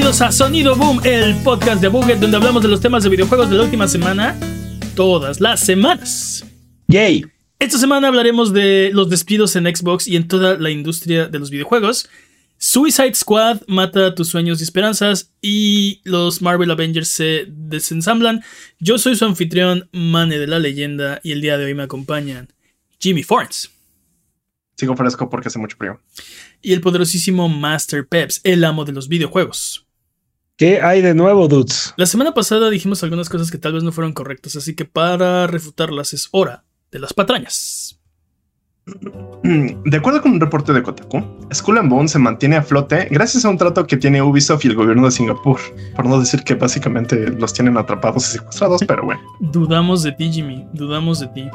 Bienvenidos 0.00 0.22
a 0.22 0.32
Sonido 0.32 0.76
Boom, 0.76 1.02
el 1.04 1.36
podcast 1.42 1.82
de 1.82 1.88
Buget, 1.88 2.20
donde 2.20 2.38
hablamos 2.38 2.62
de 2.62 2.68
los 2.68 2.80
temas 2.80 3.02
de 3.02 3.10
videojuegos 3.10 3.50
de 3.50 3.56
la 3.56 3.64
última 3.64 3.86
semana, 3.86 4.34
todas 4.96 5.42
las 5.42 5.60
semanas. 5.60 6.42
Yay. 6.88 7.26
Esta 7.58 7.76
semana 7.76 8.08
hablaremos 8.08 8.54
de 8.54 8.92
los 8.94 9.10
despidos 9.10 9.56
en 9.56 9.64
Xbox 9.64 10.08
y 10.08 10.16
en 10.16 10.26
toda 10.26 10.56
la 10.56 10.70
industria 10.70 11.28
de 11.28 11.38
los 11.38 11.50
videojuegos. 11.50 12.08
Suicide 12.56 13.14
Squad 13.14 13.60
mata 13.68 14.14
tus 14.14 14.28
sueños 14.28 14.60
y 14.60 14.62
esperanzas 14.64 15.34
y 15.42 16.00
los 16.04 16.40
Marvel 16.40 16.70
Avengers 16.70 17.08
se 17.08 17.44
desensamblan. 17.48 18.42
Yo 18.78 18.96
soy 18.96 19.16
su 19.16 19.26
anfitrión, 19.26 19.90
Mane 19.92 20.38
de 20.38 20.46
la 20.46 20.60
leyenda, 20.60 21.20
y 21.22 21.32
el 21.32 21.42
día 21.42 21.58
de 21.58 21.66
hoy 21.66 21.74
me 21.74 21.82
acompañan 21.82 22.48
Jimmy 22.98 23.22
Forns. 23.22 23.70
Sigo 24.78 24.96
fresco 24.96 25.28
porque 25.28 25.48
hace 25.48 25.58
mucho 25.58 25.76
frío. 25.76 26.00
Y 26.62 26.72
el 26.72 26.80
poderosísimo 26.80 27.50
Master 27.50 28.08
Peps, 28.08 28.40
el 28.44 28.64
amo 28.64 28.86
de 28.86 28.92
los 28.92 29.06
videojuegos. 29.06 29.86
¿Qué 30.60 30.82
hay 30.82 31.00
de 31.00 31.14
nuevo, 31.14 31.48
dudes? 31.48 31.94
La 31.96 32.04
semana 32.04 32.34
pasada 32.34 32.68
dijimos 32.68 33.02
algunas 33.02 33.30
cosas 33.30 33.50
que 33.50 33.56
tal 33.56 33.72
vez 33.72 33.82
no 33.82 33.92
fueron 33.92 34.12
correctas, 34.12 34.56
así 34.56 34.74
que 34.74 34.84
para 34.84 35.46
refutarlas 35.46 36.12
es 36.12 36.28
hora 36.32 36.64
de 36.92 36.98
las 36.98 37.14
patrañas. 37.14 37.98
De 38.84 39.96
acuerdo 39.96 40.20
con 40.20 40.32
un 40.32 40.40
reporte 40.40 40.74
de 40.74 40.82
Kotaku, 40.82 41.24
Skull 41.54 41.78
and 41.78 41.88
Bones 41.88 42.10
se 42.10 42.18
mantiene 42.18 42.56
a 42.56 42.62
flote 42.62 43.08
gracias 43.10 43.46
a 43.46 43.48
un 43.48 43.56
trato 43.56 43.86
que 43.86 43.96
tiene 43.96 44.20
Ubisoft 44.20 44.66
y 44.66 44.68
el 44.68 44.74
gobierno 44.74 45.06
de 45.06 45.12
Singapur. 45.12 45.58
Por 45.96 46.04
no 46.04 46.20
decir 46.20 46.42
que 46.44 46.56
básicamente 46.56 47.30
los 47.30 47.54
tienen 47.54 47.78
atrapados 47.78 48.28
y 48.28 48.32
secuestrados, 48.32 48.82
pero 48.86 49.02
bueno. 49.02 49.22
Dudamos 49.40 50.02
de 50.02 50.12
ti, 50.12 50.30
Jimmy. 50.30 50.66
Dudamos 50.74 51.20
de 51.20 51.28
ti. 51.28 51.48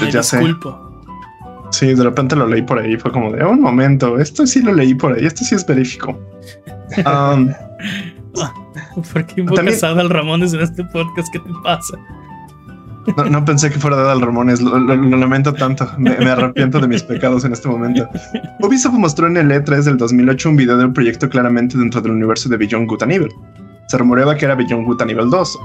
Me 0.00 0.12
ya 0.12 0.22
sé. 0.22 0.38
disculpo. 0.38 1.02
Sí, 1.72 1.92
de 1.92 2.04
repente 2.04 2.36
lo 2.36 2.46
leí 2.46 2.62
por 2.62 2.78
ahí. 2.78 2.96
Fue 2.98 3.10
como 3.10 3.32
de 3.32 3.44
un 3.44 3.60
momento. 3.60 4.16
Esto 4.20 4.46
sí 4.46 4.62
lo 4.62 4.72
leí 4.72 4.94
por 4.94 5.14
ahí. 5.14 5.26
Esto 5.26 5.42
sí 5.42 5.56
es 5.56 5.66
verífico. 5.66 6.16
Um, 7.04 7.52
¿Por 9.12 9.26
qué 9.26 9.40
invocas 9.40 9.56
También- 9.64 9.84
a 9.84 9.88
Adal 9.88 10.10
Ramones 10.10 10.52
en 10.54 10.60
este 10.60 10.84
podcast? 10.84 11.28
¿Qué 11.32 11.38
te 11.40 11.50
pasa? 11.62 11.96
no, 13.16 13.24
no 13.26 13.44
pensé 13.44 13.70
que 13.70 13.78
fuera 13.78 13.96
Adal 13.96 14.20
Ramones. 14.20 14.60
Lo, 14.60 14.78
lo- 14.78 14.96
lo 14.96 15.16
lamento 15.16 15.52
tanto. 15.54 15.88
Me, 15.98 16.16
me 16.18 16.30
arrepiento 16.30 16.80
de 16.80 16.88
mis 16.88 17.02
pecados 17.02 17.44
en 17.44 17.52
este 17.52 17.68
momento. 17.68 18.08
Ubisoft 18.60 18.94
mostró 18.94 19.26
en 19.28 19.36
el 19.36 19.50
E3 19.50 19.82
del 19.84 19.96
2008 19.96 20.50
un 20.50 20.56
video 20.56 20.76
de 20.76 20.86
un 20.86 20.92
proyecto 20.92 21.28
claramente 21.28 21.78
dentro 21.78 22.00
del 22.00 22.12
universo 22.12 22.48
de 22.48 22.56
Beyond 22.56 22.88
Good 22.88 23.02
and 23.04 23.12
Evil. 23.12 23.32
Se 23.88 23.98
rumoreaba 23.98 24.34
que 24.34 24.44
era 24.46 24.54
Beyond 24.56 24.84
Good 24.86 25.02
and 25.02 25.10
Evil 25.12 25.30
2, 25.30 25.58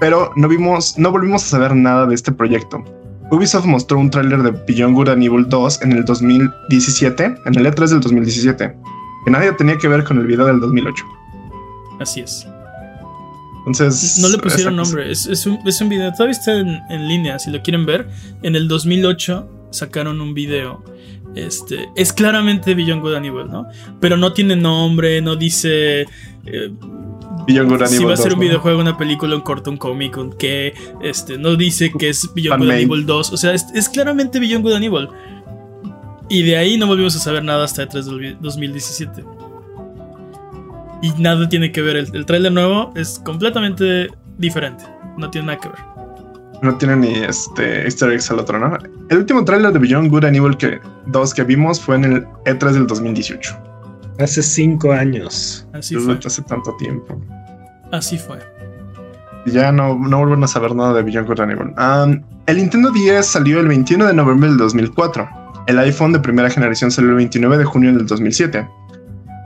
pero 0.00 0.30
no 0.36 0.46
vimos, 0.48 0.98
no 0.98 1.10
volvimos 1.10 1.42
a 1.44 1.46
saber 1.46 1.74
nada 1.74 2.06
de 2.06 2.14
este 2.14 2.30
proyecto. 2.32 2.84
Ubisoft 3.30 3.64
mostró 3.64 3.98
un 3.98 4.10
tráiler 4.10 4.42
de 4.42 4.50
Beyond 4.50 4.94
Good 4.94 5.08
and 5.08 5.22
Evil 5.22 5.48
2 5.48 5.80
en 5.82 5.92
el 5.92 6.04
2017, 6.04 7.24
en 7.46 7.54
el 7.58 7.64
E3 7.66 7.88
del 7.88 8.00
2017, 8.00 8.76
que 9.24 9.30
nadie 9.30 9.52
tenía 9.52 9.78
que 9.78 9.88
ver 9.88 10.04
con 10.04 10.18
el 10.18 10.26
video 10.26 10.44
del 10.44 10.60
2008. 10.60 11.04
Así 12.02 12.20
es. 12.20 12.46
Entonces, 13.66 14.18
No 14.18 14.28
le 14.28 14.38
pusieron 14.38 14.74
nombre. 14.76 15.10
Es, 15.10 15.26
es 15.26 15.46
un, 15.46 15.58
es 15.66 15.80
un 15.80 15.88
video. 15.88 16.10
Todavía 16.12 16.32
está 16.32 16.58
en, 16.58 16.80
en 16.90 17.06
línea. 17.08 17.38
Si 17.38 17.50
lo 17.50 17.62
quieren 17.62 17.86
ver. 17.86 18.08
En 18.42 18.56
el 18.56 18.66
2008 18.68 19.48
sacaron 19.70 20.20
un 20.20 20.34
video. 20.34 20.82
Este. 21.36 21.88
Es 21.94 22.12
claramente 22.12 22.74
Beyond 22.74 23.00
Good 23.02 23.14
and 23.14 23.26
Evil, 23.26 23.48
¿no? 23.48 23.66
Pero 24.00 24.16
no 24.16 24.32
tiene 24.32 24.56
nombre. 24.56 25.22
No 25.22 25.36
dice. 25.36 26.02
eh, 26.44 26.72
Beyond 27.46 27.70
Good 27.70 27.82
and 27.82 27.90
si 27.90 28.04
va 28.04 28.14
a 28.14 28.16
ser 28.16 28.30
2, 28.30 28.34
un 28.34 28.38
¿no? 28.40 28.46
videojuego, 28.48 28.80
una 28.80 28.98
película, 28.98 29.34
un 29.36 29.40
corto, 29.42 29.70
un 29.70 29.76
cómic, 29.76 30.16
un 30.16 30.32
qué. 30.32 30.74
Este. 31.00 31.38
No 31.38 31.54
dice 31.56 31.92
que 31.96 32.08
es 32.08 32.28
Beyond 32.34 32.62
Good 32.62 32.70
and 32.70 32.80
Fanmade. 32.80 32.82
Evil 32.82 33.06
2. 33.06 33.32
O 33.32 33.36
sea, 33.36 33.54
es, 33.54 33.66
es 33.74 33.88
claramente 33.88 34.40
Beyond 34.40 34.64
Good 34.64 34.72
and 34.74 34.84
Evil. 34.84 35.08
Y 36.28 36.42
de 36.42 36.56
ahí 36.56 36.76
no 36.78 36.86
volvimos 36.88 37.14
a 37.14 37.18
saber 37.20 37.44
nada 37.44 37.64
hasta 37.64 37.86
E3 37.88 38.02
del 38.02 38.36
2017. 38.40 39.22
Y 41.02 41.10
nada 41.20 41.48
tiene 41.48 41.72
que 41.72 41.82
ver. 41.82 41.96
El, 41.96 42.14
el 42.14 42.24
trailer 42.24 42.52
nuevo 42.52 42.92
es 42.96 43.20
completamente 43.24 44.08
diferente. 44.38 44.84
No 45.18 45.28
tiene 45.30 45.48
nada 45.48 45.58
que 45.58 45.68
ver. 45.68 45.78
No 46.62 46.76
tiene 46.76 46.96
ni 46.96 47.12
este 47.14 47.82
easter 47.82 48.12
eggs 48.12 48.30
al 48.30 48.38
otro, 48.38 48.56
¿no? 48.58 48.78
El 49.10 49.18
último 49.18 49.44
tráiler 49.44 49.72
de 49.72 49.80
Beyond 49.80 50.10
Good 50.10 50.24
and 50.26 50.36
Evil 50.36 50.56
que, 50.56 50.78
2 51.06 51.34
que 51.34 51.42
vimos 51.42 51.80
fue 51.80 51.96
en 51.96 52.04
el 52.04 52.24
E3 52.44 52.70
del 52.70 52.86
2018. 52.86 53.58
Hace 54.20 54.42
cinco 54.44 54.92
años. 54.92 55.66
Así 55.72 55.96
Desde 55.96 56.06
fue. 56.14 56.18
hace 56.24 56.42
tanto 56.42 56.74
tiempo. 56.76 57.20
Así 57.90 58.16
fue. 58.16 58.38
Ya 59.46 59.72
no, 59.72 59.98
no 59.98 60.18
vuelven 60.18 60.44
a 60.44 60.46
saber 60.46 60.72
nada 60.76 60.94
de 60.94 61.02
Beyond 61.02 61.26
Good 61.26 61.40
and 61.40 61.52
Evil. 61.52 61.74
Um, 61.76 62.22
el 62.46 62.56
Nintendo 62.58 62.92
10 62.92 63.26
salió 63.26 63.58
el 63.58 63.66
21 63.66 64.06
de 64.06 64.14
noviembre 64.14 64.48
del 64.50 64.58
2004. 64.58 65.28
El 65.66 65.78
iPhone 65.80 66.12
de 66.12 66.20
primera 66.20 66.48
generación 66.48 66.92
salió 66.92 67.10
el 67.10 67.16
29 67.16 67.58
de 67.58 67.64
junio 67.64 67.92
del 67.92 68.06
2007. 68.06 68.68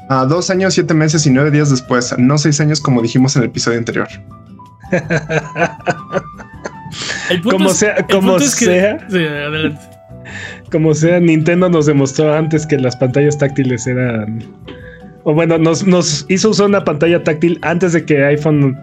A 0.09 0.25
dos 0.27 0.51
años, 0.51 0.75
siete 0.75 0.95
meses 0.95 1.27
y 1.27 1.31
nueve 1.31 1.51
días 1.51 1.71
después, 1.71 2.15
no 2.19 2.39
seis 2.39 2.61
años 2.61 2.81
como 2.81 3.03
dijimos 3.03 3.35
en 3.37 3.43
el 3.43 3.49
episodio 3.49 3.79
anterior. 3.79 4.09
El 7.31 7.41
punto 7.41 7.57
Como 7.57 7.71
es- 7.71 7.77
sea- 7.79 7.95
el 7.95 8.07
como 8.07 8.31
punto 8.33 8.45
es 8.45 8.55
que- 8.55 8.65
sea. 8.67 8.99
Sí, 9.11 9.17
adelante. 9.19 9.81
Como 10.71 10.95
sea, 10.95 11.21
Nintendo 11.21 11.69
nos 11.69 11.87
demostró 11.87 12.35
antes 12.35 12.67
que 12.67 12.79
las 12.79 12.97
pantallas 12.97 13.37
táctiles 13.39 13.87
eran. 13.87 14.45
O 15.25 15.35
bueno, 15.35 15.59
nos, 15.59 15.87
nos 15.87 16.25
hizo 16.29 16.51
usar 16.51 16.67
una 16.67 16.85
pantalla 16.85 17.23
táctil 17.23 17.59
antes 17.63 17.93
de 17.93 18.05
que 18.05 18.25
iPhone 18.25 18.79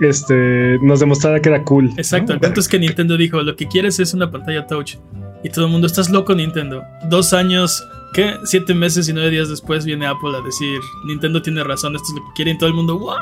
este, 0.00 0.78
nos 0.82 1.00
demostrara 1.00 1.40
que 1.40 1.50
era 1.50 1.62
cool. 1.64 1.86
¿no? 1.90 1.94
Exacto. 1.96 2.32
El 2.32 2.40
punto 2.40 2.60
es 2.60 2.68
que 2.68 2.78
Nintendo 2.78 3.16
dijo: 3.16 3.42
Lo 3.42 3.54
que 3.56 3.66
quieres 3.68 3.98
es 4.00 4.14
una 4.14 4.30
pantalla 4.30 4.66
touch. 4.66 4.96
Y 5.42 5.50
todo 5.50 5.66
el 5.66 5.70
mundo, 5.72 5.86
estás 5.86 6.08
loco, 6.10 6.34
Nintendo. 6.34 6.82
Dos 7.10 7.34
años, 7.34 7.86
¿qué? 8.14 8.34
Siete 8.44 8.72
meses 8.74 9.08
y 9.08 9.12
nueve 9.12 9.30
días 9.30 9.48
después 9.50 9.84
viene 9.84 10.06
Apple 10.06 10.30
a 10.36 10.40
decir: 10.40 10.78
Nintendo 11.06 11.42
tiene 11.42 11.62
razón, 11.64 11.94
esto 11.94 12.06
es 12.08 12.20
lo 12.20 12.26
que 12.28 12.32
quiere. 12.36 12.52
Y 12.52 12.58
todo 12.58 12.68
el 12.68 12.74
mundo, 12.74 12.96
¡guau! 12.98 13.18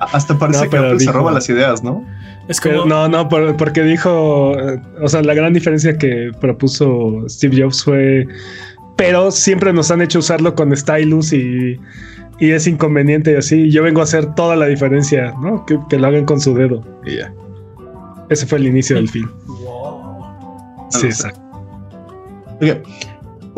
Hasta 0.00 0.38
parece 0.38 0.60
No, 0.60 0.64
que 0.64 0.70
pero 0.70 0.86
Apple 0.86 1.00
se 1.00 1.12
roba 1.12 1.30
las 1.32 1.46
ideas, 1.50 1.82
¿no? 1.84 2.02
Es 2.48 2.58
como. 2.58 2.72
Pero 2.74 2.86
no, 2.86 3.06
no, 3.08 3.28
por- 3.28 3.54
porque 3.58 3.82
dijo, 3.82 4.54
eh, 4.58 4.80
o 5.02 5.08
sea, 5.08 5.20
la 5.22 5.34
gran 5.34 5.52
diferencia 5.52 5.98
que 5.98 6.30
propuso 6.40 7.24
Steve 7.28 7.60
Jobs 7.62 7.84
fue, 7.84 8.26
pero 8.96 9.30
siempre 9.30 9.72
nos 9.74 9.90
han 9.90 10.00
hecho 10.00 10.20
usarlo 10.20 10.54
con 10.54 10.74
stylus 10.74 11.34
y, 11.34 11.78
y 12.38 12.50
es 12.50 12.66
inconveniente 12.66 13.32
y 13.32 13.36
así. 13.36 13.70
Yo 13.70 13.82
vengo 13.82 14.00
a 14.00 14.04
hacer 14.04 14.34
toda 14.34 14.56
la 14.56 14.64
diferencia, 14.66 15.34
¿no? 15.42 15.66
Que, 15.66 15.78
que 15.90 15.98
lo 15.98 16.06
hagan 16.06 16.24
con 16.24 16.40
su 16.40 16.54
dedo 16.54 16.82
y 17.04 17.16
ya. 17.18 17.30
Ese 18.30 18.46
fue 18.46 18.56
el 18.58 18.68
inicio 18.68 18.96
del 18.96 19.08
fin. 19.10 19.28
Sí, 20.88 21.06
exacto. 21.08 21.40
Ok. 22.62 22.86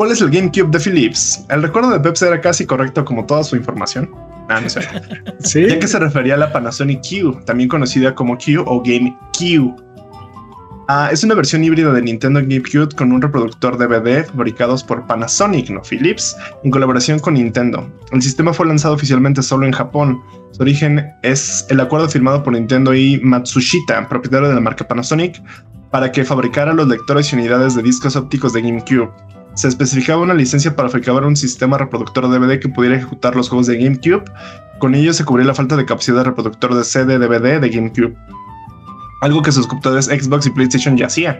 ¿Cuál 0.01 0.13
es 0.13 0.21
el 0.21 0.31
GameCube 0.31 0.71
de 0.71 0.79
Philips? 0.79 1.45
El 1.47 1.61
recuerdo 1.61 1.91
de 1.91 1.99
Pepsi 1.99 2.25
era 2.25 2.41
casi 2.41 2.65
correcto 2.65 3.05
como 3.05 3.23
toda 3.23 3.43
su 3.43 3.55
información. 3.55 4.09
Ah, 4.49 4.59
no 4.59 4.67
sé. 4.67 4.81
Sí. 5.41 5.67
ya 5.69 5.77
que 5.77 5.87
se 5.87 5.99
refería 5.99 6.33
a 6.33 6.37
la 6.37 6.51
Panasonic 6.51 7.01
Q, 7.07 7.41
también 7.45 7.69
conocida 7.69 8.15
como 8.15 8.35
Q 8.35 8.63
o 8.65 8.81
GameCube. 8.81 9.75
Ah, 10.87 11.09
es 11.11 11.23
una 11.23 11.35
versión 11.35 11.63
híbrida 11.63 11.93
de 11.93 12.01
Nintendo 12.01 12.39
GameCube 12.39 12.95
con 12.95 13.11
un 13.11 13.21
reproductor 13.21 13.77
DVD 13.77 14.25
fabricados 14.25 14.83
por 14.83 15.05
Panasonic, 15.05 15.69
no 15.69 15.83
Philips, 15.83 16.35
en 16.63 16.71
colaboración 16.71 17.19
con 17.19 17.35
Nintendo. 17.35 17.87
El 18.11 18.23
sistema 18.23 18.53
fue 18.53 18.65
lanzado 18.65 18.95
oficialmente 18.95 19.43
solo 19.43 19.67
en 19.67 19.71
Japón. 19.71 20.19
Su 20.49 20.63
origen 20.63 21.11
es 21.21 21.63
el 21.69 21.79
acuerdo 21.79 22.09
firmado 22.09 22.41
por 22.41 22.53
Nintendo 22.53 22.95
y 22.95 23.19
Matsushita, 23.21 24.09
propietario 24.09 24.49
de 24.49 24.55
la 24.55 24.61
marca 24.61 24.87
Panasonic, 24.87 25.39
para 25.91 26.11
que 26.11 26.25
fabricara 26.25 26.73
los 26.73 26.87
lectores 26.87 27.31
y 27.31 27.35
unidades 27.35 27.75
de 27.75 27.83
discos 27.83 28.15
ópticos 28.15 28.53
de 28.53 28.63
GameCube. 28.63 29.11
Se 29.55 29.67
especificaba 29.67 30.21
una 30.21 30.33
licencia 30.33 30.75
para 30.75 30.89
fabricar 30.89 31.23
un 31.23 31.35
sistema 31.35 31.77
reproductor 31.77 32.29
DVD 32.29 32.59
que 32.59 32.69
pudiera 32.69 32.95
ejecutar 32.95 33.35
los 33.35 33.49
juegos 33.49 33.67
de 33.67 33.77
GameCube 33.77 34.23
con 34.81 34.95
ello 34.95 35.13
se 35.13 35.23
cubría 35.23 35.45
la 35.45 35.53
falta 35.53 35.77
de 35.77 35.85
capacidad 35.85 36.17
de 36.17 36.23
reproductor 36.23 36.73
de 36.73 36.83
CD 36.83 37.19
DVD 37.19 37.61
de 37.61 37.69
GameCube, 37.69 38.15
algo 39.21 39.43
que 39.43 39.51
sus 39.51 39.67
computadores 39.67 40.07
Xbox 40.07 40.47
y 40.47 40.49
PlayStation 40.49 40.97
ya 40.97 41.05
hacían. 41.05 41.39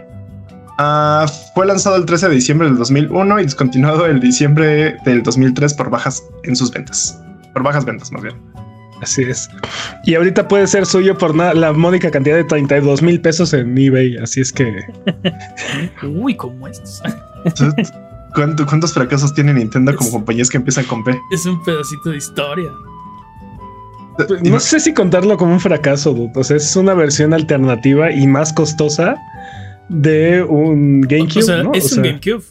Ah, 0.78 1.26
fue 1.52 1.66
lanzado 1.66 1.96
el 1.96 2.06
13 2.06 2.28
de 2.28 2.36
diciembre 2.36 2.68
del 2.68 2.78
2001 2.78 3.40
y 3.40 3.42
descontinuado 3.42 4.06
el 4.06 4.20
diciembre 4.20 4.96
del 5.04 5.24
2003 5.24 5.74
por 5.74 5.90
bajas 5.90 6.22
en 6.44 6.54
sus 6.54 6.70
ventas. 6.70 7.20
Por 7.52 7.64
bajas 7.64 7.84
ventas, 7.84 8.12
más 8.12 8.22
bien. 8.22 8.36
Así 9.02 9.22
es. 9.22 9.50
Y 10.04 10.14
ahorita 10.14 10.46
puede 10.48 10.66
ser 10.66 10.86
suyo 10.86 11.18
por 11.18 11.34
na- 11.34 11.52
la 11.54 11.72
módica 11.72 12.10
cantidad 12.10 12.36
de 12.36 12.44
32 12.44 13.02
mil 13.02 13.20
pesos 13.20 13.52
en 13.52 13.76
eBay. 13.76 14.16
Así 14.18 14.40
es 14.40 14.52
que 14.52 14.72
Uy, 16.02 16.36
como 16.36 16.68
estos. 16.68 17.02
Entonces, 17.44 17.92
¿cuánto- 18.34 18.64
¿Cuántos 18.66 18.92
fracasos 18.94 19.34
tiene 19.34 19.52
Nintendo 19.54 19.94
como 19.96 20.08
Es- 20.08 20.14
compañías 20.14 20.48
que 20.50 20.56
empiezan 20.58 20.84
con 20.84 21.02
P? 21.04 21.18
Es 21.32 21.44
un 21.46 21.62
pedacito 21.64 22.10
de 22.10 22.16
historia. 22.18 22.70
No 24.44 24.60
sé 24.60 24.78
si 24.78 24.92
contarlo 24.92 25.36
como 25.38 25.52
un 25.54 25.60
fracaso, 25.60 26.12
dude. 26.12 26.32
O 26.36 26.44
sea, 26.44 26.58
es 26.58 26.76
una 26.76 26.92
versión 26.94 27.32
alternativa 27.32 28.12
y 28.12 28.26
más 28.26 28.52
costosa 28.52 29.16
de 29.88 30.42
un 30.42 31.00
GameCube. 31.00 31.38
o 31.40 31.42
sea, 31.42 31.62
¿no? 31.62 31.72
es 31.74 31.92
O 31.92 31.96
un 31.96 32.02
GameCube. 32.02 32.42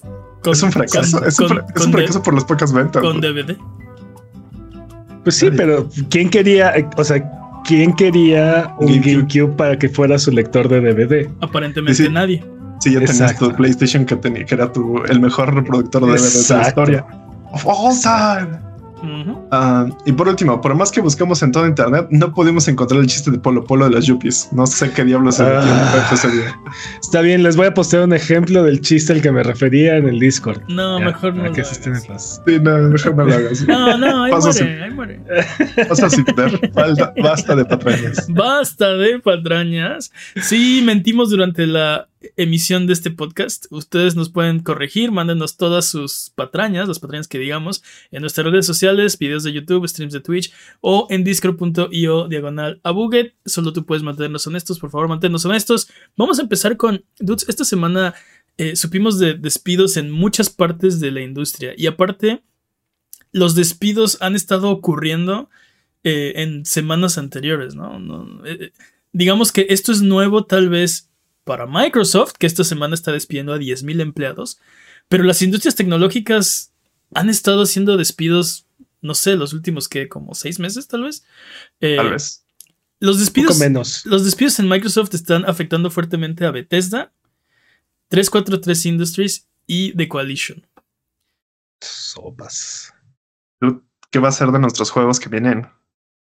Con- 0.44 0.54
es 0.54 0.64
un 0.64 0.72
fracaso. 0.72 1.20
con- 1.20 1.28
es 1.28 1.40
un, 1.40 1.48
con- 1.48 1.58
es 1.76 1.92
fracaso 1.92 2.24
por 2.24 2.34
las 2.34 2.44
pocas 2.46 2.74
ventas. 2.74 3.02
Con. 3.04 3.22
DVD. 3.22 3.56
Pues 5.24 5.36
sí, 5.36 5.50
pero 5.56 5.88
¿quién 6.10 6.30
quería, 6.30 6.74
o 6.98 7.04
sea, 7.04 7.24
quién 7.66 7.94
quería 7.94 8.74
un 8.80 8.88
GameCube. 8.88 9.12
GameCube, 9.14 9.56
para 9.56 9.78
que 9.78 9.90
fuera 9.90 10.18
su 10.18 10.32
lector 10.32 10.68
de 10.68 10.82
DVD? 10.82 11.30
Aparentemente 11.42 12.04
Sí, 12.04 12.10
nadie. 12.10 12.44
Sí, 12.80 12.92
ya 12.94 13.00
tenías 13.00 13.22
Exacto. 13.22 13.50
tu 13.50 13.56
PlayStation 13.56 14.06
que, 14.06 14.16
tenía, 14.16 14.44
que 14.46 14.56
era 14.56 14.72
tu, 14.72 15.04
el 15.04 15.20
mejor 15.20 15.54
reproductor 15.54 16.04
de 16.06 16.14
DVD 16.14 16.48
de 16.48 16.56
la 16.56 16.68
historia. 16.68 17.06
Of 17.52 17.66
Ah, 19.52 19.88
y 20.06 20.12
por 20.12 20.28
último, 20.28 20.62
por 20.62 20.76
más 20.76 20.92
que 20.92 21.02
buscamos 21.02 21.42
en 21.44 21.52
todo 21.52 21.66
internet, 21.68 22.08
no 22.12 22.34
pudimos 22.34 22.68
encontrar 22.68 23.02
el 23.02 23.08
chiste 23.08 23.32
de 23.32 23.40
Polo 23.40 23.64
Polo 23.64 23.86
de 23.86 23.92
las 23.96 24.06
Yuppies. 24.06 24.50
No 24.52 24.66
sé 24.68 24.92
qué 24.92 25.04
diablos 25.04 25.36
se 25.36 25.44
Ah. 25.44 25.64
Está 27.02 27.22
bien, 27.22 27.44
les 27.44 27.56
voy 27.56 27.68
a 27.68 27.74
postear 27.74 28.04
un 28.04 28.14
ejemplo 28.14 28.64
del 28.64 28.82
chiste 28.82 29.14
al 29.14 29.22
que 29.22 29.32
me 29.32 29.44
refería 29.44 29.98
en 29.98 30.08
el 30.08 30.20
Discord. 30.20 30.62
No, 30.70 31.00
Ya, 31.00 31.06
mejor 31.06 31.36
no. 31.36 31.52
que 31.52 31.62
lo 31.62 31.68
hagas. 31.68 32.42
Sí, 32.46 32.60
no, 32.62 32.78
mejor 32.90 33.16
no 33.16 33.26
lo 33.26 33.34
hagas. 33.34 33.68
No, 33.68 33.98
no, 33.98 34.24
ahí 34.24 34.32
Paso 34.32 34.52
muere, 34.52 34.84
ahí 34.84 34.92
muere. 34.92 35.20
Basta 37.22 37.56
de 37.56 37.66
patrañas. 37.66 38.28
Basta 38.30 38.94
de 38.94 39.20
patrañas. 39.20 40.12
Sí, 40.42 40.82
mentimos 40.86 41.30
durante 41.30 41.66
la 41.68 42.08
emisión 42.36 42.88
de 42.88 42.94
este 42.94 43.12
podcast. 43.12 43.66
Ustedes 43.72 44.16
nos 44.16 44.30
pueden 44.30 44.62
corregir, 44.62 45.12
mándenos 45.12 45.58
todas 45.58 45.86
sus 45.86 46.32
patrañas, 46.36 46.88
las 46.88 47.00
patrañas 47.00 47.28
que 47.28 47.40
digamos, 47.40 47.84
en 48.12 48.22
nuestras 48.22 48.46
redes 48.46 48.66
sociales, 48.66 49.18
videos 49.18 49.44
de 49.44 49.54
YouTube, 49.54 49.88
streams 49.88 50.14
de 50.14 50.20
Twitch 50.20 50.54
o 50.82 51.08
en 51.10 51.24
discord.io 51.24 52.28
diagonal 52.28 52.80
a. 52.84 52.98
Solo 53.46 53.74
tú 53.74 53.86
puedes 53.86 54.04
mantenernos 54.04 54.46
honestos, 54.48 54.80
por 54.80 54.92
favor, 54.92 55.08
manténnos 55.08 55.46
honestos. 55.46 55.90
Vamos 56.16 56.40
a 56.40 56.44
empezar 56.44 56.78
con, 56.78 57.04
dudes, 57.20 57.48
esta 57.50 57.66
semana 57.66 58.14
eh, 58.58 58.76
supimos 58.76 59.18
de 59.18 59.34
despidos 59.34 59.98
en 59.98 60.12
muchas 60.12 60.50
partes 60.50 61.00
de 61.00 61.12
la 61.12 61.22
industria 61.22 61.74
y 61.76 61.88
aparte, 61.88 62.44
los 63.32 63.56
despidos 63.56 64.18
han 64.22 64.36
estado 64.36 64.70
ocurriendo 64.70 65.50
eh, 66.04 66.34
en 66.38 66.66
semanas 66.66 67.18
anteriores, 67.18 67.76
¿no? 67.76 68.00
No, 68.00 68.46
eh, 68.46 68.74
digamos 69.14 69.52
que 69.52 69.68
esto 69.70 69.92
es 69.92 70.02
nuevo 70.02 70.46
tal 70.46 70.70
vez 70.70 71.11
para 71.44 71.66
Microsoft, 71.66 72.34
que 72.38 72.48
esta 72.48 72.64
semana 72.64 72.94
está 72.94 73.12
despidiendo 73.12 73.54
a 73.54 73.58
10.000 73.58 74.02
empleados, 74.02 74.60
pero 75.08 75.24
las 75.24 75.42
industrias 75.42 75.76
tecnológicas 75.76 76.74
han 77.14 77.30
estado 77.30 77.64
haciendo 77.64 77.98
despidos, 77.98 78.66
no 79.02 79.16
sé, 79.16 79.36
los 79.36 79.54
últimos 79.54 79.90
que 79.90 80.08
como 80.08 80.34
seis 80.36 80.60
meses 80.60 80.88
tal 80.88 81.04
vez. 81.04 81.26
Eh, 81.80 81.96
Tal 81.98 82.12
vez. 82.12 82.46
Los 83.00 83.16
Poco 83.16 83.26
despidos, 83.26 83.58
menos. 83.60 84.06
los 84.06 84.24
despidos 84.24 84.60
en 84.60 84.70
Microsoft 84.70 85.14
están 85.16 85.44
afectando 85.46 85.90
fuertemente 85.90 86.46
a 86.46 86.52
Bethesda, 86.52 87.12
343 88.10 88.86
Industries 88.86 89.48
y 89.66 89.96
The 89.98 90.08
Coalition. 90.08 90.68
Sopas. 91.82 92.94
¿Qué 94.12 94.20
va 94.20 94.30
a 94.30 94.32
ser 94.34 94.52
de 94.52 94.60
nuestros 94.60 94.92
juegos 94.92 95.20
que 95.20 95.30
vienen? 95.30 95.68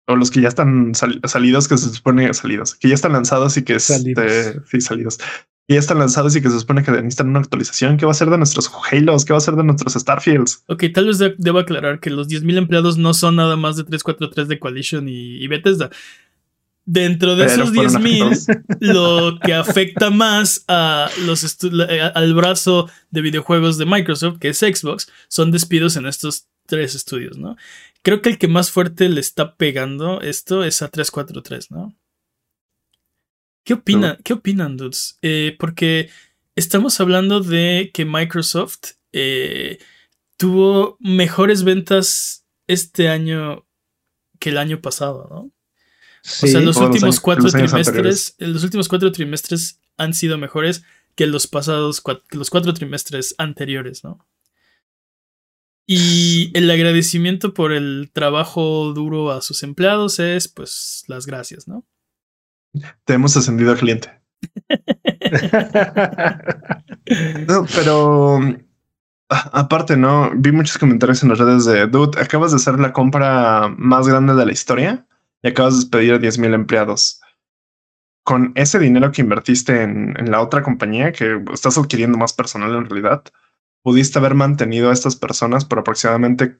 O 0.08 0.16
los 0.16 0.32
que 0.32 0.42
ya 0.42 0.50
están 0.50 0.94
sal- 0.96 1.22
salidos, 1.26 1.68
que 1.68 1.78
se 1.78 1.90
supone 1.90 2.34
salidos, 2.34 2.76
que 2.76 2.90
ya 2.90 2.94
están 2.96 3.14
lanzados 3.14 3.56
y 3.58 3.64
que 3.64 3.76
este, 3.76 3.94
Salidos. 3.94 4.56
sí, 4.70 4.82
salidos. 4.82 5.20
Y 5.66 5.76
ya 5.76 5.80
están 5.80 6.00
lanzados 6.00 6.36
y 6.36 6.42
que 6.42 6.50
se 6.50 6.60
supone 6.60 6.84
que 6.84 6.92
necesitan 6.92 7.30
una 7.30 7.40
actualización. 7.40 7.96
¿Qué 7.96 8.06
va 8.06 8.12
a 8.12 8.16
ser 8.16 8.30
de 8.30 8.38
nuestros 8.38 8.70
Halos? 8.92 9.24
¿Qué 9.24 9.32
va 9.32 9.38
a 9.38 9.42
ser 9.42 9.56
de 9.56 9.64
nuestros 9.64 9.94
Starfields? 9.94 10.64
Ok, 10.68 10.84
tal 10.94 11.06
vez 11.08 11.20
de- 11.20 11.36
debo 11.38 11.60
aclarar 11.60 12.02
que 12.02 12.10
los 12.10 12.28
10.000 12.28 12.58
empleados 12.58 12.98
no 12.98 13.14
son 13.14 13.38
nada 13.38 13.56
más 13.56 13.78
de 13.78 13.86
343 13.86 14.50
de 14.50 14.60
Coalition 14.60 15.08
y, 15.08 15.38
y 15.42 15.48
Bethesda. 15.48 15.90
Dentro 16.86 17.38
de 17.38 17.46
Pero 17.46 17.64
esos 17.64 17.74
fueron 17.74 17.94
10.000, 17.94 18.24
afectados. 18.34 18.48
lo 18.82 19.40
que 19.40 19.54
afecta 19.54 20.10
más 20.10 20.66
a 20.68 21.10
los 21.26 21.58
eh, 21.64 22.02
al 22.14 22.34
brazo 22.34 22.90
de 23.10 23.22
videojuegos 23.22 23.78
de 23.78 23.86
Microsoft, 23.86 24.40
que 24.40 24.50
es 24.50 24.58
Xbox, 24.60 25.10
son 25.30 25.52
despidos 25.52 25.96
en 25.96 26.08
estos 26.08 26.48
tres 26.66 26.94
estudios, 26.94 27.38
¿no? 27.38 27.56
Creo 28.04 28.22
que 28.22 28.30
el 28.30 28.38
que 28.38 28.48
más 28.48 28.70
fuerte 28.72 29.10
le 29.10 29.20
está 29.22 29.56
pegando 29.56 30.22
esto 30.22 30.64
es 30.64 30.82
a 30.82 30.90
343, 30.90 31.72
¿no? 31.72 31.96
¿Qué 33.66 33.74
opinan, 33.76 34.18
¿qué 34.24 34.34
opinan 34.34 34.76
dudes? 34.78 35.18
Eh, 35.22 35.56
porque 35.58 36.10
estamos 36.56 37.00
hablando 37.00 37.40
de 37.40 37.92
que 37.94 38.04
Microsoft 38.06 38.96
eh, 39.14 39.80
tuvo 40.38 40.98
mejores 41.00 41.64
ventas 41.64 42.46
este 42.68 43.08
año 43.08 43.66
que 44.40 44.50
el 44.50 44.58
año 44.58 44.82
pasado, 44.82 45.28
¿no? 45.30 45.52
Sí. 46.24 46.48
o 46.48 46.50
sea, 46.50 46.62
los 46.62 46.78
últimos 46.78 47.04
años- 47.04 47.20
cuatro 47.22 47.44
los 47.44 47.54
trimestres, 47.54 48.36
los 48.40 48.64
últimos 48.64 48.88
cuatro 48.90 49.12
trimestres 49.12 49.80
han 49.98 50.14
sido 50.14 50.38
mejores 50.38 50.84
que 51.16 51.28
los 51.28 51.48
pasados, 51.48 52.02
que 52.02 52.38
los 52.38 52.50
cuatro 52.50 52.74
trimestres 52.74 53.36
anteriores, 53.38 54.04
¿no? 54.04 54.26
Y 55.86 56.52
el 56.58 56.72
agradecimiento 56.72 57.54
por 57.54 57.74
el 57.74 58.10
trabajo 58.14 58.94
duro 58.94 59.32
a 59.32 59.42
sus 59.42 59.64
empleados 59.64 60.20
es, 60.20 60.48
pues, 60.48 61.04
las 61.08 61.26
gracias, 61.26 61.68
¿no? 61.68 61.86
Te 63.04 63.14
hemos 63.14 63.36
ascendido 63.36 63.72
al 63.72 63.78
cliente. 63.78 64.22
No, 67.48 67.66
pero 67.76 68.40
aparte, 69.30 69.98
no 69.98 70.32
vi 70.36 70.54
muchos 70.54 70.78
comentarios 70.78 71.22
en 71.22 71.30
las 71.30 71.40
redes 71.40 71.66
de 71.66 71.86
Dude, 71.88 72.20
acabas 72.20 72.52
de 72.52 72.58
hacer 72.58 72.80
la 72.80 72.94
compra 72.94 73.68
más 73.78 74.08
grande 74.08 74.36
de 74.36 74.46
la 74.46 74.52
historia 74.52 75.06
y 75.42 75.50
acabas 75.50 75.74
de 75.74 75.80
despedir 75.82 76.14
a 76.14 76.20
10 76.20 76.40
mil 76.40 76.54
empleados. 76.54 77.20
Con 78.24 78.54
ese 78.56 78.80
dinero 78.80 79.12
que 79.12 79.22
invertiste 79.22 79.84
en, 79.84 80.16
en 80.18 80.32
la 80.32 80.42
otra 80.42 80.64
compañía, 80.64 81.12
que 81.12 81.44
estás 81.54 81.78
adquiriendo 81.78 82.18
más 82.18 82.32
personal 82.32 82.74
en 82.74 82.90
realidad, 82.90 83.24
pudiste 83.84 84.18
haber 84.18 84.34
mantenido 84.34 84.90
a 84.90 84.94
estas 84.94 85.16
personas 85.16 85.66
por 85.66 85.80
aproximadamente 85.80 86.58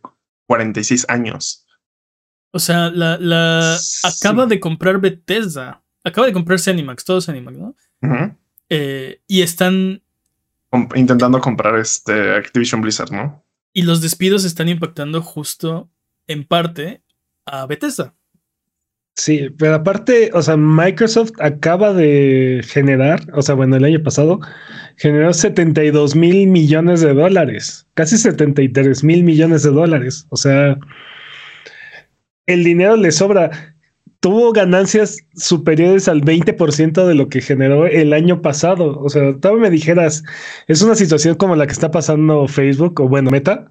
46 0.48 1.06
años. 1.10 1.66
O 2.52 2.60
sea, 2.60 2.92
la, 2.92 3.18
la 3.18 3.78
Sí. 3.80 4.08
acaba 4.08 4.46
de 4.46 4.60
comprar 4.60 5.00
Bethesda. 5.00 5.82
Acaba 6.04 6.28
de 6.28 6.34
comprarse 6.34 6.70
Animax, 6.70 7.04
todos 7.06 7.30
Animax, 7.30 7.58
¿no? 7.58 7.76
Eh, 8.70 9.22
y 9.28 9.42
están. 9.42 10.02
Intentando 10.96 11.40
comprar 11.40 11.76
este 11.78 12.36
Activision 12.36 12.82
Blizzard, 12.82 13.12
¿no? 13.12 13.44
Y 13.74 13.84
los 13.84 14.02
despidos 14.02 14.44
están 14.44 14.70
impactando 14.70 15.22
justo 15.22 15.90
en 16.28 16.46
parte 16.46 17.02
a 17.46 17.66
Bethesda. 17.66 18.14
Sí, 19.16 19.50
pero 19.60 19.76
aparte, 19.76 20.32
o 20.34 20.42
sea, 20.42 20.58
Microsoft 20.58 21.34
acaba 21.40 21.94
de 21.94 22.62
generar, 22.68 23.22
o 23.34 23.44
sea, 23.44 23.54
bueno, 23.54 23.76
el 23.76 23.84
año 23.86 24.02
pasado 24.02 24.40
generó 24.98 25.34
72 25.34 26.16
mil 26.16 26.48
millones 26.48 27.02
de 27.02 27.14
dólares, 27.14 27.88
casi 27.94 28.18
73 28.18 29.04
mil 29.04 29.24
millones 29.24 29.64
de 29.64 29.70
dólares. 29.70 30.26
O 30.30 30.38
sea, 30.38 30.78
el 32.48 32.64
dinero 32.64 32.96
le 32.98 33.12
sobra. 33.12 33.52
Tuvo 34.20 34.54
ganancias 34.54 35.18
superiores 35.36 36.08
al 36.08 36.22
20% 36.22 37.06
de 37.06 37.14
lo 37.14 37.28
que 37.28 37.42
generó 37.42 37.86
el 37.86 38.14
año 38.14 38.42
pasado. 38.42 38.98
O 39.00 39.10
sea, 39.10 39.38
todavía 39.38 39.64
me 39.64 39.70
dijeras, 39.70 40.24
es 40.68 40.82
una 40.82 40.96
situación 40.96 41.36
como 41.36 41.58
la 41.58 41.68
que 41.68 41.74
está 41.74 41.92
pasando 41.92 42.48
Facebook 42.48 43.02
o 43.02 43.10
bueno, 43.10 43.32
Meta, 43.32 43.70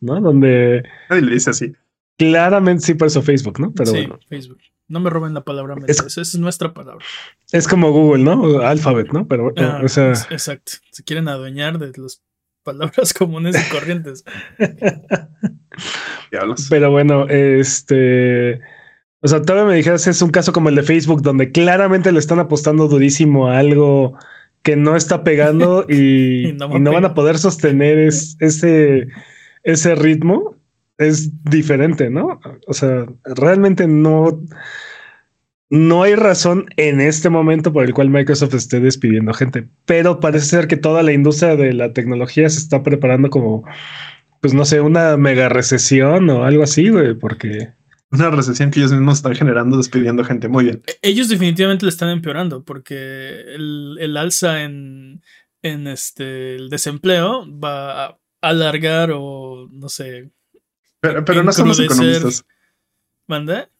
¿no? 0.00 0.20
Donde 0.20 0.82
Nadie 1.08 1.22
le 1.22 1.34
dice 1.34 1.50
así. 1.50 1.72
claramente 2.18 2.84
sí, 2.84 2.94
por 2.94 3.06
eso 3.06 3.22
Facebook, 3.22 3.60
¿no? 3.60 3.72
Pero 3.72 3.90
sí, 3.92 3.98
bueno. 3.98 4.18
Facebook. 4.28 4.58
No 4.94 5.00
me 5.00 5.10
roben 5.10 5.34
la 5.34 5.40
palabra 5.42 5.74
meta, 5.74 5.90
Es- 5.90 5.98
esa 6.06 6.20
es 6.22 6.38
nuestra 6.38 6.72
palabra. 6.72 7.04
Es 7.50 7.66
como 7.66 7.90
Google, 7.90 8.22
¿no? 8.22 8.60
Alphabet, 8.60 9.08
¿no? 9.12 9.26
Pero, 9.26 9.52
Ah, 9.56 9.80
o 9.84 9.88
sea, 9.88 10.12
es- 10.12 10.28
exacto. 10.30 10.74
Se 10.92 11.02
quieren 11.02 11.26
adueñar 11.26 11.80
de 11.80 11.90
las 12.00 12.22
palabras 12.62 13.12
comunes 13.12 13.56
y 13.60 13.72
corrientes. 13.74 14.22
Pero 16.70 16.90
bueno, 16.90 17.26
este. 17.28 18.60
O 19.20 19.28
sea, 19.28 19.42
todavía 19.42 19.68
me 19.70 19.76
dijeras, 19.76 20.06
es 20.06 20.20
un 20.22 20.30
caso 20.30 20.52
como 20.52 20.68
el 20.68 20.74
de 20.76 20.82
Facebook, 20.82 21.22
donde 21.22 21.50
claramente 21.50 22.12
le 22.12 22.18
están 22.18 22.38
apostando 22.38 22.88
durísimo 22.88 23.48
a 23.48 23.58
algo 23.58 24.16
que 24.62 24.76
no 24.76 24.96
está 24.96 25.24
pegando 25.24 25.84
y, 25.88 26.50
Y 26.50 26.52
no 26.52 26.76
y 26.76 26.80
van 26.94 27.04
a 27.04 27.14
poder 27.14 27.38
sostener 27.38 27.98
es- 27.98 28.36
ese, 28.40 29.08
ese 29.64 29.94
ritmo. 29.96 30.53
Es 30.98 31.42
diferente, 31.44 32.08
¿no? 32.10 32.40
O 32.66 32.72
sea, 32.74 33.06
realmente 33.24 33.86
no. 33.88 34.40
No 35.70 36.02
hay 36.02 36.14
razón 36.14 36.66
en 36.76 37.00
este 37.00 37.30
momento 37.30 37.72
por 37.72 37.84
el 37.84 37.94
cual 37.94 38.10
Microsoft 38.10 38.54
esté 38.54 38.80
despidiendo 38.80 39.32
gente, 39.32 39.68
pero 39.86 40.20
parece 40.20 40.46
ser 40.46 40.68
que 40.68 40.76
toda 40.76 41.02
la 41.02 41.12
industria 41.12 41.56
de 41.56 41.72
la 41.72 41.92
tecnología 41.92 42.48
se 42.48 42.58
está 42.58 42.82
preparando 42.82 43.30
como, 43.30 43.64
pues 44.40 44.54
no 44.54 44.64
sé, 44.66 44.80
una 44.80 45.16
mega 45.16 45.48
recesión 45.48 46.28
o 46.30 46.44
algo 46.44 46.62
así, 46.62 46.90
güey, 46.90 47.14
porque 47.14 47.72
Una 48.12 48.30
recesión 48.30 48.70
que 48.70 48.78
ellos 48.80 48.92
mismos 48.92 49.16
están 49.16 49.34
generando 49.34 49.76
despidiendo 49.76 50.22
gente. 50.22 50.48
Muy 50.48 50.64
bien. 50.64 50.82
E- 50.86 50.98
Ellos 51.02 51.28
definitivamente 51.28 51.86
le 51.86 51.90
están 51.90 52.10
empeorando 52.10 52.62
porque 52.62 53.40
el, 53.54 53.96
el 53.98 54.16
alza 54.16 54.62
en, 54.62 55.22
en 55.62 55.88
este, 55.88 56.54
el 56.54 56.68
desempleo 56.70 57.44
va 57.58 58.04
a 58.06 58.18
alargar 58.42 59.10
o 59.12 59.66
no 59.72 59.88
sé, 59.88 60.30
Pero, 61.08 61.24
pero 61.24 61.42
no 61.42 61.52
somos 61.52 61.78
economistas. 61.78 62.44
¿manda? 63.26 63.70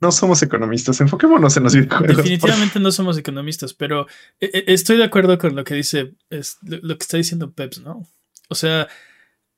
No 0.00 0.12
somos 0.12 0.40
economistas. 0.42 1.00
Enfoquémonos 1.00 1.56
en 1.56 1.64
los 1.64 1.74
videojuegos. 1.74 2.16
Definitivamente 2.18 2.78
no 2.78 2.92
somos 2.92 3.18
economistas, 3.18 3.74
pero 3.74 4.06
eh, 4.40 4.50
eh, 4.54 4.64
estoy 4.68 4.96
de 4.96 5.04
acuerdo 5.04 5.36
con 5.38 5.56
lo 5.56 5.64
que 5.64 5.74
dice, 5.74 6.14
es, 6.30 6.58
lo, 6.62 6.96
que 6.96 7.02
está 7.02 7.16
diciendo 7.16 7.50
Peps, 7.50 7.80
¿no? 7.80 8.06
O 8.48 8.54
sea, 8.54 8.86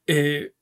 eh, 0.06 0.54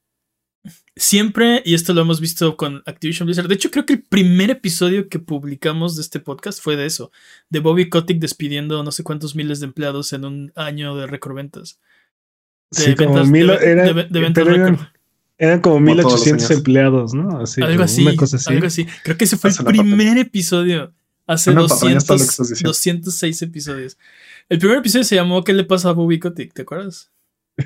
siempre, 0.96 1.62
y 1.64 1.74
esto 1.74 1.94
lo 1.94 2.00
hemos 2.00 2.20
visto 2.20 2.56
con 2.56 2.82
Activision 2.86 3.26
Blizzard, 3.26 3.46
de 3.46 3.54
hecho 3.54 3.70
creo 3.70 3.86
que 3.86 3.92
el 3.94 4.02
primer 4.02 4.50
episodio 4.50 5.08
que 5.08 5.20
publicamos 5.20 5.94
de 5.94 6.02
este 6.02 6.18
podcast 6.18 6.60
fue 6.60 6.74
de 6.74 6.86
eso, 6.86 7.12
de 7.48 7.60
Bobby 7.60 7.88
Kotick 7.88 8.18
despidiendo 8.18 8.82
no 8.82 8.90
sé 8.90 9.04
cuántos 9.04 9.36
miles 9.36 9.60
de 9.60 9.66
empleados 9.66 10.12
en 10.12 10.24
un 10.24 10.52
año 10.56 10.96
de 10.96 11.06
récord 11.06 11.36
ventas. 11.36 11.78
De 12.72 12.82
sí, 12.82 12.94
como 12.96 13.14
ventas- 13.14 13.30
mil, 13.30 13.46
de 13.46 13.54
era- 13.54 13.92
de 13.92 14.04
de 14.04 14.20
ventas 14.20 14.46
eran. 14.46 14.97
Eran 15.38 15.60
como 15.60 15.76
Como 15.76 15.86
todos 15.96 16.04
los 16.04 16.12
1800 16.26 16.50
años. 16.50 16.58
empleados, 16.58 17.14
¿no? 17.14 17.40
Así, 17.40 17.62
algo 17.62 17.82
así, 17.84 18.02
Una 18.02 18.16
cosa 18.16 18.36
así. 18.36 18.52
algo 18.52 18.66
así. 18.66 18.86
Creo 19.04 19.16
que 19.16 19.24
ese 19.24 19.36
fue 19.36 19.50
el 19.50 19.54
Hace 19.54 19.64
primer 19.64 20.18
episodio. 20.18 20.92
Hace 21.26 21.50
Una 21.50 21.66
patraña 21.66 21.98
está 21.98 22.14
lo 22.14 22.18
que 22.18 22.24
200, 22.24 22.30
estás 22.30 22.48
diciendo. 22.48 22.68
206 22.70 23.42
episodios. 23.42 23.98
El 24.48 24.58
primer 24.58 24.78
episodio 24.78 25.04
se 25.04 25.14
llamó 25.14 25.44
¿Qué 25.44 25.52
le 25.52 25.64
pasa 25.64 25.90
a 25.90 25.92
Bobby 25.92 26.18
Kotick? 26.18 26.52
¿Te 26.54 26.62
acuerdas? 26.62 27.10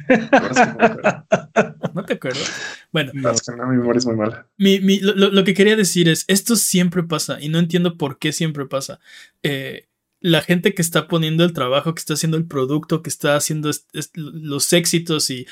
Acuerdo. 0.09 1.27
¿No 1.95 2.05
te 2.05 2.15
acuerdas? 2.15 2.51
Bueno, 2.93 3.13
No. 3.15 3.31
Es 3.31 3.43
que 3.43 3.57
no, 3.57 3.67
mi 3.69 3.77
memoria 3.77 3.99
es 3.99 4.07
muy 4.07 4.17
mala. 4.17 4.47
mi- 4.59 4.81
mi- 4.81 5.01
lo, 5.01 5.15
lo- 5.15 5.31
lo 5.31 5.45
que 5.45 5.55
quería 5.55 5.77
decir 5.77 6.09
es, 6.09 6.25
esto 6.29 6.57
siempre 6.57 7.03
pasa 7.03 7.41
y 7.41 7.49
no 7.49 7.59
entiendo 7.59 7.97
por 7.99 8.19
qué 8.19 8.33
siempre 8.33 8.67
pasa. 8.67 9.01
Eh, 9.43 9.87
la 10.23 10.41
gente 10.41 10.73
que 10.75 10.83
está 10.83 11.09
poniendo 11.09 11.45
el 11.45 11.53
trabajo, 11.53 11.95
que 11.95 11.99
está 12.01 12.15
haciendo 12.15 12.37
el 12.37 12.47
producto, 12.47 13.03
que 13.03 13.11
está 13.11 13.37
haciendo 13.37 13.71
los 14.15 14.73
éxitos 14.73 15.29
y, 15.31 15.47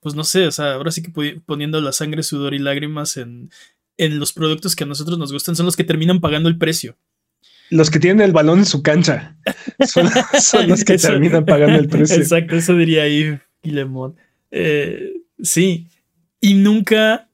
pues 0.00 0.14
no 0.14 0.24
sé, 0.24 0.46
o 0.46 0.50
sea, 0.50 0.72
ahora 0.74 0.90
sí 0.90 1.02
que 1.02 1.40
poniendo 1.44 1.80
la 1.80 1.92
sangre, 1.92 2.22
sudor 2.22 2.54
y 2.54 2.58
lágrimas 2.58 3.16
en, 3.18 3.50
en 3.98 4.18
los 4.18 4.32
productos 4.32 4.74
que 4.74 4.84
a 4.84 4.86
nosotros 4.86 5.18
nos 5.18 5.32
gustan, 5.32 5.54
son 5.54 5.66
los 5.66 5.76
que 5.76 5.84
terminan 5.84 6.20
pagando 6.20 6.48
el 6.48 6.58
precio. 6.58 6.96
Los 7.68 7.90
que 7.90 7.98
tienen 7.98 8.24
el 8.24 8.32
balón 8.32 8.60
en 8.60 8.64
su 8.66 8.82
cancha 8.82 9.36
son, 9.86 10.08
son 10.40 10.68
los 10.68 10.84
que 10.84 10.94
Eso- 10.94 11.08
terminan 11.08 11.44
pagando 11.44 11.78
el 11.78 11.88
precio. 11.88 12.16
Exacto, 12.16 12.56
eso 12.56 12.74
diría 12.76 13.02
ahí 13.02 13.38
Guillemot. 13.62 14.16
Eh, 14.50 15.12
sí, 15.42 15.88
y 16.40 16.54
nunca, 16.54 17.28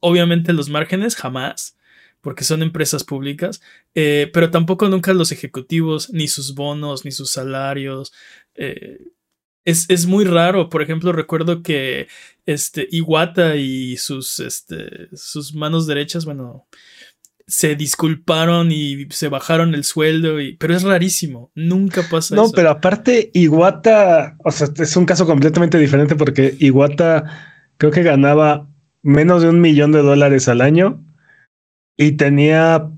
obviamente 0.00 0.52
los 0.52 0.68
márgenes, 0.68 1.16
jamás, 1.16 1.77
porque 2.20 2.44
son 2.44 2.62
empresas 2.62 3.04
públicas, 3.04 3.60
eh, 3.94 4.30
pero 4.32 4.50
tampoco 4.50 4.88
nunca 4.88 5.12
los 5.14 5.32
ejecutivos, 5.32 6.10
ni 6.12 6.28
sus 6.28 6.54
bonos, 6.54 7.04
ni 7.04 7.12
sus 7.12 7.30
salarios. 7.30 8.12
eh, 8.54 8.98
es, 9.64 9.84
es 9.90 10.06
muy 10.06 10.24
raro. 10.24 10.70
Por 10.70 10.80
ejemplo, 10.82 11.12
recuerdo 11.12 11.62
que 11.62 12.08
este, 12.46 12.88
Iwata 12.90 13.56
y 13.56 13.98
sus, 13.98 14.40
este, 14.40 15.08
sus 15.14 15.54
manos 15.54 15.86
derechas, 15.86 16.24
bueno, 16.24 16.66
se 17.46 17.76
disculparon 17.76 18.72
y 18.72 19.06
se 19.10 19.28
bajaron 19.28 19.74
el 19.74 19.84
sueldo, 19.84 20.40
y, 20.40 20.56
pero 20.56 20.74
es 20.74 20.82
rarísimo. 20.84 21.50
Nunca 21.54 22.02
pasa 22.10 22.34
No, 22.34 22.44
eso. 22.44 22.52
pero 22.54 22.70
aparte, 22.70 23.30
Iwata, 23.34 24.36
o 24.44 24.50
sea, 24.50 24.68
es 24.76 24.96
un 24.96 25.04
caso 25.06 25.26
completamente 25.26 25.78
diferente 25.78 26.16
porque 26.16 26.56
Iwata 26.58 27.24
creo 27.76 27.90
que 27.92 28.02
ganaba 28.02 28.70
menos 29.02 29.42
de 29.42 29.50
un 29.50 29.60
millón 29.60 29.92
de 29.92 30.00
dólares 30.02 30.48
al 30.48 30.60
año 30.62 31.04
y 31.98 32.12
tenía 32.12 32.90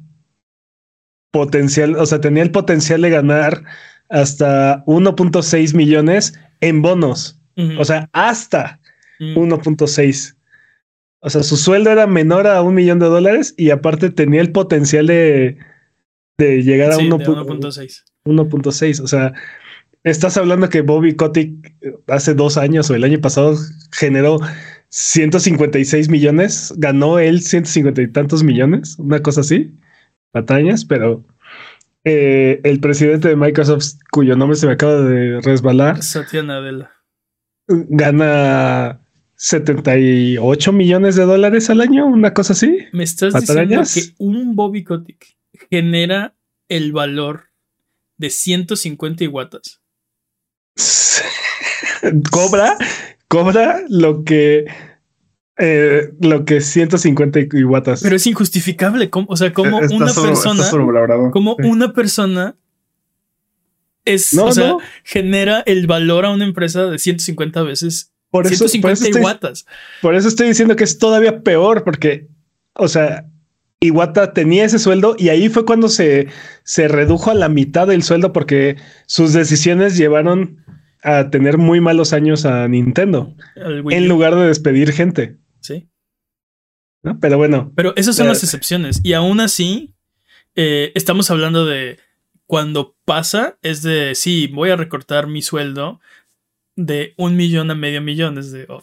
potencial, 1.32 1.96
o 1.96 2.06
sea, 2.06 2.20
tenía 2.20 2.44
el 2.44 2.52
potencial 2.52 3.02
de 3.02 3.10
ganar 3.10 3.64
hasta 4.08 4.84
1.6 4.86 5.74
millones 5.74 6.38
en 6.60 6.82
bonos. 6.82 7.36
O 7.78 7.84
sea, 7.84 8.08
hasta 8.12 8.80
Mm. 9.20 9.36
1.6. 9.36 10.36
O 11.20 11.28
sea, 11.28 11.42
su 11.42 11.56
sueldo 11.58 11.90
era 11.90 12.06
menor 12.06 12.46
a 12.46 12.62
un 12.62 12.74
millón 12.74 12.98
de 12.98 13.06
dólares 13.06 13.54
y 13.58 13.68
aparte 13.70 14.08
tenía 14.10 14.40
el 14.40 14.50
potencial 14.50 15.06
de, 15.06 15.58
de 16.38 16.62
llegar 16.62 16.92
a 16.92 16.94
Sí, 16.96 17.04
de 17.04 17.10
1.6. 17.10 17.44
1.6. 17.44 18.04
1.6. 18.24 19.00
O 19.02 19.06
sea, 19.06 19.34
estás 20.04 20.38
hablando 20.38 20.70
que 20.70 20.80
Bobby 20.80 21.14
Kotick 21.14 21.74
eh, 21.82 21.94
hace 22.08 22.32
dos 22.32 22.56
años 22.56 22.90
o 22.90 22.94
el 22.94 23.04
año 23.04 23.20
pasado 23.20 23.54
generó 23.92 24.40
156 24.90 26.08
millones, 26.08 26.74
ganó 26.76 27.18
él 27.18 27.40
150 27.40 28.02
y 28.02 28.08
tantos 28.08 28.42
millones, 28.42 28.98
una 28.98 29.22
cosa 29.22 29.40
así, 29.40 29.74
patrañas, 30.32 30.84
pero 30.84 31.24
eh, 32.04 32.60
el 32.64 32.80
presidente 32.80 33.28
de 33.28 33.36
Microsoft, 33.36 33.94
cuyo 34.10 34.36
nombre 34.36 34.56
se 34.56 34.66
me 34.66 34.72
acaba 34.72 34.96
de 35.00 35.40
resbalar, 35.40 36.02
Satya 36.02 36.42
Nadella. 36.42 36.90
gana 37.68 39.00
78 39.36 40.72
millones 40.72 41.14
de 41.14 41.24
dólares 41.24 41.70
al 41.70 41.80
año, 41.80 42.06
una 42.06 42.34
cosa 42.34 42.52
así. 42.52 42.78
Me 42.92 43.04
estás 43.04 43.32
diciendo 43.32 43.82
que 43.94 44.02
un 44.18 44.56
Bobby 44.56 44.82
Kotick 44.82 45.36
genera 45.70 46.34
el 46.68 46.92
valor 46.92 47.44
de 48.18 48.28
150 48.28 49.28
watts. 49.28 49.80
cobra, 52.30 52.76
cobra 53.30 53.82
lo 53.88 54.24
que 54.24 54.64
eh, 55.56 56.10
lo 56.20 56.44
que 56.44 56.60
150 56.60 57.40
iguatas. 57.52 58.02
Pero 58.02 58.16
es 58.16 58.26
injustificable. 58.26 59.08
¿cómo? 59.08 59.26
o 59.30 59.36
sea, 59.36 59.52
como 59.52 59.80
Está 59.80 59.94
una 59.94 60.08
sobre- 60.08 60.28
persona. 60.32 61.30
Como 61.30 61.56
Sí. 61.60 61.66
una 61.68 61.92
persona 61.92 62.56
es. 64.04 64.32
No, 64.34 64.46
o 64.46 64.52
sea, 64.52 64.68
no. 64.68 64.78
genera 65.04 65.60
el 65.66 65.86
valor 65.86 66.24
a 66.24 66.30
una 66.30 66.44
empresa 66.44 66.86
de 66.86 66.98
150 66.98 67.62
veces. 67.62 68.12
por 68.30 68.46
eso, 68.46 68.64
por 68.64 68.70
150 68.70 69.48
eso 69.50 69.64
estoy, 69.64 69.74
por 70.02 70.14
eso 70.14 70.28
estoy 70.28 70.48
diciendo 70.48 70.76
que 70.76 70.84
es 70.84 70.98
todavía 70.98 71.42
peor, 71.42 71.84
porque, 71.84 72.28
o 72.74 72.88
sea, 72.88 73.26
Iwata 73.80 74.32
tenía 74.32 74.64
ese 74.64 74.78
sueldo 74.78 75.16
y 75.18 75.28
ahí 75.30 75.48
fue 75.48 75.64
cuando 75.64 75.88
se, 75.88 76.28
se 76.64 76.86
redujo 76.88 77.30
a 77.30 77.34
la 77.34 77.48
mitad 77.48 77.86
del 77.88 78.02
sueldo 78.02 78.32
porque 78.32 78.76
sus 79.06 79.32
decisiones 79.32 79.96
llevaron 79.96 80.64
a 81.02 81.30
tener 81.30 81.58
muy 81.58 81.80
malos 81.80 82.12
años 82.12 82.44
a 82.44 82.68
Nintendo 82.68 83.34
en 83.56 84.08
lugar 84.08 84.34
de 84.36 84.46
despedir 84.46 84.92
gente. 84.92 85.38
Sí. 85.60 85.88
¿no? 87.02 87.18
Pero 87.20 87.38
bueno, 87.38 87.72
Pero 87.74 87.94
esas 87.96 88.16
son 88.16 88.26
Eh, 88.26 88.30
las 88.30 88.44
excepciones. 88.44 89.00
Y 89.02 89.14
aún 89.14 89.40
así, 89.40 89.94
eh, 90.54 90.92
estamos 90.94 91.30
hablando 91.30 91.66
de 91.66 91.98
cuando 92.46 92.96
pasa, 93.04 93.58
es 93.62 93.82
de 93.82 94.14
sí, 94.14 94.48
voy 94.48 94.70
a 94.70 94.76
recortar 94.76 95.26
mi 95.26 95.42
sueldo 95.42 96.00
de 96.76 97.14
un 97.16 97.36
millón 97.36 97.70
a 97.70 97.74
medio 97.74 98.00
millón. 98.00 98.38
Es 98.38 98.50
de 98.52 98.66
oh, 98.68 98.82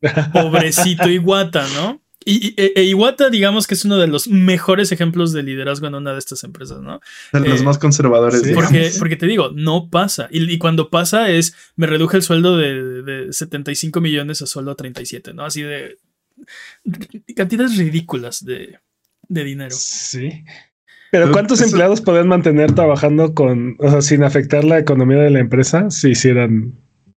pobrecito 0.32 1.08
Iwata, 1.08 1.66
¿no? 1.74 2.00
Y, 2.24 2.48
y- 2.48 2.54
e- 2.58 2.72
e 2.76 2.84
Iwata, 2.84 3.30
digamos 3.30 3.66
que 3.66 3.74
es 3.74 3.84
uno 3.86 3.96
de 3.96 4.06
los 4.06 4.28
mejores 4.28 4.92
ejemplos 4.92 5.32
de 5.32 5.42
liderazgo 5.42 5.86
en 5.86 5.94
una 5.94 6.12
de 6.12 6.18
estas 6.18 6.44
empresas, 6.44 6.80
¿no? 6.82 7.00
De 7.32 7.48
los 7.48 7.60
eh, 7.62 7.64
más 7.64 7.78
conservadores. 7.78 8.42
sí. 8.42 8.52
Porque, 8.52 8.90
porque 8.98 9.16
te 9.16 9.26
digo, 9.26 9.50
no 9.54 9.88
pasa. 9.88 10.28
Y, 10.30 10.50
y 10.52 10.58
cuando 10.58 10.90
pasa 10.90 11.30
es, 11.30 11.54
me 11.76 11.86
reduje 11.86 12.18
el 12.18 12.22
sueldo 12.22 12.58
de, 12.58 13.02
de 13.02 13.32
75 13.32 14.00
millones 14.02 14.42
a 14.42 14.46
solo 14.46 14.76
37, 14.76 15.32
¿no? 15.32 15.44
Así 15.46 15.62
de 15.62 15.96
cantidades 17.36 17.76
ridículas 17.76 18.44
de, 18.44 18.78
de 19.28 19.44
dinero. 19.44 19.74
Sí. 19.78 20.44
Pero 21.10 21.32
¿cuántos 21.32 21.58
eso- 21.60 21.68
empleados 21.70 22.00
podrían 22.00 22.28
mantener 22.28 22.72
trabajando 22.74 23.34
con, 23.34 23.76
o 23.80 23.90
sea, 23.90 24.00
sin 24.02 24.22
afectar 24.24 24.64
la 24.64 24.78
economía 24.78 25.18
de 25.18 25.30
la 25.30 25.40
empresa 25.40 25.90
si 25.90 26.10
hicieran 26.10 26.74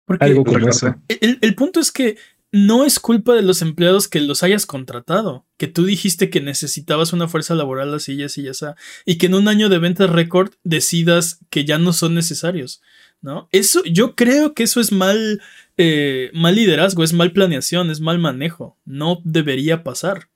Porque 0.05 0.25
algo 0.25 0.43
como 0.45 0.69
eso? 0.69 0.95
el, 1.07 1.39
el 1.41 1.55
punto 1.55 1.79
es 1.79 1.91
que 1.91 2.17
no 2.51 2.83
es 2.83 2.99
culpa 2.99 3.33
de 3.33 3.41
los 3.41 3.61
empleados 3.61 4.07
que 4.07 4.19
los 4.19 4.43
hayas 4.43 4.65
contratado, 4.65 5.45
que 5.57 5.67
tú 5.67 5.85
dijiste 5.85 6.29
que 6.29 6.41
necesitabas 6.41 7.13
una 7.13 7.29
fuerza 7.29 7.55
laboral 7.55 7.93
así 7.93 8.13
y 8.13 8.23
así 8.23 8.41
y 8.41 8.49
así, 8.49 8.65
y 9.05 9.17
que 9.17 9.27
en 9.27 9.35
un 9.35 9.47
año 9.47 9.69
de 9.69 9.79
ventas 9.79 10.09
récord 10.09 10.51
decidas 10.63 11.39
que 11.49 11.63
ya 11.63 11.77
no 11.77 11.93
son 11.93 12.13
necesarios, 12.13 12.81
¿no? 13.21 13.47
Eso, 13.51 13.83
yo 13.85 14.15
creo 14.15 14.53
que 14.53 14.63
eso 14.63 14.81
es 14.81 14.91
mal, 14.91 15.41
eh, 15.77 16.29
mal 16.33 16.55
liderazgo, 16.55 17.03
es 17.03 17.13
mal 17.13 17.31
planeación, 17.31 17.89
es 17.89 18.01
mal 18.01 18.19
manejo, 18.19 18.77
no 18.83 19.21
debería 19.23 19.83
pasar. 19.83 20.29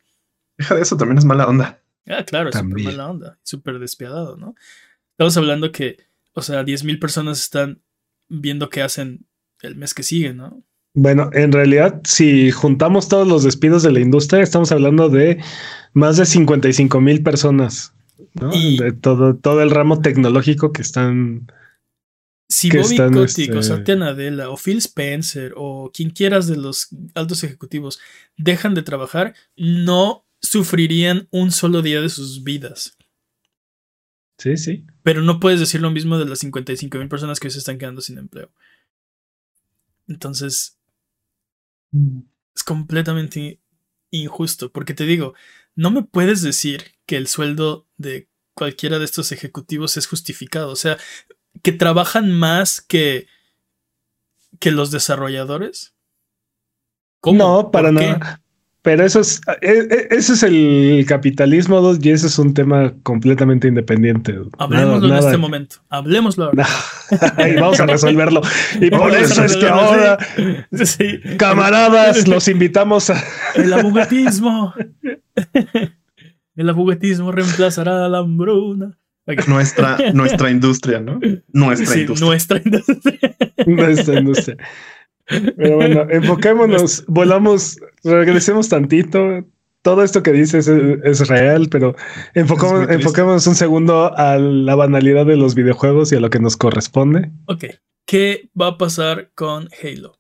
Deja 0.58 0.76
de 0.76 0.82
eso, 0.84 0.96
también 0.96 1.18
es 1.18 1.26
mala 1.26 1.48
onda. 1.48 1.82
Ah, 2.08 2.24
claro, 2.24 2.50
es 2.50 2.56
súper 2.56 2.84
mala 2.84 3.10
onda, 3.10 3.40
súper 3.44 3.80
despiadado, 3.80 4.38
¿no? 4.38 4.56
Estamos 5.12 5.36
hablando 5.36 5.72
que, 5.72 5.98
o 6.34 6.42
sea, 6.42 6.64
10.000 6.64 7.00
personas 7.00 7.42
están 7.42 7.82
viendo 8.30 8.70
qué 8.70 8.82
hacen 8.82 9.26
el 9.62 9.76
mes 9.76 9.94
que 9.94 10.04
sigue, 10.04 10.34
¿no? 10.34 10.64
Bueno, 10.98 11.30
en 11.34 11.52
realidad, 11.52 12.02
si 12.06 12.52
juntamos 12.52 13.10
todos 13.10 13.28
los 13.28 13.44
despidos 13.44 13.84
de 13.84 13.92
la 13.92 14.00
industria, 14.00 14.42
estamos 14.42 14.72
hablando 14.72 15.10
de 15.10 15.44
más 15.94 16.16
de 16.18 16.26
55 16.26 17.02
mil 17.02 17.22
personas, 17.22 17.94
¿no? 18.34 18.50
Y- 18.56 18.78
De 18.78 18.94
todo, 18.94 19.36
todo 19.36 19.62
el 19.62 19.72
ramo 19.72 20.02
tecnológico 20.02 20.72
que 20.72 20.82
están. 20.82 21.52
Si 22.48 22.70
que 22.70 22.78
Bobby 22.78 22.94
están, 22.94 23.14
Kotick 23.14 23.54
o 23.56 23.60
este- 23.60 23.64
Satya 23.64 23.96
Nadella 23.98 24.50
o 24.50 24.56
Phil 24.58 24.78
Spencer 24.78 25.54
o 25.58 25.92
quien 25.94 26.12
quieras 26.12 26.48
de 26.48 26.56
los 26.58 26.88
altos 27.14 27.44
ejecutivos 27.44 28.00
dejan 28.38 28.74
de 28.74 28.84
trabajar, 28.84 29.34
no 29.58 30.26
sufrirían 30.42 31.28
un 31.32 31.52
solo 31.52 31.82
día 31.82 32.02
de 32.02 32.10
sus 32.10 32.44
vidas. 32.44 32.98
Sí, 34.38 34.56
sí. 34.58 34.86
Pero 35.04 35.22
no 35.24 35.40
puedes 35.40 35.60
decir 35.60 35.82
lo 35.82 35.92
mismo 35.92 36.18
de 36.20 36.26
las 36.26 36.40
55 36.40 36.98
mil 37.00 37.10
personas 37.10 37.40
que 37.40 37.48
hoy 37.48 37.52
se 37.52 37.60
están 37.60 37.78
quedando 37.80 38.00
sin 38.02 38.18
empleo. 38.18 38.52
Entonces, 40.08 40.75
es 42.56 42.64
completamente 42.64 43.62
injusto, 44.12 44.72
porque 44.72 44.94
te 44.94 45.06
digo, 45.06 45.34
no 45.76 45.92
me 45.92 46.04
puedes 46.04 46.42
decir 46.42 46.96
que 47.06 47.18
el 47.18 47.28
sueldo 47.28 47.88
de 47.98 48.30
cualquiera 48.54 49.00
de 49.00 49.06
estos 49.06 49.32
ejecutivos 49.32 49.98
es 49.98 50.08
justificado, 50.08 50.70
o 50.72 50.76
sea, 50.76 50.98
que 51.62 51.72
trabajan 51.72 52.32
más 52.32 52.82
que 52.82 53.28
que 54.60 54.72
los 54.72 54.92
desarrolladores. 54.92 55.94
No, 57.24 57.72
para 57.72 57.92
nada. 57.92 58.42
Pero 58.86 59.04
eso 59.04 59.20
es, 59.20 59.42
e- 59.62 59.88
e- 59.90 60.08
ese 60.12 60.34
es 60.34 60.44
el 60.44 61.04
capitalismo 61.08 61.82
dos, 61.82 61.98
y 62.02 62.12
ese 62.12 62.28
es 62.28 62.40
un 62.40 62.54
tema 62.54 62.94
completamente 63.04 63.68
independiente. 63.68 64.36
Hablemoslo 64.60 65.08
Nada- 65.08 65.20
en 65.22 65.26
este 65.26 65.38
momento. 65.38 65.76
Hablemoslo 65.90 66.46
ahora. 66.46 66.68
y 67.52 67.60
vamos 67.60 67.80
a 67.80 67.88
resolverlo. 67.88 68.42
Y 68.80 68.90
por 68.92 69.12
eso 69.14 69.44
es 69.44 69.58
que 69.58 69.68
ahora, 69.68 70.18
Sí. 70.84 71.20
camaradas, 71.38 72.28
los 72.30 72.48
invitamos 72.48 73.10
a, 73.10 73.22
El 73.56 73.74
abuguetismo. 73.74 74.74
El 76.56 76.70
abuguetismo 76.70 77.32
reemplazará 77.32 78.06
a 78.06 78.10
la 78.10 78.20
hambruna. 78.20 78.98
Nuestra, 79.48 79.98
nuestra 80.14 80.52
industria, 80.52 81.00
¿no? 81.00 81.20
Nuestra 81.52 81.88
Sí, 81.88 82.02
industria. 82.02 82.28
nuestra 82.28 82.62
industria. 82.64 83.36
Nuestra 83.66 84.20
industria. 84.20 84.58
Pero 85.28 85.76
bueno, 85.76 86.08
enfoquémonos, 86.10 87.06
volamos, 87.08 87.78
regresemos 88.04 88.70
tantito. 88.70 89.46
Todo 89.82 90.04
esto 90.04 90.24
que 90.24 90.32
dices 90.32 90.68
es, 90.68 91.00
es 91.04 91.28
real, 91.28 91.68
pero 91.70 91.96
enfocamos, 92.34 92.90
enfoquémonos 92.90 93.46
un 93.46 93.56
segundo 93.56 94.18
a 94.18 94.38
la 94.38 94.76
banalidad 94.76 95.28
de 95.28 95.38
los 95.38 95.54
videojuegos 95.54 96.12
y 96.12 96.16
a 96.16 96.20
lo 96.20 96.30
que 96.30 96.40
nos 96.40 96.58
corresponde. 96.58 97.32
Ok. 97.46 97.66
¿Qué 98.08 98.50
va 98.60 98.68
a 98.68 98.78
pasar 98.78 99.32
con 99.36 99.70
Halo? 99.82 100.20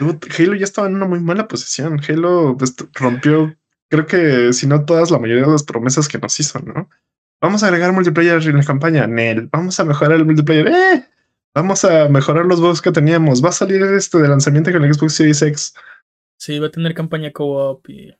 Halo 0.00 0.54
ya 0.54 0.64
estaba 0.64 0.88
en 0.88 0.96
una 0.96 1.06
muy 1.06 1.20
mala 1.20 1.48
posición. 1.48 2.00
Halo 2.06 2.56
pues, 2.58 2.74
rompió, 2.94 3.56
creo 3.88 4.06
que 4.06 4.52
si 4.52 4.66
no 4.66 4.84
todas, 4.84 5.10
la 5.10 5.18
mayoría 5.18 5.44
de 5.44 5.52
las 5.52 5.62
promesas 5.62 6.08
que 6.08 6.18
nos 6.18 6.38
hizo, 6.40 6.58
¿no? 6.60 6.88
Vamos 7.40 7.62
a 7.62 7.68
agregar 7.68 7.92
multiplayer 7.92 8.42
en 8.42 8.56
la 8.56 8.64
campaña, 8.64 9.06
Nel. 9.06 9.48
Vamos 9.52 9.78
a 9.78 9.84
mejorar 9.84 10.18
el 10.18 10.24
multiplayer, 10.24 10.68
¡eh! 10.68 11.04
Vamos 11.60 11.84
a 11.84 12.08
mejorar 12.08 12.46
los 12.46 12.60
bugs 12.60 12.80
que 12.80 12.92
teníamos. 12.92 13.42
Va 13.44 13.48
a 13.48 13.52
salir 13.52 13.82
este 13.82 14.18
de 14.18 14.28
lanzamiento 14.28 14.70
con 14.70 14.84
el 14.84 14.94
Xbox 14.94 15.14
Series 15.14 15.42
X. 15.42 15.74
Sí, 16.38 16.58
va 16.60 16.68
a 16.68 16.70
tener 16.70 16.94
campaña 16.94 17.32
co-op 17.32 17.88
y 17.90 18.14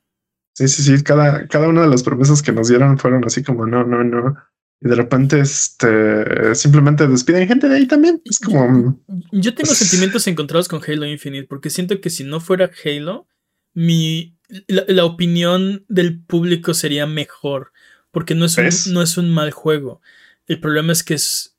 Sí, 0.55 0.67
sí, 0.67 0.83
sí. 0.83 1.01
Cada, 1.03 1.47
cada 1.47 1.69
una 1.69 1.83
de 1.83 1.87
las 1.87 2.03
promesas 2.03 2.41
que 2.41 2.51
nos 2.51 2.67
dieron 2.67 2.97
fueron 2.99 3.23
así 3.23 3.41
como 3.43 3.65
no, 3.65 3.85
no, 3.85 4.03
no. 4.03 4.35
Y 4.81 4.89
de 4.89 4.95
repente, 4.95 5.39
este, 5.39 6.53
simplemente 6.53 7.07
despiden 7.07 7.47
gente 7.47 7.69
de 7.69 7.77
ahí 7.77 7.87
también. 7.87 8.21
Es 8.25 8.39
como, 8.41 8.99
Yo 9.31 9.53
tengo 9.55 9.67
Pues- 9.69 9.77
sentimientos 9.77 10.27
encontrados 10.27 10.67
con 10.67 10.81
Halo 10.85 11.05
Infinite 11.05 11.47
porque 11.47 11.69
siento 11.69 12.01
que 12.01 12.09
si 12.09 12.25
no 12.25 12.41
fuera 12.41 12.69
Halo, 12.83 13.27
mi 13.73 14.35
la, 14.67 14.83
la 14.87 15.05
opinión 15.05 15.85
del 15.87 16.19
público 16.21 16.73
sería 16.73 17.05
mejor 17.07 17.71
porque 18.11 18.35
no 18.35 18.45
es 18.45 18.87
no 18.87 19.01
es 19.01 19.17
un 19.17 19.29
mal 19.29 19.51
juego. 19.51 20.01
El 20.47 20.59
problema 20.59 20.91
es 20.91 21.03
que 21.03 21.13
es 21.13 21.55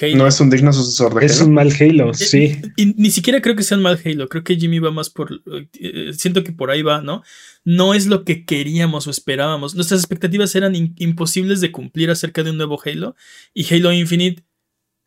Halo. 0.00 0.16
no 0.16 0.26
es 0.26 0.40
un 0.40 0.50
digno 0.50 0.72
sucesor 0.72 1.14
de 1.14 1.24
Es 1.26 1.36
Halo. 1.38 1.46
un 1.48 1.54
mal 1.54 1.72
Halo, 1.78 2.14
sí. 2.14 2.60
Y 2.76 2.94
ni 2.96 3.10
siquiera 3.10 3.40
creo 3.40 3.54
que 3.54 3.62
sea 3.62 3.76
un 3.76 3.82
mal 3.84 4.00
Halo. 4.04 4.28
Creo 4.28 4.42
que 4.42 4.56
Jimmy 4.56 4.80
va 4.80 4.90
más 4.90 5.08
por. 5.10 5.40
eh, 5.80 6.10
siento 6.14 6.42
que 6.42 6.50
por 6.52 6.70
ahí 6.70 6.82
va, 6.82 7.00
¿no? 7.00 7.22
No 7.64 7.94
es 7.94 8.06
lo 8.06 8.24
que 8.24 8.44
queríamos 8.44 9.06
o 9.06 9.10
esperábamos. 9.10 9.74
Nuestras 9.76 10.00
expectativas 10.00 10.54
eran 10.56 10.74
in- 10.74 10.94
imposibles 10.98 11.60
de 11.60 11.70
cumplir 11.70 12.10
acerca 12.10 12.42
de 12.42 12.50
un 12.50 12.56
nuevo 12.56 12.80
Halo. 12.84 13.14
Y 13.54 13.72
Halo 13.72 13.92
Infinite 13.92 14.42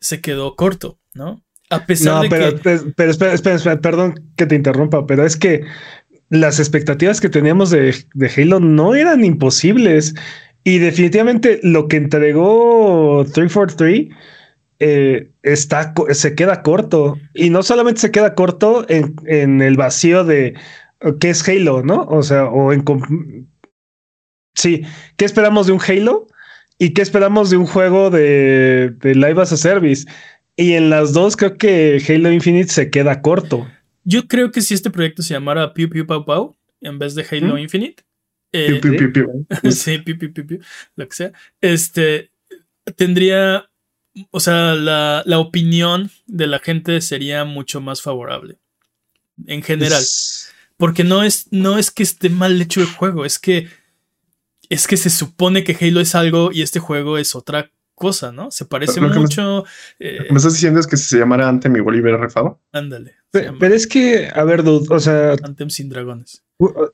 se 0.00 0.20
quedó 0.22 0.56
corto, 0.56 0.98
¿no? 1.12 1.44
A 1.68 1.84
pesar 1.84 2.14
No, 2.14 2.22
de 2.22 2.28
pero, 2.30 2.50
que. 2.54 2.62
pero, 2.62 2.92
pero 2.96 3.10
espera, 3.10 3.34
espera, 3.34 3.56
espera, 3.56 3.80
perdón 3.80 4.30
que 4.36 4.46
te 4.46 4.54
interrumpa, 4.54 5.06
pero 5.06 5.26
es 5.26 5.36
que 5.36 5.64
las 6.30 6.58
expectativas 6.60 7.20
que 7.20 7.28
teníamos 7.28 7.70
de, 7.70 7.94
de 8.14 8.30
Halo 8.36 8.58
no 8.60 8.94
eran 8.94 9.22
imposibles. 9.24 10.14
Y 10.64 10.78
definitivamente 10.78 11.60
lo 11.62 11.86
que 11.88 11.96
entregó 11.98 13.24
343 13.32 14.08
eh, 14.78 15.30
está, 15.42 15.94
se 16.10 16.34
queda 16.34 16.62
corto. 16.62 17.18
Y 17.34 17.50
no 17.50 17.62
solamente 17.62 18.00
se 18.00 18.10
queda 18.10 18.34
corto 18.34 18.84
en, 18.88 19.14
en 19.26 19.62
el 19.62 19.76
vacío 19.76 20.24
de 20.24 20.54
eh, 21.00 21.12
qué 21.20 21.30
es 21.30 21.46
Halo, 21.48 21.82
¿no? 21.82 22.02
O 22.04 22.22
sea, 22.22 22.46
o 22.46 22.72
en... 22.72 22.84
Sí, 24.54 24.82
¿qué 25.16 25.24
esperamos 25.24 25.66
de 25.66 25.72
un 25.72 25.80
Halo? 25.86 26.28
¿Y 26.78 26.92
qué 26.92 27.02
esperamos 27.02 27.50
de 27.50 27.56
un 27.56 27.66
juego 27.66 28.10
de, 28.10 28.94
de 29.00 29.14
Live 29.14 29.40
as 29.40 29.52
a 29.52 29.56
Service? 29.56 30.06
Y 30.56 30.72
en 30.72 30.88
las 30.90 31.12
dos 31.12 31.36
creo 31.36 31.56
que 31.56 32.02
Halo 32.08 32.30
Infinite 32.32 32.68
se 32.70 32.90
queda 32.90 33.20
corto. 33.20 33.66
Yo 34.04 34.26
creo 34.28 34.50
que 34.52 34.60
si 34.62 34.72
este 34.74 34.90
proyecto 34.90 35.22
se 35.22 35.34
llamara 35.34 35.74
Pew 35.74 35.88
Pew 35.90 36.06
Pow 36.06 36.24
Pow 36.24 36.56
en 36.80 36.98
vez 36.98 37.14
de 37.14 37.26
Halo 37.30 37.54
¿Mm? 37.54 37.58
Infinite. 37.58 38.02
eh, 38.52 38.78
Piu, 38.80 38.96
piu, 38.96 39.12
piu, 39.12 39.12
piu. 39.12 39.46
sí, 39.72 39.98
piu, 39.98 40.18
piu, 40.18 40.32
piu, 40.32 40.46
piu, 40.46 40.58
lo 40.96 41.08
que 41.08 41.14
sea. 41.16 41.32
Este 41.60 42.30
tendría, 42.96 43.68
o 44.30 44.40
sea, 44.40 44.74
la, 44.74 45.22
la 45.26 45.38
opinión 45.38 46.10
de 46.26 46.46
la 46.46 46.58
gente 46.58 47.00
sería 47.00 47.44
mucho 47.44 47.80
más 47.80 48.02
favorable. 48.02 48.58
En 49.46 49.62
general. 49.62 50.00
Es- 50.02 50.52
Porque 50.76 51.04
no 51.04 51.22
es, 51.22 51.46
no 51.50 51.78
es 51.78 51.90
que 51.90 52.02
esté 52.02 52.28
mal 52.30 52.60
hecho 52.60 52.80
el 52.80 52.86
juego, 52.86 53.24
es 53.24 53.38
que 53.38 53.68
es 54.68 54.86
que 54.86 54.96
se 54.96 55.10
supone 55.10 55.62
que 55.64 55.76
Halo 55.80 56.00
es 56.00 56.14
algo 56.14 56.50
y 56.52 56.62
este 56.62 56.80
juego 56.80 57.18
es 57.18 57.34
otra 57.36 57.70
cosa, 57.94 58.32
¿no? 58.32 58.50
Se 58.50 58.64
parece 58.64 59.00
Lo 59.00 59.08
que 59.08 59.14
me- 59.14 59.20
mucho. 59.20 59.64
eh, 59.98 60.16
Lo 60.18 60.24
que 60.26 60.32
me 60.32 60.36
estás 60.38 60.54
diciendo 60.54 60.80
es 60.80 60.86
que 60.86 60.96
si 60.96 61.04
se 61.04 61.18
llamara 61.18 61.48
Ante 61.48 61.68
mi 61.68 61.80
Bolívar 61.80 62.18
refado. 62.20 62.60
ándale. 62.72 63.14
Pero 63.30 63.74
es 63.74 63.86
que, 63.86 64.30
a 64.34 64.44
ver, 64.44 64.62
dude, 64.62 64.86
o 64.94 64.98
sea, 64.98 65.32
Anthem 65.42 65.68
sin 65.70 65.88
dragones. 65.90 66.42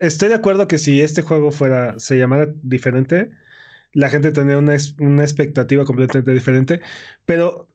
estoy 0.00 0.28
de 0.28 0.34
acuerdo 0.34 0.66
que 0.66 0.78
si 0.78 1.00
este 1.00 1.22
juego 1.22 1.52
fuera, 1.52 1.98
se 2.00 2.18
llamara 2.18 2.48
diferente, 2.62 3.30
la 3.92 4.08
gente 4.08 4.32
tendría 4.32 4.58
una, 4.58 4.76
una 4.98 5.22
expectativa 5.22 5.84
completamente 5.84 6.32
diferente, 6.32 6.80
pero 7.26 7.68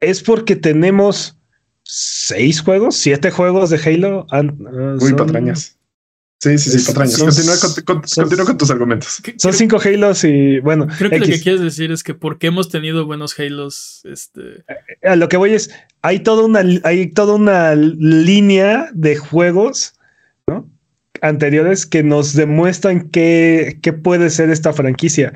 es 0.00 0.22
porque 0.22 0.56
tenemos 0.56 1.38
seis 1.84 2.60
juegos, 2.60 2.96
siete 2.96 3.30
juegos 3.30 3.70
de 3.70 3.78
Halo. 3.78 4.26
ah, 4.30 4.42
Uy, 4.42 5.00
son- 5.10 5.16
patrañas. 5.16 5.76
Sí, 6.42 6.56
sí, 6.56 6.70
sí, 6.70 6.76
Es- 6.78 6.86
patrañas. 6.86 7.12
son- 7.14 7.26
Continúa 7.28 7.56
con, 7.60 7.84
con- 7.84 8.08
son- 8.08 8.24
continúa 8.24 8.46
con 8.46 8.56
tus 8.58 8.70
argumentos. 8.70 9.20
Que- 9.22 9.32
Son 9.32 9.50
creo- 9.50 9.58
cinco 9.58 9.78
Halos 9.84 10.24
y 10.24 10.58
bueno, 10.60 10.86
Creo 10.96 11.10
que 11.10 11.18
lo 11.18 11.26
que 11.26 11.40
quieres 11.40 11.60
decir 11.60 11.92
es 11.92 12.02
que 12.02 12.14
porque 12.14 12.46
hemos 12.46 12.70
tenido 12.70 13.04
buenos 13.04 13.38
Halos, 13.38 14.00
este, 14.04 14.64
a 15.02 15.16
lo 15.16 15.28
que 15.28 15.36
voy 15.36 15.52
es, 15.52 15.70
hay 16.00 16.20
toda 16.20 16.44
una, 16.46 16.62
hay 16.84 17.10
toda 17.10 17.34
una 17.34 17.74
línea 17.74 18.88
de 18.94 19.16
juegos 19.16 19.94
¿no? 20.46 20.66
Anteriores 21.22 21.86
que 21.86 22.02
nos 22.02 22.34
demuestran 22.34 23.08
qué, 23.10 23.78
qué 23.82 23.92
puede 23.92 24.30
ser 24.30 24.50
esta 24.50 24.72
franquicia. 24.72 25.32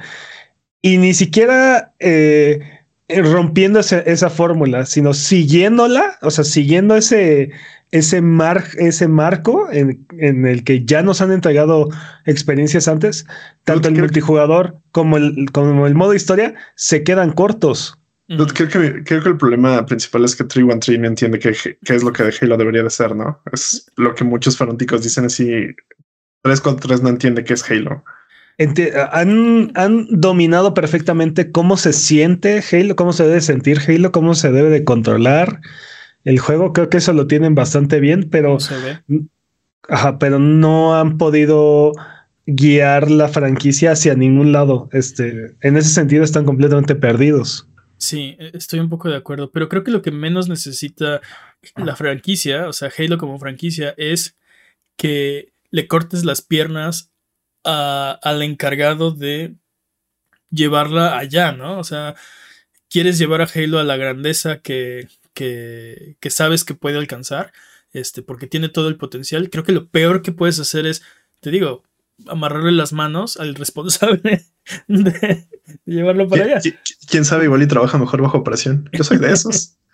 Y 0.83 0.99
ni 0.99 1.15
siquiera 1.15 1.95
eh, 2.01 2.61
rompiendo 3.09 3.81
ese- 3.81 4.03
esa 4.07 4.31
fórmula, 4.31 4.87
sino 4.87 5.15
siguiéndola, 5.15 6.19
o 6.23 6.31
sea, 6.31 6.45
siguiendo 6.45 6.97
ese, 6.97 7.51
ese, 7.91 8.21
mar, 8.21 8.65
ese 8.79 9.09
marco 9.09 9.69
en, 9.73 10.07
en 10.19 10.47
el 10.47 10.65
que 10.65 10.85
ya 10.85 11.03
nos 11.03 11.21
han 11.21 11.33
entregado 11.33 11.89
experiencias 12.27 12.89
antes, 12.89 13.27
tanto 13.65 13.89
el 13.89 13.95
multijugador 13.97 14.79
como 14.93 15.17
el, 15.17 15.51
como 15.53 15.87
el 15.87 15.95
modo 15.95 16.15
historia 16.15 16.55
se 16.77 17.03
quedan 17.03 17.33
cortos. 17.33 17.99
Creo 18.27 18.47
que, 18.69 19.05
creo 19.05 19.23
que 19.23 19.29
el 19.29 19.37
problema 19.37 19.85
principal 19.85 20.25
es 20.25 20.35
que 20.35 20.45
313 20.45 20.99
no 20.99 21.07
entiende 21.09 21.39
qué, 21.39 21.55
qué 21.85 21.95
es 21.95 22.03
lo 22.03 22.13
que 22.13 22.31
Halo 22.41 22.57
debería 22.57 22.83
de 22.83 22.91
ser, 22.91 23.15
¿no? 23.15 23.43
Es 23.53 23.87
lo 23.97 24.15
que 24.15 24.25
muchos 24.25 24.57
fanáticos 24.57 25.03
dicen 25.03 25.27
así. 25.27 25.45
343 26.43 27.03
no 27.03 27.09
entiende 27.11 27.45
qué 27.45 27.55
es 27.55 27.71
Halo. 27.71 28.03
Enti- 28.59 28.91
han, 29.13 29.73
han 29.75 30.07
dominado 30.11 30.75
perfectamente 30.75 31.51
cómo 31.51 31.77
se 31.77 31.93
siente 31.93 32.63
Halo, 32.73 32.97
cómo 32.97 33.13
se 33.13 33.25
debe 33.27 33.41
sentir 33.41 33.79
Halo, 33.87 34.11
cómo 34.13 34.35
se 34.35 34.53
debe 34.53 34.71
de 34.71 34.85
controlar 34.85 35.61
el 36.25 36.39
juego. 36.39 36.73
Creo 36.73 36.89
que 36.89 36.99
eso 36.99 37.13
lo 37.13 37.27
tienen 37.27 37.55
bastante 37.55 38.01
bien, 38.01 38.29
pero, 38.31 38.49
¿Cómo 38.49 38.61
se 38.61 38.79
ve? 38.79 38.99
ajá, 39.89 40.19
pero 40.19 40.39
no 40.39 40.95
han 40.97 41.19
podido 41.19 41.93
guiar 42.47 43.11
la 43.11 43.29
franquicia 43.29 43.93
hacia 43.93 44.15
ningún 44.15 44.53
lado. 44.53 44.89
Este, 44.93 45.57
en 45.61 45.77
ese 45.77 45.91
sentido 45.91 46.25
están 46.25 46.45
completamente 46.47 46.95
perdidos. 46.95 47.69
Sí, 48.05 48.37
e- 48.39 48.51
estoy 48.55 48.81
un 48.81 48.91
poco 48.91 49.09
de 49.09 49.17
acuerdo, 49.17 49.51
pero 49.51 49.69
creo 49.69 49.83
que 49.85 49.91
lo 49.91 50.03
que 50.03 50.11
menos 50.11 50.49
necesita 50.49 51.21
la 51.77 51.97
franquicia, 51.97 52.69
o 52.69 52.73
sea, 52.73 52.91
Halo 52.97 53.17
como 53.19 53.39
franquicia, 53.39 53.95
es 53.97 54.37
que 54.97 55.53
le 55.71 55.89
cortes 55.89 56.25
las 56.25 56.43
piernas 56.43 57.13
a- 57.65 58.19
al 58.23 58.43
encargado 58.43 59.13
de 59.13 59.57
llevarla 60.51 61.19
allá, 61.19 61.53
¿no? 61.53 61.79
O 61.79 61.85
sea, 61.85 62.15
quieres 62.91 63.19
llevar 63.19 63.43
a 63.43 63.49
Halo 63.55 63.79
a 63.81 63.85
la 63.85 63.97
grandeza 63.97 64.61
que, 64.61 65.09
que, 65.35 66.17
que 66.21 66.31
sabes 66.31 66.65
que 66.65 66.75
puede 66.75 66.99
alcanzar, 66.99 67.53
este, 67.93 68.23
porque 68.23 68.47
tiene 68.49 68.69
todo 68.71 68.89
el 68.89 68.97
potencial. 68.99 69.51
Creo 69.51 69.65
que 69.65 69.73
lo 69.73 69.89
peor 69.91 70.23
que 70.23 70.33
puedes 70.33 70.61
hacer 70.61 70.87
es, 70.87 71.03
te 71.41 71.51
digo, 71.51 71.85
amarrarle 72.29 72.73
las 72.73 72.93
manos 72.93 73.37
al 73.39 73.55
responsable 73.55 74.43
de, 74.89 75.11
de 75.11 75.47
llevarlo 75.87 76.29
para 76.29 76.45
allá. 76.45 76.59
¿Qui- 76.59 76.75
qui- 76.85 76.97
¿Quién 77.09 77.25
sabe? 77.25 77.45
Igual 77.45 77.63
y 77.63 77.67
trabaja 77.67 77.99
mejor 77.99 78.23
bajo 78.23 78.43
presión. 78.45 78.89
Yo 78.93 79.05
soy 79.05 79.19
de 79.19 79.33
esos. 79.33 79.77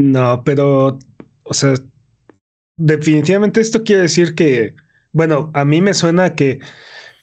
No, 0.00 0.44
pero, 0.44 1.00
o 1.42 1.54
sea, 1.54 1.74
definitivamente 2.76 3.60
esto 3.60 3.82
quiere 3.82 4.02
decir 4.02 4.34
que, 4.36 4.74
bueno, 5.12 5.50
a 5.54 5.64
mí 5.64 5.80
me 5.80 5.92
suena 5.94 6.34
que 6.36 6.60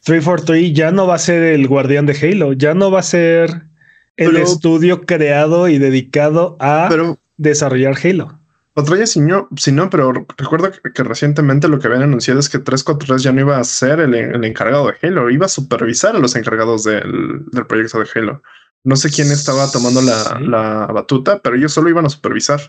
343 0.04 0.74
ya 0.74 0.92
no 0.92 1.08
va 1.08 1.16
a 1.16 1.20
ser 1.20 1.42
el 1.44 1.68
guardián 1.68 2.06
de 2.06 2.18
Halo, 2.22 2.54
ya 2.54 2.74
no 2.74 2.92
va 2.92 3.00
a 3.00 3.04
ser 3.04 3.50
el 4.18 4.32
Pero- 4.32 4.38
estudio 4.44 5.06
creado 5.06 5.68
y 5.70 5.78
dedicado 5.78 6.58
a 6.60 6.88
Pero 6.90 7.18
desarrollar 7.38 7.96
Halo. 8.04 8.42
Otra 8.76 8.98
vez, 8.98 9.12
si 9.12 9.22
no, 9.22 9.48
si 9.56 9.72
no, 9.72 9.90
pero 9.90 10.12
recuerdo 10.38 10.70
que, 10.72 11.04
recientemente 11.04 11.68
lo 11.68 11.80
que 11.80 11.88
habían 11.88 12.04
anunciado 12.04 12.40
es 12.40 12.50
que 12.50 12.60
343 12.60 13.24
ya 13.24 13.32
no 13.32 13.42
iba 13.42 13.58
a 13.58 13.64
ser 13.64 14.02
el, 14.02 14.14
el 14.14 14.44
encargado 14.44 14.88
de 14.88 14.96
Halo, 15.02 15.30
iba 15.30 15.46
a 15.46 15.50
supervisar 15.50 16.16
a 16.16 16.20
los 16.20 16.36
encargados 16.36 16.84
del, 16.84 17.46
del 17.52 17.66
proyecto 17.66 18.00
de 18.00 18.08
Halo. 18.14 18.44
No 18.84 18.96
sé 18.98 19.10
quién 19.10 19.32
estaba 19.32 19.72
tomando 19.72 20.02
la, 20.02 20.16
Sí. 20.16 20.44
la 20.44 20.88
batuta, 20.88 21.40
pero 21.42 21.56
ellos 21.56 21.74
solo 21.74 21.90
iban 21.90 22.06
a 22.06 22.10
supervisar. 22.10 22.60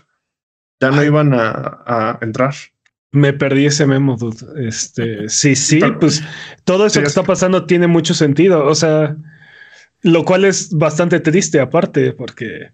Ya 0.79 0.91
no 0.91 1.01
Ay. 1.01 1.07
iban 1.07 1.33
a, 1.33 1.83
a 1.85 2.17
entrar. 2.21 2.53
Me 3.11 3.33
perdí 3.33 3.65
ese 3.65 3.85
memo, 3.85 4.15
dude. 4.17 4.67
Este, 4.67 5.29
sí, 5.29 5.55
sí, 5.55 5.79
pues 5.99 6.23
todo 6.63 6.85
eso 6.85 7.01
que 7.01 7.07
está 7.07 7.23
pasando 7.23 7.65
tiene 7.65 7.87
mucho 7.87 8.13
sentido. 8.13 8.65
O 8.65 8.75
sea, 8.75 9.15
lo 10.01 10.23
cual 10.25 10.45
es 10.45 10.71
bastante 10.71 11.19
triste 11.19 11.59
aparte, 11.59 12.13
porque 12.13 12.71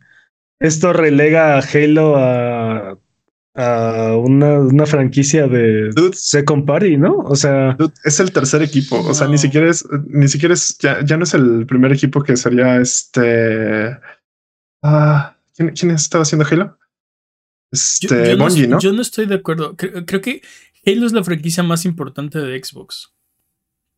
esto 0.60 0.94
relega 0.94 1.58
a 1.58 1.62
Halo 1.62 2.16
a, 2.18 2.98
a 3.56 4.16
una, 4.18 4.86
franquicia 4.86 5.48
de 5.48 5.92
Second 6.14 6.66
Party, 6.66 6.98
¿no? 6.98 7.18
O 7.20 7.36
sea, 7.36 7.78
es 8.04 8.20
el 8.20 8.32
tercer 8.32 8.62
equipo. 8.64 9.00
O 9.00 9.14
sea, 9.14 9.28
ni 9.28 9.38
siquiera 9.38 9.70
es, 9.70 9.86
ni 10.08 10.28
siquiera 10.28 10.54
es, 10.54 10.78
ya, 10.80 11.04
ya 11.06 11.18
no 11.18 11.24
es 11.24 11.34
el 11.34 11.66
primer 11.68 11.92
equipo 11.92 12.24
que 12.24 12.36
sería 12.36 12.78
este. 12.78 13.98
Ah, 14.82 15.38
¿quién, 15.56 15.70
¿quién 15.70 15.92
estaba 15.92 16.24
haciendo 16.24 16.48
Halo? 16.50 16.78
Este, 17.72 18.32
yo, 18.32 18.38
Bungie, 18.38 18.68
no, 18.68 18.80
Yo 18.80 18.92
no 18.92 19.02
estoy 19.02 19.26
de 19.28 19.36
acuerdo. 19.36 19.76
Creo, 19.76 20.22
que 20.22 20.42
Halo 20.86 21.06
es 21.06 21.14
la 21.14 21.24
franquicia 21.24 21.64
más 21.64 21.86
importante 21.86 22.40
de 22.40 22.64
Xbox. 22.64 23.14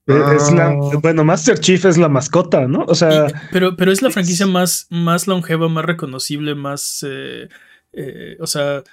Es 0.06 0.52
la, 0.52 0.68
ah. 0.68 1.00
bueno, 1.02 1.24
Master 1.24 1.60
Chief 1.60 1.84
es 1.86 1.98
la 1.98 2.10
mascota, 2.10 2.68
¿no? 2.68 2.86
O 2.88 2.94
sea. 2.94 3.28
pero, 3.52 3.76
pero 3.76 3.91
es 3.91 4.02
la 4.02 4.12
franquicia 4.12 4.46
más, 4.46 4.88
más 4.89 5.28
longeva, 5.28 5.68
más 5.70 5.86
reconocible, 5.86 6.56
más. 6.56 7.06
Eh, 7.08 7.48
eh, 7.94 8.38
o 8.39 8.48
sea. 8.48 8.84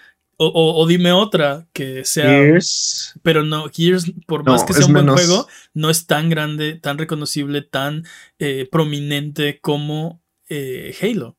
O, 0.45 0.87
dime 0.87 1.13
otra 1.13 1.69
que 1.73 2.05
sea. 2.05 2.25
Gears. 2.25 3.15
Pero 3.23 3.45
no, 3.45 3.69
Gears, 3.69 4.13
por 4.27 4.45
más 4.45 4.65
que 4.65 4.73
sea 4.73 4.87
un 4.87 4.93
buen 4.93 5.09
juego, 5.09 5.47
no 5.75 5.91
es 5.91 6.07
tan 6.07 6.29
grande, 6.29 6.75
tan 6.75 6.99
reconocible, 6.99 7.63
tan 7.63 8.05
eh, 8.39 8.69
prominente 8.71 9.61
como 9.61 10.23
Halo. 11.01 11.37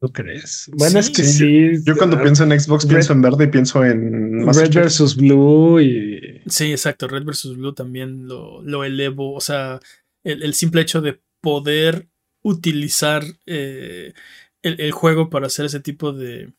¿Tú 0.00 0.10
crees? 0.12 0.70
Bueno, 0.72 0.98
es 0.98 1.10
que 1.10 1.22
sí. 1.22 1.72
Yo 1.84 1.94
cuando 1.94 2.20
pienso 2.20 2.44
en 2.44 2.58
Xbox 2.58 2.86
pienso 2.86 3.12
en 3.12 3.20
verde 3.20 3.44
y 3.44 3.48
pienso 3.48 3.84
en 3.84 4.46
Red 4.46 4.72
versus 4.72 5.14
Blue 5.14 5.78
y. 5.78 6.40
Sí, 6.46 6.70
exacto. 6.70 7.06
Red 7.06 7.24
versus 7.24 7.58
Blue 7.58 7.74
también 7.74 8.26
lo, 8.26 8.62
lo 8.62 8.82
elevo. 8.82 9.34
O 9.34 9.42
sea, 9.42 9.78
el, 10.24 10.54
simple 10.54 10.80
hecho 10.80 11.02
de 11.02 11.20
poder 11.42 12.08
utilizar 12.42 13.22
eh, 13.44 14.14
el, 14.62 14.90
juego 14.92 15.28
para 15.28 15.48
hacer 15.48 15.66
ese 15.66 15.80
tipo 15.80 16.12
de, 16.12 16.54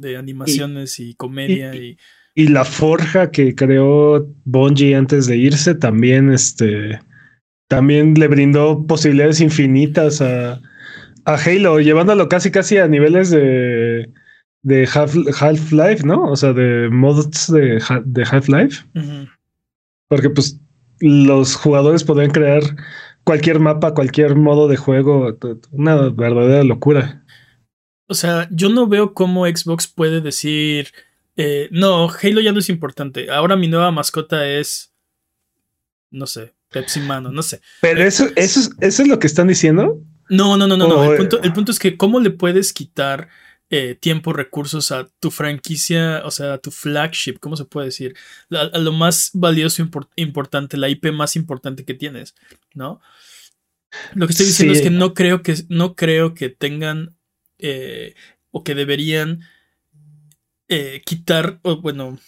de 0.00 0.16
animaciones 0.16 0.98
y, 1.00 1.14
comedia 1.14 1.74
y, 1.74 1.96
y, 2.34 2.48
la 2.48 2.64
forja 2.64 3.30
que 3.30 3.54
creó 3.54 4.28
Bungie 4.44 4.94
antes 4.94 5.26
de 5.26 5.36
irse 5.36 5.74
también, 5.74 6.32
este. 6.32 7.00
También 7.68 8.14
le 8.14 8.28
brindó 8.28 8.86
posibilidades 8.86 9.40
infinitas 9.40 10.20
a 10.20 10.60
a 11.24 11.34
Halo, 11.34 11.80
llevándolo 11.80 12.28
casi 12.28 12.50
casi 12.50 12.78
a 12.78 12.88
niveles 12.88 13.30
de, 13.30 14.10
de 14.62 14.88
Half-Life, 14.92 16.04
¿no? 16.04 16.24
O 16.24 16.36
sea, 16.36 16.52
de 16.52 16.88
mods 16.90 17.50
de, 17.52 17.82
de 18.04 18.24
Half-Life. 18.24 18.84
Porque 20.08 20.30
pues 20.30 20.60
los 21.00 21.56
jugadores 21.56 22.04
podrían 22.04 22.30
crear 22.30 22.62
cualquier 23.24 23.58
mapa, 23.58 23.94
cualquier 23.94 24.36
modo 24.36 24.68
de 24.68 24.76
juego, 24.76 25.36
una 25.72 26.08
verdadera 26.10 26.62
locura. 26.62 27.23
O 28.14 28.16
sea, 28.16 28.46
yo 28.52 28.68
no 28.68 28.86
veo 28.86 29.12
cómo 29.12 29.44
Xbox 29.44 29.88
puede 29.88 30.20
decir, 30.20 30.92
eh, 31.36 31.68
no, 31.72 32.08
Halo 32.08 32.40
ya 32.40 32.52
no 32.52 32.60
es 32.60 32.68
importante, 32.68 33.28
ahora 33.28 33.56
mi 33.56 33.66
nueva 33.66 33.90
mascota 33.90 34.46
es, 34.46 34.92
no 36.12 36.28
sé, 36.28 36.54
Pepsi 36.70 37.00
Mano, 37.00 37.32
no 37.32 37.42
sé. 37.42 37.60
Pero 37.80 38.04
eso, 38.04 38.28
eso, 38.36 38.70
eso 38.80 39.02
es 39.02 39.08
lo 39.08 39.18
que 39.18 39.26
están 39.26 39.48
diciendo. 39.48 40.00
No, 40.28 40.56
no, 40.56 40.68
no, 40.68 40.76
no, 40.76 40.86
no. 40.86 41.10
El, 41.10 41.18
punto, 41.18 41.42
el 41.42 41.52
punto 41.52 41.72
es 41.72 41.80
que 41.80 41.96
cómo 41.96 42.20
le 42.20 42.30
puedes 42.30 42.72
quitar 42.72 43.30
eh, 43.68 43.96
tiempo, 43.96 44.32
recursos 44.32 44.92
a 44.92 45.08
tu 45.18 45.32
franquicia, 45.32 46.22
o 46.24 46.30
sea, 46.30 46.52
a 46.52 46.58
tu 46.58 46.70
flagship, 46.70 47.38
¿cómo 47.40 47.56
se 47.56 47.64
puede 47.64 47.86
decir? 47.86 48.14
A, 48.52 48.78
lo 48.78 48.92
más 48.92 49.32
valioso, 49.34 49.84
importante, 50.14 50.76
la 50.76 50.88
IP 50.88 51.06
más 51.10 51.34
importante 51.34 51.84
que 51.84 51.94
tienes, 51.94 52.36
¿no? 52.74 53.00
Lo 54.14 54.28
que 54.28 54.34
estoy 54.34 54.46
diciendo 54.46 54.72
es 54.72 54.82
que 54.82 54.90
no 54.90 55.14
creo 55.14 55.42
que, 55.42 55.56
no 55.68 55.96
creo 55.96 56.34
que 56.34 56.48
tengan 56.48 57.16
eh, 57.66 58.14
o 58.50 58.62
que 58.62 58.74
deberían 58.74 59.40
eh, 60.68 61.00
quitar, 61.06 61.60
o 61.62 61.80
bueno, 61.80 62.18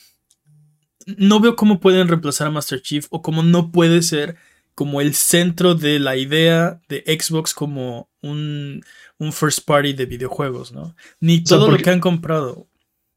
no 1.18 1.40
veo 1.40 1.56
cómo 1.56 1.78
pueden 1.78 2.08
reemplazar 2.08 2.46
a 2.46 2.50
Master 2.50 2.80
Chief 2.80 3.06
o 3.10 3.20
cómo 3.20 3.42
no 3.42 3.70
puede 3.70 4.00
ser 4.00 4.36
como 4.74 5.02
el 5.02 5.14
centro 5.14 5.74
de 5.74 5.98
la 5.98 6.16
idea 6.16 6.80
de 6.88 7.04
Xbox 7.20 7.52
como 7.52 8.08
un, 8.22 8.82
first 9.30 9.66
party 9.66 9.92
de 9.92 10.06
videojuegos, 10.06 10.72
¿no? 10.72 10.96
Ni 11.20 11.44
todo 11.44 11.70
lo 11.70 11.76
que 11.76 11.90
han 11.90 12.00
comprado. 12.00 12.66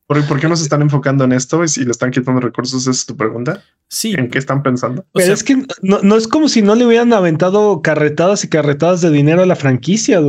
¿Por, 0.09 0.39
qué 0.39 0.49
no 0.49 0.55
se 0.55 0.63
están 0.63 0.81
enfocando 0.81 1.23
en 1.23 1.33
esto 1.33 1.63
y 1.63 1.67
si 1.67 1.85
le 1.85 1.91
están 1.91 2.09
quitando 2.09 2.41
recursos? 2.41 2.87
¿Es 2.87 3.05
tu 3.05 3.15
pregunta? 3.15 3.61
Sí. 3.89 4.15
¿En 4.17 4.31
qué 4.31 4.39
están 4.39 4.63
pensando? 4.63 5.05
Pero 5.13 5.31
es 5.31 5.43
que 5.43 5.61
no, 5.83 6.17
es 6.17 6.27
como 6.27 6.49
si 6.49 6.63
no 6.63 6.73
le 6.73 6.87
hubieran 6.87 7.13
aventado 7.13 7.83
carretadas 7.83 8.43
y 8.43 8.47
carretadas 8.47 9.01
de 9.01 9.11
dinero 9.11 9.43
a 9.43 9.45
la 9.45 9.55
franquicia. 9.55 10.19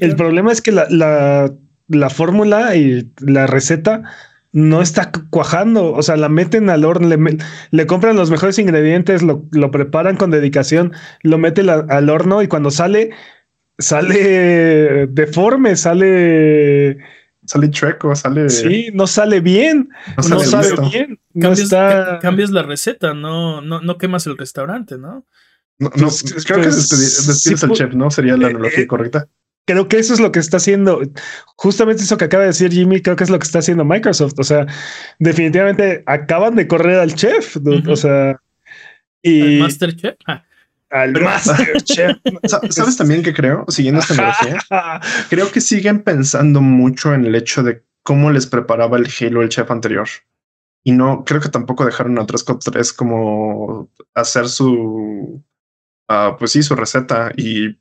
El 0.00 0.14
problema 0.14 0.52
es 0.52 0.62
que 0.62 0.70
la, 0.70 0.86
la, 0.88 1.52
la 1.88 2.10
fórmula 2.10 2.76
y 2.76 3.10
la 3.18 3.48
receta 3.48 4.04
no 4.52 4.80
está 4.80 5.10
cuajando. 5.30 5.92
O 5.92 6.02
sea, 6.02 6.16
la 6.16 6.28
meten 6.28 6.70
al 6.70 6.84
horno, 6.84 7.08
le, 7.72 7.86
compran 7.86 8.14
los 8.14 8.30
mejores 8.30 8.56
ingredientes, 8.60 9.20
lo, 9.20 9.70
preparan 9.72 10.16
con 10.16 10.30
dedicación, 10.30 10.92
lo 11.22 11.38
meten 11.38 11.68
al 11.68 12.08
horno 12.08 12.40
y 12.40 12.46
cuando 12.46 12.70
sale, 12.70 13.10
sale 13.78 15.08
deforme, 15.08 15.74
sale. 15.74 16.98
Sale 17.46 17.70
chueco, 17.70 18.14
sale. 18.14 18.48
Sí, 18.48 18.88
no 18.92 19.06
sale 19.06 19.40
bien. 19.40 19.90
No 20.16 20.40
sale, 20.40 20.74
bien. 20.90 21.20
cambias, 22.20 22.50
la 22.50 22.62
receta, 22.62 23.14
no, 23.14 23.60
no, 23.60 23.80
no 23.80 23.98
quemas 23.98 24.26
el 24.26 24.38
restaurante, 24.38 24.96
¿no? 24.98 25.26
No, 25.78 25.90
pues, 25.90 26.44
creo 26.46 26.58
que 26.58 26.68
pues, 26.68 27.26
despides 27.26 27.64
al 27.64 27.72
chef, 27.72 27.94
¿no? 27.94 28.10
Sería 28.10 28.36
la 28.36 28.46
eh, 28.46 28.50
analogía 28.50 28.80
eh, 28.80 28.86
correcta 28.86 29.28
creo 29.64 29.88
que 29.88 29.98
eso 29.98 30.14
es 30.14 30.20
lo 30.20 30.32
que 30.32 30.38
está 30.38 30.58
haciendo. 30.58 31.00
Justamente 31.56 32.02
eso 32.02 32.16
que 32.16 32.24
acaba 32.26 32.42
de 32.42 32.48
decir 32.48 32.72
Jimmy, 32.72 33.00
creo 33.00 33.16
que 33.16 33.24
es 33.24 33.30
lo 33.30 33.38
que 33.38 33.44
está 33.44 33.60
haciendo 33.60 33.84
Microsoft. 33.84 34.34
O 34.38 34.44
sea, 34.44 34.66
definitivamente 35.18 36.02
acaban 36.06 36.54
de 36.54 36.68
correr 36.68 36.98
al 36.98 37.14
chef. 37.14 37.56
O 37.88 37.96
sea, 37.96 38.40
y. 39.22 39.40
¿Al 39.40 39.58
Master 39.60 39.96
Chef? 39.96 40.14
Ah. 40.26 40.44
Al 40.94 41.12
Master 41.20 41.82
Chef. 41.82 42.16
¿Sabes 42.70 42.96
también 42.96 43.24
que 43.24 43.34
creo? 43.34 43.64
Siguiendo 43.66 44.00
esta 44.00 44.14
analogía, 44.14 45.00
creo 45.28 45.50
que 45.50 45.60
siguen 45.60 46.04
pensando 46.04 46.60
mucho 46.60 47.12
en 47.12 47.26
el 47.26 47.34
hecho 47.34 47.64
de 47.64 47.84
cómo 48.04 48.30
les 48.30 48.46
preparaba 48.46 48.96
el 48.96 49.08
Halo 49.08 49.42
el 49.42 49.48
chef 49.48 49.72
anterior. 49.72 50.08
Y 50.84 50.92
no 50.92 51.24
creo 51.24 51.40
que 51.40 51.48
tampoco 51.48 51.84
dejaron 51.84 52.16
a 52.18 52.26
3 52.26 52.92
como 52.92 53.90
hacer 54.14 54.48
su. 54.48 55.42
Uh, 56.08 56.36
pues 56.38 56.52
sí, 56.52 56.62
su 56.62 56.76
receta 56.76 57.32
y 57.36 57.76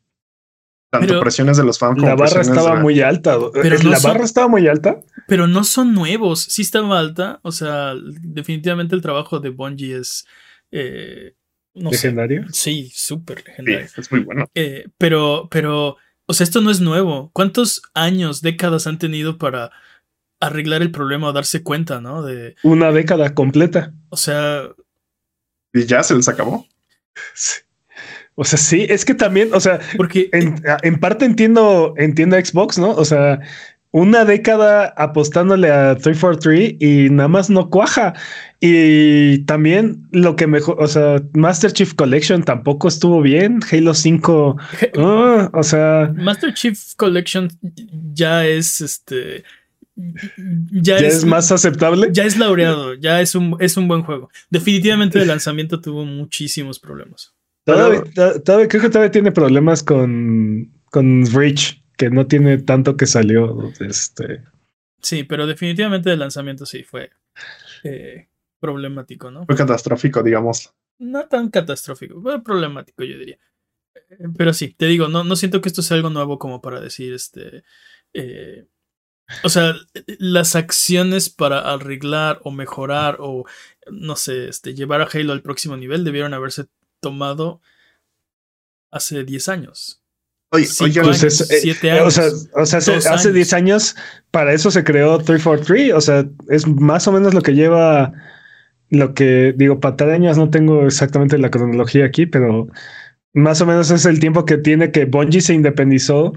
tanto 0.90 1.20
presiones 1.20 1.58
de 1.58 1.66
los 1.66 1.78
fans 1.78 1.96
como 1.96 2.08
La 2.08 2.16
barra 2.16 2.42
estaba 2.42 2.80
muy 2.80 3.02
alta. 3.02 3.38
Pero 3.54 3.78
la 3.78 4.00
barra 4.00 4.24
estaba 4.24 4.48
muy 4.48 4.68
alta. 4.68 5.02
Pero 5.28 5.46
no 5.46 5.64
son 5.66 5.94
nuevos. 5.94 6.42
Sí 6.42 6.64
estaba 6.64 6.98
alta. 6.98 7.40
O 7.44 7.52
sea, 7.52 7.94
definitivamente 8.22 8.96
el 8.96 9.04
trabajo 9.04 9.40
de 9.40 9.50
Bungie 9.50 10.00
es. 10.00 10.26
Eh, 10.72 11.36
¿Legendario? 11.74 12.46
Sí, 12.52 12.92
súper 12.94 13.44
legendario. 13.46 13.88
es 13.98 14.12
muy 14.12 14.22
bueno. 14.22 14.46
Eh, 14.54 14.88
pero, 14.98 15.48
pero, 15.50 15.98
o 16.26 16.34
sea, 16.34 16.44
esto 16.44 16.62
no 16.62 16.72
es 16.72 16.82
nuevo. 16.82 17.32
¿Cuántos 17.34 17.82
años, 17.94 18.42
décadas 18.42 18.88
han 18.88 19.00
tenido 19.00 19.38
para 19.38 19.72
arreglar 20.40 20.82
el 20.82 20.92
problema 20.92 21.28
o 21.28 21.34
darse 21.34 21.64
cuenta, 21.64 22.02
no? 22.02 22.22
De. 22.24 22.56
Una 22.64 22.92
década 22.92 23.34
completa. 23.34 23.94
O 24.10 24.18
sea. 24.18 24.70
Y 25.74 25.86
ya 25.86 26.04
se 26.04 26.16
les 26.16 26.30
acabó. 26.30 26.68
Sí. 27.34 27.62
O 28.36 28.44
sea, 28.44 28.58
sí, 28.58 28.86
es 28.90 29.06
que 29.06 29.14
también, 29.14 29.54
o 29.54 29.60
sea, 29.60 29.80
porque 29.96 30.30
en, 30.34 31.00
parte 31.00 31.26
entiendo, 31.26 31.94
entiendo 31.98 32.36
Xbox, 32.36 32.80
¿no? 32.80 32.90
O 32.92 33.06
sea, 33.06 33.40
una 33.94 34.26
década 34.26 34.88
apostándole 34.98 35.72
a 35.72 35.96
343 35.96 36.78
y 36.80 37.10
nada 37.12 37.30
más 37.30 37.52
no 37.52 37.70
cuaja. 37.70 38.14
Y 38.60 39.46
también 39.46 40.08
lo 40.12 40.36
que 40.36 40.48
mejor, 40.48 40.78
o 40.80 40.88
sea, 40.88 41.22
Master 41.34 41.72
Chief 41.72 41.94
Collection 41.94 42.44
tampoco 42.44 42.88
estuvo 42.88 43.22
bien. 43.22 43.60
Halo 43.72 43.94
5, 43.94 44.58
ah, 44.98 45.50
o 45.54 45.64
sea, 45.64 46.12
Master 46.16 46.54
Chief 46.56 46.78
Collection 46.96 47.50
ya 48.14 48.46
es 48.46 48.82
este. 48.82 49.44
Ya, 50.72 50.98
es, 50.98 51.24
más 51.24 51.52
aceptable. 51.52 52.10
Ya 52.12 52.24
es 52.24 52.40
laureado, 52.40 52.96
ya 52.96 53.22
es 53.22 53.36
un, 53.36 53.56
es 53.60 53.78
un 53.78 53.88
buen 53.88 54.02
juego. 54.02 54.32
Definitivamente 54.50 55.22
el 55.22 55.28
lanzamiento 55.28 55.80
tuvo 55.80 56.04
muchísimos 56.04 56.80
problemas. 56.80 57.32
Todavía, 57.64 58.02
creo 58.68 58.82
que 58.82 58.90
todavía 58.90 59.12
tiene 59.12 59.32
problemas 59.32 59.84
con, 59.84 60.72
con 60.86 61.28
Reach, 61.32 61.83
que 61.98 62.10
no 62.10 62.28
tiene 62.28 62.58
tanto 62.60 62.98
que 62.98 63.06
salió. 63.06 63.72
Este. 63.80 64.44
Sí, 65.02 65.24
pero 65.24 65.48
definitivamente 65.48 66.12
el 66.12 66.20
lanzamiento 66.20 66.66
sí 66.66 66.84
fue 66.84 67.12
eh, 67.84 68.28
problemático, 68.60 69.32
¿no? 69.32 69.46
Fue 69.46 69.56
catastrófico, 69.56 70.24
digamos. 70.24 70.74
No 71.00 71.28
tan 71.28 71.50
catastrófico, 71.50 72.22
fue 72.22 72.44
problemático, 72.44 73.04
yo 73.04 73.18
diría. 73.18 73.38
Eh, 73.96 74.18
pero 74.38 74.54
sí, 74.54 74.74
te 74.74 74.86
digo, 74.86 75.08
no, 75.08 75.24
no 75.24 75.36
siento 75.36 75.62
que 75.62 75.70
esto 75.70 75.82
sea 75.82 75.98
algo 75.98 76.10
nuevo 76.10 76.40
como 76.40 76.62
para 76.62 76.80
decir, 76.80 77.14
este, 77.14 77.64
eh, 78.14 78.68
O 79.44 79.50
sea, 79.50 79.74
las 80.20 80.56
acciones 80.56 81.30
para 81.30 81.60
arreglar 81.74 82.40
o 82.44 82.52
mejorar 82.52 83.18
o, 83.20 83.46
no 83.92 84.16
sé, 84.16 84.50
este, 84.50 84.74
llevar 84.74 85.02
a 85.02 85.08
Halo 85.12 85.34
al 85.34 85.42
próximo 85.42 85.78
nivel 85.78 86.04
debieron 86.04 86.34
haberse 86.34 86.66
tomado 87.00 87.62
hace 88.92 89.24
10 89.24 89.50
años. 89.50 90.03
Oye, 90.54 90.68
años, 90.82 91.06
Pues 91.06 91.24
es, 91.24 91.52
eh, 91.52 91.76
eh, 91.84 92.02
o 92.02 92.12
sea, 92.12 92.26
años, 92.26 92.50
o 92.54 92.66
sea, 92.66 92.80
hace, 92.80 92.94
hace 92.96 93.10
años. 93.10 93.34
10 93.34 93.54
años, 93.54 93.96
para 94.32 94.54
eso 94.54 94.72
se 94.72 94.84
creó 94.84 95.18
343. 95.18 95.94
O 95.94 96.02
sea, 96.02 96.26
es 96.50 96.68
más 96.68 97.08
o 97.08 97.12
menos 97.12 97.34
lo 97.34 97.42
que 97.42 97.54
lleva 97.54 98.14
lo 98.94 99.14
que 99.14 99.54
digo, 99.58 99.80
patadeñas, 99.80 100.38
no 100.38 100.50
tengo 100.50 100.86
exactamente 100.86 101.38
la 101.38 101.50
cronología 101.50 102.06
aquí, 102.06 102.26
pero 102.26 102.68
más 103.34 103.60
o 103.62 103.66
menos 103.66 103.90
es 103.92 104.06
el 104.06 104.20
tiempo 104.20 104.46
que 104.46 104.58
tiene 104.58 104.92
que 104.92 105.06
Bungie 105.06 105.42
se 105.42 105.54
independizó, 105.56 106.34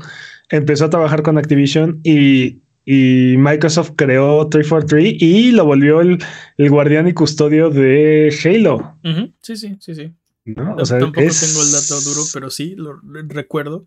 empezó 0.48 0.86
a 0.86 0.90
trabajar 0.90 1.22
con 1.22 1.36
Activision 1.36 2.00
y, 2.02 2.62
y 2.86 3.36
Microsoft 3.36 3.92
creó 3.96 4.48
343 4.48 5.22
y 5.22 5.52
lo 5.52 5.66
volvió 5.66 6.00
el, 6.00 6.18
el 6.56 6.70
guardián 6.70 7.06
y 7.08 7.12
custodio 7.12 7.68
de 7.68 8.34
Halo. 8.42 8.96
Sí, 9.42 9.56
sí, 9.56 9.76
sí, 9.78 9.94
sí. 9.94 10.12
¿No? 10.46 10.64
No, 10.64 10.76
O 10.76 10.86
sea, 10.86 10.98
Tampoco 10.98 11.20
es- 11.26 11.40
tengo 11.40 11.62
el 11.62 11.72
dato 11.72 12.00
duro, 12.00 12.22
pero 12.32 12.50
sí, 12.50 12.74
lo 12.76 12.94
re- 13.00 13.24
recuerdo. 13.28 13.86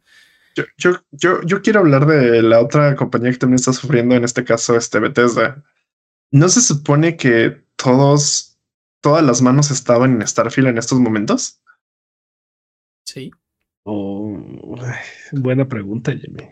yo, 0.56 0.64
yo, 0.78 0.92
yo, 1.12 1.42
yo 1.44 1.62
quiero 1.62 1.80
hablar 1.80 2.06
de 2.06 2.42
la 2.42 2.60
otra 2.62 2.96
compañía 2.96 3.32
que 3.32 3.38
también 3.38 3.56
está 3.56 3.74
sufriendo, 3.74 4.16
en 4.16 4.24
este 4.24 4.44
caso, 4.44 4.76
este 4.76 5.00
Bethesda. 5.00 5.64
¿No 6.32 6.50
se 6.50 6.62
supone 6.62 7.18
que 7.18 7.64
todos, 7.76 8.58
todas 9.02 9.24
las 9.24 9.42
manos 9.42 9.72
estaban 9.72 10.14
en 10.22 10.28
Starfield 10.28 10.68
en 10.70 10.78
estos 10.78 11.00
momentos? 11.00 11.62
Sí. 13.06 13.32
Oh, 13.84 14.38
buena 15.32 15.68
pregunta, 15.68 16.12
Jimmy. 16.12 16.44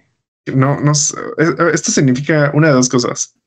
No, 0.56 0.80
no 0.80 0.96
sé. 0.96 1.18
Eh, 1.38 1.54
Esto 1.74 1.92
significa 1.92 2.52
una 2.54 2.68
de 2.70 2.74
dos 2.74 2.90
cosas. 2.90 3.38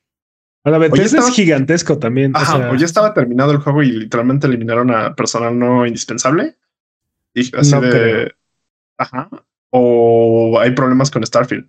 Ahora, 0.64 0.78
Bethesda 0.78 1.04
estaba- 1.18 1.28
es 1.28 1.34
gigantesco 1.34 1.98
también. 1.98 2.34
o 2.34 2.38
Ajá, 2.38 2.56
sea, 2.58 2.70
o 2.70 2.74
ya 2.74 2.84
estaba 2.86 3.14
terminado 3.14 3.52
el 3.52 3.58
juego 3.58 3.82
y 3.82 3.92
literalmente 3.92 4.46
eliminaron 4.46 4.90
a 4.90 5.14
personal 5.14 5.58
no 5.58 5.86
indispensable. 5.86 6.56
Y 7.34 7.54
así 7.56 7.72
No 7.72 7.80
de. 7.80 7.90
creo. 7.90 8.28
Ajá. 8.98 9.28
O 9.70 10.58
hay 10.60 10.72
problemas 10.72 11.10
con 11.10 11.24
Starfield. 11.24 11.66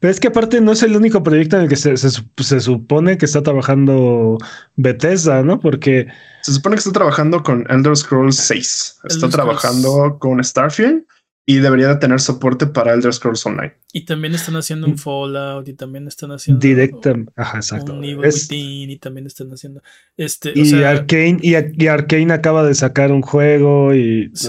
Pero 0.00 0.10
es 0.10 0.18
que 0.20 0.28
aparte 0.28 0.60
no 0.62 0.72
es 0.72 0.82
el 0.82 0.96
único 0.96 1.22
proyecto 1.22 1.56
en 1.56 1.64
el 1.64 1.68
que 1.68 1.76
se, 1.76 1.96
se 1.98 2.08
se 2.10 2.60
supone 2.60 3.18
que 3.18 3.26
está 3.26 3.42
trabajando 3.42 4.38
Bethesda, 4.76 5.42
¿no? 5.42 5.60
Porque 5.60 6.06
Se 6.42 6.52
supone 6.54 6.76
que 6.76 6.80
está 6.80 6.92
trabajando 6.92 7.42
con 7.42 7.66
Elder 7.70 7.94
Scrolls 7.94 8.36
6. 8.36 9.00
Está 9.04 9.26
Elder 9.26 9.30
Scrolls. 9.30 9.34
trabajando 9.34 10.18
con 10.18 10.42
Starfield 10.42 11.04
y 11.48 11.58
debería 11.58 11.86
de 11.88 11.96
tener 11.96 12.20
soporte 12.20 12.66
para 12.66 12.92
Elder 12.92 13.12
Scrolls 13.14 13.46
Online. 13.46 13.74
Y 13.92 14.04
también 14.04 14.34
están 14.34 14.56
haciendo 14.56 14.88
Mm. 14.88 14.90
un 14.90 14.98
Fallout 14.98 15.68
y 15.68 15.74
también 15.74 16.08
están 16.08 16.32
haciendo 16.32 16.60
directa, 16.60 17.14
ajá, 17.36 17.58
exacto. 17.58 17.94
un 17.94 18.04
Evil 18.04 18.24
Es- 18.24 18.48
Within 18.50 18.90
y 18.90 18.98
también 18.98 19.26
están 19.26 19.50
haciendo 19.52 19.80
este, 20.16 20.50
o 20.50 20.52
y 20.56 20.66
sea, 20.66 20.90
Arkane, 20.90 21.38
y, 21.42 21.54
y 21.54 21.86
Arkane 21.86 22.32
acaba 22.32 22.64
de 22.64 22.74
sacar 22.74 23.12
un 23.12 23.22
juego 23.22 23.94
y 23.94 24.30
sí. 24.34 24.48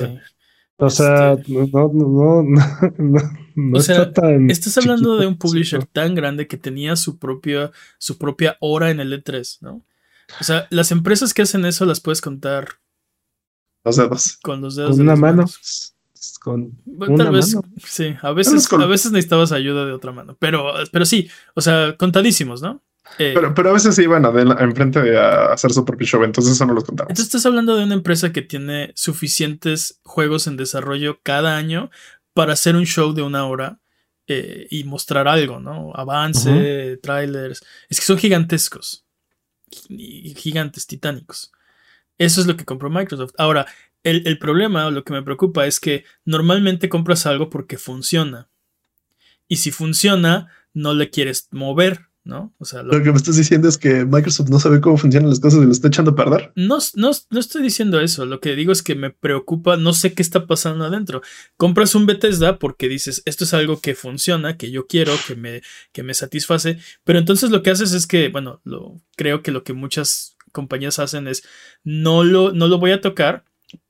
o 0.77 0.89
sea, 0.89 1.33
Este- 1.33 1.53
no, 1.53 1.67
no, 1.71 1.91
no, 1.93 2.43
no, 2.43 2.91
no, 2.97 3.21
no 3.55 3.77
O 3.77 3.81
sea, 3.81 3.97
está 4.03 4.13
tan 4.21 4.49
Estás 4.49 4.77
hablando 4.79 5.01
chiquito 5.09 5.17
de 5.21 5.27
un 5.27 5.37
publisher 5.37 5.85
tan 5.85 6.15
grande 6.15 6.47
que 6.47 6.57
tenía 6.57 6.95
su 6.95 7.19
propia, 7.19 7.71
su 7.99 8.17
propia 8.17 8.57
hora 8.59 8.89
en 8.89 8.99
el 8.99 9.13
E3, 9.13 9.59
¿no? 9.61 9.85
O 10.41 10.43
sea, 10.43 10.67
las 10.71 10.91
empresas 10.91 11.33
que 11.33 11.43
hacen 11.43 11.63
eso 11.65 11.85
las 11.85 11.99
puedes 12.01 12.21
contar 12.21 12.67
Los 13.85 13.95
dedos. 13.97 14.37
con 14.43 14.61
los 14.61 14.75
dedos 14.75 14.89
con 14.91 14.97
de 14.97 15.03
una 15.03 15.15
mano. 15.15 15.37
manos. 15.43 15.93
Con 16.41 16.77
Bueno, 16.85 17.13
una 17.15 17.23
Tal 17.25 17.33
vez, 17.33 17.55
mano. 17.55 17.67
sí, 17.85 18.15
a 18.21 18.31
veces, 18.31 18.67
con- 18.67 18.81
a 18.81 18.85
veces 18.85 19.11
necesitabas 19.11 19.51
ayuda 19.51 19.85
de 19.85 19.91
otra 19.93 20.11
mano, 20.11 20.35
pero, 20.39 20.73
pero 20.91 21.05
sí, 21.05 21.29
o 21.55 21.61
sea, 21.61 21.95
contadísimos, 21.97 22.61
¿no? 22.61 22.83
Eh, 23.19 23.31
Pero, 23.33 23.53
pero 23.53 23.69
a 23.69 23.73
veces 23.73 23.95
se 23.95 24.03
iban 24.03 24.25
enfrente 24.59 25.01
de 25.01 25.17
a 25.17 25.53
hacer 25.53 25.71
su 25.71 25.85
propio 25.85 26.05
show, 26.05 26.23
entonces 26.25 26.53
eso 26.53 26.65
no 26.65 26.73
los 26.73 26.83
contamos. 26.83 27.09
Entonces 27.11 27.25
estás 27.33 27.45
hablando 27.45 27.75
de 27.77 27.85
una 27.85 27.93
empresa 27.93 28.33
que 28.33 28.41
tiene 28.41 28.91
suficientes 28.95 29.99
juegos 30.03 30.45
en 30.47 30.57
desarrollo 30.57 31.19
cada 31.23 31.55
año 31.55 31.89
para 32.33 32.53
hacer 32.53 32.75
un 32.75 32.85
show 32.85 33.13
de 33.13 33.21
una 33.21 33.45
hora 33.47 33.79
eh, 34.27 34.67
y 34.69 34.83
mostrar 34.83 35.27
algo, 35.29 35.61
¿no? 35.61 35.93
Avance, 35.95 36.97
trailers. 37.01 37.63
Es 37.89 37.99
que 38.01 38.05
son 38.05 38.17
gigantescos. 38.17 39.05
Gigantes, 39.87 40.85
titánicos. 40.87 41.51
Eso 42.17 42.41
es 42.41 42.47
lo 42.47 42.57
que 42.57 42.65
compró 42.65 42.89
Microsoft. 42.89 43.33
Ahora, 43.37 43.67
el, 44.03 44.25
el 44.27 44.37
problema 44.39 44.85
o 44.87 44.91
lo 44.91 45.03
que 45.03 45.13
me 45.13 45.23
preocupa 45.23 45.65
es 45.67 45.79
que 45.79 46.03
normalmente 46.25 46.89
compras 46.89 47.25
algo 47.25 47.49
porque 47.49 47.77
funciona. 47.77 48.49
Y 49.47 49.57
si 49.57 49.71
funciona, 49.71 50.47
no 50.73 50.93
le 50.93 51.09
quieres 51.09 51.47
mover, 51.51 52.07
¿no? 52.23 52.53
O 52.57 52.65
sea, 52.65 52.83
lo- 52.83 52.93
Lo 52.97 53.03
que 53.03 53.11
me 53.11 53.17
estás 53.17 53.37
diciendo 53.37 53.69
es 53.69 53.77
que 53.77 54.03
Microsoft 54.05 54.49
no 54.49 54.59
sabe 54.59 54.81
cómo 54.81 54.97
funcionan 54.97 55.29
las 55.29 55.39
cosas 55.39 55.61
y 55.61 55.65
lo 55.65 55.71
está 55.71 55.87
echando 55.87 56.11
a 56.11 56.15
perder. 56.15 56.51
No, 56.55 56.79
no, 56.95 57.11
no 57.29 57.39
estoy 57.39 57.61
diciendo 57.63 58.01
eso. 58.01 58.25
Lo 58.25 58.41
que 58.41 58.55
digo 58.57 58.73
es 58.73 58.83
que 58.83 58.95
me 58.95 59.09
preocupa, 59.09 59.77
no 59.77 59.93
sé 59.93 60.13
qué 60.13 60.21
está 60.21 60.45
pasando 60.47 60.83
adentro. 60.85 61.21
Compras 61.55 61.95
un 61.95 62.05
Bethesda 62.05 62.59
porque 62.59 62.89
dices, 62.89 63.21
esto 63.25 63.45
es 63.45 63.53
algo 63.53 63.79
que 63.79 63.95
funciona, 63.95 64.57
que 64.57 64.69
yo 64.71 64.87
quiero, 64.87 65.13
que 65.25 65.35
me, 65.37 65.61
que 65.93 66.03
me 66.03 66.13
satisface. 66.13 66.77
Pero 67.05 67.19
entonces 67.19 67.49
lo 67.49 67.63
que 67.63 67.69
haces 67.71 67.93
es 67.93 68.05
que, 68.05 68.27
bueno, 68.27 68.59
lo, 68.65 68.99
creo 69.15 69.41
que 69.41 69.51
lo 69.51 69.63
que 69.63 69.71
muchas 69.71 70.35
compañías 70.51 70.99
hacen 70.99 71.27
es, 71.29 71.43
no 71.85 72.25
lo, 72.25 72.51
no 72.51 72.67
lo 72.67 72.79
voy 72.79 72.91
a 72.91 72.99
tocar, 72.99 73.45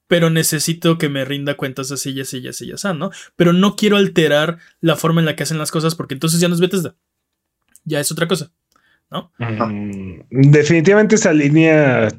pero 0.08 0.30
necesito 0.30 0.98
que 0.98 1.10
me 1.10 1.26
rinda 1.26 1.56
cuentas 1.58 1.92
así 1.92 2.12
y 2.12 2.22
así 2.22 2.40
y 2.40 2.48
así 2.48 2.66
y 2.68 2.72
así, 2.72 2.88
¿no? 2.96 3.12
Pero 3.36 3.54
no 3.54 3.76
quiero 3.76 3.98
alterar 3.98 4.58
la 4.82 4.96
forma 4.96 5.22
en 5.22 5.26
la 5.26 5.36
que 5.36 5.44
hacen 5.44 5.58
las 5.58 5.72
cosas 5.72 5.96
porque 5.96 6.14
entonces 6.14 6.40
ya 6.40 6.48
no 6.48 6.56
es 6.56 6.62
Bethesda. 6.62 6.96
Ya 7.84 8.00
es 8.00 8.12
otra 8.12 8.28
cosa. 8.28 8.52
Mm, 9.40 10.20
Definitivamente 10.52 11.16
esa 11.16 11.32
línea. 11.34 12.10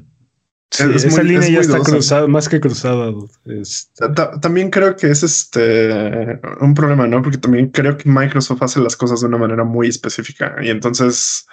sí, 0.71 0.83
Es 0.95 1.03
esa 1.05 1.21
muy- 1.21 1.31
línea 1.31 1.47
es 1.47 1.53
ya 1.53 1.59
está 1.61 1.73
dudosa. 1.77 1.91
cruzada, 1.91 2.27
más 2.27 2.49
que 2.49 2.59
cruzada. 2.59 3.11
Es- 3.45 3.91
Ta- 3.95 4.13
ta- 4.13 4.39
También 4.39 4.69
creo 4.69 4.95
que 4.95 5.07
es 5.11 5.23
este 5.23 6.39
un 6.61 6.73
problema, 6.73 7.07
¿no? 7.07 7.21
Porque 7.21 7.37
también 7.37 7.69
creo 7.69 7.97
que 7.97 8.09
Microsoft 8.09 8.61
hace 8.63 8.79
las 8.79 8.95
cosas 8.95 9.21
de 9.21 9.27
una 9.27 9.37
manera 9.37 9.63
muy 9.63 9.87
específica 9.87 10.55
y 10.61 10.69
entonces 10.69 11.45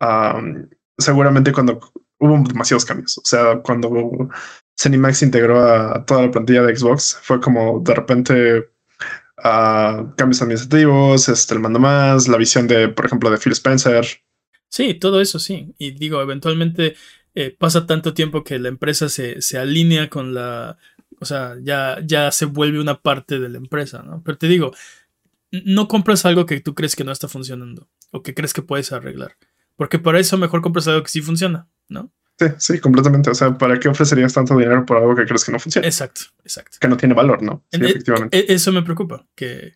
am, 0.00 0.68
seguramente 0.98 1.52
cuando 1.52 1.80
hubo 2.18 2.42
demasiados 2.48 2.84
cambios, 2.84 3.18
o 3.18 3.22
sea, 3.24 3.58
cuando 3.62 4.28
Cinemax 4.82 5.22
integró 5.22 5.62
a 5.64 6.04
toda 6.04 6.22
la 6.22 6.30
plantilla 6.30 6.62
de 6.62 6.76
Xbox, 6.76 7.18
fue 7.22 7.40
como 7.40 7.80
de 7.80 7.94
repente 7.94 8.70
ah, 9.38 10.12
cambios 10.16 10.42
administrativos, 10.42 11.28
este, 11.28 11.54
el 11.54 11.60
mando 11.60 11.78
más, 11.78 12.26
la 12.28 12.36
visión 12.36 12.66
de, 12.66 12.88
por 12.88 13.06
ejemplo, 13.06 13.30
de 13.30 13.38
Phil 13.38 13.52
Spencer. 13.52 14.04
Sí, 14.68 14.94
todo 14.94 15.20
eso 15.20 15.38
sí. 15.38 15.74
Y 15.78 15.92
digo, 15.92 16.20
eventualmente 16.20 16.96
eh, 17.34 17.54
pasa 17.56 17.86
tanto 17.86 18.14
tiempo 18.14 18.42
que 18.42 18.58
la 18.58 18.68
empresa 18.68 19.08
se, 19.08 19.40
se 19.40 19.58
alinea 19.58 20.08
con 20.08 20.34
la. 20.34 20.78
O 21.20 21.24
sea, 21.24 21.56
ya, 21.62 21.98
ya 22.04 22.32
se 22.32 22.46
vuelve 22.46 22.80
una 22.80 23.00
parte 23.00 23.38
de 23.38 23.48
la 23.48 23.58
empresa, 23.58 24.02
¿no? 24.02 24.22
Pero 24.24 24.38
te 24.38 24.48
digo, 24.48 24.72
no 25.52 25.86
compras 25.86 26.26
algo 26.26 26.46
que 26.46 26.60
tú 26.60 26.74
crees 26.74 26.96
que 26.96 27.04
no 27.04 27.12
está 27.12 27.28
funcionando 27.28 27.86
o 28.10 28.22
que 28.22 28.34
crees 28.34 28.52
que 28.52 28.62
puedes 28.62 28.90
arreglar. 28.92 29.36
Porque 29.76 29.98
para 29.98 30.18
eso 30.18 30.36
mejor 30.38 30.62
compras 30.62 30.88
algo 30.88 31.02
que 31.02 31.10
sí 31.10 31.22
funciona, 31.22 31.68
¿no? 31.88 32.10
Sí, 32.38 32.46
sí, 32.58 32.80
completamente. 32.80 33.30
O 33.30 33.34
sea, 33.34 33.56
¿para 33.56 33.78
qué 33.78 33.88
ofrecerías 33.88 34.32
tanto 34.32 34.56
dinero 34.56 34.84
por 34.84 34.96
algo 34.96 35.14
que 35.14 35.24
crees 35.26 35.44
que 35.44 35.52
no 35.52 35.58
funciona? 35.60 35.86
Exacto, 35.86 36.22
exacto. 36.44 36.78
que 36.80 36.88
no 36.88 36.96
tiene 36.96 37.14
valor, 37.14 37.42
¿no? 37.42 37.64
Sí, 37.70 37.78
En- 37.78 37.84
efectivamente. 37.86 38.38
e- 38.38 38.52
Eso 38.54 38.72
me 38.72 38.82
preocupa. 38.82 39.26
Que, 39.34 39.74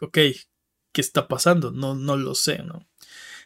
ok, 0.00 0.12
¿qué 0.92 1.00
está 1.00 1.28
pasando? 1.28 1.72
No, 1.72 1.94
no 1.94 2.16
lo 2.16 2.34
sé, 2.34 2.62
¿no? 2.62 2.86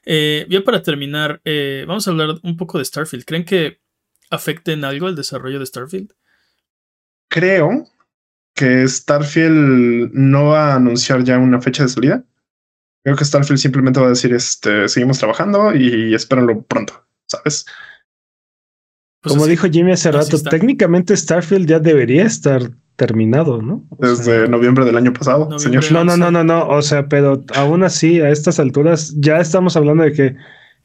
Eh, 0.05 0.47
ya 0.49 0.63
para 0.63 0.83
terminar, 0.83 1.41
eh, 1.45 1.85
vamos 1.87 2.07
a 2.07 2.11
hablar 2.11 2.37
un 2.43 2.57
poco 2.57 2.79
de 2.79 2.85
Starfield. 2.85 3.25
¿Creen 3.25 3.45
que 3.45 3.81
afecte 4.31 4.73
en 4.73 4.85
algo 4.85 5.09
el 5.09 5.17
desarrollo 5.17 5.59
de 5.59 5.67
Starfield? 5.67 6.13
Creo 7.29 7.87
que 8.55 8.87
Starfield 8.89 10.11
no 10.13 10.47
va 10.47 10.73
a 10.73 10.77
anunciar 10.77 11.23
ya 11.25 11.39
una 11.39 11.61
fecha 11.61 11.85
de 11.85 11.89
salida. 11.89 12.25
Creo 13.03 13.17
que 13.17 13.25
Starfield 13.25 13.59
simplemente 13.59 14.01
va 14.01 14.07
a 14.07 14.11
decir, 14.11 14.33
este, 14.35 14.89
seguimos 14.89 15.19
trabajando 15.19 15.75
y 15.75 16.15
espérenlo 16.15 16.63
pronto, 16.63 17.07
¿sabes? 17.27 17.65
Pues 19.23 19.33
Como 19.35 19.43
así- 19.45 19.51
dijo 19.51 19.69
Jimmy 19.71 19.93
hace 19.93 20.11
rato, 20.13 20.37
está. 20.37 20.51
técnicamente 20.51 21.17
Starfield 21.17 21.67
ya 21.69 21.79
debería 21.79 22.25
estar 22.25 22.71
terminado, 22.97 23.61
¿no? 23.63 23.85
O 23.91 24.07
Desde 24.07 24.25
sea, 24.25 24.47
noviembre 24.47 24.85
del 24.85 24.97
año 24.97 25.13
pasado, 25.13 25.59
señor. 25.59 25.85
no, 25.93 26.05
no, 26.05 26.17
no, 26.17 26.31
no, 26.31 26.43
no. 26.45 26.67
O 26.69 26.83
sea, 26.83 27.07
pero 27.09 27.43
aún 27.55 27.83
así, 27.83 28.21
a 28.21 28.31
estas 28.31 28.59
alturas, 28.61 29.15
ya 29.19 29.39
estamos 29.39 29.77
hablando 29.77 30.05
de 30.05 30.13
que 30.13 30.37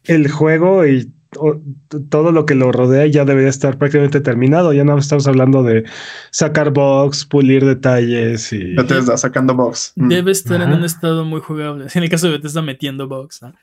el 0.05 0.29
juego 0.29 0.85
y 0.85 1.11
o- 1.37 1.61
todo 2.09 2.31
lo 2.31 2.45
que 2.45 2.55
lo 2.55 2.71
rodea 2.71 3.05
ya 3.07 3.25
debería 3.25 3.49
estar 3.49 3.77
prácticamente 3.77 4.21
terminado. 4.21 4.71
Ya 4.73 4.85
no 4.85 4.97
estamos 4.97 5.27
hablando 5.27 5.63
de 5.63 5.83
sacar 6.31 6.71
box, 6.71 7.25
pulir 7.25 7.65
detalles 7.65 8.51
y. 8.53 8.75
Bethesda 8.75 9.17
sacando 9.17 9.53
box. 9.55 9.91
Mm. 9.97 10.07
Debe 10.09 10.31
estar 10.31 10.61
en 10.61 10.71
un 10.73 10.83
estado 10.85 11.25
muy 11.25 11.41
jugable. 11.41 11.87
En 11.93 12.03
el 12.03 12.09
caso 12.09 12.27
de 12.27 12.33
Bethesda 12.33 12.61
metiendo 12.61 13.07
box. 13.09 13.41
¿no? 13.41 13.53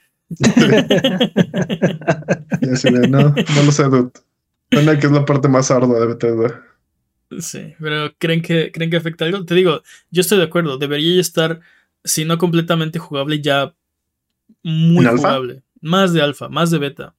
Y 2.60 2.70
así 2.70 2.90
de, 2.90 3.08
no, 3.08 3.20
no 3.30 3.62
lo 3.64 3.72
sé, 3.72 3.84
dude. 3.84 4.10
Suena 4.72 4.98
que 4.98 5.06
es 5.06 5.12
la 5.12 5.24
parte 5.24 5.48
más 5.48 5.70
ardua 5.70 6.00
de 6.00 6.06
Bethesda. 6.06 6.64
Sí, 7.40 7.74
pero 7.80 8.12
¿creen 8.18 8.42
que, 8.42 8.70
¿creen 8.72 8.90
que 8.90 8.96
afecta 8.96 9.24
algo? 9.24 9.44
Te 9.44 9.54
digo, 9.54 9.82
yo 10.10 10.20
estoy 10.20 10.38
de 10.38 10.44
acuerdo. 10.44 10.76
Debería 10.78 11.20
estar, 11.20 11.60
si 12.04 12.24
no 12.24 12.36
completamente 12.38 12.98
jugable, 12.98 13.40
ya 13.40 13.74
muy 14.62 15.04
jugable. 15.06 15.62
más 15.80 16.12
de 16.12 16.22
alfa, 16.22 16.48
más 16.48 16.70
de 16.70 16.78
beta. 16.78 17.14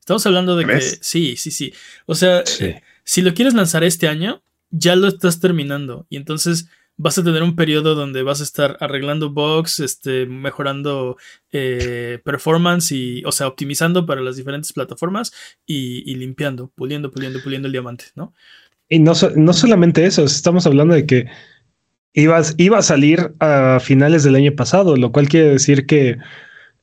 Estamos 0.00 0.24
hablando 0.26 0.56
de 0.56 0.66
que 0.66 0.80
sí, 0.80 1.36
sí, 1.36 1.50
sí. 1.50 1.72
O 2.06 2.14
sea, 2.14 2.44
Sí. 2.44 2.74
si 3.04 3.22
lo 3.22 3.34
quieres 3.34 3.54
lanzar 3.54 3.84
este 3.84 4.08
año, 4.08 4.42
ya 4.70 4.96
lo 4.96 5.08
estás 5.08 5.40
terminando. 5.40 6.06
Y 6.10 6.16
entonces 6.16 6.68
vas 6.96 7.18
a 7.18 7.24
tener 7.24 7.42
un 7.42 7.56
periodo 7.56 7.94
donde 7.94 8.22
vas 8.22 8.40
a 8.40 8.44
estar 8.44 8.76
arreglando 8.80 9.30
bugs, 9.30 9.80
este, 9.80 10.26
mejorando 10.26 11.16
eh, 11.50 12.20
performance 12.24 12.92
y, 12.92 13.22
o 13.24 13.32
sea, 13.32 13.48
optimizando 13.48 14.06
para 14.06 14.20
las 14.20 14.36
diferentes 14.36 14.72
plataformas 14.72 15.32
y, 15.66 16.14
limpiando, 16.14 16.70
puliendo, 16.74 17.10
puliendo, 17.10 17.42
puliendo 17.42 17.66
el 17.66 17.72
diamante, 17.72 18.04
¿no? 18.14 18.34
Y 18.88 18.98
no, 18.98 19.12
no 19.36 19.52
solamente 19.52 20.04
eso, 20.04 20.24
estamos 20.24 20.66
hablando 20.66 20.94
de 20.94 21.06
que 21.06 21.26
ibas, 22.12 22.54
iba 22.58 22.78
a 22.78 22.82
salir 22.82 23.32
a 23.40 23.80
finales 23.80 24.22
del 24.22 24.34
año 24.34 24.52
pasado, 24.54 24.96
lo 24.96 25.12
cual 25.12 25.28
quiere 25.28 25.48
decir 25.48 25.86
que 25.86 26.18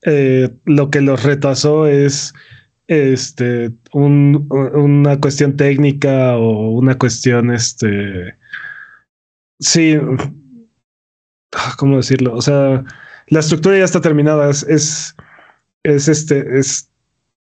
eh, 0.05 0.49
lo 0.65 0.89
que 0.89 1.01
los 1.01 1.23
retrasó 1.23 1.85
es 1.87 2.33
este, 2.87 3.71
un- 3.93 4.47
una 4.49 5.19
cuestión 5.19 5.55
técnica 5.55 6.35
o 6.37 6.71
una 6.71 6.97
cuestión, 6.97 7.51
este, 7.53 8.38
sí, 9.59 9.97
ah, 11.53 11.75
¿cómo 11.77 11.97
decirlo? 11.97 12.33
O 12.33 12.41
sea, 12.41 12.83
la 13.27 13.39
estructura 13.39 13.77
ya 13.77 13.85
está 13.85 14.01
terminada, 14.01 14.49
es, 14.49 14.63
es, 14.63 15.15
es 15.83 16.07
este, 16.07 16.59
es, 16.59 16.91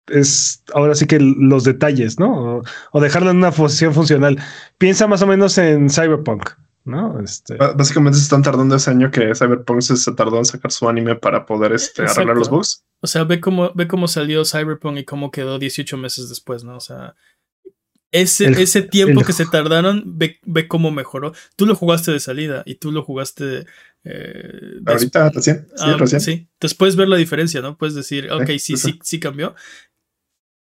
es 0.08 0.64
ahora 0.74 0.96
sí 0.96 1.08
que 1.08 1.20
los 1.20 1.64
detalles, 1.64 2.20
¿no? 2.20 2.58
O, 2.58 2.64
o 2.92 3.02
dejarlo 3.02 3.32
en 3.32 3.38
una 3.38 3.52
posición 3.52 3.94
funcional. 3.94 4.40
Piensa 4.78 5.08
más 5.08 5.22
o 5.22 5.28
menos 5.28 5.58
en 5.58 5.90
Cyberpunk, 5.90 6.50
¿no? 6.84 7.20
Este, 7.20 7.58
Básicamente 7.58 8.18
se 8.18 8.24
están 8.24 8.42
tardando 8.42 8.76
ese 8.76 8.90
año 8.90 9.12
que 9.12 9.34
Cyberpunk 9.36 9.82
se 9.82 10.12
tardó 10.14 10.38
en 10.38 10.46
sacar 10.46 10.72
su 10.72 10.88
anime 10.90 11.16
para 11.16 11.46
poder 11.46 11.74
este, 11.74 12.04
Exacto. 12.04 12.22
arreglar 12.22 12.38
los 12.38 12.50
bugs. 12.50 12.84
O 13.02 13.08
sea, 13.08 13.24
ve 13.24 13.40
cómo, 13.40 13.72
ve 13.74 13.88
cómo 13.88 14.08
salió 14.08 14.46
Cyberpunk 14.46 14.98
y 15.00 15.06
cómo 15.06 15.32
quedó 15.32 15.60
18 15.60 15.98
meses 15.98 16.30
después, 16.30 16.64
¿no? 16.64 16.78
O 16.78 16.80
sea, 16.80 17.16
ese, 18.12 18.46
El- 18.48 18.56
ese 18.58 18.82
tiempo 18.82 19.22
el- 19.22 19.26
que 19.26 19.34
se 19.34 19.46
tardaron, 19.46 20.04
ve, 20.18 20.40
ve 20.46 20.68
cómo 20.68 20.92
mejoró. 20.92 21.34
Tú 21.56 21.66
lo 21.66 21.76
jugaste 21.76 22.12
de 22.12 22.20
salida 22.20 22.64
y 22.66 22.76
tú 22.76 22.92
lo 22.92 23.04
jugaste. 23.04 23.66
eh, 24.04 24.80
des- 24.82 24.96
Ahorita 24.96 25.30
recién, 25.30 25.68
sí, 25.76 25.84
Ah, 25.86 25.96
recién. 25.98 26.22
sí. 26.22 26.32
Entonces 26.54 26.76
puedes 26.78 26.96
ver 26.96 27.08
la 27.08 27.18
diferencia, 27.18 27.62
¿no? 27.62 27.78
Puedes 27.78 27.94
decir, 27.96 28.32
ok, 28.32 28.48
sí, 28.58 28.76
sí, 28.76 29.00
sí, 29.04 29.20
cambió. 29.20 29.54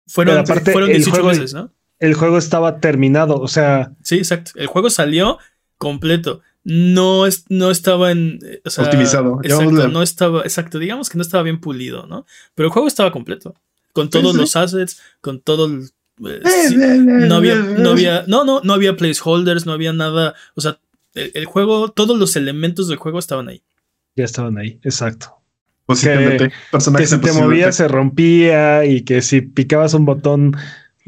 Fueron, 0.08 0.38
aparte, 0.38 0.72
fueron 0.72 0.90
el 0.90 0.96
18 0.96 1.12
juego- 1.22 1.28
meses, 1.28 1.54
¿no? 1.54 1.72
el 2.00 2.14
juego 2.14 2.38
estaba 2.38 2.80
terminado, 2.80 3.36
o 3.36 3.46
sea, 3.48 3.92
Sí, 4.02 4.16
exacto. 4.16 4.52
El 4.56 4.66
juego 4.66 4.88
salió 4.90 5.38
completo. 5.78 6.40
No, 6.64 7.26
es, 7.26 7.44
no 7.48 7.70
estaba 7.70 8.10
en. 8.10 8.38
eh, 8.42 8.60
o 8.64 8.70
sea, 8.70 8.84
Optimizado. 8.84 9.40
Exacto, 9.42 9.88
no 9.88 10.02
estaba. 10.02 10.42
Exacto, 10.42 10.78
digamos 10.78 11.08
que 11.08 11.16
no 11.18 11.22
estaba 11.22 11.42
bien 11.42 11.60
pulido, 11.60 12.06
¿no? 12.06 12.26
Pero 12.54 12.66
el 12.68 12.72
juego 12.72 12.88
estaba 12.88 13.12
completo. 13.12 13.54
Con 13.92 14.10
todos 14.10 14.32
sí. 14.32 14.38
los 14.38 14.56
assets, 14.56 15.00
con 15.20 15.40
todo 15.40 15.66
el. 15.66 15.90
Eh, 16.28 16.40
sí, 16.68 16.76
no 16.76 17.34
había, 17.36 17.54
no 17.56 17.90
había, 17.90 18.24
no, 18.26 18.44
no, 18.44 18.60
no 18.62 18.72
había 18.72 18.96
placeholders, 18.96 19.66
no 19.66 19.72
había 19.72 19.92
nada. 19.92 20.34
O 20.54 20.60
sea, 20.60 20.78
el, 21.14 21.30
el 21.34 21.44
juego, 21.46 21.90
todos 21.90 22.18
los 22.18 22.36
elementos 22.36 22.88
del 22.88 22.98
juego 22.98 23.18
estaban 23.18 23.48
ahí. 23.48 23.62
ya 24.16 24.24
estaban 24.24 24.58
ahí, 24.58 24.78
exacto. 24.82 25.36
Posiblemente. 25.86 26.48
Que 26.50 26.54
personajes 26.70 27.10
si 27.10 27.18
te 27.18 27.32
movías 27.32 27.74
se 27.76 27.88
rompía 27.88 28.84
y 28.84 29.02
que 29.02 29.22
si 29.22 29.40
picabas 29.40 29.92
un 29.94 30.04
botón 30.04 30.56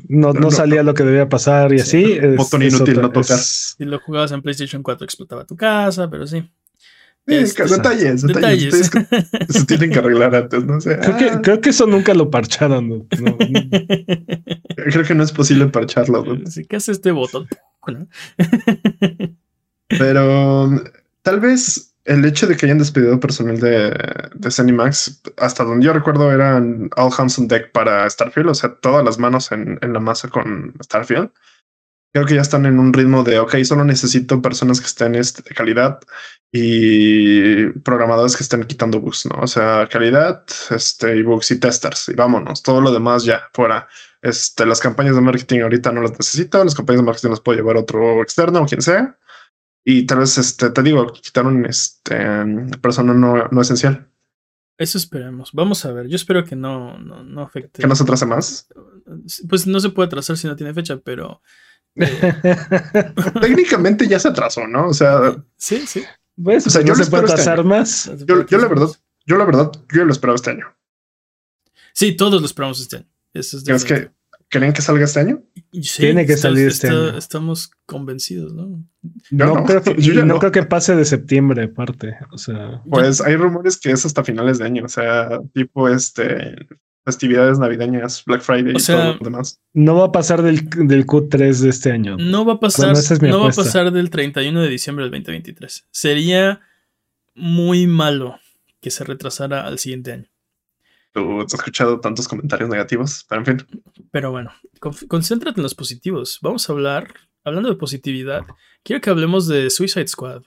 no, 0.09 0.33
no, 0.33 0.41
No, 0.41 0.51
salía 0.51 0.83
lo 0.83 0.95
que 0.95 1.05
debía 1.05 1.29
pasar 1.29 1.73
y 1.73 1.79
Sí, 1.79 1.83
así. 2.05 2.13
es- 2.15 2.37
botón 2.37 2.63
es 2.63 2.75
inútil, 2.75 2.95
otra- 2.95 3.03
no 3.05 3.13
tocar. 3.13 3.39
es- 3.39 3.75
Si 3.79 3.85
lo 3.85 4.01
jugabas 4.01 4.33
en 4.33 4.43
PlayStation 4.43 4.83
4, 4.83 5.05
explotaba 5.05 5.45
tu 5.47 5.55
casa, 5.57 6.11
pero 6.11 6.27
sí. 6.27 6.43
Sí, 7.27 7.35
Este, 7.37 7.65
detalles, 7.65 8.23
detalles, 8.23 8.91
se 9.49 9.65
tienen 9.67 9.91
que 9.91 9.99
arreglar 10.01 10.35
antes, 10.35 10.65
no 10.65 10.81
sé. 10.81 10.99
Creo, 10.99 11.17
que, 11.17 11.25
Ah, 11.31 11.41
creo 11.41 11.61
que 11.61 11.71
eso 11.71 11.87
nunca 11.87 12.15
lo 12.15 12.31
parcharon. 12.31 12.89
¿no? 12.89 13.07
No, 13.21 13.37
creo 14.77 15.05
que 15.05 15.15
no 15.15 15.23
es 15.23 15.31
posible 15.31 15.67
parcharlo, 15.69 16.25
¿no? 16.25 16.51
Sí, 16.51 16.65
¿Qué 16.65 16.77
hace 16.77 16.91
este 16.91 17.13
botón? 17.13 17.49
pero 19.89 20.65
um, 20.65 20.81
tal 21.23 21.41
vez 21.41 21.95
el 22.05 22.25
hecho 22.25 22.47
de 22.47 22.57
que 22.57 22.67
hayan 22.67 22.79
despedido 22.79 23.21
personal 23.21 23.61
de, 23.61 23.95
de 24.35 24.51
Zenimax, 24.51 25.23
hasta 25.37 25.63
donde 25.65 25.87
yo 25.87 25.93
recuerdo, 25.93 26.33
eran 26.33 26.91
all 26.97 27.13
hands 27.17 27.39
on 27.39 27.47
deck 27.47 27.71
para 27.71 28.09
Starfield, 28.11 28.49
o 28.51 28.55
sea, 28.55 28.75
todas 28.81 29.05
las 29.05 29.19
manos 29.19 29.53
en, 29.53 29.79
en 29.81 29.93
la 29.93 30.01
masa 30.01 30.29
con 30.29 30.75
Starfield. 30.83 31.31
Creo 32.13 32.27
que 32.27 32.35
ya 32.35 32.43
están 32.43 32.67
en 32.67 32.79
un 32.79 32.93
ritmo 32.93 33.23
de, 33.23 33.39
ok, 33.39 33.63
solo 33.63 33.85
necesito 33.85 34.43
personas 34.43 34.81
que 34.81 34.87
estén 34.87 35.15
este, 35.15 35.43
de 35.43 35.55
calidad 35.55 36.01
y 36.55 37.69
programadores 37.81 38.37
que 38.37 38.43
estén 38.43 38.63
quitando 38.65 39.01
bugs, 39.01 39.25
¿no? 39.27 39.41
O 39.43 39.47
sea, 39.47 39.89
calidad, 39.91 40.45
este, 40.71 41.17
y 41.17 41.23
bugs 41.23 41.51
y 41.51 41.59
testers, 41.59 42.11
y 42.11 42.15
vámonos, 42.15 42.63
todo 42.63 42.83
lo 42.83 42.93
demás 42.93 43.25
ya 43.25 43.45
fuera. 43.55 43.89
Este, 44.21 44.67
las 44.67 44.79
campañas 44.79 45.17
de 45.17 45.23
marketing 45.23 45.61
ahorita 45.61 45.91
no 45.91 46.03
las 46.03 46.13
necesito, 46.13 46.63
las 46.63 46.75
campañas 46.75 47.01
de 47.01 47.07
marketing 47.07 47.31
las 47.31 47.41
puedo 47.41 47.59
llevar 47.59 47.79
otro 47.79 48.23
externo 48.23 48.63
o 48.63 48.67
quien 48.67 48.83
sea. 48.83 49.19
Y 49.83 50.05
tal 50.05 50.19
vez, 50.19 50.37
este, 50.37 50.71
te 50.71 50.83
digo, 50.83 51.11
quitaron 51.13 51.65
este 51.67 52.17
persona 52.81 53.15
no, 53.15 53.49
no 53.49 53.61
esencial. 53.61 54.09
Eso 54.79 54.99
esperemos. 54.99 55.51
Vamos 55.53 55.85
a 55.85 55.93
ver. 55.93 56.07
Yo 56.07 56.17
espero 56.17 56.45
que 56.45 56.55
no, 56.55 56.99
no, 56.99 57.25
no 57.25 57.43
afecte. 57.43 57.83
Que 57.83 57.89
no 57.89 57.97
se 57.97 58.03
atrase 58.03 58.27
más. 58.27 58.69
Pues 59.49 59.67
no 59.67 59.81
se 59.81 59.91
puede 59.91 60.09
trazar 60.09 60.37
si 60.37 60.47
no 60.47 60.57
tiene 60.57 60.75
fecha, 60.75 60.99
pero. 60.99 61.43
Técnicamente 63.41 64.07
ya 64.07 64.19
se 64.19 64.29
atrasó, 64.29 64.67
¿no? 64.67 64.89
O 64.89 64.95
sea, 64.95 65.37
Sí, 65.57 65.87
sí. 65.87 66.05
Pues, 66.43 66.67
O 66.67 66.71
sea, 66.71 66.81
no 66.83 66.89
yo 66.89 66.95
lo 66.95 67.05
se 67.05 67.11
puede 67.11 67.25
espero 67.25 67.27
este 67.27 67.37
tasar 67.37 67.61
año. 67.61 67.69
más. 67.69 68.09
no 68.09 68.27
yo, 68.27 68.47
yo 68.47 68.59
la 68.59 68.69
verdad, 68.69 68.89
yo 69.27 69.37
la 69.37 69.45
verdad, 69.45 69.73
yo 69.93 70.05
lo 70.05 70.13
esperaba 70.13 70.37
este 70.37 70.51
año. 70.51 70.67
Sí, 71.95 72.17
todos 72.17 72.41
lo 72.41 72.47
esperamos 72.47 72.81
este 72.81 72.97
año. 72.97 73.07
Eso 73.35 73.57
es 73.59 73.69
¿Es 73.69 73.85
que 73.85 74.11
creen 74.49 74.73
que 74.73 74.83
salga 74.83 75.05
este 75.05 75.21
año? 75.21 75.43
Sí, 75.73 76.03
Tiene 76.03 76.27
que 76.27 76.35
está- 76.35 76.49
salir 76.49 76.69
este 76.69 76.87
está- 76.89 76.99
año. 77.09 77.19
Estamos 77.19 77.71
convencidos, 77.87 78.53
¿no? 78.55 78.85
Yo 79.31 79.47
no, 79.47 79.55
no, 79.55 79.65
creo 79.65 79.83
que, 79.83 79.95
yo 80.01 80.13
y 80.13 80.17
ya 80.17 80.21
no 80.25 80.35
no. 80.35 80.39
creo 80.39 80.53
que 80.53 80.63
pase 80.63 80.95
de 80.97 81.05
septiembre, 81.05 81.65
aparte. 81.65 82.15
O 82.31 82.39
sea, 82.39 82.83
Pues 82.89 83.21
hay 83.21 83.37
rumores 83.37 83.79
que 83.79 83.91
es 83.91 84.05
hasta 84.07 84.25
finales 84.25 84.59
de 84.59 84.65
año, 84.67 84.85
o 84.85 84.89
sea, 84.89 85.41
tipo 85.55 85.89
este 85.89 86.67
festividades 87.05 87.59
navideñas, 87.59 88.25
Black 88.25 88.43
Friday 88.43 88.75
O 88.75 88.79
y 88.79 88.83
todo 88.83 89.15
lo 89.15 89.19
demás. 89.19 89.61
no 89.73 89.97
va 89.97 90.07
a 90.07 90.13
pasar 90.13 90.43
del, 90.43 90.69
del 90.71 91.07
Q3 91.07 91.61
de 91.61 91.69
este 91.69 91.91
año. 91.91 92.17
No 92.17 92.45
va 92.45 92.55
a 92.55 92.61
pasar, 92.61 92.93
es 92.93 93.23
no 93.23 93.41
va 93.41 93.49
a 93.49 93.53
pasar 93.53 93.91
del 93.91 94.11
31 94.11 94.61
de 94.61 94.69
diciembre 94.69 95.05
del 95.05 95.13
2023. 95.13 95.89
Sería 95.91 96.61
muy 97.35 97.87
malo 97.87 98.39
que 98.81 98.91
se 98.91 99.05
retrasara 99.05 99.67
al 99.67 99.79
siguiente 99.79 100.13
año. 100.13 100.27
Tú 101.13 101.43
has 101.43 101.53
escuchado 101.53 102.01
tantos 102.01 102.27
comentarios 102.27 102.71
negativos, 102.71 103.27
pero 103.29 103.43
en 103.43 103.47
fin. 103.47 103.83
Pero 104.11 104.31
bueno, 104.31 104.53
concéntrate 105.09 105.61
en 105.61 105.63
los 105.63 105.75
positivos. 105.75 106.39
Vamos 106.41 106.69
a 106.69 106.73
hablar, 106.73 107.13
hablando 107.45 107.69
de 107.69 107.77
positividad, 107.77 108.45
quiero 108.83 109.01
que 109.01 109.11
hablemos 109.11 109.47
de 109.47 109.69
Suicide 109.69 110.09
Squad. 110.09 110.43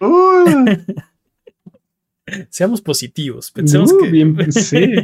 Uy, 0.00 0.44
Seamos 2.50 2.80
positivos. 2.80 3.50
Pensemos 3.50 3.92
Uh, 3.92 3.98
que. 4.04 4.10
bien, 4.10 4.52
sí. 4.52 4.94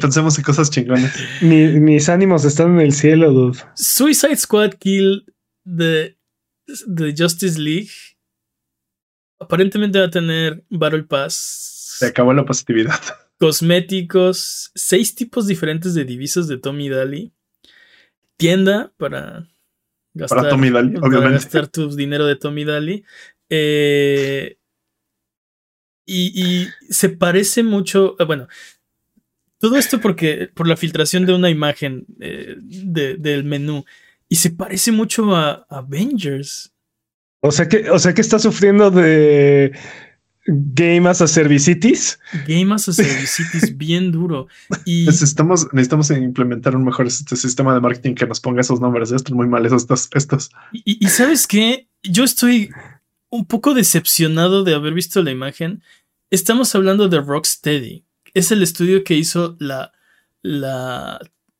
pensemos 0.00 0.36
en 0.38 0.44
cosas 0.44 0.70
chingonas. 0.70 1.14
Mi- 1.40 1.80
mis 1.80 2.08
ánimos 2.08 2.44
están 2.44 2.74
en 2.74 2.80
el 2.86 2.92
cielo, 2.92 3.32
dude. 3.32 3.58
Suicide 3.74 4.36
Squad 4.36 4.72
Kill 4.78 5.24
de, 5.64 6.16
de 6.86 7.14
Justice 7.16 7.58
League. 7.58 7.90
Aparentemente 9.38 9.98
va 9.98 10.06
a 10.06 10.10
tener 10.10 10.64
Battle 10.70 11.04
Pass, 11.04 11.34
Se 11.98 12.06
acabó 12.06 12.32
la 12.32 12.44
positividad. 12.44 12.98
cosméticos, 13.38 14.70
seis 14.74 15.14
tipos 15.14 15.46
diferentes 15.46 15.94
de 15.94 16.04
divisas 16.04 16.48
de 16.48 16.56
Tommy 16.58 16.88
Daly, 16.88 17.32
tienda 18.38 18.92
para 18.96 19.46
gastar, 20.14 20.38
Para 20.38 20.48
Tommy 20.50 20.70
Daly, 20.70 20.94
para 20.94 21.06
obviamente. 21.06 21.34
gastar 21.34 21.66
tu 21.68 21.94
dinero 21.94 22.24
de 22.26 22.36
Tommy 22.36 22.64
Daly. 22.64 23.04
Eh, 23.50 24.56
y, 26.06 26.32
y 26.40 26.68
se 26.88 27.08
parece 27.10 27.62
mucho, 27.62 28.16
eh, 28.18 28.24
bueno, 28.24 28.46
todo 29.58 29.76
esto 29.76 30.00
porque 30.00 30.48
por 30.54 30.68
la 30.68 30.76
filtración 30.76 31.26
de 31.26 31.34
una 31.34 31.50
imagen 31.50 32.06
eh, 32.20 32.54
de- 32.58 33.16
del 33.16 33.44
menú 33.44 33.84
y 34.28 34.36
se 34.36 34.50
parece 34.50 34.92
mucho 34.92 35.34
a 35.34 35.66
Avengers. 35.68 36.72
O 37.40 37.50
sea 37.50 37.68
que, 37.68 37.90
o 37.90 37.98
sea 37.98 38.12
que 38.14 38.20
está 38.20 38.38
sufriendo 38.38 38.90
de 38.90 39.72
Game 40.46 41.08
as 41.08 41.20
a 41.22 41.26
Servicitis. 41.26 42.18
Game 42.46 42.72
as 42.74 42.88
a 42.88 43.02
es 43.02 43.76
bien 43.76 44.12
duro. 44.12 44.46
Y 44.84 45.06
Necesitamos, 45.06 45.66
necesitamos 45.72 46.10
implementar 46.10 46.76
un 46.76 46.84
mejor 46.84 47.06
este 47.06 47.34
sistema 47.36 47.74
de 47.74 47.80
marketing 47.80 48.14
que 48.14 48.26
nos 48.26 48.40
ponga 48.40 48.60
esos 48.60 48.80
nombres. 48.80 49.10
Están 49.10 49.36
muy 49.36 49.48
mal 49.48 49.64
estos, 49.66 50.08
estos. 50.14 50.50
Y, 50.72 51.04
y 51.04 51.08
sabes 51.08 51.46
qué, 51.46 51.88
yo 52.02 52.24
estoy 52.24 52.70
un 53.30 53.46
poco 53.46 53.74
decepcionado 53.74 54.64
de 54.64 54.74
haber 54.74 54.94
visto 54.94 55.22
la 55.22 55.30
imagen. 55.30 55.82
Estamos 56.30 56.74
hablando 56.74 57.08
de 57.08 57.20
Rocksteady. 57.20 58.04
Es 58.34 58.50
el 58.52 58.62
estudio 58.62 59.04
que 59.04 59.14
hizo 59.14 59.56
la, 59.58 59.92
la, 60.42 61.18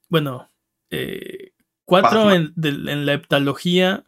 bueno, 0.09 0.51
eh, 0.91 1.53
cuatro 1.85 2.25
Batman. 2.27 2.53
en, 2.57 2.85
de- 2.85 2.93
en 2.93 3.07
la 3.07 3.13
heptalogía 3.15 4.05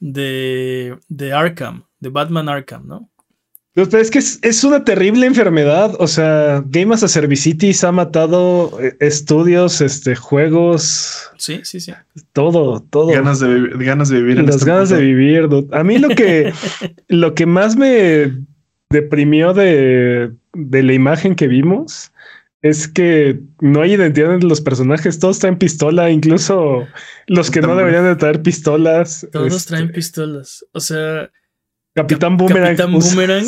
de, 0.00 0.98
de 1.08 1.32
Arkham, 1.32 1.84
de 2.00 2.08
Batman 2.10 2.48
Arkham, 2.48 2.86
¿no? 2.86 3.10
Pero 3.74 3.98
es 3.98 4.10
que 4.12 4.20
es, 4.20 4.38
es, 4.42 4.62
una 4.62 4.84
terrible 4.84 5.26
enfermedad. 5.26 5.96
O 5.98 6.06
sea, 6.06 6.62
Game 6.66 6.94
as 6.94 7.02
a 7.02 7.08
Servicities 7.08 7.82
ha 7.82 7.90
matado 7.90 8.78
eh, 8.80 8.96
estudios, 9.00 9.80
este, 9.80 10.14
juegos. 10.14 11.30
Sí, 11.38 11.60
sí, 11.64 11.80
sí. 11.80 11.92
Todo, 12.32 12.80
todo. 12.88 13.08
Ganas 13.08 13.40
de, 13.40 13.48
vivir, 13.52 13.84
ganas 13.84 14.08
de 14.10 14.22
vivir. 14.22 14.42
Las 14.44 14.56
este 14.56 14.70
ganas 14.70 14.90
de 14.90 15.00
vivir. 15.00 15.48
A 15.72 15.82
mí 15.82 15.98
lo 15.98 16.08
que, 16.10 16.52
lo 17.08 17.34
que 17.34 17.46
más 17.46 17.74
me 17.76 18.32
deprimió 18.90 19.52
de, 19.52 20.30
de 20.52 20.82
la 20.84 20.92
imagen 20.92 21.34
que 21.34 21.48
vimos 21.48 22.12
es 22.62 22.88
que 22.88 23.40
no 23.60 23.82
hay 23.82 23.92
identidad 23.92 24.32
entre 24.32 24.48
los 24.48 24.60
personajes. 24.60 25.18
Todos 25.18 25.40
traen 25.40 25.58
pistola, 25.58 26.10
incluso 26.10 26.86
los 27.26 27.50
que 27.50 27.60
no 27.60 27.74
deberían 27.74 28.04
de 28.04 28.16
traer 28.16 28.40
pistolas. 28.40 29.26
Todos 29.32 29.52
este, 29.52 29.68
traen 29.68 29.92
pistolas. 29.92 30.64
O 30.72 30.80
sea, 30.80 31.30
Capitán 31.94 32.36
Boomerang. 32.36 32.76
Capitán 32.76 32.92
Boomerang. 32.92 33.46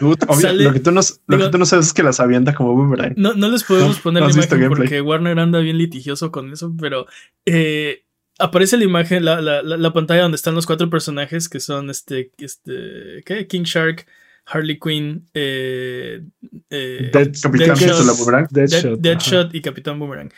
Obvio, 0.00 0.52
lo, 0.52 0.72
que 0.72 0.80
tú 0.80 0.92
no, 0.92 1.00
lo 1.26 1.38
que 1.38 1.48
tú 1.48 1.58
no 1.58 1.66
sabes 1.66 1.86
es 1.86 1.92
que 1.92 2.02
las 2.02 2.20
avienta 2.20 2.54
como 2.54 2.74
boomerang. 2.74 3.14
No, 3.16 3.34
no 3.34 3.48
les 3.48 3.64
podemos 3.64 3.98
poner 4.00 4.22
la 4.22 4.30
imagen 4.30 4.68
porque 4.68 5.00
Warner 5.00 5.38
anda 5.38 5.58
bien 5.60 5.78
litigioso 5.78 6.30
con 6.30 6.52
eso, 6.52 6.74
pero 6.78 7.06
eh, 7.46 8.04
aparece 8.38 8.76
la 8.76 8.84
imagen, 8.84 9.24
la, 9.24 9.40
la, 9.40 9.62
la, 9.62 9.92
pantalla 9.92 10.22
donde 10.22 10.36
están 10.36 10.54
los 10.54 10.66
cuatro 10.66 10.90
personajes 10.90 11.48
que 11.48 11.60
son 11.60 11.90
este, 11.90 12.30
este, 12.38 13.22
¿qué? 13.24 13.46
King 13.46 13.62
Shark, 13.62 14.06
Harley 14.44 14.78
Quinn, 14.78 15.28
eh, 15.34 16.22
eh, 16.70 17.10
Dead, 17.12 17.32
Capitán 17.40 17.76
Deadshot, 17.78 18.50
Deadshot, 18.50 19.00
Deadshot 19.00 19.54
y 19.54 19.62
Capitán 19.62 19.98
Boomerang. 19.98 20.30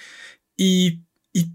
Y, 0.57 1.01
y, 1.33 1.49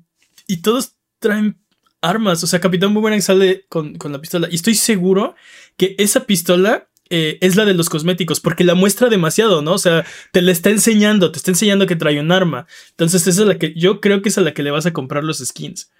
y 0.48 0.58
todos 0.58 0.96
traen 1.20 1.58
armas. 2.04 2.44
O 2.44 2.48
sea, 2.48 2.60
Capitán 2.60 2.94
Boomerang 2.94 3.22
sale 3.22 3.66
con, 3.70 3.98
la 4.04 4.20
pistola. 4.20 4.48
Y 4.52 4.56
estoy 4.56 4.76
seguro 4.76 5.36
que 5.78 5.96
esa 5.98 6.26
pistola 6.26 6.88
eh, 7.10 7.38
es 7.42 7.56
la 7.56 7.66
de 7.66 7.74
los 7.74 7.90
cosméticos, 7.90 8.40
porque 8.40 8.64
la 8.64 8.76
muestra 8.76 9.10
demasiado, 9.10 9.62
¿no? 9.62 9.74
O 9.74 9.78
sea, 9.78 10.06
te 10.32 10.42
la 10.42 10.52
está 10.52 10.70
enseñando, 10.70 11.32
te 11.32 11.38
está 11.38 11.52
enseñando 11.52 11.88
que 11.88 11.96
trae 11.96 12.20
un 12.20 12.32
arma. 12.32 12.68
Entonces, 12.92 13.26
esa 13.28 13.42
es 13.42 13.48
la 13.48 13.58
que 13.58 13.74
yo 13.76 14.02
creo 14.02 14.22
que 14.22 14.30
es 14.30 14.38
a 14.38 14.42
la 14.42 14.54
que 14.54 14.64
le 14.64 14.72
vas 14.72 14.86
a 14.86 14.94
comprar 14.94 15.24
los 15.24 15.40
skins. 15.40 15.92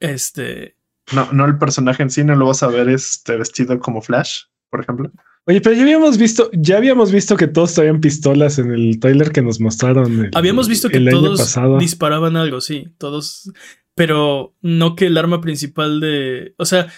Este. 0.00 0.76
No, 1.12 1.30
no 1.32 1.44
el 1.46 1.58
personaje 1.58 2.02
en 2.02 2.10
sí, 2.10 2.24
no 2.24 2.34
lo 2.34 2.46
vas 2.46 2.62
a 2.62 2.68
ver 2.68 2.88
este 2.88 3.36
vestido 3.36 3.78
como 3.78 4.02
Flash, 4.02 4.44
por 4.70 4.80
ejemplo. 4.80 5.10
Oye, 5.44 5.60
pero 5.60 5.74
ya 5.74 5.82
habíamos 5.82 6.18
visto, 6.18 6.50
ya 6.52 6.76
habíamos 6.76 7.10
visto 7.10 7.36
que 7.36 7.48
todos 7.48 7.74
traían 7.74 8.00
pistolas 8.00 8.60
en 8.60 8.70
el 8.70 9.00
trailer 9.00 9.32
que 9.32 9.42
nos 9.42 9.58
mostraron. 9.58 10.30
habíamos 10.34 10.68
visto 10.68 10.88
que 10.88 11.00
todos 11.00 11.56
disparaban 11.80 12.36
algo, 12.36 12.60
sí. 12.60 12.94
Todos 12.96 13.50
pero 13.94 14.54
no 14.62 14.96
que 14.96 15.06
el 15.06 15.18
arma 15.18 15.40
principal 15.40 16.00
de. 16.00 16.54
O 16.56 16.64
sea, 16.64 16.88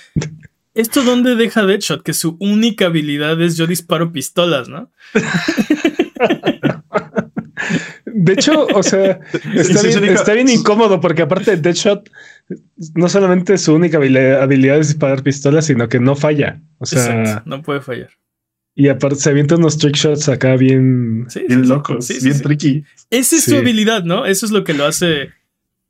¿esto 0.74 1.02
dónde 1.02 1.34
deja 1.36 1.64
Deadshot? 1.64 2.02
Que 2.02 2.12
su 2.14 2.36
única 2.40 2.86
habilidad 2.86 3.40
es 3.40 3.56
yo 3.56 3.66
disparo 3.66 4.12
pistolas, 4.12 4.68
¿no? 4.68 4.90
De 8.06 8.32
hecho, 8.34 8.66
o 8.66 8.82
sea, 8.82 9.20
está, 9.54 10.34
bien, 10.34 10.48
incómodo 10.48 11.00
porque 11.00 11.22
aparte 11.22 11.52
de 11.52 11.56
Deadshot, 11.56 12.10
no 12.94 13.08
solamente 13.08 13.58
su 13.58 13.74
única 13.74 13.98
habilidad 13.98 14.78
es 14.78 14.88
disparar 14.88 15.22
pistolas, 15.22 15.66
sino 15.66 15.88
que 15.88 15.98
no 15.98 16.14
falla. 16.14 16.60
O 16.78 16.86
sea, 16.86 17.42
no 17.44 17.62
puede 17.62 17.80
fallar. 17.80 18.10
Y 18.76 18.88
aparte 18.88 19.16
se 19.16 19.30
avienta 19.30 19.54
unos 19.56 19.78
trick 19.78 19.94
shots 19.94 20.28
acá 20.28 20.56
bien, 20.56 21.26
bien 21.48 21.68
locos, 21.68 22.08
bien 22.22 22.40
tricky. 22.42 22.84
Esa 23.10 23.36
es 23.36 23.44
su 23.44 23.56
habilidad, 23.56 24.04
¿no? 24.04 24.26
Eso 24.26 24.46
es 24.46 24.52
lo 24.52 24.64
que 24.64 24.74
lo 24.74 24.84
hace 24.84 25.30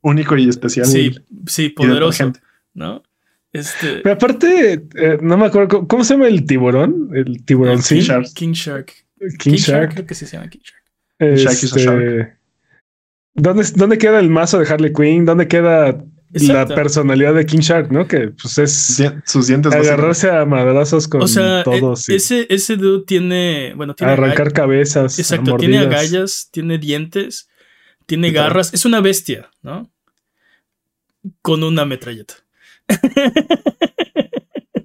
único 0.05 0.37
y 0.37 0.47
especial. 0.47 0.85
Sí, 0.85 1.15
sí, 1.47 1.69
poderoso. 1.69 2.31
¿No? 2.73 3.03
Este... 3.51 4.01
Pero 4.03 4.15
aparte, 4.15 4.85
eh, 4.95 5.17
no 5.21 5.37
me 5.37 5.47
acuerdo, 5.47 5.87
¿cómo 5.87 6.03
se 6.03 6.13
llama 6.13 6.27
el 6.27 6.45
tiburón? 6.45 7.09
El 7.13 7.43
tiburón, 7.43 7.81
sí. 7.81 7.95
King 7.95 8.51
Shark. 8.51 8.93
King, 9.39 9.53
Shark. 9.55 9.93
Creo 9.93 10.05
que 10.05 10.13
sí 10.13 10.25
se 10.25 10.37
llama 10.37 10.49
King 10.49 10.59
Shark. 10.63 10.83
Este, 11.17 12.37
¿dónde, 13.33 13.63
¿Dónde 13.75 13.97
queda 13.97 14.19
el 14.19 14.29
mazo 14.29 14.59
de 14.59 14.67
Harley 14.67 14.93
Quinn? 14.93 15.25
¿Dónde 15.25 15.47
queda 15.47 15.97
la 16.33 16.67
personalidad 16.67 17.33
de 17.33 17.45
King 17.45 17.59
Shark, 17.59 17.91
¿no? 17.91 18.07
Que 18.07 18.27
pues 18.29 18.57
es 18.57 19.01
sus 19.25 19.47
dientes 19.47 19.73
agarrarse 19.73 20.29
a 20.29 20.45
madrazos 20.45 21.07
con 21.07 21.21
o 21.21 21.27
sea, 21.27 21.63
todos. 21.63 22.09
E 22.09 22.15
ese, 22.15 22.45
ese 22.49 22.75
dude 22.75 23.05
tiene, 23.05 23.73
bueno, 23.75 23.95
tiene 23.95 24.13
arrancar 24.13 24.51
cabezas. 24.51 25.17
Exacto, 25.17 25.55
tiene 25.57 25.77
agallas, 25.77 26.49
tiene 26.51 26.77
dientes, 26.77 27.47
tiene 28.05 28.31
garras, 28.31 28.73
es 28.73 28.85
una 28.85 28.99
bestia, 28.99 29.49
¿no? 29.61 29.89
Con 31.41 31.63
una 31.63 31.85
metralleta. 31.85 32.35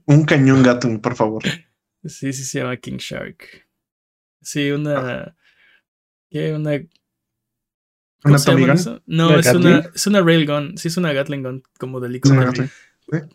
Un 0.06 0.24
cañón 0.24 0.62
gato, 0.62 0.88
por 1.00 1.14
favor. 1.14 1.42
Sí, 2.04 2.32
sí, 2.32 2.44
se 2.44 2.58
llama 2.58 2.76
King 2.78 2.96
Shark. 2.98 3.68
Sí, 4.42 4.70
una. 4.70 5.36
¿Qué? 6.30 6.52
Una. 6.52 6.80
¿Una 8.24 8.38
Tommy 8.38 8.66
Gun? 8.66 9.02
No, 9.06 9.38
es 9.38 9.54
una, 9.54 9.78
es 9.94 10.06
una 10.06 10.20
Railgun. 10.20 10.76
Sí, 10.76 10.88
es 10.88 10.96
una 10.96 11.12
Gatling 11.12 11.42
Gun, 11.42 11.62
como 11.78 12.00
de 12.00 12.08
helicóptero. 12.08 12.68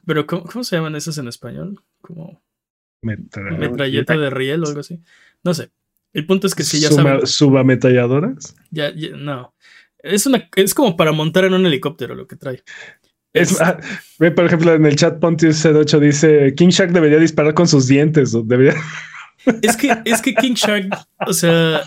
Pero, 0.06 0.28
¿cómo, 0.28 0.64
se 0.64 0.76
llaman 0.76 0.96
esas 0.96 1.18
en 1.18 1.28
español? 1.28 1.82
Como. 2.02 2.44
Metralleta 3.02 4.18
de 4.18 4.30
riel 4.30 4.64
o 4.64 4.68
algo 4.68 4.82
así. 4.82 5.02
No 5.44 5.54
sé. 5.54 5.72
El 6.14 6.26
punto 6.26 6.48
es 6.48 6.56
que 6.56 6.64
si 6.64 6.80
ya 6.80 6.92
saben. 6.92 7.26
¿Subametralladoras? 7.26 8.56
Ya, 8.72 8.94
ya, 8.94 9.16
no. 9.16 9.55
Es, 10.06 10.26
una, 10.26 10.48
es 10.56 10.74
como 10.74 10.96
para 10.96 11.12
montar 11.12 11.46
en 11.46 11.54
un 11.54 11.66
helicóptero 11.66 12.16
lo 12.16 12.28
que 12.28 12.36
trae. 12.36 12.64
Es, 13.34 13.60
ah, 13.60 13.78
por 14.18 14.46
ejemplo, 14.46 14.74
en 14.74 14.86
el 14.86 14.96
chat 14.96 15.20
Pontius 15.20 15.66
8 15.66 16.00
dice 16.00 16.54
King 16.56 16.70
Shark 16.70 16.92
debería 16.92 17.18
disparar 17.18 17.54
con 17.54 17.68
sus 17.68 17.88
dientes. 17.88 18.36
debería... 18.46 18.76
Es 19.62 19.76
que, 19.78 19.96
es 20.06 20.22
que 20.22 20.34
King 20.34 20.54
Shark, 20.54 20.88
o 21.28 21.34
sea. 21.34 21.84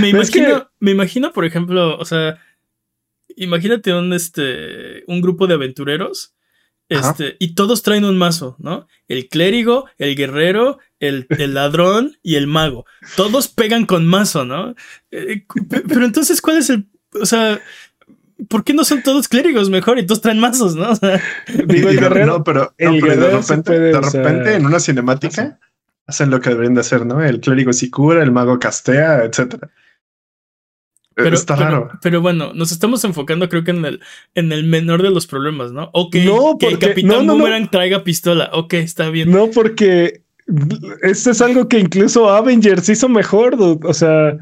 Me 0.00 0.08
imagino, 0.08 0.70
me 0.80 0.90
imagino, 0.90 1.32
por 1.32 1.44
ejemplo, 1.44 1.96
o 1.98 2.04
sea, 2.04 2.38
imagínate 3.36 3.94
un, 3.94 4.12
este, 4.12 5.04
un 5.06 5.20
grupo 5.20 5.46
de 5.46 5.54
aventureros 5.54 6.34
este, 6.88 7.36
y 7.38 7.54
todos 7.54 7.82
traen 7.82 8.04
un 8.04 8.18
mazo, 8.18 8.56
¿no? 8.58 8.86
El 9.08 9.28
clérigo, 9.28 9.86
el 9.96 10.14
guerrero, 10.14 10.78
el, 11.02 11.54
ladrón 11.54 12.16
y 12.22 12.36
el 12.36 12.46
mago. 12.46 12.86
Todos 13.16 13.48
pegan 13.48 13.86
con 13.86 14.06
mazo, 14.06 14.44
¿no? 14.44 14.74
Eh, 15.10 15.44
pero 15.88 16.04
entonces, 16.04 16.40
¿cuál 16.40 16.58
es 16.58 16.70
el. 16.70 16.86
O 17.20 17.26
sea. 17.26 17.60
¿Por 18.48 18.64
qué 18.64 18.74
no 18.74 18.82
son 18.82 19.04
todos 19.04 19.28
clérigos 19.28 19.70
mejor 19.70 20.00
y 20.00 20.06
todos 20.06 20.20
traen 20.20 20.40
mazos, 20.40 20.74
no? 20.74 20.92
digo, 21.68 21.90
el 21.90 22.00
guerrero. 22.00 22.26
No, 22.26 22.44
pero, 22.44 22.74
de 22.76 23.30
repente, 23.30 23.78
de 23.78 24.00
repente 24.00 24.56
en 24.56 24.66
una 24.66 24.80
cinemática 24.80 25.60
hacen 26.08 26.30
lo 26.30 26.40
que 26.40 26.50
deberían 26.50 26.74
de 26.74 26.80
hacer, 26.80 27.06
¿no? 27.06 27.22
El 27.22 27.38
clérigo 27.38 27.72
sí 27.72 27.88
cura, 27.88 28.20
el 28.20 28.32
mago 28.32 28.58
castea, 28.58 29.22
etcétera. 29.22 29.70
Pero, 31.14 31.36
Está 31.36 31.54
raro. 31.54 31.90
Pero, 32.02 32.20
bueno, 32.20 32.52
nos 32.52 32.72
estamos 32.72 33.04
enfocando, 33.04 33.48
creo 33.48 33.62
que 33.62 33.70
en 33.70 33.84
el, 33.84 34.00
en 34.34 34.50
el 34.50 34.64
menor 34.64 35.02
de 35.02 35.10
los 35.10 35.28
problemas, 35.28 35.70
¿no? 35.70 35.90
Ok, 35.92 36.12
que 36.58 36.66
el 36.66 36.78
Capitán 36.80 37.28
Boomerang 37.28 37.70
traiga 37.70 38.02
pistola. 38.02 38.50
Ok, 38.54 38.74
está 38.74 39.08
bien. 39.10 39.30
No, 39.30 39.50
porque 39.50 40.24
esto 41.02 41.30
es 41.30 41.40
algo 41.40 41.68
que 41.68 41.78
incluso 41.78 42.28
Avengers 42.28 42.88
hizo 42.88 43.08
mejor. 43.08 43.56
O 43.60 43.94
sea, 43.94 44.36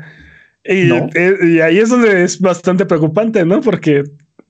y, 0.64 0.90
y 0.92 1.60
ahí 1.60 1.78
es 1.78 1.88
donde 1.88 2.24
es 2.24 2.40
bastante 2.40 2.86
preocupante, 2.86 3.44
¿no? 3.44 3.60
Porque 3.60 4.04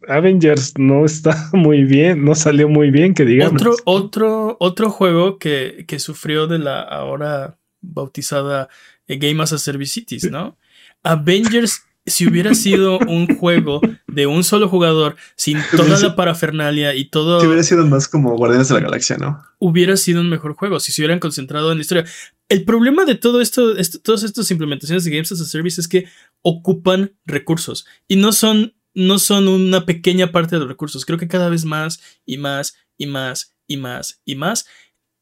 Avengers 0.08 0.74
no 0.78 1.04
está 1.04 1.48
muy 1.52 1.84
bien, 1.84 2.24
no 2.24 2.34
salió 2.34 2.68
muy 2.68 2.90
bien, 2.90 3.14
que 3.14 3.24
digamos. 3.24 3.60
Otro, 3.60 3.76
otro, 3.84 4.56
otro 4.60 4.90
juego 4.90 5.38
que, 5.38 5.84
que 5.86 5.98
sufrió 5.98 6.46
de 6.46 6.58
la 6.58 6.80
ahora 6.80 7.58
bautizada 7.80 8.68
Game 9.08 9.42
as 9.42 9.52
a 9.52 9.58
Service 9.58 9.92
Cities, 9.92 10.30
¿no? 10.30 10.56
Avengers 11.02 11.82
si 12.10 12.26
hubiera 12.26 12.54
sido 12.54 12.98
un 12.98 13.38
juego 13.38 13.80
de 14.06 14.26
un 14.26 14.44
solo 14.44 14.68
jugador, 14.68 15.16
sin 15.36 15.58
toda 15.74 15.98
la 15.98 16.16
parafernalia 16.16 16.94
y 16.94 17.06
todo. 17.06 17.40
Si 17.40 17.46
hubiera 17.46 17.62
sido 17.62 17.86
más 17.86 18.08
como 18.08 18.36
Guardianes 18.36 18.68
de 18.68 18.74
la 18.74 18.80
Galaxia, 18.80 19.16
¿no? 19.16 19.42
Hubiera 19.58 19.96
sido 19.96 20.20
un 20.20 20.28
mejor 20.28 20.54
juego 20.54 20.80
si 20.80 20.92
se 20.92 21.00
hubieran 21.00 21.18
concentrado 21.18 21.72
en 21.72 21.78
la 21.78 21.82
historia. 21.82 22.04
El 22.48 22.64
problema 22.64 23.04
de 23.04 23.14
todo 23.14 23.40
esto, 23.40 23.74
todas 24.02 24.24
estas 24.24 24.50
implementaciones 24.50 25.04
de 25.04 25.10
Games 25.10 25.32
as 25.32 25.40
a 25.40 25.44
Service 25.44 25.80
es 25.80 25.88
que 25.88 26.06
ocupan 26.42 27.12
recursos 27.24 27.86
y 28.08 28.16
no 28.16 28.32
son, 28.32 28.74
no 28.94 29.18
son 29.18 29.48
una 29.48 29.86
pequeña 29.86 30.32
parte 30.32 30.56
de 30.56 30.60
los 30.60 30.68
recursos. 30.68 31.04
Creo 31.04 31.18
que 31.18 31.28
cada 31.28 31.48
vez 31.48 31.64
más 31.64 32.00
y 32.26 32.38
más 32.38 32.76
y 32.98 33.06
más 33.06 33.54
y 33.66 33.76
más 33.76 34.20
y 34.24 34.34
más. 34.34 34.66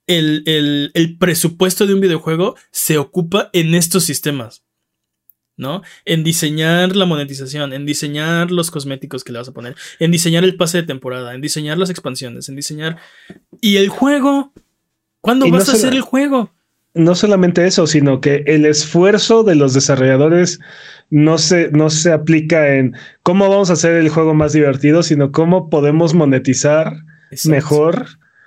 El, 0.06 0.42
el, 0.46 0.90
el 0.94 1.18
presupuesto 1.18 1.86
de 1.86 1.92
un 1.92 2.00
videojuego 2.00 2.56
se 2.72 2.96
ocupa 2.96 3.50
en 3.52 3.74
estos 3.74 4.04
sistemas. 4.04 4.64
¿No? 5.58 5.82
En 6.06 6.24
diseñar 6.24 6.96
la 6.96 7.04
monetización, 7.04 7.74
en 7.74 7.84
diseñar 7.84 8.50
los 8.50 8.70
cosméticos 8.70 9.24
que 9.24 9.32
le 9.32 9.38
vas 9.38 9.48
a 9.48 9.52
poner, 9.52 9.76
en 9.98 10.10
diseñar 10.10 10.44
el 10.44 10.56
pase 10.56 10.78
de 10.78 10.84
temporada, 10.84 11.34
en 11.34 11.42
diseñar 11.42 11.76
las 11.76 11.90
expansiones, 11.90 12.48
en 12.48 12.56
diseñar... 12.56 12.96
¿Y 13.60 13.76
el 13.76 13.90
juego? 13.90 14.52
¿Cuándo 15.20 15.50
vas 15.50 15.68
a 15.68 15.72
hacer 15.72 15.92
el 15.92 16.00
juego? 16.00 16.50
No 16.94 17.14
solamente 17.14 17.66
eso, 17.66 17.86
sino 17.86 18.20
que 18.20 18.44
el 18.46 18.64
esfuerzo 18.64 19.42
de 19.42 19.56
los 19.56 19.74
desarrolladores 19.74 20.58
no 21.10 21.36
se, 21.36 21.70
no 21.70 21.90
se 21.90 22.12
aplica 22.12 22.76
en 22.76 22.96
cómo 23.22 23.48
vamos 23.48 23.70
a 23.70 23.74
hacer 23.74 23.92
el 23.92 24.08
juego 24.08 24.32
más 24.32 24.52
divertido, 24.52 25.02
sino 25.02 25.32
cómo 25.32 25.68
podemos 25.68 26.14
monetizar 26.14 26.96
mejor 27.44 28.06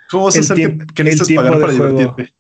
¿Cómo 0.10 0.26
vas 0.26 0.36
a 0.36 0.40
el 0.40 0.44
hacer 0.44 0.78
que, 0.78 0.86
que 0.94 1.04
necesitas 1.04 1.44
pagar 1.44 1.60
para 1.60 1.74
divertirte? 1.74 2.34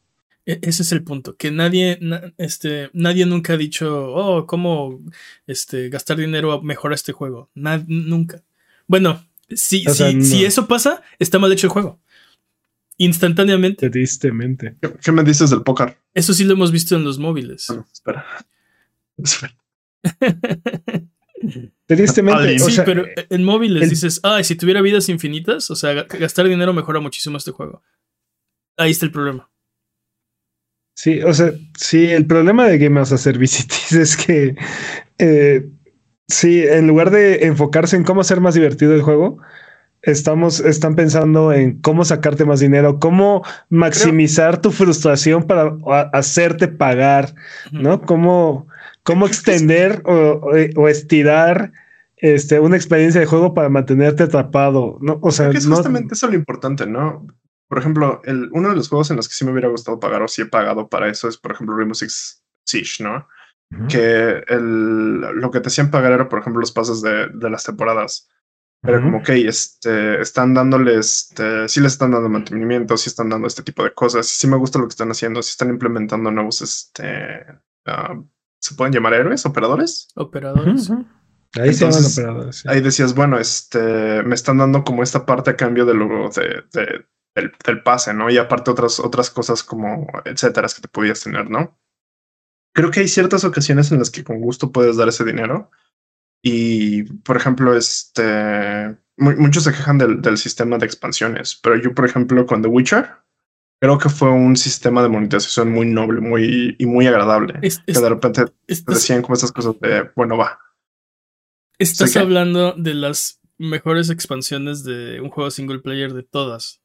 E- 0.51 0.59
Ese 0.61 0.83
es 0.83 0.91
el 0.91 1.03
punto, 1.03 1.35
que 1.37 1.51
nadie, 1.51 1.97
na- 2.01 2.33
este, 2.37 2.89
nadie 2.93 3.25
nunca 3.25 3.53
ha 3.53 3.57
dicho, 3.57 4.13
oh, 4.13 4.45
¿cómo 4.47 4.99
este, 5.47 5.89
gastar 5.89 6.17
dinero 6.17 6.61
mejora 6.61 6.95
este 6.95 7.11
juego? 7.13 7.49
Na- 7.55 7.83
nunca. 7.87 8.43
Bueno, 8.87 9.25
si, 9.49 9.85
O 9.87 9.93
sea, 9.93 10.11
si, 10.11 10.21
si 10.23 10.41
no. 10.41 10.47
eso 10.47 10.67
pasa, 10.67 11.01
está 11.19 11.39
mal 11.39 11.51
hecho 11.51 11.67
el 11.67 11.71
juego. 11.73 11.99
Instantáneamente. 12.97 13.89
Tristemente. 13.89 14.75
¿Qué, 14.81 14.93
qué 15.03 15.11
me 15.11 15.23
dices 15.23 15.49
del 15.49 15.63
póker? 15.63 15.97
Eso 16.13 16.33
sí 16.33 16.43
lo 16.43 16.53
hemos 16.53 16.71
visto 16.71 16.95
en 16.95 17.03
los 17.03 17.17
móviles. 17.17 17.65
Bueno, 17.67 17.87
espera. 17.91 18.25
Espera. 19.17 19.53
Tristemente. 21.85 22.55
O 22.63 22.65
sí, 22.67 22.71
sea, 22.73 22.85
pero 22.85 23.05
en 23.29 23.43
móviles 23.43 23.83
el- 23.83 23.89
dices, 23.89 24.19
ay, 24.23 24.43
si 24.43 24.55
tuviera 24.55 24.81
vidas 24.81 25.09
infinitas, 25.09 25.69
o 25.71 25.75
sea, 25.75 25.93
ga- 25.93 26.19
gastar 26.19 26.47
dinero 26.47 26.73
mejora 26.73 26.99
muchísimo 26.99 27.37
este 27.37 27.51
juego. 27.51 27.81
Ahí 28.77 28.91
está 28.91 29.05
el 29.05 29.11
problema. 29.11 29.49
Sí, 31.01 31.19
o 31.23 31.33
sea, 31.33 31.51
sí, 31.75 32.11
el 32.11 32.27
problema 32.27 32.67
de 32.67 32.77
Game 32.77 32.99
as 32.99 33.11
a 33.11 33.17
Services 33.17 33.91
es 33.91 34.15
que 34.15 34.55
eh, 35.17 35.67
sí, 36.27 36.61
en 36.61 36.85
lugar 36.85 37.09
de 37.09 37.47
enfocarse 37.47 37.95
en 37.95 38.03
cómo 38.03 38.21
hacer 38.21 38.39
más 38.39 38.53
divertido 38.53 38.93
el 38.93 39.01
juego, 39.01 39.39
estamos, 40.03 40.59
están 40.59 40.93
pensando 40.95 41.53
en 41.53 41.81
cómo 41.81 42.05
sacarte 42.05 42.45
más 42.45 42.59
dinero, 42.59 42.99
cómo 42.99 43.43
maximizar 43.69 44.61
tu 44.61 44.71
frustración 44.71 45.41
para 45.47 45.75
a- 45.87 46.09
hacerte 46.13 46.67
pagar, 46.67 47.33
¿no? 47.71 48.01
Cómo, 48.01 48.67
cómo 49.01 49.25
extender 49.25 50.03
o, 50.05 50.13
o- 50.13 50.81
o 50.83 50.87
estirar 50.87 51.71
este, 52.17 52.59
una 52.59 52.75
experiencia 52.75 53.19
de 53.21 53.25
juego 53.25 53.55
para 53.55 53.69
mantenerte 53.69 54.21
atrapado, 54.21 54.99
¿no? 55.01 55.17
O 55.23 55.31
sea, 55.31 55.45
Creo 55.45 55.53
que 55.53 55.57
es 55.57 55.65
no- 55.67 55.75
justamente 55.77 56.13
eso 56.13 56.27
lo 56.27 56.35
importante, 56.35 56.85
¿no? 56.85 57.25
Por 57.71 57.79
ejemplo, 57.79 58.19
el, 58.25 58.49
uno 58.51 58.67
de 58.67 58.75
los 58.75 58.89
juegos 58.89 59.11
en 59.11 59.15
los 59.15 59.29
que 59.29 59.33
sí 59.33 59.45
me 59.45 59.51
hubiera 59.53 59.69
gustado 59.69 59.97
pagar 59.97 60.21
o 60.21 60.27
sí 60.27 60.41
he 60.41 60.45
pagado 60.45 60.89
para 60.89 61.07
eso 61.07 61.29
es, 61.29 61.37
por 61.37 61.53
ejemplo, 61.53 61.77
Rainbow 61.77 61.95
Six 61.95 62.43
Siege, 62.65 63.01
¿no? 63.01 63.29
Ujú. 63.71 63.87
Que 63.87 64.43
el, 64.45 65.21
lo 65.21 65.49
que 65.51 65.61
te 65.61 65.69
hacían 65.69 65.89
pagar 65.89 66.11
era, 66.11 66.27
por 66.27 66.39
ejemplo, 66.39 66.59
los 66.59 66.73
pases 66.73 67.01
de, 67.01 67.27
de 67.33 67.49
las 67.49 67.63
temporadas. 67.63 68.27
Era 68.83 68.97
Ujú. 68.97 69.05
como, 69.05 69.17
ok, 69.19 69.29
este, 69.29 70.19
están 70.19 70.53
dándoles, 70.53 71.29
este, 71.29 71.69
sí 71.69 71.79
les 71.79 71.93
están 71.93 72.11
dando 72.11 72.27
mantenimiento, 72.27 72.97
sí 72.97 73.07
están 73.09 73.29
dando 73.29 73.47
este 73.47 73.63
tipo 73.63 73.85
de 73.85 73.93
cosas, 73.93 74.27
sí 74.27 74.47
me 74.47 74.57
gusta 74.57 74.77
lo 74.77 74.85
que 74.87 74.91
están 74.91 75.09
haciendo, 75.11 75.41
sí 75.41 75.51
están 75.51 75.69
implementando 75.69 76.29
nuevos, 76.29 76.61
este, 76.61 77.45
ah, 77.85 78.21
¿se 78.59 78.75
pueden 78.75 78.91
llamar 78.93 79.13
héroes, 79.13 79.45
operadores? 79.45 80.09
Operadores. 80.15 80.89
Ujú, 80.89 80.99
ujú. 81.03 81.07
Ahí 81.55 81.73
se 81.73 81.85
Entonces, 81.85 82.17
operadores. 82.17 82.55
sí. 82.57 82.67
Ahí 82.69 82.81
decías, 82.81 83.15
bueno, 83.15 83.39
este, 83.39 84.23
me 84.23 84.35
están 84.35 84.57
dando 84.57 84.83
como 84.83 85.03
esta 85.03 85.25
parte 85.25 85.51
a 85.51 85.55
cambio 85.55 85.85
de 85.85 85.93
lo 85.93 86.27
de, 86.29 86.63
de- 86.73 87.05
del, 87.35 87.51
del 87.65 87.83
pase, 87.83 88.13
¿no? 88.13 88.29
Y 88.29 88.37
aparte 88.37 88.71
otras, 88.71 88.99
otras 88.99 89.29
cosas 89.29 89.63
como 89.63 90.07
etcétera 90.25 90.67
que 90.75 90.81
te 90.81 90.87
podías 90.87 91.21
tener, 91.21 91.49
¿no? 91.49 91.77
Creo 92.73 92.89
que 92.91 93.01
hay 93.01 93.07
ciertas 93.07 93.43
ocasiones 93.43 93.91
en 93.91 93.99
las 93.99 94.09
que 94.09 94.23
con 94.23 94.39
gusto 94.41 94.71
puedes 94.71 94.97
dar 94.97 95.07
ese 95.09 95.25
dinero. 95.25 95.71
Y, 96.43 97.03
por 97.03 97.37
ejemplo, 97.37 97.75
este, 97.75 98.97
mu- 99.17 99.35
muchos 99.37 99.63
se 99.65 99.71
quejan 99.71 99.97
del, 99.97 100.21
del 100.21 100.37
sistema 100.37 100.77
de 100.77 100.85
expansiones, 100.85 101.59
pero 101.61 101.75
yo, 101.75 101.93
por 101.93 102.05
ejemplo, 102.05 102.45
con 102.47 102.61
The 102.61 102.67
Witcher, 102.67 103.11
creo 103.79 103.97
que 103.97 104.09
fue 104.09 104.29
un 104.31 104.55
sistema 104.55 105.03
de 105.03 105.09
monetización 105.09 105.71
muy 105.71 105.85
noble, 105.85 106.19
muy, 106.21 106.75
y 106.79 106.85
muy 106.85 107.05
agradable. 107.07 107.59
Es- 107.61 107.79
que 107.85 107.93
de 107.93 108.09
repente 108.09 108.45
te 108.45 108.75
decían 108.87 109.21
como 109.21 109.35
estas 109.35 109.51
cosas 109.51 109.79
de, 109.81 110.09
bueno, 110.15 110.35
va. 110.37 110.59
estás 111.77 112.15
hablando 112.15 112.73
de 112.73 112.93
las 112.93 113.39
mejores 113.57 114.09
expansiones 114.09 114.83
de 114.83 115.21
un 115.21 115.29
juego 115.29 115.51
single 115.51 115.79
player 115.79 116.13
de 116.13 116.23
todas. 116.23 116.80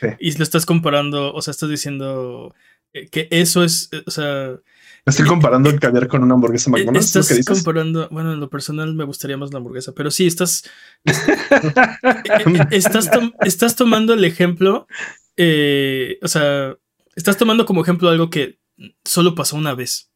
Sí. 0.00 0.06
Y 0.18 0.32
lo 0.36 0.42
estás 0.44 0.64
comparando, 0.66 1.32
o 1.34 1.42
sea, 1.42 1.52
estás 1.52 1.68
diciendo 1.68 2.54
eh, 2.92 3.08
que 3.08 3.28
eso 3.30 3.62
es, 3.64 3.88
eh, 3.92 4.02
o 4.06 4.10
sea, 4.10 4.56
Estoy 5.06 5.26
comparando 5.26 5.70
el 5.70 5.80
caviar 5.80 6.08
con 6.08 6.22
una 6.22 6.34
hamburguesa 6.34 6.68
eh, 6.70 6.72
McDonald's. 6.72 7.08
¿es 7.08 7.14
lo 7.14 7.20
estás 7.22 7.28
que 7.28 7.38
dices? 7.40 7.54
comparando, 7.64 8.08
bueno, 8.10 8.32
en 8.34 8.40
lo 8.40 8.50
personal 8.50 8.94
me 8.94 9.04
gustaría 9.04 9.36
más 9.38 9.50
la 9.52 9.58
hamburguesa, 9.58 9.92
pero 9.94 10.10
sí, 10.10 10.26
estás, 10.26 10.64
eh, 11.04 11.12
eh, 12.04 12.66
estás, 12.70 13.10
tom- 13.10 13.32
estás 13.40 13.76
tomando 13.76 14.12
el 14.14 14.24
ejemplo, 14.24 14.86
eh, 15.36 16.18
o 16.22 16.28
sea, 16.28 16.76
estás 17.16 17.36
tomando 17.38 17.64
como 17.66 17.82
ejemplo 17.82 18.08
algo 18.10 18.28
que 18.30 18.58
solo 19.04 19.34
pasó 19.34 19.56
una 19.56 19.74
vez. 19.74 20.09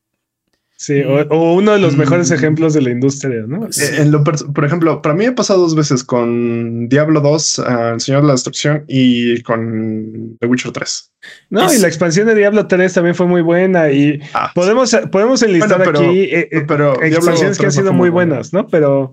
Sí, 0.77 1.01
o, 1.03 1.20
o 1.29 1.55
uno 1.55 1.72
de 1.72 1.79
los 1.79 1.95
Mm. 1.95 1.99
mejores 2.01 2.31
ejemplos 2.33 2.75
de 2.75 2.83
la 2.83 2.91
industria, 2.91 3.45
¿no? 3.47 3.70
Sí. 3.70 3.85
Eh, 3.85 4.03
en 4.03 4.11
lo 4.11 4.25
pers- 4.25 4.53
por 4.53 4.64
ejemplo, 4.64 5.01
para 5.01 5.14
mí 5.14 5.20
me 5.25 5.29
ha 5.31 5.35
pasado 5.35 5.61
dos 5.61 5.75
veces 5.77 6.03
con 6.03 6.89
Diablo 6.89 7.20
2, 7.20 7.59
ah, 7.61 7.91
El 7.95 8.01
Señor 8.01 8.22
de 8.22 8.27
la 8.27 8.33
Destrucción 8.35 8.85
y 8.89 9.41
con 9.43 10.37
The 10.41 10.47
Witcher 10.49 10.72
3. 10.72 11.12
No, 11.51 11.66
Es- 11.66 11.79
y 11.79 11.81
la 11.81 11.87
expansión 11.89 12.27
de 12.27 12.35
Diablo 12.35 12.66
3 12.66 12.93
también 12.93 13.14
fue 13.14 13.27
muy 13.27 13.41
buena 13.41 13.91
y 13.93 14.20
Ah, 14.35 14.51
podemos, 14.55 14.95
podemos 15.12 15.43
enlistar 15.45 15.79
Bueno, 15.79 15.93
pero- 15.93 16.11
aquí 16.11 16.18
eh, 16.22 16.49
eh, 16.51 16.64
pero 16.66 17.01
expansiones 17.03 17.57
que 17.57 17.66
han 17.66 17.70
3 17.70 17.77
no 17.77 17.81
sido 17.83 17.93
muy 17.93 17.99
muy 18.01 18.11
buena. 18.11 18.31
buenas, 18.35 18.53
¿no? 18.53 18.66
Pero 18.66 19.12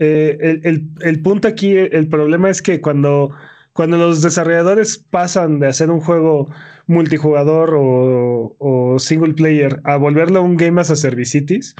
eh, 0.00 0.36
el, 0.40 0.60
el- 0.64 0.86
el 1.02 1.22
punto 1.22 1.46
aquí, 1.46 1.76
el 1.76 2.08
problema 2.08 2.50
es 2.50 2.60
que 2.60 2.80
cuando, 2.80 3.30
cuando 3.72 3.96
los 3.96 4.22
desarrolladores 4.22 4.98
pasan 4.98 5.60
de 5.60 5.68
hacer 5.68 5.90
un 5.90 6.00
juego 6.00 6.50
multijugador 6.86 7.74
o, 7.74 8.96
single 8.98 9.34
player 9.34 9.80
a 9.84 9.96
volverlo 9.96 10.42
un 10.42 10.56
game 10.56 10.80
as 10.80 10.90
a 10.90 10.96
servicitis, 10.96 11.74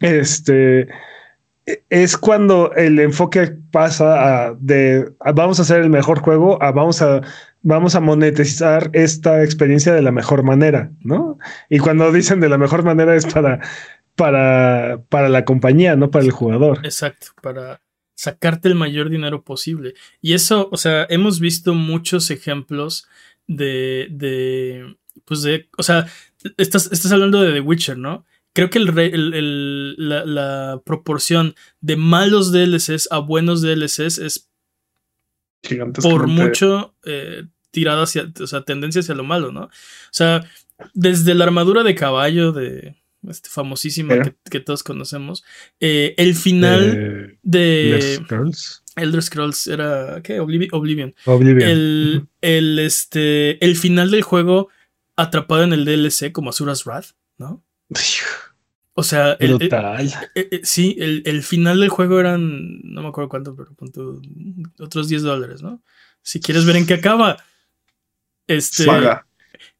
este 0.00 0.88
es 1.88 2.16
cuando 2.16 2.72
el 2.74 2.98
enfoque 2.98 3.56
pasa 3.70 4.46
a 4.46 4.54
de 4.58 5.10
vamos 5.34 5.58
a 5.58 5.62
hacer 5.62 5.82
el 5.82 5.90
mejor 5.90 6.20
juego 6.20 6.62
a 6.62 6.72
vamos 6.72 7.00
a 7.00 7.22
vamos 7.62 7.94
a 7.94 8.00
monetizar 8.00 8.90
esta 8.92 9.42
experiencia 9.42 9.94
de 9.94 10.02
la 10.02 10.12
mejor 10.12 10.42
manera, 10.42 10.90
¿no? 11.00 11.38
Y 11.70 11.78
cuando 11.78 12.12
dicen 12.12 12.40
de 12.40 12.50
la 12.50 12.58
mejor 12.58 12.84
manera 12.84 13.14
es 13.16 13.26
para 13.26 13.60
para 14.14 15.00
para 15.08 15.28
la 15.28 15.44
compañía, 15.44 15.96
no 15.96 16.10
para 16.10 16.24
el 16.24 16.30
jugador. 16.30 16.80
Exacto, 16.84 17.28
para 17.42 17.80
sacarte 18.14 18.68
el 18.68 18.74
mayor 18.74 19.10
dinero 19.10 19.42
posible. 19.42 19.94
Y 20.20 20.32
eso, 20.34 20.68
o 20.72 20.76
sea, 20.76 21.06
hemos 21.10 21.40
visto 21.40 21.74
muchos 21.74 22.30
ejemplos 22.30 23.06
de, 23.46 24.08
de 24.10 24.96
pues 25.24 25.42
de, 25.42 25.68
o 25.78 25.82
sea, 25.82 26.06
estás, 26.56 26.90
estás 26.92 27.12
hablando 27.12 27.40
de 27.42 27.52
The 27.52 27.60
Witcher, 27.60 27.98
¿no? 27.98 28.24
Creo 28.52 28.70
que 28.70 28.78
el, 28.78 28.96
el- 28.98 29.34
el- 29.34 29.94
la, 30.08 30.24
la 30.24 30.80
proporción 30.84 31.54
de 31.80 31.96
malos 31.96 32.52
DLCs 32.52 33.08
a 33.10 33.18
buenos 33.18 33.62
DLCs 33.62 34.18
es 34.18 34.48
por 36.02 36.26
mucho 36.46 36.94
eh, 37.04 37.44
tirada 37.70 38.02
hacia, 38.04 38.30
o 38.40 38.46
sea, 38.46 38.62
tendencia 38.62 39.00
hacia 39.00 39.14
lo 39.14 39.24
malo, 39.24 39.50
¿no? 39.50 39.62
O 39.64 39.70
sea, 40.10 40.42
desde 40.92 41.34
la 41.34 41.44
armadura 41.44 41.82
de 41.82 41.94
caballo 41.94 42.52
de 42.52 42.96
este 43.28 43.48
famosísima 43.48 44.22
que, 44.22 44.34
que 44.50 44.60
todos 44.60 44.82
conocemos, 44.82 45.44
eh, 45.80 46.14
el 46.18 46.34
final 46.34 46.92
Eh, 46.96 47.38
de 47.42 47.90
Elder 47.96 48.02
Scrolls. 48.24 48.82
Elder 48.96 49.22
Scrolls 49.22 49.66
era 49.66 50.20
¿qué? 50.22 50.40
Oblivi- 50.40 50.68
Oblivion. 50.72 51.14
Oblivion. 51.26 51.68
El, 51.68 52.26
el, 52.40 52.78
este, 52.78 53.64
el 53.64 53.76
final 53.76 54.10
del 54.10 54.22
juego 54.22 54.68
atrapado 55.16 55.64
en 55.64 55.72
el 55.72 55.84
DLC 55.84 56.32
como 56.32 56.50
Azura's 56.50 56.84
Wrath, 56.84 57.12
¿no? 57.38 57.62
O 58.96 59.02
sea, 59.02 59.32
el- 59.40 59.50
el- 59.52 59.58
Brutal. 59.58 60.06
eh, 60.36 60.48
eh, 60.52 60.60
sí, 60.62 60.96
el, 61.00 61.22
el 61.26 61.42
final 61.42 61.80
del 61.80 61.88
juego 61.88 62.20
eran, 62.20 62.80
no 62.84 63.02
me 63.02 63.08
acuerdo 63.08 63.28
cuánto, 63.28 63.56
pero 63.56 63.72
punto, 63.74 64.20
otros 64.78 65.08
10 65.08 65.22
dólares, 65.22 65.62
¿no? 65.62 65.82
Si 66.22 66.40
quieres 66.40 66.64
ver 66.64 66.76
en 66.76 66.86
qué 66.86 66.94
acaba. 66.94 67.36
Este, 68.46 68.84
Paga. 68.86 69.26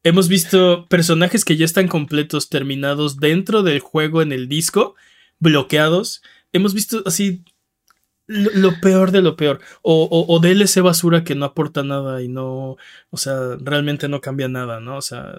Hemos 0.05 0.29
visto 0.29 0.85
personajes 0.87 1.43
que 1.43 1.57
ya 1.57 1.65
están 1.65 1.87
completos, 1.89 2.47
terminados 2.49 3.17
dentro 3.19 3.63
del 3.63 3.79
juego 3.79 4.21
en 4.21 4.31
el 4.31 4.47
disco, 4.47 4.95
bloqueados. 5.39 6.21
Hemos 6.53 6.73
visto 6.73 7.03
así 7.05 7.43
lo, 8.27 8.51
lo 8.53 8.79
peor 8.79 9.11
de 9.11 9.21
lo 9.21 9.35
peor. 9.35 9.59
O, 9.81 10.03
o, 10.03 10.33
o 10.33 10.39
DLC 10.39 10.81
basura 10.81 11.23
que 11.23 11.35
no 11.35 11.45
aporta 11.45 11.83
nada 11.83 12.21
y 12.21 12.27
no, 12.27 12.77
o 13.09 13.17
sea, 13.17 13.57
realmente 13.59 14.07
no 14.07 14.21
cambia 14.21 14.47
nada, 14.47 14.79
¿no? 14.79 14.97
O 14.97 15.01
sea, 15.01 15.35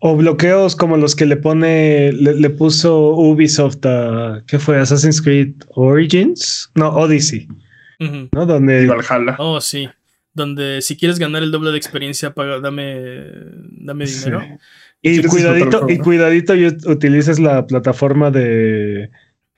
O 0.00 0.16
bloqueos 0.16 0.76
como 0.76 0.96
los 0.96 1.14
que 1.16 1.26
le 1.26 1.36
pone, 1.36 2.12
le, 2.12 2.34
le 2.34 2.50
puso 2.50 3.10
Ubisoft 3.14 3.86
a, 3.86 4.42
¿qué 4.46 4.58
fue? 4.58 4.78
Assassin's 4.78 5.22
Creed 5.22 5.54
Origins? 5.76 6.70
No, 6.74 6.90
Odyssey. 6.90 7.48
¿no? 8.32 8.42
Y 8.42 8.46
Donde 8.46 8.86
Valhalla. 8.86 9.36
oh, 9.38 9.60
sí. 9.60 9.88
Donde 10.36 10.82
si 10.82 10.96
quieres 10.96 11.18
ganar 11.18 11.42
el 11.42 11.50
doble 11.50 11.70
de 11.70 11.78
experiencia, 11.78 12.32
paga, 12.34 12.60
dame, 12.60 13.24
dame 13.80 14.06
Sí. 14.06 14.24
dinero. 14.26 14.42
Y 15.02 15.08
¿Quieres 15.14 15.22
disfrutar 15.32 15.56
el 15.56 15.62
cuidadito, 15.64 15.86
y 15.92 15.98
cuidadito 15.98 16.54
y 16.54 16.60
ut- 16.66 16.86
utilices 16.90 17.38
la 17.38 17.66
plataforma 17.66 18.30
de, 18.30 19.10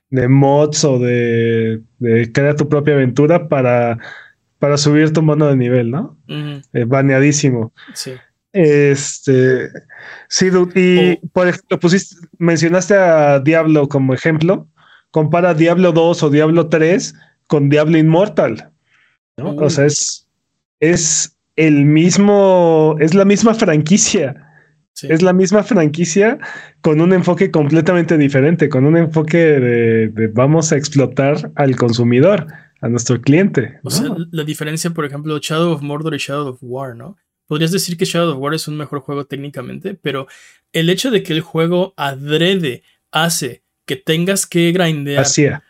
de 0.09 0.27
mods 0.27 0.83
o 0.85 0.99
de, 0.99 1.81
de 1.99 2.31
crear 2.31 2.55
tu 2.55 2.67
propia 2.69 2.93
aventura 2.95 3.47
para, 3.47 3.97
para 4.59 4.77
subir 4.77 5.11
tu 5.13 5.21
mono 5.21 5.47
de 5.47 5.55
nivel, 5.57 5.91
¿no? 5.91 6.17
Eh, 6.73 6.85
baneadísimo. 6.85 7.73
sí. 7.93 8.13
Este, 8.51 9.69
sí, 10.27 10.49
dude, 10.49 10.71
y 11.21 11.27
por 11.27 11.47
ejemplo, 11.47 11.79
pusiste, 11.79 12.15
mencionaste 12.39 12.95
a 12.95 13.39
Diablo 13.39 13.87
como 13.87 14.13
ejemplo. 14.13 14.67
Compara 15.11 15.53
Diablo 15.53 15.91
2 15.91 16.23
o 16.23 16.29
Diablo 16.31 16.67
3 16.67 17.13
con 17.47 17.69
Diablo 17.69 17.97
Immortal. 17.97 18.71
¿no? 19.37 19.51
Uh. 19.51 19.63
O 19.65 19.69
sea, 19.69 19.85
es, 19.85 20.27
es 20.79 21.37
el 21.55 21.85
mismo, 21.85 22.95
es 22.99 23.13
la 23.13 23.25
misma 23.25 23.53
franquicia. 23.53 24.45
Sí. 24.93 25.07
Es 25.09 25.21
la 25.21 25.31
misma 25.31 25.63
franquicia 25.63 26.39
con 26.81 26.99
un 26.99 27.13
enfoque 27.13 27.51
completamente 27.51 28.17
diferente, 28.17 28.67
con 28.67 28.85
un 28.85 28.97
enfoque 28.97 29.37
de, 29.37 30.07
de 30.09 30.27
vamos 30.27 30.73
a 30.73 30.77
explotar 30.77 31.51
al 31.55 31.77
consumidor, 31.77 32.47
a 32.81 32.89
nuestro 32.89 33.21
cliente. 33.21 33.79
O 33.83 33.89
¿no? 33.89 33.89
sea, 33.89 34.09
la 34.31 34.43
diferencia, 34.43 34.89
por 34.91 35.05
ejemplo, 35.05 35.37
Shadow 35.41 35.71
of 35.71 35.81
Mordor 35.81 36.15
y 36.15 36.17
Shadow 36.17 36.49
of 36.49 36.59
War, 36.61 36.95
¿no? 36.95 37.17
Podrías 37.45 37.71
decir 37.71 37.97
que 37.97 38.05
Shadow 38.05 38.35
of 38.35 38.39
War 38.39 38.53
es 38.53 38.67
un 38.67 38.77
mejor 38.77 38.99
juego 38.99 39.25
técnicamente, 39.25 39.95
pero 39.95 40.27
el 40.71 40.89
hecho 40.89 41.11
de 41.11 41.23
que 41.23 41.33
el 41.33 41.41
juego 41.41 41.93
adrede 41.97 42.83
hace 43.11 43.63
que 43.85 43.95
tengas 43.95 44.45
que 44.45 44.71
grindear. 44.71 45.23
Hacía. 45.23 45.63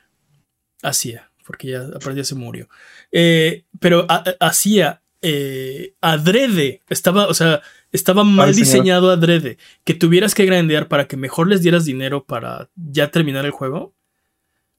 Hacía, 0.84 1.32
porque 1.45 1.70
ya 1.70 1.82
aparte 1.82 2.16
ya 2.16 2.24
se 2.24 2.36
murió. 2.36 2.68
Eh, 3.12 3.66
pero 3.80 4.05
hacía 4.39 5.01
eh, 5.21 5.93
adrede. 6.01 6.82
Estaba, 6.89 7.27
o 7.27 7.34
sea, 7.34 7.61
estaba 7.91 8.23
mal 8.23 8.49
diseñado 8.55 9.09
adrede. 9.11 9.57
Que 9.84 9.93
tuvieras 9.93 10.34
que 10.36 10.45
grindear 10.45 10.88
para 10.88 11.07
que 11.07 11.17
mejor 11.17 11.47
les 11.47 11.61
dieras 11.61 11.86
dinero 11.86 12.23
para 12.25 12.69
ya 12.75 13.11
terminar 13.11 13.45
el 13.45 13.51
juego. 13.51 13.93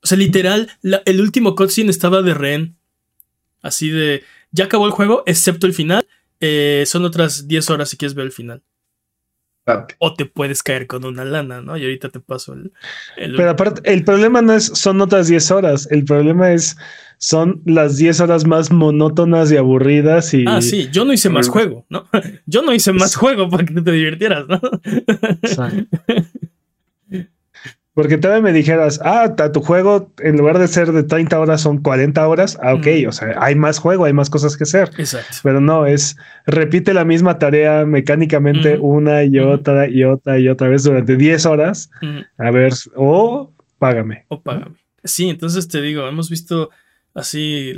O 0.03 0.07
sea, 0.07 0.17
literal, 0.17 0.71
la- 0.83 1.03
el 1.05 1.21
último 1.21 1.55
cutscene 1.55 1.91
estaba 1.91 2.23
de 2.23 2.35
rehén. 2.35 2.77
Así 3.63 3.91
de. 3.91 4.25
Ya 4.53 4.65
acabó 4.65 4.87
el 4.87 4.93
juego, 4.93 5.23
excepto 5.27 5.67
el 5.67 5.75
final. 5.75 6.07
Eh, 6.41 6.85
son 6.87 7.05
otras 7.05 7.47
10 7.47 7.69
horas 7.71 7.91
si 7.91 7.97
quieres 7.99 8.15
ver 8.15 8.25
el 8.27 8.33
final. 8.33 8.63
O 9.99 10.15
te 10.15 10.27
puedes 10.27 10.63
caer 10.63 10.87
con 10.87 11.05
una 11.05 11.25
lana, 11.25 11.61
¿no? 11.61 11.77
Y 11.77 11.83
ahorita 11.83 12.09
te 12.09 12.21
paso 12.21 12.55
el. 12.55 12.73
el- 13.17 13.37
Pero 13.37 13.51
aparte, 13.51 13.81
el 13.93 14.05
problema 14.05 14.43
no 14.43 14.53
es, 14.55 14.65
son 14.67 15.01
otras 15.01 15.29
10 15.29 15.51
horas. 15.51 15.89
El 15.91 16.05
problema 16.05 16.53
es, 16.53 16.77
son 17.19 17.61
las 17.67 17.97
10 17.99 18.21
horas 18.21 18.47
más 18.47 18.71
monótonas 18.73 19.51
y 19.53 19.57
aburridas. 19.57 20.33
Y, 20.35 20.45
Ah, 20.47 20.63
sí, 20.63 20.89
yo 20.91 21.05
no 21.05 21.13
hice 21.13 21.29
más 21.29 21.49
juego, 21.49 21.85
¿no? 21.91 22.07
Yo 22.47 22.63
no 22.63 22.73
hice 22.73 22.93
más 22.93 23.15
juego 23.15 23.49
para 23.49 23.65
que 23.65 23.75
te 23.81 23.93
divirtieras, 23.93 24.47
¿no? 24.49 24.61
O 25.43 25.47
sea, 25.49 25.71
Porque 28.01 28.19
todavía 28.19 28.43
me 28.43 28.53
dijeras, 28.53 29.01
ah, 29.05 29.35
tu 29.53 29.61
juego 29.61 30.11
en 30.19 30.37
lugar 30.39 30.59
de 30.59 30.69
ser 30.69 30.93
de 30.93 31.03
30 31.03 31.39
horas 31.39 31.61
son 31.61 31.79
40 31.79 32.27
horas. 32.27 32.59
Ah, 32.63 32.75
ok, 32.75 32.87
Mm. 33.05 33.09
o 33.09 33.13
sea, 33.13 33.35
hay 33.39 33.55
más 33.55 33.79
juego, 33.79 34.05
hay 34.07 34.13
más 34.13 34.31
cosas 34.31 34.57
que 34.57 34.65
hacer. 34.65 34.91
Exacto. 34.97 35.37
Pero 35.43 35.61
no, 35.61 35.87
es 35.87 36.17
repite 36.47 36.95
la 36.95 37.05
misma 37.05 37.39
tarea 37.39 37.85
mecánicamente 37.85 38.79
una 38.79 39.25
y 39.25 39.39
otra 39.39 39.89
y 39.89 40.05
otra 40.05 40.39
y 40.39 40.49
otra 40.49 40.69
vez 40.69 40.85
durante 40.85 41.17
10 41.17 41.45
horas. 41.47 41.91
A 42.39 42.51
ver, 42.51 42.73
o 42.97 43.53
págame. 43.79 44.25
O 44.29 44.41
págame. 44.43 44.77
Sí, 45.05 45.29
entonces 45.29 45.69
te 45.69 45.81
digo, 45.81 46.07
hemos 46.09 46.29
visto 46.31 46.71
así 47.15 47.73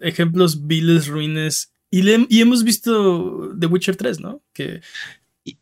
ejemplos 0.00 0.66
viles, 0.66 1.06
ruines. 1.08 1.72
Y, 1.90 2.02
le- 2.02 2.26
y 2.28 2.40
hemos 2.40 2.64
visto 2.64 3.52
The 3.58 3.66
Witcher 3.66 3.96
3, 3.96 4.20
¿no? 4.20 4.42
Que. 4.52 4.80
Y 5.44 5.56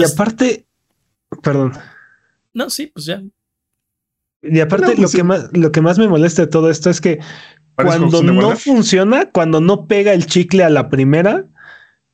Las- 0.00 0.12
aparte, 0.14 0.66
perdón, 1.42 1.72
No, 2.52 2.70
sí, 2.70 2.88
pues 2.88 3.06
ya. 3.06 3.22
y 4.42 4.60
aparte 4.60 4.82
No, 4.86 4.90
pues 4.92 5.00
lo, 5.00 5.08
sí. 5.08 5.16
que 5.18 5.22
más, 5.24 5.50
lo 5.52 5.70
que 5.72 5.80
más 5.80 5.98
me 5.98 6.08
molesta 6.08 6.42
de 6.42 6.48
todo 6.48 6.70
esto 6.70 6.90
es 6.90 7.00
que 7.00 7.20
cuando 7.76 8.22
no 8.22 8.56
funciona, 8.56 9.30
cuando 9.30 9.60
no 9.60 9.86
pega 9.86 10.12
el 10.12 10.26
chicle 10.26 10.64
a 10.64 10.70
la 10.70 10.88
primera, 10.90 11.46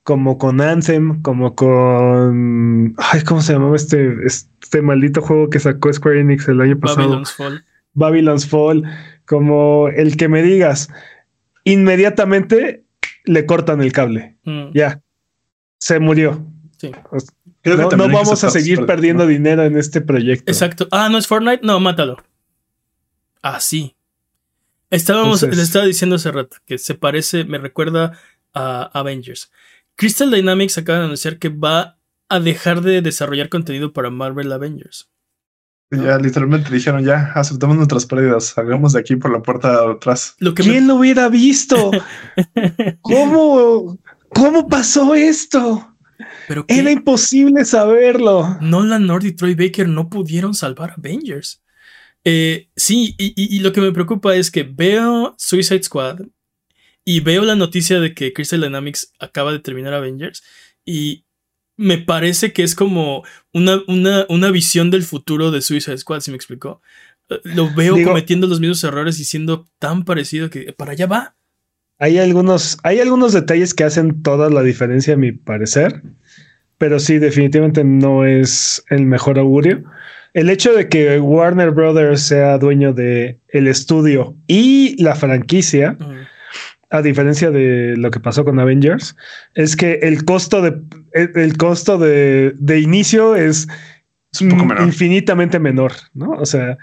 como 0.05 0.39
con 0.39 0.61
Anthem, 0.61 1.21
como 1.23 1.57
con. 1.57 2.95
Ay, 2.99 3.23
¿cómo 3.23 3.41
se 3.43 3.55
llamaba 3.55 3.75
este, 3.75 4.15
este 4.25 4.81
maldito 4.83 5.21
juego 5.23 5.51
que 5.51 5.59
sacó 5.59 5.93
Square 5.93 6.21
Enix 6.21 6.47
el 6.49 6.61
año 6.61 6.79
pasado? 6.79 7.01
Babylon's 7.09 7.33
Fall. 7.33 7.65
Babylon's 7.95 8.47
Fall, 8.49 8.85
como 9.27 9.89
el 9.89 10.17
que 10.17 10.29
me 10.29 10.43
digas, 10.43 10.89
inmediatamente 11.65 12.85
le 13.25 13.47
cortan 13.47 13.81
el 13.81 13.93
cable. 13.93 14.37
Mm, 14.45 14.71
Ya, 14.75 15.01
se 15.79 15.99
murió. 15.99 16.47
sí. 16.79 16.93
Creo 17.67 17.77
que 17.79 17.83
No, 17.83 17.89
también 17.89 18.13
no 18.13 18.19
que 18.19 18.25
vamos 18.25 18.45
a 18.45 18.51
seguir 18.51 18.87
perdiendo 18.87 19.27
dinero 19.27 19.65
en 19.65 19.77
este 19.77 20.01
proyecto. 20.01 20.51
Exacto. 20.51 20.87
Ah, 20.93 21.09
¿no 21.09 21.19
es 21.19 21.27
Fortnite? 21.27 21.61
No, 21.67 21.81
mátalo. 21.81 22.23
Ah, 23.43 23.59
sí. 23.61 23.97
Estábamos, 24.91 25.43
Entonces- 25.43 25.57
le 25.59 25.63
estaba 25.65 25.85
diciendo 25.85 26.15
hace 26.17 26.31
rato 26.31 26.59
que 26.65 26.79
se 26.79 26.95
parece, 26.95 27.45
me 27.45 27.59
recuerda 27.59 28.19
a 28.55 28.83
Avengers. 28.99 29.51
Crystal 29.97 30.31
Dynamics 30.31 30.79
acaba 30.79 31.01
de 31.01 31.05
anunciar 31.07 31.39
que 31.39 31.49
va 31.49 31.99
a 32.29 32.41
dejar 32.41 32.83
de 32.83 33.03
desarrollar 33.03 33.49
contenido 33.49 33.93
para 33.93 34.11
Marvel 34.11 34.53
Avengers. 34.53 35.09
Ya 35.91 36.19
literalmente 36.19 36.71
dijeron, 36.73 37.05
ya 37.05 37.33
aceptamos 37.35 37.77
nuestras 37.77 38.07
pérdidas, 38.07 38.45
salgamos 38.47 38.93
de 38.93 39.01
aquí 39.01 39.17
por 39.17 39.33
la 39.33 39.41
puerta 39.43 39.87
de 39.87 39.93
atrás. 39.93 40.35
Lo 40.39 40.55
que 40.55 40.63
me- 40.65 40.71
¿Quién 40.71 40.87
lo 40.89 40.97
hubiera 40.97 41.29
visto? 41.29 41.91
¿Cómo? 43.03 43.99
¿Cómo 44.29 44.69
pasó 44.69 45.15
esto? 45.15 45.96
Pero 46.49 46.65
Era 46.69 46.91
imposible 46.91 47.65
saberlo. 47.65 48.57
Nolan 48.61 49.07
North 49.07 49.25
y 49.25 49.33
Troy 49.33 49.55
Baker 49.55 49.89
no 49.89 50.09
pudieron 50.09 50.55
salvar 50.55 50.95
Avengers. 50.97 51.63
Eh, 52.25 52.69
sí, 52.75 53.15
y, 53.19 53.27
y- 53.37 53.57
y 53.57 53.61
lo 53.61 53.73
que 53.73 53.81
me 53.81 53.93
preocupa 53.93 54.35
es 54.35 54.51
que 54.51 54.65
veo 54.65 55.35
Suicide 55.39 55.83
Squad 55.85 56.21
y 57.05 57.21
veo 57.21 57.43
la 57.45 57.55
noticia 57.55 58.01
de 58.01 58.15
que 58.15 58.33
Crystal 58.33 58.61
Dynamics 58.61 59.13
acaba 59.21 59.53
de 59.53 59.61
terminar 59.61 59.95
Avengers 59.95 60.43
y 60.85 61.25
me 61.77 61.99
parece 61.99 62.53
que 62.53 62.63
es 62.65 62.75
como 62.75 63.23
una, 63.53 63.81
una, 63.87 64.27
una 64.29 64.51
visión 64.51 64.91
del 64.91 65.03
futuro 65.05 65.51
de 65.51 65.61
Suicide 65.63 65.99
Squad, 65.99 66.21
si 66.21 66.31
me 66.33 66.37
explicó. 66.37 66.81
Eh, 67.29 67.39
Lo 67.45 67.73
veo 67.75 67.95
Digo- 67.95 68.09
cometiendo 68.09 68.47
los 68.49 68.59
mismos 68.61 68.83
errores 68.83 69.21
y 69.21 69.25
siendo 69.25 69.69
tan 69.79 70.05
parecido 70.05 70.51
que 70.51 70.73
para 70.73 70.93
allá 70.93 71.07
va. 71.07 71.37
Hay 71.99 72.19
algunos, 72.19 72.79
hay 72.83 73.01
algunos 73.01 73.33
detalles 73.33 73.73
que 73.73 73.85
hacen 73.85 74.23
toda 74.23 74.51
la 74.51 74.63
diferencia, 74.63 75.15
a 75.15 75.17
mi 75.17 75.33
parecer. 75.33 76.03
Pero 76.79 76.99
sí, 77.01 77.19
definitivamente 77.19 77.85
no 77.85 78.27
es 78.27 78.85
el 78.91 79.07
mejor 79.07 79.39
augurio. 79.39 79.83
El 80.35 80.51
hecho 80.51 80.75
de 80.75 80.89
que 80.89 81.19
Warner 81.19 81.71
Brothers 81.71 82.21
sea 82.21 82.59
dueño 82.59 82.93
de 82.93 83.39
el 83.49 83.67
estudio 83.67 84.37
y 84.47 85.03
la 85.03 85.15
franquicia, 85.15 85.97
a 86.91 87.01
diferencia 87.01 87.51
de 87.51 87.95
lo 87.97 88.11
que 88.11 88.21
pasó 88.21 88.45
con 88.45 88.61
Avengers, 88.61 89.17
es 89.55 89.75
que 89.75 89.95
el 90.03 90.27
costo 90.27 90.61
de 90.61 90.79
el, 91.13 91.31
el 91.35 91.57
costo 91.57 91.97
de, 91.97 92.53
de 92.59 92.81
inicio 92.81 93.35
es, 93.35 93.67
Es 94.35 94.43
un 94.43 94.51
poco 94.51 94.67
menor. 94.67 94.85
infinitamente 94.85 95.59
menor, 95.59 95.93
¿no? 96.13 96.33
O 96.33 96.45
sea. 96.45 96.77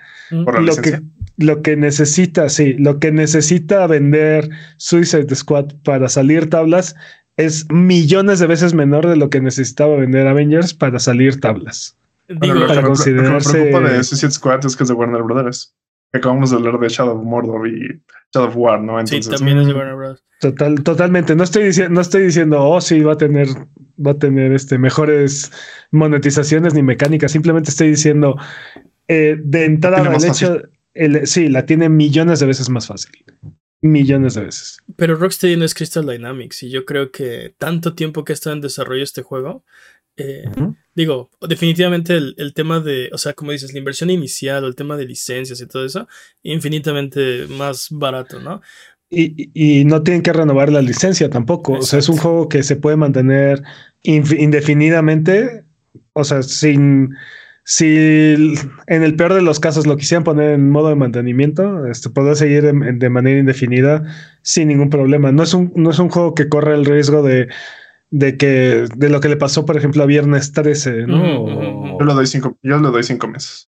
Por 0.44 0.56
la 0.56 0.62
lo 0.62 0.76
que, 0.78 0.90
licencia. 0.90 1.02
Lo 1.38 1.62
que 1.62 1.76
necesita, 1.76 2.50
sí, 2.50 2.74
lo 2.74 3.00
que 3.00 3.12
necesita 3.12 3.88
vender 3.88 4.50
Suicide 4.78 5.34
Squad 5.36 5.74
para 5.84 6.08
salir 6.10 6.50
tablas 6.50 6.96
es 7.38 7.66
millones 7.72 8.40
de 8.40 8.48
veces 8.48 8.74
menor 8.74 9.08
de 9.08 9.16
lo 9.16 9.30
que 9.30 9.42
necesitaba 9.42 9.96
vender 9.96 10.28
Avengers 10.28 10.74
para 10.74 11.00
salir 11.00 11.40
tablas. 11.40 11.98
Digo, 12.28 12.40
Bueno, 12.40 12.54
lo, 12.56 12.62
que 12.62 12.68
para 12.68 12.82
me, 12.82 12.88
lo 12.90 12.94
que 12.94 13.12
me 13.12 13.20
considerarse- 13.20 13.52
preocupa 13.52 13.90
de 13.90 14.04
Suicide 14.04 14.32
Squad 14.32 14.66
es 14.66 14.76
que 14.76 14.84
es 14.84 14.90
de 14.90 14.96
Warner 14.96 15.24
Brothers. 15.24 15.74
Acabamos 16.16 16.52
de 16.52 16.58
hablar 16.58 16.80
de 16.80 16.90
Shadow 16.90 17.18
of 17.18 17.26
Mordor 17.26 17.68
y 17.68 18.02
Shadow 18.34 18.50
of 18.50 18.56
War, 18.56 18.80
¿no? 18.82 19.00
sí, 19.08 19.16
Entonces, 19.16 19.40
también 19.40 19.58
es 19.58 19.68
de. 19.68 19.74
Warner 19.74 19.96
Bros. 19.96 20.24
Total, 20.40 20.84
totalmente. 20.84 21.36
No 21.36 21.44
estoy 21.44 21.64
diciendo, 21.64 21.94
no 21.96 22.02
estoy 22.02 22.24
diciendo, 22.24 22.62
oh, 22.62 22.80
sí, 22.82 23.00
va 23.02 23.14
a 23.14 23.18
tener, 23.18 23.48
va 24.06 24.12
a 24.12 24.20
tener 24.20 24.52
este 24.54 24.78
mejores 24.78 25.52
monetizaciones 25.92 26.74
ni 26.76 26.84
mecánicas. 26.84 27.32
Simplemente 27.32 27.72
estoy 27.72 27.90
diciendo 27.90 28.38
eh, 29.08 29.38
de 29.44 29.66
entrada 29.66 30.14
el 30.16 30.24
hecho, 30.26 30.62
el- 30.94 31.28
sí, 31.28 31.50
la 31.50 31.66
tiene 31.66 31.90
millones 31.90 32.40
de 32.40 32.46
veces 32.46 32.70
más 32.70 32.88
fácil. 32.88 33.12
Millones 33.82 34.36
de 34.36 34.46
veces. 34.46 34.78
Pero 34.96 35.16
Rocksteady 35.16 35.58
no 35.58 35.66
es 35.66 35.74
Crystal 35.74 36.06
Dynamics 36.06 36.64
y 36.64 36.70
yo 36.70 36.86
creo 36.86 37.12
que 37.12 37.54
tanto 37.58 37.94
tiempo 37.96 38.24
que 38.24 38.34
está 38.34 38.52
en 38.54 38.62
desarrollo 38.62 39.04
este 39.04 39.24
juego, 39.24 39.66
eh, 40.16 40.46
digo, 40.96 41.30
definitivamente 41.42 42.16
el, 42.16 42.36
el 42.38 42.54
tema 42.54 42.80
de, 42.80 43.10
o 43.12 43.18
sea, 43.18 43.34
como 43.34 43.52
dices, 43.52 43.74
la 43.74 43.80
inversión 43.80 44.10
inicial 44.10 44.64
o 44.64 44.68
el 44.68 44.76
tema 44.76 44.96
de 44.96 45.06
licencias 45.06 45.60
y 45.60 45.68
todo 45.68 45.86
eso, 45.86 46.08
infinitamente 46.44 47.48
más 47.50 47.88
barato, 47.92 48.40
¿no? 48.40 48.62
Y, 49.10 49.52
y 49.54 49.86
no 49.86 50.02
tienen 50.02 50.22
que 50.24 50.34
renovar 50.34 50.72
la 50.72 50.82
licencia 50.82 51.30
tampoco. 51.30 51.74
O 51.74 51.82
sea, 51.84 52.00
es 52.00 52.10
un 52.10 52.18
juego 52.18 52.48
que 52.50 52.64
se 52.64 52.78
puede 52.78 52.96
mantener 52.96 53.62
indefinidamente. 54.04 55.66
O 56.14 56.24
sea, 56.24 56.42
sin. 56.44 57.10
Si 57.66 57.86
en 58.88 59.04
el 59.04 59.16
peor 59.16 59.34
de 59.34 59.42
los 59.42 59.60
casos 59.62 59.88
lo 59.88 59.96
quisieran 59.96 60.24
poner 60.26 60.52
en 60.52 60.70
modo 60.70 60.90
de 60.90 60.96
mantenimiento, 60.96 61.86
este 61.88 62.10
podrá 62.10 62.36
seguir 62.36 62.66
en- 62.66 62.84
en- 62.84 63.00
de 63.00 63.10
manera 63.10 63.40
indefinida 63.40 64.04
sin 64.42 64.68
ningún 64.68 64.90
problema. 64.90 65.32
No 65.32 65.44
es 65.44 65.54
un, 65.54 65.72
no 65.76 65.92
es 65.92 66.00
un 66.00 66.10
juego 66.10 66.34
que 66.36 66.50
corre 66.50 66.74
el 66.76 66.84
riesgo 66.86 67.24
de, 67.24 67.48
de 68.12 68.36
que 68.38 68.86
de 68.98 69.10
lo 69.10 69.22
que 69.22 69.30
le 69.30 69.38
pasó, 69.38 69.66
por 69.66 69.78
ejemplo, 69.78 70.04
a 70.04 70.08
Viernes 70.08 70.52
13, 70.52 71.08
¿no? 71.08 71.42
Ujú, 71.44 71.52
ujú, 71.52 71.60
ujú. 71.88 72.00
yo 72.00 72.06
le 72.06 72.14
doy 72.14 72.28
cinco, 72.28 72.58
yo 72.62 72.78
le 72.80 72.90
doy 72.90 73.04
cinco 73.04 73.28
meses. 73.30 73.70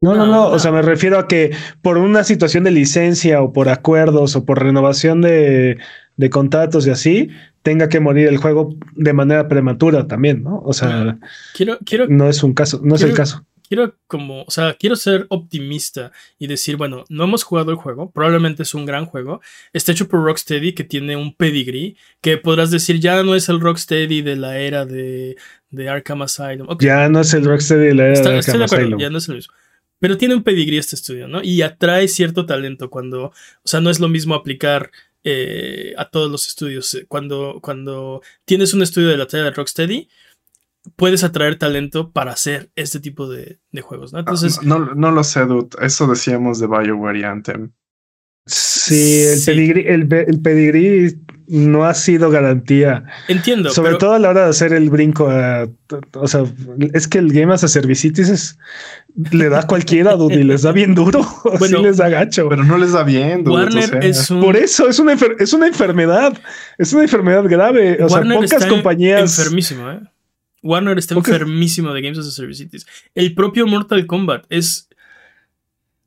No, 0.00 0.14
no, 0.14 0.18
No, 0.18 0.26
no. 0.26 0.32
no. 0.32 0.46
O 0.48 0.58
sea, 0.58 0.72
me 0.72 0.82
refiero 0.82 1.16
a 1.16 1.28
que 1.28 1.52
por 1.80 1.98
una 1.98 2.24
situación 2.24 2.64
de 2.64 2.72
licencia 2.72 3.40
o 3.40 3.52
por 3.52 3.68
acuerdos 3.68 4.34
o 4.34 4.44
por 4.44 4.60
renovación 4.60 5.20
de, 5.20 5.78
de 6.16 6.30
contratos 6.30 6.88
y 6.88 6.90
así, 6.90 7.30
tenga 7.62 7.88
que 7.88 8.00
morir 8.00 8.28
el 8.28 8.36
juego 8.38 8.76
de 8.94 9.12
manera 9.12 9.48
prematura 9.48 10.06
también, 10.06 10.42
¿no? 10.42 10.62
O 10.64 10.72
sea, 10.72 11.18
Quiero, 11.54 11.78
quiero, 11.84 12.06
no 12.08 12.28
es 12.28 12.42
un 12.42 12.54
caso, 12.54 12.80
no 12.82 12.94
es 12.96 13.02
el 13.02 13.08
Quiero- 13.08 13.16
caso. 13.16 13.46
quiero 13.68 13.94
como, 14.06 14.42
o 14.42 14.50
sea, 14.50 14.74
quiero 14.78 14.96
ser 14.96 15.26
optimista 15.30 16.12
y 16.38 16.46
decir, 16.46 16.76
bueno, 16.76 17.04
no 17.08 17.24
hemos 17.24 17.42
jugado 17.42 17.70
el 17.70 17.76
juego, 17.76 18.10
probablemente 18.10 18.64
es 18.64 18.74
un 18.74 18.84
gran 18.84 19.06
juego, 19.06 19.40
está 19.72 19.92
hecho 19.92 20.08
por 20.08 20.22
Rocksteady 20.24 20.72
que 20.74 20.84
tiene 20.84 21.16
un 21.16 21.34
pedigree, 21.34 21.96
que 22.20 22.36
podrás 22.36 22.70
decir, 22.70 23.00
ya 23.00 23.22
no 23.22 23.34
es 23.34 23.48
el 23.48 23.60
Rocksteady 23.60 24.22
de 24.22 24.36
la 24.36 24.58
era 24.58 24.84
de, 24.84 25.36
de 25.70 25.88
Arkham 25.88 26.22
Asylum. 26.22 26.66
Ya 26.80 27.08
no 27.08 27.20
es 27.20 27.32
el 27.32 27.44
Rocksteady 27.44 27.86
de 27.88 27.94
la 27.94 28.06
era 28.08 28.20
de 28.20 28.36
Arkham 28.38 28.62
Asylum. 28.62 28.98
Ya 29.00 29.08
no 29.10 29.18
es 29.18 29.28
el 29.28 29.36
mismo. 29.36 29.54
Pero 30.00 30.18
tiene 30.18 30.34
un 30.34 30.42
pedigree 30.42 30.78
este 30.80 30.96
estudio, 30.96 31.28
¿no? 31.28 31.42
Y 31.44 31.62
atrae 31.62 32.08
cierto 32.08 32.44
talento 32.44 32.90
cuando, 32.90 33.26
o 33.26 33.32
sea, 33.64 33.80
no 33.80 33.88
es 33.88 34.00
lo 34.00 34.08
mismo 34.08 34.34
aplicar 34.34 34.90
eh, 35.24 35.94
a 35.96 36.08
todos 36.10 36.30
los 36.30 36.48
estudios. 36.48 36.98
Cuando, 37.08 37.60
cuando 37.62 38.22
tienes 38.44 38.74
un 38.74 38.82
estudio 38.82 39.08
de 39.08 39.16
la 39.16 39.26
talla 39.26 39.44
de 39.44 39.50
Rocksteady, 39.52 40.08
puedes 40.96 41.24
atraer 41.24 41.58
talento 41.58 42.10
para 42.10 42.32
hacer 42.32 42.70
este 42.74 43.00
tipo 43.00 43.28
de, 43.28 43.58
juegos, 43.82 44.12
¿no? 44.12 44.20
Entonces. 44.20 44.62
No, 44.62 44.94
no, 44.94 45.12
lo 45.12 45.24
sé, 45.24 45.46
dude. 45.46 45.76
Eso 45.80 46.06
decíamos 46.06 46.58
de 46.58 46.66
BioWare 46.66 47.18
y 47.20 47.22
Anthem. 47.24 47.72
Sí, 48.44 49.20
el, 49.46 50.08
Pedigrí, 50.42 51.20
no 51.52 51.84
ha 51.84 51.92
sido 51.92 52.30
garantía. 52.30 53.04
Entiendo. 53.28 53.68
Sobre 53.70 53.96
todo 53.96 54.14
a 54.14 54.18
la 54.18 54.30
hora 54.30 54.44
de 54.44 54.50
hacer 54.50 54.72
el 54.72 54.88
brinco 54.88 55.28
a. 55.28 55.68
O 56.14 56.26
sea, 56.26 56.44
es 56.94 57.06
que 57.06 57.18
el 57.18 57.30
Game 57.30 57.52
as 57.52 57.62
a 57.62 57.68
Servicitis 57.68 58.56
le 59.32 59.48
da 59.50 59.66
cualquiera, 59.66 60.12
dude, 60.16 60.36
y 60.36 60.44
les 60.44 60.62
da 60.62 60.72
bien 60.72 60.94
duro. 60.94 61.20
Bueno, 61.58 61.82
les 61.82 61.98
da 61.98 62.08
gacho. 62.08 62.48
Pero 62.48 62.64
no 62.64 62.78
les 62.78 62.92
da 62.92 63.04
bien, 63.04 63.44
dude, 63.44 63.54
Warner 63.54 64.02
es 64.02 64.30
un... 64.30 64.40
Por 64.40 64.56
eso 64.56 64.88
es 64.88 64.98
una, 64.98 65.14
es 65.38 65.52
una 65.52 65.66
enfermedad. 65.66 66.40
Es 66.78 66.94
una 66.94 67.02
enfermedad 67.02 67.44
grave. 67.44 68.02
O 68.02 68.08
sea, 68.08 68.22
pocas 68.22 68.66
compañías. 68.66 69.38
Enfermísimo, 69.38 69.90
¿eh? 69.90 70.00
Warner 70.62 70.96
está 70.96 71.14
enfermísimo 71.14 71.92
de 71.92 72.00
Games 72.00 72.18
as 72.18 72.28
a 72.28 72.30
Service. 72.30 72.66
El 73.14 73.34
propio 73.34 73.66
Mortal 73.66 74.06
Kombat 74.06 74.46
es 74.48 74.88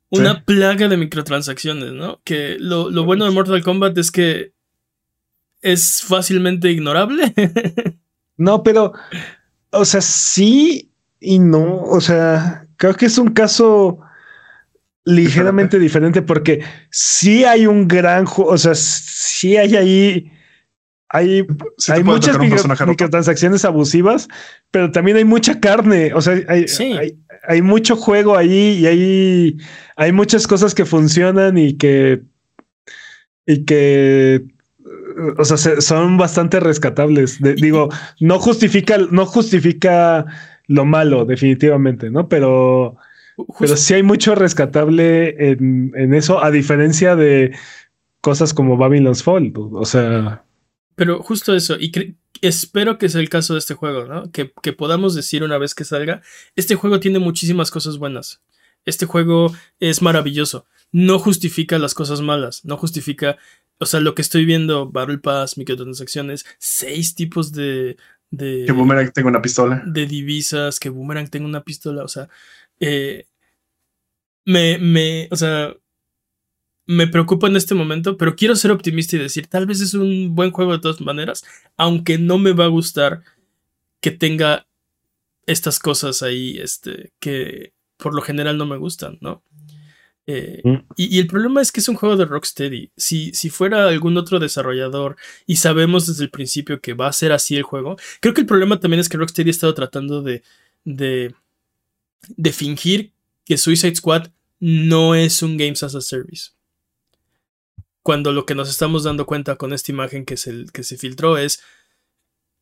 una 0.08 0.44
plaga 0.44 0.88
de 0.88 0.96
microtransacciones, 0.96 1.92
¿no? 1.92 2.20
Que 2.24 2.56
lo, 2.58 2.90
bueno 3.04 3.24
de 3.24 3.30
Mortal 3.30 3.62
Kombat 3.62 3.96
es 3.98 4.10
que 4.10 4.55
es 5.72 6.02
fácilmente 6.02 6.70
ignorable. 6.70 7.32
no, 8.36 8.62
pero, 8.62 8.92
o 9.70 9.84
sea, 9.84 10.00
sí 10.00 10.90
y 11.20 11.38
no. 11.38 11.82
O 11.82 12.00
sea, 12.00 12.66
creo 12.76 12.94
que 12.94 13.06
es 13.06 13.18
un 13.18 13.28
caso 13.28 14.00
ligeramente 15.04 15.78
diferente 15.78 16.22
porque 16.22 16.64
sí 16.90 17.44
hay 17.44 17.66
un 17.66 17.86
gran 17.86 18.26
juego, 18.26 18.50
o 18.50 18.58
sea, 18.58 18.74
sí 18.74 19.56
hay 19.56 19.76
ahí 19.76 20.32
hay, 21.08 21.46
hay 21.88 22.02
muchas 22.02 22.38
microtransacciones 22.38 23.64
abusivas, 23.64 24.28
pero 24.70 24.90
también 24.90 25.16
hay 25.16 25.24
mucha 25.24 25.60
carne. 25.60 26.12
O 26.14 26.20
sea, 26.20 26.34
hay, 26.48 26.66
hay, 27.46 27.62
mucho 27.62 27.96
juego 27.96 28.36
ahí 28.36 28.80
y 28.80 28.86
hay, 28.86 29.56
hay 29.96 30.12
muchas 30.12 30.46
cosas 30.46 30.74
que 30.74 30.84
funcionan 30.84 31.56
y 31.58 31.76
que. 31.76 32.22
Y 33.46 33.64
que. 33.64 34.44
O 35.38 35.44
sea, 35.44 35.80
son 35.80 36.16
bastante 36.16 36.60
rescatables. 36.60 37.38
digo, 37.40 37.88
no 38.20 38.38
justifica, 38.38 38.98
no 39.10 39.26
justifica 39.26 40.26
lo 40.66 40.84
malo, 40.84 41.24
definitivamente, 41.24 42.10
¿no? 42.10 42.28
Pero. 42.28 42.96
Pero 43.58 43.76
sí 43.76 43.92
hay 43.92 44.02
mucho 44.02 44.34
rescatable 44.34 45.50
en, 45.50 45.92
en 45.94 46.14
eso, 46.14 46.42
a 46.42 46.50
diferencia 46.50 47.16
de 47.16 47.54
cosas 48.22 48.54
como 48.54 48.78
Babylon's 48.78 49.22
Fall. 49.22 49.52
O 49.56 49.84
sea. 49.84 50.42
Pero 50.94 51.22
justo 51.22 51.54
eso, 51.54 51.76
y 51.78 51.92
espero 52.40 52.98
que 52.98 53.08
sea 53.08 53.20
el 53.20 53.28
caso 53.28 53.54
de 53.54 53.60
este 53.60 53.74
juego, 53.74 54.06
¿no? 54.06 54.30
Que, 54.30 54.46
podamos 54.72 55.14
decir 55.14 55.42
una 55.42 55.58
vez 55.58 55.74
que 55.74 55.84
salga, 55.84 56.22
este 56.54 56.74
juego 56.74 57.00
tiene 57.00 57.18
muchísimas 57.18 57.70
cosas 57.70 57.98
buenas. 57.98 58.42
Este 58.84 59.06
juego 59.06 59.54
es 59.80 60.02
maravilloso. 60.02 60.66
No 60.96 61.18
justifica 61.18 61.78
las 61.78 61.92
cosas 61.92 62.22
malas, 62.22 62.64
no 62.64 62.78
justifica, 62.78 63.36
o 63.76 63.84
sea, 63.84 64.00
lo 64.00 64.14
que 64.14 64.22
estoy 64.22 64.46
viendo, 64.46 64.90
Battle 64.90 65.18
Pass, 65.18 65.58
microtransacciones, 65.58 66.46
seis 66.58 67.14
tipos 67.14 67.52
de... 67.52 67.98
de 68.30 68.64
que 68.64 68.72
Boomerang 68.72 69.12
tenga 69.12 69.28
una 69.28 69.42
pistola. 69.42 69.82
De 69.86 70.06
divisas, 70.06 70.80
que 70.80 70.88
Boomerang 70.88 71.28
tenga 71.28 71.44
una 71.44 71.64
pistola, 71.64 72.02
o 72.02 72.08
sea, 72.08 72.30
eh, 72.80 73.26
me, 74.46 74.78
me, 74.78 75.28
o 75.30 75.36
sea, 75.36 75.74
me 76.86 77.06
preocupa 77.08 77.48
en 77.48 77.56
este 77.56 77.74
momento, 77.74 78.16
pero 78.16 78.34
quiero 78.34 78.56
ser 78.56 78.70
optimista 78.70 79.16
y 79.16 79.18
decir, 79.18 79.48
tal 79.48 79.66
vez 79.66 79.82
es 79.82 79.92
un 79.92 80.34
buen 80.34 80.50
juego 80.50 80.72
de 80.72 80.78
todas 80.78 81.02
maneras, 81.02 81.44
aunque 81.76 82.16
no 82.16 82.38
me 82.38 82.52
va 82.52 82.64
a 82.64 82.68
gustar 82.68 83.22
que 84.00 84.12
tenga 84.12 84.66
estas 85.44 85.78
cosas 85.78 86.22
ahí, 86.22 86.56
este, 86.56 87.12
que 87.20 87.74
por 87.98 88.14
lo 88.14 88.22
general 88.22 88.56
no 88.56 88.64
me 88.64 88.78
gustan, 88.78 89.18
¿no? 89.20 89.42
Eh, 90.28 90.60
mm. 90.64 90.76
y, 90.96 91.18
el 91.20 91.28
problema 91.28 91.62
es 91.62 91.70
que 91.70 91.80
es 91.80 91.88
un 91.88 91.94
juego 91.94 92.16
de 92.16 92.24
Rocksteady. 92.24 92.90
Si, 92.96 93.32
si 93.32 93.50
fuera 93.50 93.88
algún 93.88 94.16
otro 94.16 94.38
desarrollador 94.38 95.16
y 95.46 95.56
sabemos 95.56 96.06
desde 96.06 96.24
el 96.24 96.30
principio 96.30 96.80
que 96.80 96.94
va 96.94 97.06
a 97.06 97.12
ser 97.12 97.32
así 97.32 97.56
el 97.56 97.62
juego, 97.62 97.96
creo 98.20 98.34
que 98.34 98.40
el 98.40 98.46
problema 98.46 98.80
también 98.80 99.00
es 99.00 99.08
que 99.08 99.18
Rocksteady 99.18 99.50
ha 99.50 99.52
estado 99.52 99.74
tratando 99.74 100.22
de, 100.22 100.42
de, 100.84 101.34
de 102.28 102.52
fingir 102.52 103.12
que 103.44 103.56
Suicide 103.56 103.94
Squad 103.94 104.28
no 104.58 105.14
es 105.14 105.42
un 105.42 105.56
Games 105.56 105.82
as 105.82 105.94
a 105.94 106.00
Service 106.00 106.56
cuando 108.06 108.32
lo 108.32 108.46
que 108.46 108.54
nos 108.54 108.70
estamos 108.70 109.02
dando 109.02 109.26
cuenta 109.26 109.56
con 109.56 109.72
esta 109.72 109.90
imagen 109.90 110.24
que, 110.24 110.36
el 110.46 110.70
que 110.70 110.84
se 110.84 110.96
filtró 110.96 111.38
es... 111.38 111.60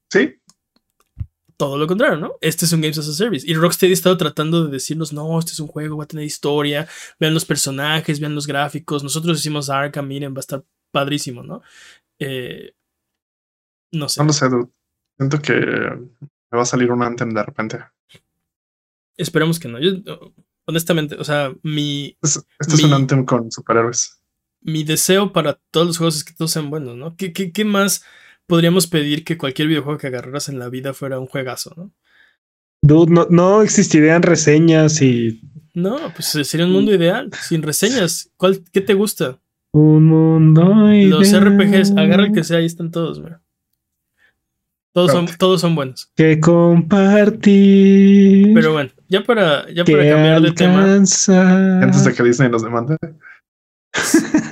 Sí. 0.09 0.37
Todo 1.57 1.79
lo 1.79 1.87
contrario, 1.87 2.19
¿no? 2.19 2.35
Este 2.41 2.65
es 2.65 2.73
un 2.73 2.81
Games 2.81 2.99
as 2.99 3.09
a 3.09 3.13
Service. 3.13 3.49
Y 3.49 3.55
Rocksteady 3.55 3.93
ha 3.93 3.95
estado 3.95 4.17
tratando 4.17 4.65
de 4.65 4.73
decirnos, 4.73 5.13
no, 5.13 5.39
este 5.39 5.53
es 5.53 5.61
un 5.61 5.69
juego, 5.69 5.97
va 5.97 6.05
a 6.05 6.09
tener 6.09 6.25
historia, 6.25 6.89
vean 7.21 7.35
los 7.35 7.45
personajes, 7.45 8.21
vean 8.21 8.35
los 8.35 8.47
gráficos. 8.47 9.03
Nosotros 9.03 9.39
decimos 9.39 9.71
Arkham, 9.71 10.09
miren, 10.09 10.35
va 10.35 10.39
a 10.39 10.41
estar 10.41 10.65
padrísimo, 10.91 11.43
¿no? 11.43 11.63
Eh, 12.19 12.75
no 13.93 14.09
sé. 14.09 14.21
No 14.21 14.27
lo 14.27 14.33
sé, 14.33 14.49
Siento 15.17 15.41
que 15.41 15.55
me 15.55 16.57
va 16.57 16.63
a 16.63 16.67
salir 16.67 16.91
un 16.91 17.03
Anthem 17.03 17.33
de 17.33 17.43
repente. 17.43 17.85
Esperemos 19.17 19.61
que 19.61 19.69
no. 19.69 19.79
Yo, 19.79 19.93
honestamente, 20.67 21.15
o 21.15 21.23
sea, 21.23 21.55
mi. 21.63 22.17
Este, 22.21 22.75
es 22.75 22.83
un 22.83 22.93
Anthem 22.93 23.25
con 23.25 23.53
superhéroes 23.53 24.21
mi 24.65 24.83
deseo 24.83 25.33
para 25.33 25.61
todos 25.71 25.87
los 25.87 25.99
juegos 25.99 26.17
es 26.17 26.25
que 26.25 26.33
todos 26.33 26.51
sean 26.51 26.71
buenos, 26.71 26.97
¿no? 26.97 27.17
¿Qué, 27.17 27.33
qué, 27.33 27.65
más 27.65 28.05
podríamos 28.47 28.87
pedir 28.87 29.25
que 29.25 29.39
cualquier 29.39 29.69
videojuego 29.69 29.99
que 29.99 30.09
agarraras 30.09 30.49
en 30.49 30.59
la 30.59 30.69
vida 30.69 30.95
fuera 30.95 31.19
un 31.19 31.27
juegazo, 31.27 31.75
¿no? 31.77 31.93
Dude, 32.83 33.13
no, 33.13 33.27
no 33.31 33.63
existirían 33.63 34.23
reseñas 34.23 35.01
y. 35.01 35.41
No, 35.73 35.97
pues 36.15 36.35
eh, 36.35 36.45
sería 36.45 36.67
un 36.67 36.73
mundo 36.73 36.93
ideal, 36.95 37.31
sin 37.33 37.63
reseñas. 37.63 38.31
¿Cuál, 38.37 38.63
¿Qué 38.73 38.81
te 38.83 38.95
gusta? 38.95 39.41
Un 39.73 40.05
mundo 40.05 40.93
ideal. 40.93 41.11
Los 41.11 41.33
RPGs, 41.33 41.97
agarra 41.97 42.27
el 42.27 42.33
que 42.33 42.45
sea, 42.45 42.59
ahí 42.59 42.67
están 42.67 42.91
todos, 42.91 43.21
mira. 43.21 43.41
Todos 44.93 45.11
son, 45.11 45.27
todos 45.39 45.61
son 45.61 45.75
buenos. 45.75 46.13
Que 46.15 46.39
compartir. 46.39 47.43
Pero 48.55 48.75
bueno, 48.75 48.91
ya 49.09 49.25
para, 49.25 49.69
ya 49.73 49.85
para 49.85 50.09
cambiar 50.09 50.41
de 50.41 50.53
tema. 50.53 50.95
Antes 50.95 52.05
de 52.05 52.15
que 52.15 52.23
Disney 52.23 52.49
nos 52.49 52.63
demande. 52.63 52.97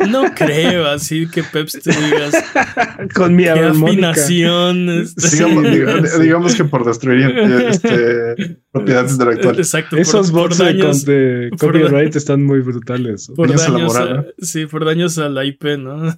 No 0.09 0.34
creo 0.34 0.86
así 0.86 1.26
que 1.28 1.43
Peps 1.43 1.78
te 1.82 1.90
digas 1.90 2.32
con 3.14 3.34
mi 3.34 3.47
afinación. 3.47 4.88
Este, 4.88 5.45
digamos, 6.20 6.55
que 6.55 6.64
por 6.64 6.84
destruir 6.84 7.30
este, 7.38 8.59
propiedades 8.70 9.12
intelectuales. 9.12 9.66
Exacto. 9.66 9.97
Esos 9.97 10.30
por, 10.30 10.57
daños, 10.57 11.05
de 11.05 11.51
copyright 11.59 12.14
están 12.14 12.45
muy 12.45 12.61
brutales. 12.61 13.30
Por 13.34 13.55
daños, 13.55 13.97
a, 13.97 14.24
sí, 14.38 14.66
por 14.66 14.84
daños 14.84 15.18
a 15.18 15.28
la 15.28 15.45
IP, 15.45 15.64
¿no? 15.78 15.97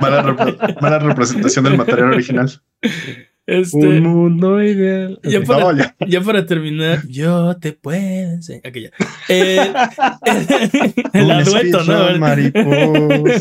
mala, 0.00 0.36
mala 0.80 0.98
representación 0.98 1.64
del 1.64 1.76
material 1.76 2.12
original. 2.12 2.50
Este, 3.46 3.76
un 3.76 4.02
mundo 4.04 4.62
ideal. 4.62 5.20
Ya 5.22 5.42
para, 5.42 5.96
ya. 6.08 6.20
para 6.22 6.46
terminar, 6.46 7.06
yo 7.06 7.54
te 7.60 7.72
puedo 7.72 7.98
enseñar. 7.98 8.72
Eh, 9.28 9.72
el 11.12 11.30
adueto, 11.30 11.84
¿no? 11.84 13.24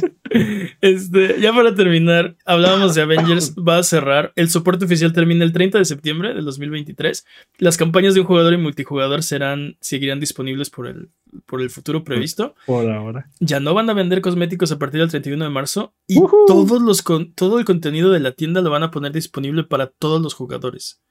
Este, 0.81 1.39
ya 1.39 1.53
para 1.53 1.75
terminar, 1.75 2.35
hablábamos 2.43 2.95
de 2.95 3.03
Avengers, 3.03 3.53
va 3.55 3.77
a 3.77 3.83
cerrar. 3.83 4.33
El 4.35 4.49
soporte 4.49 4.85
oficial 4.85 5.13
termina 5.13 5.45
el 5.45 5.53
30 5.53 5.77
de 5.77 5.85
septiembre 5.85 6.33
del 6.33 6.43
2023. 6.43 7.25
Las 7.59 7.77
campañas 7.77 8.15
de 8.15 8.21
un 8.21 8.25
jugador 8.25 8.53
y 8.53 8.57
multijugador 8.57 9.21
serán, 9.21 9.77
seguirán 9.79 10.19
disponibles 10.19 10.71
por 10.71 10.87
el, 10.87 11.09
por 11.45 11.61
el 11.61 11.69
futuro 11.69 12.03
previsto. 12.03 12.55
Por 12.65 12.89
ahora. 12.89 13.29
Ya 13.39 13.59
no 13.59 13.73
van 13.73 13.89
a 13.89 13.93
vender 13.93 14.21
cosméticos 14.21 14.71
a 14.71 14.79
partir 14.79 14.99
del 14.99 15.09
31 15.09 15.43
de 15.43 15.49
marzo 15.49 15.93
y 16.07 16.19
todos 16.47 16.81
los 16.81 17.03
todo 17.36 17.59
el 17.59 17.65
contenido 17.65 18.11
de 18.11 18.19
la 18.19 18.31
tienda 18.31 18.61
lo 18.61 18.69
van 18.69 18.84
a 18.84 18.91
poner 18.91 19.11
disponible 19.11 19.63
para 19.63 19.88
todos 19.88 20.21
los 20.21 20.34
jugadores. 20.34 21.01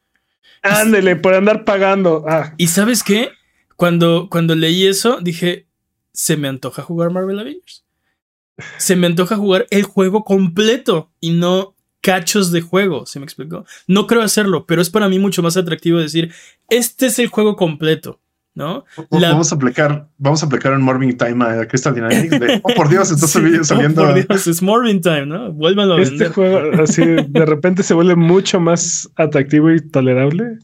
Ándele, 0.63 1.17
por 1.17 1.35
andar 1.35 1.65
pagando. 1.65 2.25
Ah. 2.29 2.55
Y 2.57 2.69
sabes 2.69 3.03
qué? 3.03 3.31
Cuando, 3.77 4.29
cuando 4.31 4.55
leí 4.55 4.87
eso, 4.87 5.19
dije, 5.21 5.67
se 6.13 6.37
me 6.37 6.49
antoja 6.49 6.83
jugar 6.83 7.11
Marvel 7.11 7.39
Avengers. 7.39 7.85
Se 8.79 8.97
me 8.97 9.07
antoja 9.07 9.37
jugar 9.37 9.67
el 9.71 9.83
juego 9.83 10.25
completo 10.25 11.11
y 11.21 11.31
no 11.31 11.75
cachos 12.01 12.51
de 12.53 12.61
juego, 12.61 13.07
¿se 13.07 13.19
me 13.19 13.25
explicó? 13.25 13.65
No 13.87 14.07
creo 14.07 14.23
hacerlo, 14.23 14.67
pero 14.67 14.83
es 14.83 14.91
para 14.91 15.09
mí 15.09 15.19
mucho 15.19 15.43
más 15.43 15.57
atractivo 15.57 15.99
decir, 15.99 16.33
este 16.69 17.07
es 17.07 17.19
el 17.19 17.29
juego 17.29 17.57
completo. 17.57 18.21
¿No? 18.55 18.85
Vamos 19.11 19.51
a 19.53 19.55
aplicar, 19.55 20.09
vamos 20.19 20.43
a 20.43 20.47
aplicar 20.47 20.73
un 20.75 20.83
Morbing 20.83 21.17
Time 21.17 21.45
a 21.45 21.67
Crystal 21.67 21.95
Dynamics 21.95 22.39
de, 22.39 22.61
oh 22.63 22.75
por 22.75 22.89
Dios, 22.89 23.11
está 23.11 23.27
saliendo. 23.65 24.03
Oh, 24.03 24.07
por 24.07 24.15
Dios, 24.27 24.47
es 24.47 24.61
Morbing 24.63 25.01
Time, 25.01 25.27
¿no? 25.27 25.53
Vuélvanlo 25.53 25.95
a 25.95 26.03
Este 26.03 26.29
juego 26.29 26.83
así 26.83 27.03
de 27.05 27.47
repente 27.47 27.83
se 27.83 27.95
vuelve 27.95 28.15
mucho 28.17 28.61
más 28.61 29.11
atractivo 29.17 29.71
y 29.71 29.81
tolerable. 29.81 30.59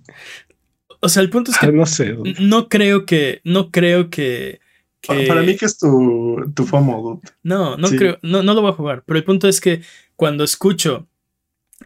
O 1.00 1.08
sea, 1.08 1.22
el 1.22 1.30
punto 1.30 1.50
es 1.50 1.58
que 1.58 1.66
Ah, 1.66 1.72
no 1.72 1.86
sé. 1.86 2.16
no 2.40 2.68
creo 2.68 3.06
que, 3.06 3.40
no 3.44 3.70
creo 3.70 4.10
que, 4.10 4.60
que- 5.00 5.26
Para 5.28 5.42
mí 5.42 5.56
que 5.56 5.64
es 5.66 5.78
tu, 5.78 6.36
tu 6.54 6.66
FOMO, 6.66 7.00
dude. 7.22 7.32
No, 7.44 7.76
no 7.76 7.86
Sí. 7.88 7.96
creo, 7.96 8.18
no, 8.22 8.42
no 8.42 8.52
lo 8.54 8.62
voy 8.62 8.70
a 8.72 8.74
jugar. 8.74 9.04
Pero 9.06 9.16
el 9.18 9.24
punto 9.24 9.46
es 9.48 9.60
que 9.60 9.80
cuando 10.16 10.42
escucho, 10.44 11.06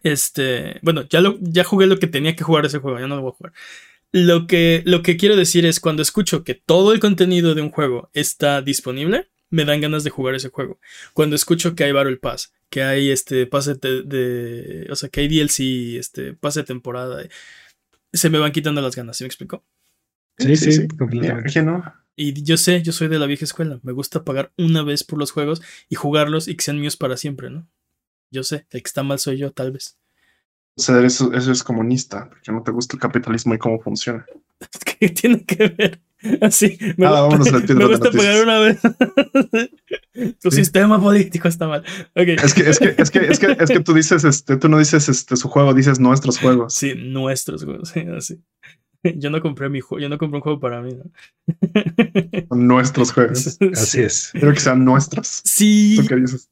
este, 0.03 0.79
bueno, 0.83 1.03
ya 1.03 1.21
lo, 1.21 1.37
ya 1.41 1.65
jugué 1.65 1.87
lo 1.87 1.99
que 1.99 2.07
tenía 2.07 2.35
que 2.35 2.45
jugar 2.45 2.65
ese 2.65 2.79
juego, 2.79 2.99
ya 2.99 3.07
no 3.07 3.17
lo 3.17 3.23
voy 3.23 3.33
a 3.33 3.35
jugar. 3.35 3.53
Lo 4.13 4.47
que, 4.47 4.83
lo 4.85 5.03
que 5.03 5.17
quiero 5.17 5.37
decir 5.37 5.65
es 5.65 5.81
cuando 5.81 6.03
escucho 6.03 6.45
que 6.45 6.55
todo 6.55 6.93
el 6.93 7.01
contenido 7.01 7.55
de 7.55 7.63
un 7.63 7.71
juego 7.71 8.11
está 8.13 8.61
disponible, 8.61 9.31
me 9.49 9.65
dan 9.65 9.81
ganas 9.81 10.05
de 10.05 10.11
jugar 10.11 10.35
ese 10.35 10.51
juego. 10.51 10.79
Cuando 11.15 11.35
escucho 11.37 11.75
que 11.75 11.85
hay 11.85 11.93
Battle 11.93 12.19
Pass, 12.19 12.53
que 12.69 12.83
hay 12.83 13.11
este 13.11 13.47
pase 13.47 13.75
de, 13.75 14.03
de- 14.03 14.87
o 14.91 14.97
sea, 14.97 15.09
que 15.09 15.21
hay 15.21 15.29
DLC, 15.29 15.99
este 15.99 16.35
pase 16.35 16.61
de 16.61 16.67
temporada, 16.67 17.23
se 18.13 18.31
me 18.31 18.39
van 18.39 18.53
quitando 18.53 18.81
las 18.83 18.97
ganas, 18.97 19.17
¿sí 19.17 19.25
me 19.25 19.29
explico? 19.29 19.65
Sí, 20.39 20.57
sí, 20.57 20.89
completamente. 20.89 21.51
Ya, 21.51 21.63
no. 21.63 21.83
Y 22.17 22.43
yo 22.43 22.57
sé, 22.59 22.83
yo 22.83 22.93
soy 22.93 23.09
de 23.09 23.19
la 23.19 23.27
vieja 23.27 23.45
escuela. 23.45 23.81
Me 23.83 23.93
gusta 23.93 24.25
pagar 24.25 24.53
una 24.59 24.83
vez 24.83 25.05
por 25.05 25.19
los 25.19 25.31
juegos 25.31 25.63
y 25.89 25.95
jugarlos 25.95 26.49
y 26.49 26.55
que 26.57 26.65
sean 26.65 26.81
míos 26.81 26.97
para 26.97 27.17
siempre, 27.17 27.49
¿no? 27.51 27.67
Yo 28.31 28.43
sé, 28.45 28.67
el 28.71 28.83
que 28.83 28.89
está 28.89 29.03
mal 29.03 29.19
soy 29.19 29.39
yo, 29.39 29.53
tal 29.53 29.73
vez. 29.73 29.99
O 30.75 30.81
sea, 30.81 31.01
eso, 31.05 31.33
eso 31.35 31.53
es 31.53 31.63
comunista, 31.63 32.29
porque 32.29 32.51
no 32.51 32.63
te 32.63 32.71
gusta 32.71 32.97
el 32.97 33.01
capitalismo 33.01 33.55
y 33.55 33.59
cómo 33.59 33.81
funciona. 33.81 34.25
¿Qué 34.99 35.09
tiene 35.11 35.45
que 35.45 35.69
ver? 35.69 36.01
Así, 36.41 36.79
me, 36.97 37.07
Ah, 37.07 37.11
vámonos 37.11 37.53
al 37.53 37.67
me 37.75 37.85
gusta 37.87 38.11
pagar 38.13 38.45
una 38.45 38.59
vez. 38.61 38.81
tu 40.41 40.51
Sí. 40.51 40.59
sistema 40.59 41.01
político 41.01 41.49
está 41.49 41.67
mal. 41.67 41.83
Ok. 42.15 42.29
Es 42.43 42.55
que, 42.55 42.71
es 42.71 42.79
que, 42.79 42.95
es 42.97 43.11
que, 43.11 43.19
es 43.19 43.39
que, 43.41 43.57
es 43.59 43.69
que 43.71 43.81
tú 43.81 43.93
dices, 43.93 44.23
este, 44.23 44.57
tú 44.57 44.69
no 44.69 44.79
dices 44.79 45.09
este 45.09 45.37
su 45.37 45.49
juego, 45.49 45.75
dices 45.75 45.99
nuestros 45.99 46.39
juegos. 46.39 46.75
Sí, 46.75 46.95
nuestros 46.97 47.65
juegos, 47.65 47.89
sí, 47.95 48.01
así. 48.17 48.41
Yo 49.17 49.31
no 49.31 49.41
compré 49.41 49.69
mi 49.69 49.81
juego, 49.81 50.01
yo 50.01 50.09
no 50.09 50.17
compré 50.17 50.37
un 50.37 50.43
juego 50.43 50.61
para 50.61 50.81
mí, 50.81 50.95
¿no? 50.95 52.57
Nuestros 52.57 53.13
juegos. 53.13 53.59
Así 53.73 54.01
es. 54.01 54.31
Quiero 54.33 54.53
que 54.55 54.61
sean 54.61 54.85
nuestros. 54.85 55.41
Sí, 55.45 55.97
¿Tú 56.01 56.07
qué 56.07 56.17
dices? 56.17 56.49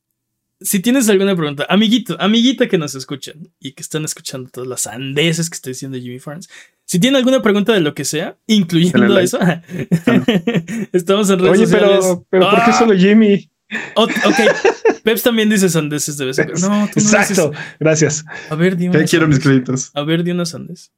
Si 0.60 0.80
tienes 0.80 1.08
alguna 1.08 1.34
pregunta, 1.36 1.66
amiguito, 1.68 2.16
amiguita 2.20 2.68
que 2.68 2.78
nos 2.78 2.94
escuchan 2.94 3.48
y 3.58 3.72
que 3.72 3.82
están 3.82 4.04
escuchando 4.04 4.50
todas 4.50 4.68
las 4.68 4.82
sandeces 4.82 5.48
que 5.50 5.54
estoy 5.54 5.72
diciendo 5.72 5.98
Jimmy 5.98 6.18
Farns, 6.18 6.48
si 6.84 6.98
tienen 6.98 7.16
alguna 7.16 7.40
pregunta 7.40 7.72
de 7.72 7.80
lo 7.80 7.94
que 7.94 8.04
sea, 8.04 8.36
incluyendo 8.46 9.06
like. 9.08 9.24
eso, 9.24 9.38
estamos 10.92 11.30
en 11.30 11.38
redes 11.38 11.52
Oye, 11.58 11.66
sociales. 11.66 11.98
pero, 12.02 12.26
pero 12.28 12.50
¿por 12.50 12.58
qué 12.64 12.70
Ah, 12.70 12.78
solo 12.78 12.94
Jimmy? 12.96 13.48
o- 13.94 14.02
ok, 14.04 15.00
Peps 15.04 15.22
también 15.22 15.48
dice 15.48 15.68
sandeces 15.68 16.16
de 16.18 16.24
vez 16.26 16.38
en 16.38 16.48
cuando. 16.50 16.68
No, 16.68 16.86
tú 16.92 17.00
no 17.00 17.02
Exacto. 17.02 17.50
dices- 17.50 17.64
Gracias. 17.78 18.24
A 18.50 18.54
ver, 18.56 18.76
di 18.76 18.84
Ya 18.84 18.90
una 18.90 19.04
quiero 19.04 19.28
mis 19.28 19.38
créditos. 19.38 19.90
A 19.94 20.02
ver, 20.02 20.24
di 20.24 20.32
una 20.32 20.44
sandes. 20.44 20.92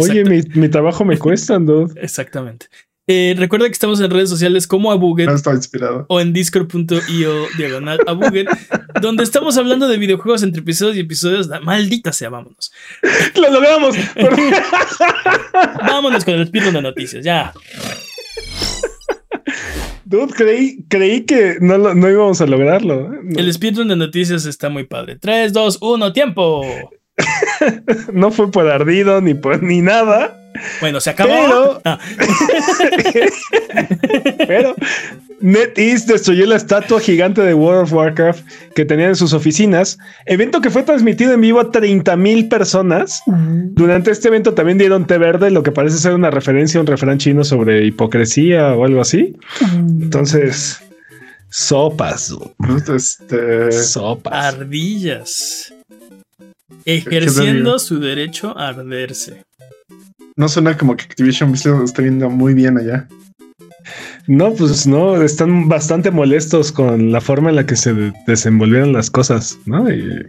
Oye, 0.00 0.24
mi 0.24 0.68
trabajo 0.68 1.04
me 1.04 1.18
cuesta, 1.18 1.58
dude. 1.58 2.00
Exactamente. 2.00 2.66
Eh, 3.10 3.34
recuerda 3.38 3.66
que 3.66 3.72
estamos 3.72 4.00
en 4.00 4.10
redes 4.10 4.28
sociales 4.28 4.66
como 4.66 4.92
Abuget 4.92 5.26
No 5.28 5.34
estaba 5.34 5.56
inspirado. 5.56 6.04
o 6.10 6.20
en 6.20 6.34
discord.io 6.34 7.46
diagonal 7.56 7.98
Abuget, 8.06 8.46
donde 9.00 9.22
estamos 9.24 9.56
hablando 9.56 9.88
de 9.88 9.96
videojuegos 9.96 10.42
entre 10.42 10.60
episodios 10.60 10.96
y 10.96 11.00
episodios. 11.00 11.48
Maldita 11.62 12.12
sea, 12.12 12.28
vámonos. 12.28 12.70
¡Lo 13.34 13.50
logramos! 13.50 13.96
Vámonos 15.86 16.24
con 16.24 16.34
el 16.34 16.46
speedrun 16.46 16.74
de 16.74 16.82
noticias, 16.82 17.24
ya. 17.24 17.52
Dude, 20.04 20.32
creí, 20.34 20.84
creí 20.88 21.24
que 21.26 21.56
no, 21.60 21.76
lo- 21.76 21.94
no 21.94 22.08
íbamos 22.10 22.40
a 22.40 22.46
lograrlo. 22.46 23.12
¿eh? 23.14 23.18
No, 23.22 23.38
El 23.38 23.52
speedrun 23.52 23.88
de 23.88 23.96
noticias 23.96 24.46
está 24.46 24.68
muy 24.68 24.84
padre. 24.84 25.16
3, 25.16 25.52
2, 25.52 25.78
1, 25.80 26.12
tiempo. 26.12 26.62
no 28.12 28.30
fue 28.30 28.50
por 28.50 28.68
ardido 28.68 29.20
ni 29.20 29.34
por 29.34 29.62
ni 29.62 29.80
nada. 29.82 30.34
Bueno, 30.80 31.00
se 31.00 31.10
acabó. 31.10 31.30
Pero- 31.32 31.80
Ah, 31.84 31.98
Pero 34.46 34.74
NetEase 35.40 36.12
destruyó 36.12 36.46
la 36.46 36.56
estatua 36.56 37.00
gigante 37.00 37.42
de 37.42 37.54
World 37.54 37.84
of 37.84 37.92
Warcraft 37.92 38.44
que 38.74 38.84
tenían 38.84 39.10
en 39.10 39.16
sus 39.16 39.32
oficinas. 39.32 39.98
Evento 40.26 40.60
que 40.60 40.70
fue 40.70 40.82
transmitido 40.82 41.32
en 41.32 41.40
vivo 41.40 41.60
a 41.60 41.70
30 41.70 42.16
mil 42.16 42.48
personas. 42.48 43.22
Durante 43.26 44.10
este 44.10 44.28
evento 44.28 44.54
también 44.54 44.78
dieron 44.78 45.06
té 45.06 45.18
verde, 45.18 45.50
lo 45.50 45.62
que 45.62 45.72
parece 45.72 45.98
ser 45.98 46.14
una 46.14 46.30
referencia 46.30 46.78
a 46.78 46.80
un 46.80 46.86
refrán 46.86 47.18
chino 47.18 47.44
sobre 47.44 47.84
hipocresía 47.86 48.74
o 48.74 48.84
algo 48.84 49.00
así. 49.00 49.36
Entonces, 49.72 50.80
sopas, 51.50 52.34
Este, 52.94 53.72
sopas. 53.72 54.54
ardillas. 54.54 55.74
Ejerciendo 56.84 57.78
su 57.78 58.00
derecho 58.00 58.56
a 58.58 58.68
arderse. 58.68 59.44
No 60.38 60.48
suena 60.48 60.76
como 60.78 60.96
que 60.96 61.04
Activision 61.04 61.50
Blizzard 61.50 61.76
lo 61.78 61.84
esté 61.84 62.02
viendo 62.02 62.30
muy 62.30 62.54
bien 62.54 62.78
allá. 62.78 63.06
No, 64.26 64.52
pues 64.54 64.86
no, 64.86 65.20
están 65.22 65.68
bastante 65.68 66.10
molestos 66.10 66.72
con 66.72 67.10
la 67.12 67.20
forma 67.20 67.50
en 67.50 67.56
la 67.56 67.66
que 67.66 67.76
se 67.76 67.92
de- 67.92 68.12
desenvolvieron 68.26 68.92
las 68.92 69.10
cosas, 69.10 69.58
¿no? 69.66 69.90
Y, 69.90 70.24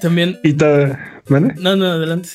También. 0.00 0.38
y 0.42 0.52
ta- 0.54 1.22
¿vale? 1.28 1.54
No, 1.58 1.74
no, 1.76 1.86
adelante. 1.86 2.28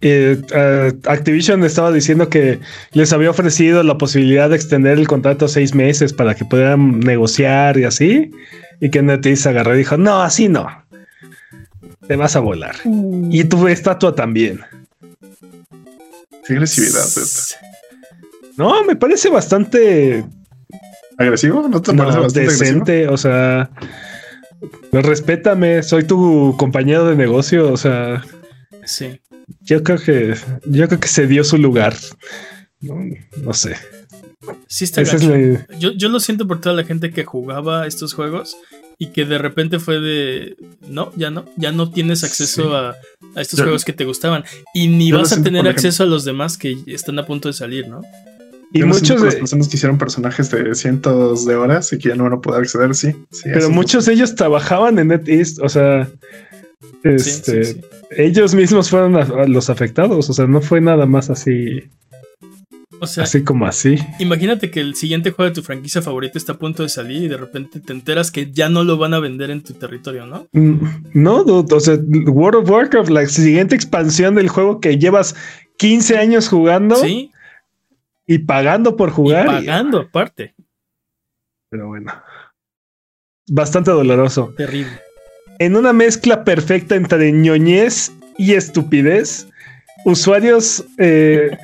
Eh, 0.00 0.40
eh, 0.52 0.92
Activision 1.06 1.62
estaba 1.62 1.92
diciendo 1.92 2.28
que 2.28 2.58
les 2.92 3.12
había 3.12 3.30
ofrecido 3.30 3.82
la 3.84 3.98
posibilidad 3.98 4.50
de 4.50 4.56
extender 4.56 4.98
el 4.98 5.06
contrato 5.06 5.44
a 5.44 5.48
seis 5.48 5.74
meses 5.74 6.12
para 6.12 6.34
que 6.34 6.44
pudieran 6.44 6.98
negociar 7.00 7.78
y 7.78 7.84
así. 7.84 8.30
Y 8.80 8.90
que 8.90 9.02
NetEase 9.02 9.48
agarró 9.48 9.74
y 9.74 9.78
dijo: 9.78 9.96
No, 9.96 10.22
así 10.22 10.48
no. 10.48 10.66
Te 12.08 12.16
vas 12.16 12.34
a 12.34 12.40
volar. 12.40 12.74
Y 13.30 13.44
tu 13.44 13.68
estatua 13.68 14.14
también. 14.16 14.60
Qué 16.46 16.54
agresividad. 16.54 17.04
No, 18.56 18.84
me 18.84 18.96
parece 18.96 19.28
bastante 19.30 20.24
¿Agresivo? 21.18 21.68
¿No 21.68 21.82
te 21.82 21.92
no, 21.92 22.02
parece 22.04 22.18
bastante 22.18 22.40
agresivo? 22.40 22.84
decente. 22.84 23.08
O 23.08 23.16
sea, 23.16 23.70
pues 24.90 25.04
respétame, 25.06 25.82
soy 25.82 26.04
tu 26.04 26.54
compañero 26.58 27.06
de 27.06 27.16
negocio. 27.16 27.72
O 27.72 27.76
sea, 27.76 28.24
Sí. 28.84 29.20
yo 29.60 29.82
creo 29.82 29.98
que 29.98 30.34
yo 30.66 30.88
creo 30.88 31.00
que 31.00 31.08
se 31.08 31.26
dio 31.26 31.44
su 31.44 31.58
lugar. 31.58 31.94
No, 32.80 32.96
no 33.42 33.52
sé. 33.52 33.76
Sí 34.66 34.84
está 34.84 35.02
es 35.02 35.20
yo, 35.78 35.92
yo 35.92 36.08
lo 36.08 36.18
siento 36.18 36.46
por 36.46 36.60
toda 36.62 36.74
la 36.74 36.84
gente 36.84 37.10
que 37.12 37.24
jugaba 37.24 37.86
estos 37.86 38.14
juegos 38.14 38.56
y 39.00 39.08
que 39.08 39.24
de 39.24 39.38
repente 39.38 39.80
fue 39.80 39.98
de 39.98 40.56
no, 40.88 41.10
ya 41.16 41.30
no, 41.30 41.46
ya 41.56 41.72
no 41.72 41.90
tienes 41.90 42.22
acceso 42.22 42.62
Sí. 42.62 42.68
a, 42.72 42.90
a 43.36 43.40
estos 43.40 43.58
Yo- 43.58 43.64
juegos 43.64 43.84
que 43.84 43.92
te 43.94 44.04
gustaban 44.04 44.44
y 44.74 44.86
ni 44.88 45.10
vas 45.10 45.32
a 45.32 45.42
tener 45.42 45.66
acceso 45.66 46.04
a 46.04 46.06
los 46.06 46.24
demás 46.24 46.56
que 46.58 46.76
están 46.86 47.18
a 47.18 47.26
punto 47.26 47.48
de 47.48 47.54
salir, 47.54 47.88
¿no? 47.88 48.02
Y 48.72 48.84
muchos 48.84 49.16
por 49.16 49.24
las 49.24 49.34
de, 49.34 49.40
personas 49.40 49.66
que 49.68 49.76
hicieron 49.76 49.98
personajes 49.98 50.48
de 50.52 50.74
cientos 50.76 51.44
de 51.44 51.56
horas 51.56 51.92
y 51.92 51.98
que 51.98 52.10
ya 52.10 52.14
no 52.14 52.22
van 52.24 52.34
a 52.34 52.40
poder 52.40 52.60
acceder, 52.62 52.94
sí. 52.94 53.12
sí 53.32 53.48
pero 53.52 53.68
muchos 53.70 54.04
de 54.06 54.12
ellos 54.12 54.36
trabajaban 54.36 54.96
en 55.00 55.08
NetEast, 55.08 55.58
o 55.60 55.68
sea, 55.68 56.08
este, 57.02 57.64
sí, 57.64 57.72
sí. 57.74 57.80
ellos 58.16 58.54
mismos 58.54 58.90
fueron 58.90 59.16
a- 59.16 59.22
a 59.22 59.46
los 59.48 59.70
afectados, 59.70 60.28
o 60.30 60.32
sea, 60.32 60.46
no 60.46 60.60
fue 60.60 60.80
nada 60.80 61.06
más 61.06 61.30
así, 61.30 61.80
O 63.00 63.06
sea, 63.06 63.24
así 63.24 63.42
como 63.42 63.66
así. 63.66 63.96
imagínate 64.18 64.70
que 64.70 64.80
el 64.80 64.94
siguiente 64.94 65.30
juego 65.30 65.48
de 65.48 65.54
tu 65.54 65.62
franquicia 65.62 66.02
favorita 66.02 66.36
está 66.38 66.52
a 66.52 66.58
punto 66.58 66.82
de 66.82 66.88
salir 66.88 67.22
y 67.24 67.28
de 67.28 67.36
repente 67.36 67.80
te 67.80 67.92
enteras 67.92 68.30
que 68.30 68.50
ya 68.52 68.68
no 68.68 68.84
lo 68.84 68.98
van 68.98 69.14
a 69.14 69.20
vender 69.20 69.50
en 69.50 69.62
tu 69.62 69.72
territorio, 69.74 70.26
¿no? 70.26 70.46
Mm, 70.52 70.78
No, 71.14 71.42
dude, 71.44 71.74
o 71.74 71.80
sea, 71.80 71.94
World 72.26 72.62
of 72.62 72.70
Warcraft, 72.70 73.10
la 73.10 73.26
siguiente 73.26 73.74
expansión 73.74 74.34
del 74.34 74.48
juego 74.48 74.80
que 74.80 74.98
llevas 74.98 75.34
15 75.78 76.18
años 76.18 76.48
jugando 76.48 76.96
Sí, 76.96 77.30
y 78.26 78.38
pagando 78.40 78.96
por 78.96 79.10
jugar. 79.10 79.46
y- 79.46 79.48
pagando 79.66 79.98
aparte. 80.00 80.54
pero 81.70 81.88
bueno, 81.88 82.12
bastante 83.48 83.90
doloroso. 83.90 84.52
Terrible. 84.56 84.92
En 85.58 85.76
una 85.76 85.92
mezcla 85.92 86.44
perfecta 86.44 86.96
entre 86.96 87.32
ñoñez 87.32 88.12
y 88.38 88.54
estupidez, 88.54 89.46
usuarios 90.04 90.84
eh, 90.98 91.56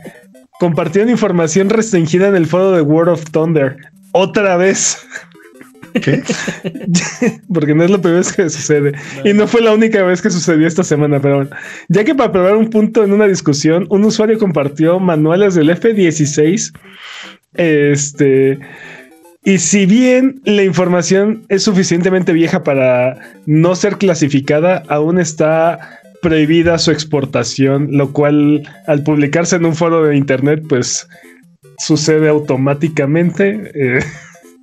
compartieron 0.59 1.11
información 1.11 1.70
restringida 1.70 2.28
en 2.28 2.36
el 2.36 2.46
foro 2.46 2.72
de 2.72 2.82
World 2.82 3.12
of 3.12 3.30
Thunder. 3.30 3.76
Otra 4.12 4.57
vez, 4.57 4.98
¿Qué? 5.92 6.22
porque 7.52 7.74
no 7.74 7.84
es 7.84 7.90
la 7.90 7.98
primera 7.98 8.18
vez 8.18 8.32
que 8.32 8.48
sucede. 8.48 8.92
Y 9.24 9.32
no 9.32 9.46
fue 9.46 9.61
la 9.61 9.72
única 9.72 10.02
vez 10.02 10.22
que 10.22 10.30
sucedió 10.30 10.66
esta 10.66 10.82
semana, 10.82 11.20
pero 11.20 11.36
bueno. 11.36 11.50
Ya 11.88 12.04
que 12.04 12.14
para 12.14 12.32
probar 12.32 12.57
un 12.57 12.70
punto 12.70 13.04
en 13.04 13.12
una 13.12 13.26
discusión, 13.26 13.86
un 13.90 14.04
usuario 14.04 14.38
compartió 14.38 14.98
manuales 15.00 15.54
del 15.54 15.70
F-16 15.70 16.72
este, 17.57 18.59
Y 19.44 19.59
si 19.59 19.86
bien 19.86 20.40
la 20.44 20.62
información 20.62 21.44
es 21.48 21.62
suficientemente 21.62 22.32
vieja 22.32 22.62
para 22.62 23.18
no 23.46 23.74
ser 23.74 23.96
clasificada, 23.96 24.82
aún 24.88 25.18
está 25.18 26.00
prohibida 26.27 26.77
su 26.79 26.91
exportación, 26.91 27.89
lo 27.93 28.12
cual 28.12 28.68
al 28.89 29.05
publicarse 29.05 29.55
en 29.55 29.64
un 29.64 29.77
foro 29.77 30.03
de 30.05 30.16
internet, 30.16 30.64
pues 30.68 31.09
sucede 31.79 32.29
automáticamente. 32.29 33.70
eh, 33.74 34.01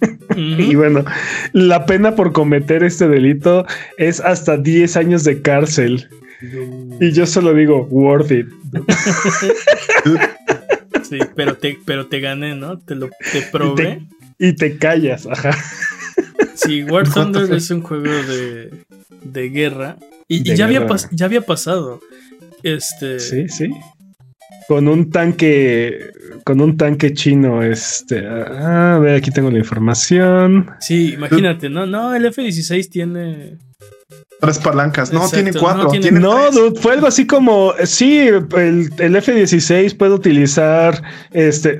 y 0.36 0.76
bueno, 0.76 1.06
la 1.54 1.86
pena 1.86 2.16
por 2.16 2.34
cometer 2.34 2.84
este 2.84 3.08
delito 3.08 3.66
es 3.98 4.20
hasta 4.20 4.58
10 4.58 4.98
años 4.98 5.24
de 5.24 5.42
cárcel. 5.42 6.10
Y 7.00 7.14
yo 7.14 7.26
solo 7.26 7.54
digo, 7.54 7.88
worth 7.90 8.32
it. 8.32 8.48
Sí, 11.04 11.20
pero 11.36 11.56
te, 11.56 11.78
pero 11.86 12.08
te 12.08 12.22
gané, 12.22 12.56
¿no? 12.56 12.80
Te 12.80 12.96
lo 12.96 13.10
te 13.32 13.42
probé. 13.52 14.02
Y 14.40 14.54
te 14.54 14.78
callas, 14.78 15.28
ajá. 15.28 15.52
Sí, 16.56 16.84
War 16.84 17.08
Thunder 17.14 17.54
es 17.54 17.70
un 17.70 17.82
juego 17.82 18.06
de, 18.06 18.72
de 19.22 19.50
guerra. 19.50 19.98
Y, 20.38 20.56
ya, 20.56 20.66
había 20.66 20.86
ya 21.12 21.26
había 21.26 21.42
pasado. 21.42 22.00
Este. 22.64 23.20
Sí, 23.20 23.48
sí. 23.50 23.70
Con 24.68 24.88
un 24.88 25.10
tanque, 25.12 26.12
con 26.46 26.62
un 26.62 26.78
tanque 26.78 27.14
chino, 27.14 27.62
este. 27.62 28.26
Ah, 28.26 28.96
a 28.96 29.00
ver, 29.00 29.16
aquí 29.18 29.30
tengo 29.32 29.52
la 29.52 29.58
información. 29.60 30.70
Sí, 30.80 31.14
imagínate, 31.14 31.70
no, 31.70 31.86
no, 31.86 32.16
el 32.16 32.26
F-16 32.26 32.90
tiene. 32.90 33.58
Tres 34.40 34.60
palancas. 34.60 35.12
No, 35.12 35.20
Exacto, 35.26 35.36
tiene 35.44 35.60
cuatro. 35.60 35.84
no, 35.84 35.90
tiene- 35.90 36.04
tiene 36.04 36.20
No, 36.20 36.36
tres. 36.50 36.56
dude, 36.56 36.80
fue 36.80 36.94
algo 36.94 37.08
así 37.08 37.26
como, 37.28 37.74
sí, 37.86 38.20
el, 38.28 38.90
el 38.98 39.16
F-16 39.18 39.96
puede 39.98 40.14
utilizar, 40.14 41.02
este, 41.32 41.80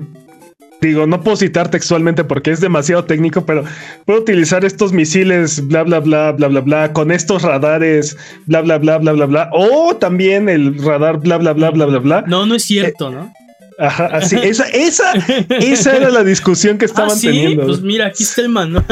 digo, 0.88 1.08
no 1.08 1.22
puedo 1.22 1.38
citar 1.38 1.70
textualmente 1.70 2.24
porque 2.24 2.52
es 2.52 2.62
demasiado 2.62 3.06
técnico, 3.06 3.46
pero 3.46 3.64
puede 4.06 4.20
utilizar 4.20 4.66
estos 4.66 4.94
misiles, 4.94 5.66
bla, 5.68 5.84
bla, 5.84 6.00
bla, 6.00 6.32
bla, 6.32 6.48
bla, 6.48 6.62
bla, 6.62 6.94
con 6.94 7.12
estos 7.12 7.42
radares, 7.44 8.18
bla, 8.46 8.62
bla, 8.62 8.78
bla, 8.78 8.98
bla, 8.98 9.14
bla, 9.14 9.26
bla, 9.26 9.50
o 9.54 9.96
también 9.96 10.50
el 10.50 10.82
radar, 10.84 11.20
bla, 11.20 11.38
bla, 11.38 11.54
bla, 11.54 11.72
bla, 11.72 11.86
bla, 11.86 12.00
bla. 12.00 12.24
No, 12.28 12.46
no 12.46 12.56
es 12.56 12.64
cierto, 12.64 13.10
¿no? 13.12 13.34
Ajá, 13.80 14.06
así, 14.14 14.36
esa, 14.42 14.66
esa, 14.70 15.14
esa 15.50 15.96
era 15.98 16.10
la 16.10 16.24
discusión 16.24 16.78
que 16.78 16.86
estaban 16.86 17.12
ah, 17.12 17.16
sí, 17.16 17.28
teniendo. 17.28 17.66
pues 17.66 17.82
mira, 17.82 18.08
aquí 18.08 18.24
está 18.24 18.42
el 18.42 18.50
manual. 18.50 18.86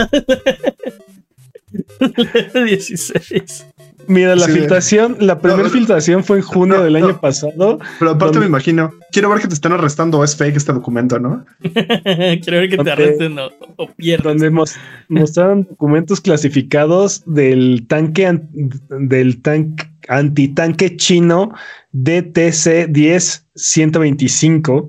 El 1.99 2.29
F-16. 2.33 3.65
Mira, 4.07 4.35
la 4.35 4.45
Sí. 4.47 4.53
filtración, 4.53 5.17
la 5.19 5.39
primera 5.39 5.63
no, 5.63 5.69
filtración 5.69 6.23
fue 6.23 6.37
en 6.37 6.43
junio 6.43 6.77
no, 6.77 6.83
del 6.83 6.93
no. 6.93 7.05
año 7.05 7.19
pasado. 7.21 7.79
Pero 7.99 8.11
aparte 8.11 8.39
me 8.39 8.45
imagino, 8.45 8.91
quiero 9.11 9.29
ver 9.29 9.39
que 9.39 9.47
te 9.47 9.53
están 9.53 9.71
arrestando 9.73 10.19
o 10.19 10.23
es 10.23 10.35
fake 10.35 10.57
este 10.57 10.73
documento, 10.73 11.19
¿no? 11.19 11.45
Quiero 11.61 12.57
ver 12.59 12.69
que 12.69 12.77
te 12.77 12.91
arresten 12.91 13.37
o, 13.39 13.49
o 13.77 13.87
pierdas. 13.93 14.25
donde 14.33 14.49
mos- 14.51 14.75
mostraron 15.09 15.63
documentos 15.69 16.19
clasificados 16.21 17.23
del 17.25 17.85
tanque 17.87 18.25
an- 18.27 18.49
del 18.89 19.41
tanque 19.41 19.85
antitanque 20.07 20.97
chino 20.97 21.51
DTC 21.93 22.87
10 22.89 23.45
125. 23.55 24.87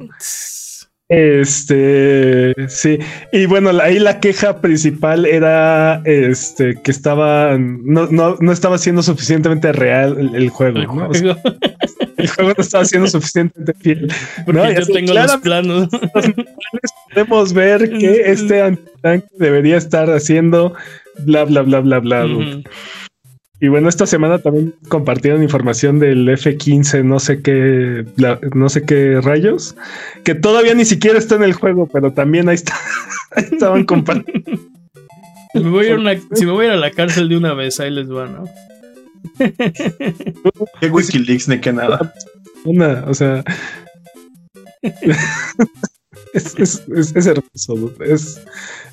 Este, 1.15 2.55
sí. 2.69 2.99
Y 3.33 3.45
bueno, 3.45 3.71
ahí 3.83 3.99
la 3.99 4.19
queja 4.19 4.63
principal 4.63 5.27
era 5.27 6.01
este 6.07 6.81
que 6.83 6.91
estaba 6.91 7.59
no, 7.59 8.07
no, 8.07 8.39
no 8.41 8.51
estaba 8.51 8.79
siendo 8.79 9.03
suficientemente 9.03 9.73
real 9.73 10.17
el, 10.19 10.35
el 10.35 10.49
juego, 10.49 10.79
El 10.79 10.87
¿no? 10.87 11.09
O 11.09 11.13
sea, 11.13 11.35
juego, 11.35 11.59
el 12.17 12.29
juego 12.29 12.55
no 12.57 12.63
estaba 12.63 12.85
siendo 12.87 13.09
suficientemente 13.09 13.75
fiel. 13.75 14.11
porque 14.47 14.59
No, 14.59 14.73
yo 14.73 14.79
así, 14.81 14.93
tengo 14.95 15.13
los 15.13 15.37
planos. 15.37 15.89
podemos 17.13 17.53
ver 17.53 17.91
que 17.99 18.31
este 18.31 18.63
antitanque 18.63 19.29
debería 19.37 19.77
estar 19.77 20.09
haciendo 20.09 20.73
bla 21.27 21.45
bla 21.45 21.61
bla 21.61 21.81
bla 21.81 21.99
bla. 21.99 22.27
Y 23.63 23.69
bueno, 23.69 23.89
esta 23.89 24.07
semana 24.09 24.41
también 24.41 24.75
compartieron 24.89 25.41
información 25.41 26.01
del 26.01 26.27
F15, 26.29 27.05
no 27.05 27.21
sé 27.21 27.43
qué, 27.43 28.05
no 28.57 28.69
sé 28.69 28.83
qué 28.83 29.21
rayos, 29.21 29.77
que 30.25 30.35
todavía 30.35 30.75
ni 30.75 30.85
siquiera 30.85 31.17
está 31.17 31.37
en 31.37 31.45
el 31.45 31.53
juego, 31.53 31.87
pero 31.87 32.13
también 32.13 32.49
ahí, 32.49 32.57
está, 32.57 32.75
ahí 33.31 33.45
estaban 33.53 33.85
compartiendo. 33.85 34.51
Si 35.53 35.61
me, 35.61 35.71
voy 35.71 35.87
a 35.87 35.89
ir 35.91 35.95
a 35.95 36.01
una- 36.01 36.21
si 36.33 36.45
me 36.45 36.51
voy 36.51 36.65
a 36.65 36.69
ir 36.71 36.75
a 36.75 36.77
la 36.77 36.91
cárcel 36.91 37.29
de 37.29 37.37
una 37.37 37.55
vez, 37.55 37.79
ahí 37.79 37.93
les 37.93 38.11
va, 38.11 38.27
¿no? 38.27 38.45
Qué 40.81 40.89
Wikileaks 40.91 41.47
ni 41.49 41.61
que 41.61 41.73
nada. 41.73 42.13
Una, 42.65 43.05
o 43.07 43.15
sea. 43.15 43.45
es, 46.33 46.55
es- 46.59 46.83
es- 46.97 47.15
es 47.15 47.27
hermoso, 47.27 47.93
es, 48.05 48.41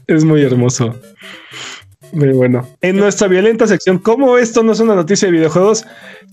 es 0.05 0.23
muy 0.23 0.43
hermoso. 0.43 0.95
Muy 2.11 2.29
bueno. 2.29 2.67
En 2.81 2.97
nuestra 2.97 3.27
violenta 3.27 3.67
sección, 3.67 3.99
como 3.99 4.37
esto 4.37 4.63
no 4.63 4.71
es 4.71 4.79
una 4.79 4.95
noticia 4.95 5.27
de 5.27 5.33
videojuegos, 5.33 5.85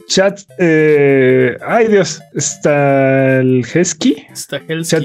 chat. 0.09 0.41
eh, 0.59 1.57
ay 1.67 1.89
Dios, 1.89 2.23
está 2.35 3.41
el 3.41 3.65
Hesky. 3.73 4.27
Está 4.33 4.61
Hellsky. 4.69 4.97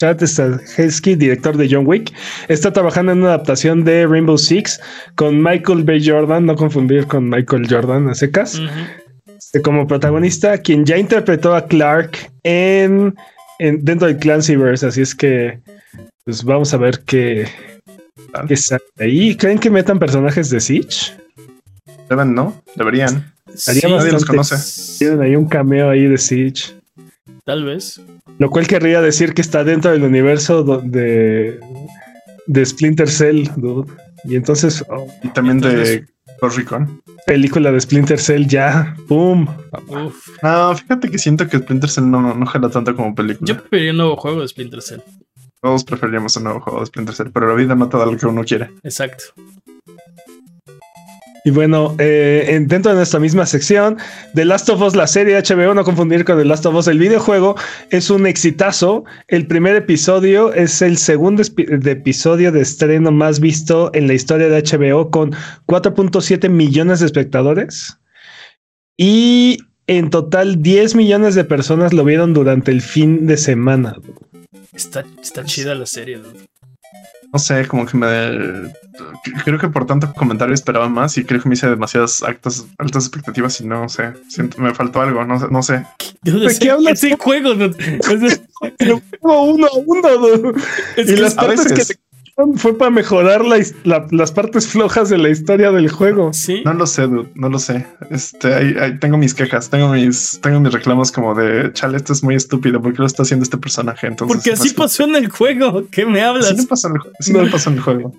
Chat 0.00 0.22
Stahelski, 0.22 1.14
director 1.14 1.56
de 1.56 1.68
John 1.70 1.86
Wick, 1.86 2.12
está 2.48 2.72
trabajando 2.72 3.12
en 3.12 3.18
una 3.18 3.28
adaptación 3.28 3.84
de 3.84 4.04
Rainbow 4.06 4.36
Six 4.36 4.80
con 5.14 5.40
Michael 5.40 5.84
B. 5.84 6.02
Jordan, 6.04 6.46
no 6.46 6.56
confundir 6.56 7.06
con 7.06 7.28
Michael 7.30 7.66
Jordan 7.70 8.08
a 8.08 8.14
secas, 8.16 8.60
este, 9.38 9.62
como 9.62 9.86
protagonista, 9.86 10.58
quien 10.58 10.84
ya 10.84 10.98
interpretó 10.98 11.54
a 11.54 11.66
Clark 11.66 12.18
en, 12.42 13.14
en- 13.60 13.84
dentro 13.84 14.08
del 14.08 14.16
Clancyverse, 14.18 14.84
así 14.88 15.00
es 15.02 15.14
que 15.14 15.60
pues 16.24 16.42
vamos 16.42 16.74
a 16.74 16.76
ver 16.78 17.00
qué, 17.06 17.46
sale 18.56 18.82
ahí. 18.98 19.36
¿Creen 19.36 19.58
que 19.58 19.70
metan 19.70 19.98
personajes 19.98 20.50
de 20.50 20.60
Siege? 20.60 21.12
Deben, 22.08 22.34
¿no? 22.34 22.60
Deberían. 22.76 23.32
Sí, 23.54 23.80
Nadie 23.88 24.12
los 24.12 24.24
conoce. 24.24 24.56
Tienen 24.98 25.22
ahí 25.22 25.36
un 25.36 25.46
cameo 25.48 25.90
ahí 25.90 26.06
de 26.06 26.18
Siege. 26.18 26.72
Tal 27.44 27.64
vez. 27.64 28.00
Lo 28.38 28.50
cual 28.50 28.66
querría 28.66 29.00
decir 29.00 29.32
que 29.34 29.42
está 29.42 29.62
dentro 29.64 29.90
del 29.92 30.02
universo 30.02 30.62
do- 30.64 30.80
de, 30.82 31.60
de 32.46 32.66
Splinter 32.66 33.08
Cell, 33.08 33.48
dude. 33.56 33.92
Y 34.24 34.36
entonces, 34.36 34.84
oh, 34.88 35.06
Y 35.22 35.28
también 35.28 35.60
de 35.60 36.06
Ghost 36.40 36.56
Recon. 36.56 37.02
película 37.26 37.70
de 37.70 37.80
Splinter 37.80 38.18
Cell 38.18 38.46
ya, 38.46 38.96
¡pum! 39.06 39.46
Uf. 39.88 40.28
No, 40.42 40.74
fíjate 40.76 41.10
que 41.10 41.18
siento 41.18 41.46
que 41.48 41.58
Splinter 41.58 41.90
Cell 41.90 42.10
no, 42.10 42.20
no, 42.22 42.34
no 42.34 42.46
jala 42.46 42.70
tanto 42.70 42.96
como 42.96 43.14
película. 43.14 43.46
Yo 43.46 43.60
preferiría 43.60 43.92
un 43.92 43.98
nuevo 43.98 44.16
juego 44.16 44.40
de 44.40 44.48
Splinter 44.48 44.82
Cell. 44.82 45.00
Todos 45.64 45.82
preferiríamos 45.82 46.36
un 46.36 46.44
nuevo 46.44 46.60
juego 46.60 46.80
de 46.80 46.86
Splinter 46.86 47.14
Cell, 47.14 47.28
pero 47.32 47.48
la 47.48 47.54
vida 47.54 47.74
no 47.74 47.88
te 47.88 47.96
da 47.96 48.04
lo 48.04 48.18
que 48.18 48.26
uno 48.26 48.44
quiere. 48.44 48.70
Exacto. 48.82 49.24
Y 51.46 51.50
bueno, 51.50 51.94
eh, 51.98 52.44
en- 52.50 52.68
dentro 52.68 52.90
de 52.92 52.96
nuestra 52.98 53.18
misma 53.18 53.46
sección, 53.46 53.96
The 54.34 54.44
Last 54.44 54.68
of 54.68 54.82
Us, 54.82 54.94
la 54.94 55.06
serie 55.06 55.38
HBO, 55.38 55.72
no 55.72 55.82
confundir 55.82 56.26
con 56.26 56.36
The 56.36 56.44
Last 56.44 56.66
of 56.66 56.74
Us, 56.74 56.86
el 56.86 56.98
videojuego, 56.98 57.54
es 57.88 58.10
un 58.10 58.26
exitazo. 58.26 59.04
El 59.26 59.46
primer 59.46 59.74
episodio 59.74 60.52
es 60.52 60.82
el 60.82 60.98
segundo 60.98 61.42
de 61.56 61.90
episodio 61.92 62.52
de 62.52 62.60
estreno 62.60 63.10
más 63.10 63.40
visto 63.40 63.90
en 63.94 64.06
la 64.06 64.12
historia 64.12 64.50
de 64.50 64.62
HBO 64.62 65.10
con 65.10 65.30
4.7 65.64 66.50
millones 66.50 67.00
de 67.00 67.06
espectadores. 67.06 67.96
Y 68.98 69.56
en 69.86 70.10
total 70.10 70.60
10 70.60 70.94
millones 70.94 71.34
de 71.34 71.44
personas 71.44 71.94
lo 71.94 72.04
vieron 72.04 72.34
durante 72.34 72.70
el 72.70 72.82
fin 72.82 73.26
de 73.26 73.38
semana. 73.38 73.96
Está, 74.74 75.04
está 75.22 75.44
chida 75.44 75.74
la 75.74 75.86
serie. 75.86 76.16
¿no? 76.18 76.28
No 77.32 77.38
sé, 77.40 77.66
como 77.66 77.84
que 77.86 77.96
me. 77.96 78.72
Creo 79.44 79.58
que 79.58 79.68
por 79.68 79.86
tanto 79.86 80.12
comentario 80.14 80.54
esperaba 80.54 80.88
más 80.88 81.18
y 81.18 81.24
creo 81.24 81.42
que 81.42 81.48
me 81.48 81.54
hice 81.56 81.68
demasiadas 81.68 82.22
altas, 82.22 82.64
altas 82.78 83.06
expectativas 83.06 83.60
y 83.60 83.66
no 83.66 83.88
sé. 83.88 84.12
Siento, 84.28 84.60
me 84.60 84.72
faltó 84.72 85.00
algo, 85.00 85.24
no 85.24 85.40
sé. 85.40 85.46
No 85.50 85.62
sé. 85.62 85.84
¿De 86.22 86.56
qué 86.60 86.70
hablas? 86.70 87.02
Ese 87.02 87.16
juego. 87.16 87.50
Pero 88.78 89.02
uno, 89.20 89.68
uno, 89.86 90.08
uno. 90.08 90.08
dude. 90.18 90.60
es 90.96 91.08
y 91.10 91.14
que 91.16 91.20
las 91.20 91.32
es- 91.32 91.38
a 91.38 91.40
partes 91.40 91.64
veces- 91.64 91.88
que 91.88 91.94
quitaron 91.94 92.03
fue 92.56 92.76
para 92.76 92.90
mejorar 92.90 93.44
la 93.44 94.06
las 94.10 94.32
partes 94.32 94.66
flojas 94.66 95.08
de 95.08 95.18
la 95.18 95.28
historia 95.28 95.70
del 95.70 95.88
juego. 95.88 96.32
Sí. 96.32 96.62
No 96.64 96.74
lo 96.74 96.86
sé, 96.86 97.02
dude, 97.02 97.30
no 97.34 97.48
lo 97.48 97.58
sé. 97.58 97.86
Este, 98.10 98.52
ahí, 98.52 98.74
ahí 98.80 98.98
tengo 98.98 99.16
mis 99.16 99.34
quejas, 99.34 99.70
tengo 99.70 99.88
mis, 99.90 100.40
tengo 100.42 100.58
mis 100.60 100.72
reclamos 100.72 101.12
como 101.12 101.34
de 101.34 101.72
chale, 101.72 101.96
esto 101.96 102.12
es 102.12 102.24
muy 102.24 102.34
estúpido, 102.34 102.82
¿por 102.82 102.92
qué 102.92 102.98
lo 102.98 103.06
está 103.06 103.22
haciendo 103.22 103.44
este 103.44 103.56
personaje? 103.56 104.08
Entonces, 104.08 104.36
Porque 104.36 104.52
así 104.52 104.70
pasó 104.70 105.04
en 105.04 105.14
el 105.16 105.28
juego. 105.28 105.86
¿Qué 105.90 106.04
me 106.06 106.22
hablas? 106.22 106.46
Así 106.46 106.56
no 106.56 106.66
pasó 106.66 106.88
en 106.88 106.94
el, 106.94 107.00
así 107.20 107.32
No. 107.32 107.42
no 107.42 107.50
pasó 107.50 107.70
en 107.70 107.76
el 107.76 107.82
juego. 107.82 108.14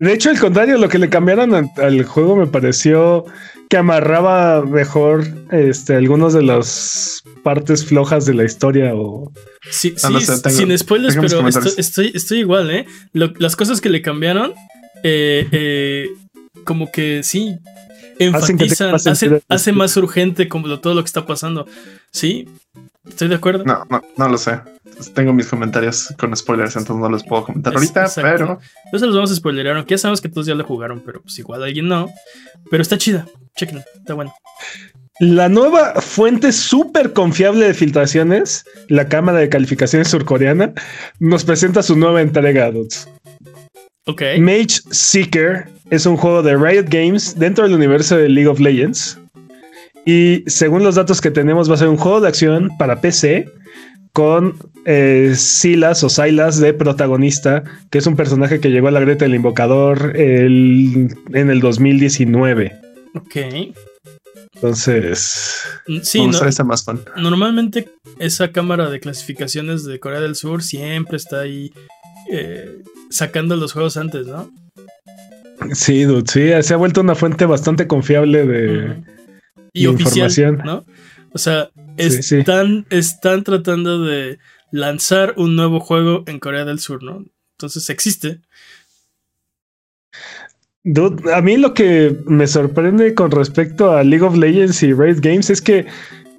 De 0.00 0.12
hecho, 0.12 0.30
al 0.30 0.40
contrario, 0.40 0.76
lo 0.78 0.88
que 0.88 0.98
le 0.98 1.08
cambiaron 1.08 1.54
al, 1.54 1.70
al 1.76 2.04
juego 2.04 2.36
me 2.36 2.46
pareció 2.46 3.24
que 3.68 3.76
amarraba 3.76 4.64
mejor 4.64 5.24
este, 5.50 5.94
algunos 5.96 6.32
de 6.32 6.42
las 6.42 7.22
partes 7.42 7.84
flojas 7.84 8.26
de 8.26 8.34
la 8.34 8.44
historia 8.44 8.94
o 8.94 9.32
Sí, 9.68 9.94
Ah, 9.96 10.06
sí, 10.08 10.12
no 10.12 10.20
sé, 10.20 10.40
tengo- 10.42 10.56
sin 10.56 10.78
spoilers, 10.78 11.16
pero 11.16 11.48
estoy, 11.48 11.72
estoy, 11.76 12.12
estoy 12.14 12.38
igual, 12.38 12.70
¿eh? 12.70 12.86
Lo- 13.12 13.32
las 13.38 13.56
cosas 13.56 13.80
que 13.80 13.88
le 13.88 14.00
cambiaron, 14.00 14.52
eh, 15.02 15.48
eh, 15.50 16.08
como 16.64 16.90
que 16.92 17.22
sí. 17.24 17.56
enfatizan, 18.20 18.94
hace, 18.94 19.42
hace, 19.48 19.72
más 19.72 19.96
urgente 19.96 20.48
como 20.48 20.78
todo 20.80 20.94
lo 20.94 21.02
que 21.02 21.06
está 21.08 21.26
pasando. 21.26 21.66
Sí, 22.12 22.48
estoy 23.08 23.28
de 23.28 23.34
acuerdo. 23.34 23.64
No, 23.64 23.84
no, 23.90 24.02
no 24.16 24.28
lo 24.28 24.38
sé. 24.38 24.60
Tengo 25.14 25.32
mis 25.32 25.48
comentarios 25.48 26.14
con 26.18 26.34
spoilers, 26.36 26.76
entonces 26.76 27.02
no 27.02 27.08
los 27.10 27.24
puedo 27.24 27.44
comentar 27.44 27.74
ahorita, 27.74 28.06
pero. 28.14 28.58
No 28.92 28.98
se 28.98 29.06
los 29.06 29.14
vamos 29.14 29.30
a 29.32 29.34
spoilerar, 29.34 29.76
aunque 29.76 29.94
ya 29.94 29.98
sabemos 29.98 30.20
que 30.20 30.28
todos 30.28 30.46
ya 30.46 30.54
lo 30.54 30.64
jugaron, 30.64 31.02
pero 31.04 31.20
pues 31.20 31.38
igual 31.40 31.62
alguien 31.64 31.88
no. 31.88 32.08
Pero 32.70 32.82
está 32.82 32.96
chida, 32.96 33.26
chequen, 33.56 33.82
está 33.98 34.14
bueno. 34.14 34.32
La 35.18 35.48
nueva 35.48 35.94
fuente 36.02 36.52
súper 36.52 37.14
confiable 37.14 37.66
de 37.66 37.74
filtraciones, 37.74 38.66
la 38.88 39.08
cámara 39.08 39.38
de 39.38 39.48
calificaciones 39.48 40.08
surcoreana, 40.08 40.74
nos 41.20 41.42
presenta 41.44 41.82
su 41.82 41.96
nueva 41.96 42.20
entrega, 42.20 42.70
dudes. 42.70 43.08
Ok. 44.04 44.22
Mage 44.38 44.82
Seeker 44.90 45.68
es 45.90 46.04
un 46.04 46.18
juego 46.18 46.42
de 46.42 46.54
Riot 46.54 46.86
Games 46.90 47.38
dentro 47.38 47.64
del 47.64 47.74
universo 47.74 48.16
de 48.18 48.28
League 48.28 48.48
of 48.48 48.60
Legends. 48.60 49.18
Y 50.04 50.44
según 50.46 50.84
los 50.84 50.96
datos 50.96 51.20
que 51.22 51.30
tenemos, 51.30 51.68
va 51.68 51.74
a 51.74 51.78
ser 51.78 51.88
un 51.88 51.96
juego 51.96 52.20
de 52.20 52.28
acción 52.28 52.70
para 52.78 53.00
PC 53.00 53.46
con 54.12 54.54
eh, 54.84 55.32
Silas 55.34 56.04
o 56.04 56.10
Silas 56.10 56.60
de 56.60 56.74
protagonista, 56.74 57.64
que 57.90 57.98
es 57.98 58.06
un 58.06 58.16
personaje 58.16 58.60
que 58.60 58.70
llegó 58.70 58.88
a 58.88 58.92
la 58.92 59.00
Greta 59.00 59.24
del 59.24 59.34
Invocador 59.34 60.12
en 60.14 61.10
el 61.34 61.60
2019. 61.60 62.85
Ok. 63.16 63.36
Entonces, 64.54 65.64
mm, 65.86 65.98
sí, 66.02 66.26
más 66.26 66.84
Normalmente 67.16 67.88
esa 68.18 68.52
cámara 68.52 68.88
de 68.90 69.00
clasificaciones 69.00 69.84
de 69.84 70.00
Corea 70.00 70.20
del 70.20 70.34
Sur 70.34 70.62
siempre 70.62 71.16
está 71.16 71.40
ahí 71.40 71.72
eh, 72.30 72.82
sacando 73.10 73.56
los 73.56 73.72
juegos 73.72 73.96
antes, 73.96 74.26
¿no? 74.26 74.50
Sí, 75.72 76.04
dude, 76.04 76.30
sí, 76.30 76.50
se 76.62 76.74
ha 76.74 76.76
vuelto 76.76 77.00
una 77.00 77.14
fuente 77.14 77.44
bastante 77.44 77.86
confiable 77.86 78.46
de, 78.46 79.02
y 79.72 79.86
información, 79.86 80.62
¿no? 80.64 80.84
O 81.32 81.38
sea, 81.38 81.70
están, 81.96 82.86
están 82.90 83.44
tratando 83.44 84.04
de 84.04 84.38
lanzar 84.70 85.34
un 85.36 85.56
nuevo 85.56 85.80
juego 85.80 86.24
en 86.26 86.38
Corea 86.38 86.64
del 86.64 86.78
Sur, 86.78 87.02
¿no? 87.02 87.24
Entonces 87.56 87.88
existe 87.90 88.40
a 91.32 91.40
mí 91.42 91.56
lo 91.56 91.74
que 91.74 92.16
me 92.26 92.46
sorprende 92.46 93.14
con 93.14 93.30
respecto 93.30 93.90
a 93.90 94.04
League 94.04 94.24
of 94.24 94.36
Legends 94.36 94.82
y 94.82 94.92
Raid 94.92 95.18
Games 95.20 95.50
es 95.50 95.60
que 95.60 95.86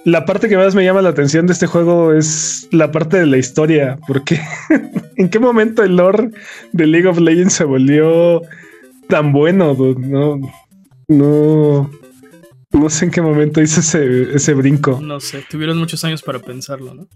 la 0.06 0.26
parte 0.26 0.48
que 0.48 0.56
más 0.56 0.74
me 0.74 0.86
llama 0.86 1.02
la 1.02 1.10
atención 1.10 1.48
de 1.48 1.54
este 1.54 1.68
juego 1.68 2.14
es 2.14 2.70
la 2.72 2.92
parte 2.92 3.18
de 3.18 3.26
la 3.26 3.38
historia, 3.38 4.00
porque 4.08 4.40
en 5.18 5.30
qué 5.30 5.40
momento 5.40 5.84
el 5.84 5.98
lore 5.98 6.32
de 6.72 6.88
League 6.88 7.08
of 7.08 7.20
Legends 7.20 7.56
se 7.56 7.66
volvió 7.66 8.42
tan 9.10 9.34
bueno, 9.34 9.76
no, 9.98 10.40
no, 11.10 11.92
no 12.72 12.90
sé 12.90 13.06
en 13.06 13.12
qué 13.12 13.22
momento 13.22 13.62
hice 13.62 13.82
ese, 13.82 14.36
ese 14.36 14.54
brinco. 14.54 15.02
No 15.02 15.20
sé, 15.20 15.44
tuvieron 15.50 15.78
muchos 15.78 16.06
años 16.06 16.22
para 16.22 16.40
pensarlo, 16.40 16.94
¿no? 16.94 17.08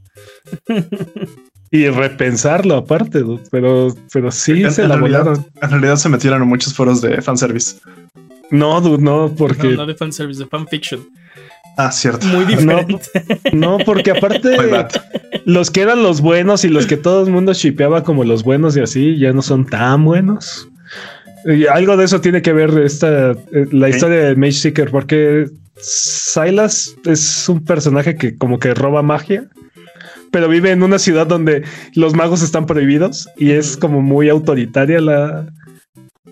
y 1.72 1.88
repensarlo 1.88 2.76
aparte, 2.76 3.24
pero, 3.50 3.96
pero 4.12 4.30
sí 4.30 4.70
se 4.70 4.88
la 4.88 4.98
volaron. 4.98 5.46
En 5.62 5.70
realidad 5.70 5.96
se 5.96 6.10
metieron 6.10 6.42
en 6.42 6.50
muchos 6.50 6.74
foros 6.74 7.02
de 7.02 7.22
fanservice. 7.22 7.78
No, 8.52 8.82
dude, 8.82 9.02
no, 9.02 9.34
porque. 9.34 9.70
No, 9.70 9.78
no 9.78 9.86
de 9.86 9.96
fanservice, 9.96 10.44
de 10.44 10.50
fanfiction. 10.50 11.08
Ah, 11.78 11.90
cierto. 11.90 12.28
Muy 12.28 12.44
diferente. 12.44 12.98
No, 13.54 13.78
porque 13.86 14.12
aparte 14.12 14.58
los 15.46 15.72
que 15.72 15.82
eran 15.82 16.04
los 16.04 16.20
buenos 16.20 16.66
y 16.66 16.68
los 16.68 16.86
que 16.86 16.98
todo 16.98 17.26
el 17.26 17.32
mundo 17.32 17.54
shipeaba 17.54 18.04
como 18.04 18.26
los 18.26 18.44
buenos 18.44 18.76
y 18.76 18.82
así 18.82 19.18
ya 19.18 19.32
no 19.32 19.42
son 19.42 19.66
tan 19.66 20.04
buenos. 20.04 20.68
Y 21.46 21.66
algo 21.68 21.96
de 21.96 22.04
eso 22.04 22.20
tiene 22.20 22.42
que 22.42 22.52
ver 22.52 22.78
esta 22.80 23.32
eh, 23.32 23.68
la 23.72 23.88
historia 23.88 24.18
de 24.18 24.36
Mage 24.36 24.52
Seeker, 24.52 24.92
porque 24.92 25.50
Silas 25.78 26.94
es 27.06 27.48
un 27.48 27.64
personaje 27.64 28.16
que 28.16 28.38
como 28.38 28.60
que 28.60 28.74
roba 28.74 29.02
magia 29.02 29.48
pero 30.32 30.48
vive 30.48 30.72
en 30.72 30.84
una 30.84 31.00
ciudad 31.00 31.28
donde 31.28 31.64
los 31.94 32.16
magos 32.16 32.42
están 32.42 32.66
prohibidos 32.66 33.30
y 33.38 33.52
es 33.52 33.78
como 33.78 34.02
muy 34.02 34.30
autoritaria 34.30 35.02
la, 35.02 35.46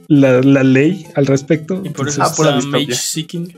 la, 0.07 0.63
ley 0.63 1.05
al 1.15 1.25
respecto. 1.25 1.81
Y 1.83 1.89
por 1.89 2.07
eso 2.07 2.23
está 2.23 2.59
Mage 2.61 2.93
Seeking. 2.93 3.53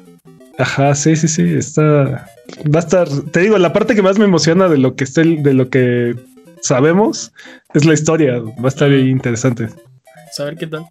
Ajá, 0.57 0.93
sí, 0.95 1.15
sí, 1.15 1.27
sí. 1.27 1.43
Está. 1.43 2.27
Va 2.63 2.75
a 2.75 2.79
estar. 2.79 3.07
Te 3.31 3.39
digo, 3.39 3.57
la 3.57 3.73
parte 3.73 3.95
que 3.95 4.01
más 4.01 4.19
me 4.19 4.25
emociona 4.25 4.67
de 4.67 4.77
lo 4.77 4.95
que 4.95 5.05
esté, 5.05 5.23
de 5.23 5.53
lo 5.53 5.69
que 5.69 6.15
sabemos 6.61 7.31
es 7.73 7.85
la 7.85 7.93
historia. 7.93 8.39
Va 8.39 8.65
a 8.65 8.67
estar 8.67 8.91
interesante. 8.91 9.69
Saber 10.31 10.57
qué 10.57 10.67
tal. 10.67 10.85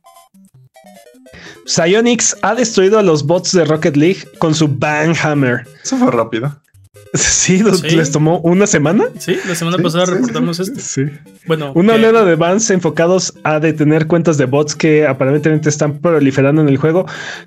Psyonix 1.66 2.36
ha 2.42 2.54
destruido 2.54 2.98
a 2.98 3.02
los 3.02 3.24
bots 3.24 3.52
de 3.52 3.64
Rocket 3.64 3.96
League 3.96 4.20
con 4.38 4.54
su 4.54 4.66
Bang 4.66 5.14
Hammer. 5.22 5.66
Eso 5.82 5.96
fue 5.96 6.10
rápido. 6.10 6.60
Sí, 7.12 7.62
les 7.62 8.12
tomó 8.12 8.38
una 8.40 8.66
semana. 8.66 9.04
Sí, 9.18 9.36
la 9.48 9.54
semana 9.56 9.78
pasada 9.78 10.06
reportamos 10.06 10.60
esto. 10.60 10.78
Sí. 10.78 11.06
Bueno, 11.46 11.72
una 11.74 11.94
oleada 11.94 12.24
de 12.24 12.36
bans 12.36 12.70
enfocados 12.70 13.34
a 13.42 13.58
detener 13.58 14.06
cuentas 14.06 14.38
de 14.38 14.44
bots 14.46 14.76
que 14.76 15.06
aparentemente 15.06 15.68
están 15.68 15.98
proliferando 15.98 16.62
en 16.62 16.68
el 16.68 16.76
juego. 16.76 17.06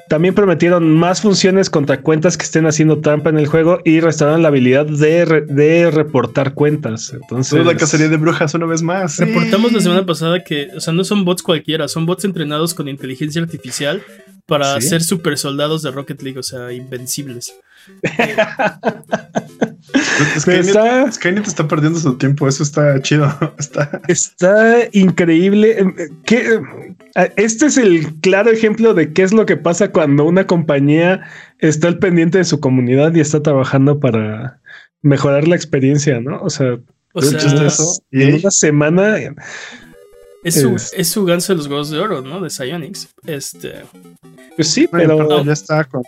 También 0.09 0.35
prometieron 0.35 0.93
más 0.95 1.21
funciones 1.21 1.69
contra 1.69 2.01
cuentas 2.01 2.37
que 2.37 2.43
estén 2.43 2.65
haciendo 2.65 2.99
trampa 2.99 3.29
en 3.29 3.37
el 3.37 3.47
juego 3.47 3.79
y 3.85 4.01
restauraron 4.01 4.41
la 4.41 4.49
habilidad 4.49 4.85
de, 4.85 5.45
de 5.47 5.91
reportar 5.91 6.53
cuentas. 6.53 7.13
Entonces, 7.13 7.65
la 7.65 7.77
cacería 7.77 8.09
de 8.09 8.17
brujas 8.17 8.53
una 8.53 8.65
vez 8.65 8.81
más. 8.81 9.17
Reportamos 9.17 9.71
la 9.71 9.79
semana 9.79 10.05
pasada 10.05 10.43
que, 10.43 10.69
o 10.75 10.81
sea, 10.81 10.93
no 10.93 11.05
son 11.05 11.23
bots 11.23 11.41
cualquiera, 11.41 11.87
son 11.87 12.05
bots 12.05 12.25
entrenados 12.25 12.73
con 12.73 12.89
inteligencia 12.89 13.41
artificial 13.41 14.01
para 14.45 14.79
ser 14.81 15.01
super 15.01 15.37
soldados 15.37 15.83
de 15.83 15.91
Rocket 15.91 16.21
League, 16.21 16.39
o 16.39 16.43
sea, 16.43 16.73
invencibles. 16.73 17.53
Skynet, 20.39 21.47
está... 21.47 21.67
perdiendo 21.67 21.99
su 21.99 22.17
tiempo, 22.17 22.47
eso 22.47 22.63
está 22.63 23.01
chido. 23.01 23.27
Está, 23.57 24.01
está 24.07 24.77
increíble. 24.91 25.79
Em, 25.79 25.93
eh, 25.97 27.33
este 27.35 27.67
es 27.67 27.77
el 27.77 28.13
claro 28.21 28.51
ejemplo 28.51 28.93
de 28.93 29.13
qué 29.13 29.23
es 29.23 29.33
lo 29.33 29.45
que 29.45 29.57
pasa 29.57 29.91
cuando 29.91 30.25
una 30.25 30.47
compañía 30.47 31.27
está 31.59 31.87
al 31.87 31.99
pendiente 31.99 32.37
de 32.37 32.45
su 32.45 32.59
comunidad 32.59 33.13
y 33.15 33.19
está 33.19 33.41
trabajando 33.41 33.99
para 33.99 34.59
mejorar 35.01 35.47
la 35.47 35.55
experiencia, 35.55 36.19
¿no? 36.19 36.41
O 36.41 36.49
sea, 36.49 36.79
en 38.11 38.35
una 38.35 38.51
semana. 38.51 39.17
Es 40.43 40.59
su, 40.61 40.75
es 40.75 41.07
su 41.07 41.23
ganso 41.23 41.53
de 41.53 41.57
los 41.57 41.67
huevos 41.67 41.89
de 41.89 41.99
oro, 41.99 42.21
¿no? 42.21 42.41
De 42.41 42.49
Psyonix. 42.49 43.09
Este. 43.25 43.83
Pues 44.55 44.67
sí, 44.67 44.87
pero. 44.91 45.43
Ya 45.43 45.53
está 45.53 45.83
con 45.85 46.03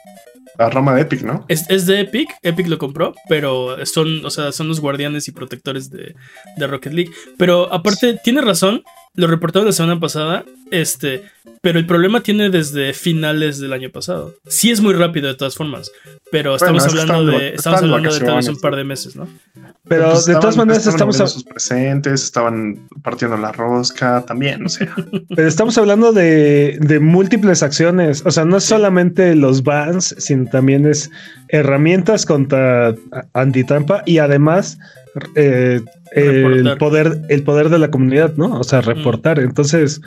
la 0.58 0.70
rama 0.70 0.96
de 0.96 1.02
Epic, 1.02 1.22
¿no? 1.24 1.46
Es, 1.48 1.86
de 1.86 2.02
Epic, 2.02 2.30
Epic 2.42 2.68
lo 2.68 2.78
compró, 2.78 3.14
pero 3.28 3.86
son, 3.86 4.26
o 4.26 4.30
sea, 4.30 4.52
son 4.52 4.68
los 4.68 4.80
guardianes 4.80 5.28
y 5.28 5.32
protectores 5.32 5.90
de, 5.90 6.16
de 6.58 6.68
Rocket 6.68 6.94
League. 6.94 7.12
Pero 7.38 7.72
aparte, 7.74 8.20
tiene 8.24 8.42
razón, 8.42 8.84
lo 9.16 9.28
reportaron 9.28 9.66
la 9.66 9.72
semana 9.72 10.00
pasada, 10.00 10.44
este, 10.72 11.24
pero 11.62 11.80
el 11.80 11.86
problema 11.86 12.22
tiene 12.22 12.50
desde 12.50 12.94
finales 12.94 13.60
del 13.60 13.74
año 13.74 13.90
pasado. 13.90 14.36
Sí 14.48 14.72
es 14.72 14.82
muy 14.82 14.94
rápido 14.94 15.28
de 15.28 15.36
todas 15.36 15.56
formas, 15.56 15.92
pero 16.32 16.56
estamos 16.56 16.86
hablando 16.86 17.26
de 17.26 17.50
estamos 17.50 17.82
hablando 17.82 18.14
de 18.14 18.20
tal 18.20 18.36
vez 18.36 18.48
un 18.48 18.60
par 18.60 18.76
de 18.76 18.84
meses, 18.84 19.16
¿no? 19.16 19.28
Pero 19.88 20.12
pues 20.12 20.26
de 20.26 20.34
todas 20.34 20.58
maneras 20.58 20.88
estamos 20.88 21.22
a... 21.22 21.28
sus 21.28 21.44
presentes, 21.44 22.24
estaban 22.24 22.88
partiendo 23.04 23.38
la 23.38 23.52
rosca 23.52 24.24
también, 24.26 24.66
o 24.66 24.70
sea. 24.70 24.94
Pero 25.36 25.48
estamos 25.48 25.78
hablando 25.78 26.12
de, 26.12 26.78
de 26.82 27.00
múltiples 27.00 27.62
acciones, 27.62 28.24
o 28.26 28.32
sea, 28.32 28.46
no 28.46 28.58
es 28.58 28.64
solamente 28.64 29.36
los 29.36 29.64
bans, 29.64 30.16
sino 30.18 30.50
también 30.50 30.88
es 30.88 31.12
herramientas 31.50 32.26
contra 32.26 32.96
antitrampa 33.34 34.02
y 34.06 34.18
además 34.18 34.80
eh, 35.36 35.82
el 36.12 36.78
poder, 36.78 37.22
el 37.30 37.44
poder 37.44 37.70
de 37.70 37.80
la 37.80 37.92
comunidad, 37.92 38.36
¿no? 38.36 38.60
O 38.60 38.64
sea, 38.64 38.82
reportar. 38.82 39.40
Entonces, 39.40 40.02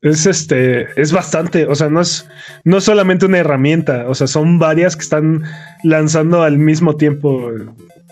es 0.00 0.26
este, 0.26 0.88
es 1.00 1.12
bastante, 1.12 1.66
o 1.66 1.74
sea, 1.74 1.88
no 1.88 2.00
es, 2.00 2.26
no 2.64 2.80
solamente 2.80 3.26
una 3.26 3.38
herramienta, 3.38 4.08
o 4.08 4.14
sea, 4.14 4.26
son 4.26 4.58
varias 4.58 4.94
que 4.94 5.02
están 5.02 5.42
lanzando 5.82 6.42
al 6.42 6.58
mismo 6.58 6.96
tiempo. 6.96 7.50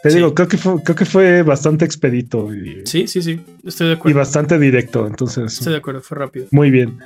Te 0.03 0.11
digo, 0.11 0.35
creo 0.35 0.49
que 0.49 0.59
fue, 0.59 0.83
creo 0.83 0.97
que 0.97 1.05
fue 1.05 1.43
bastante 1.43 1.85
expedito. 1.85 2.53
Y, 2.55 2.83
sí, 2.85 3.07
sí, 3.07 3.23
sí, 3.23 3.41
estoy 3.65 3.89
de 3.89 3.93
acuerdo. 3.95 4.11
Y 4.11 4.19
bastante 4.19 4.59
directo, 4.59 5.07
entonces. 5.07 5.53
Estoy 5.53 5.73
de 5.73 5.79
acuerdo, 5.79 6.01
fue 6.01 6.19
rápido. 6.19 6.47
Muy 6.51 6.71
bien. 6.71 6.99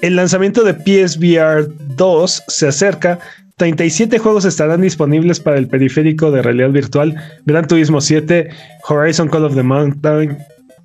El 0.00 0.16
lanzamiento 0.16 0.62
de 0.64 0.74
PSVR 0.74 1.68
2 1.96 2.44
se 2.46 2.68
acerca 2.68 3.18
37 3.58 4.18
juegos 4.18 4.44
estarán 4.44 4.80
disponibles 4.80 5.40
para 5.40 5.58
el 5.58 5.66
periférico 5.66 6.30
de 6.30 6.42
realidad 6.42 6.70
virtual, 6.70 7.14
Gran 7.44 7.66
Turismo 7.66 8.00
7, 8.00 8.48
Horizon 8.88 9.28
Call 9.28 9.44
of 9.44 9.56
the 9.56 9.64
Mountain, 9.64 10.38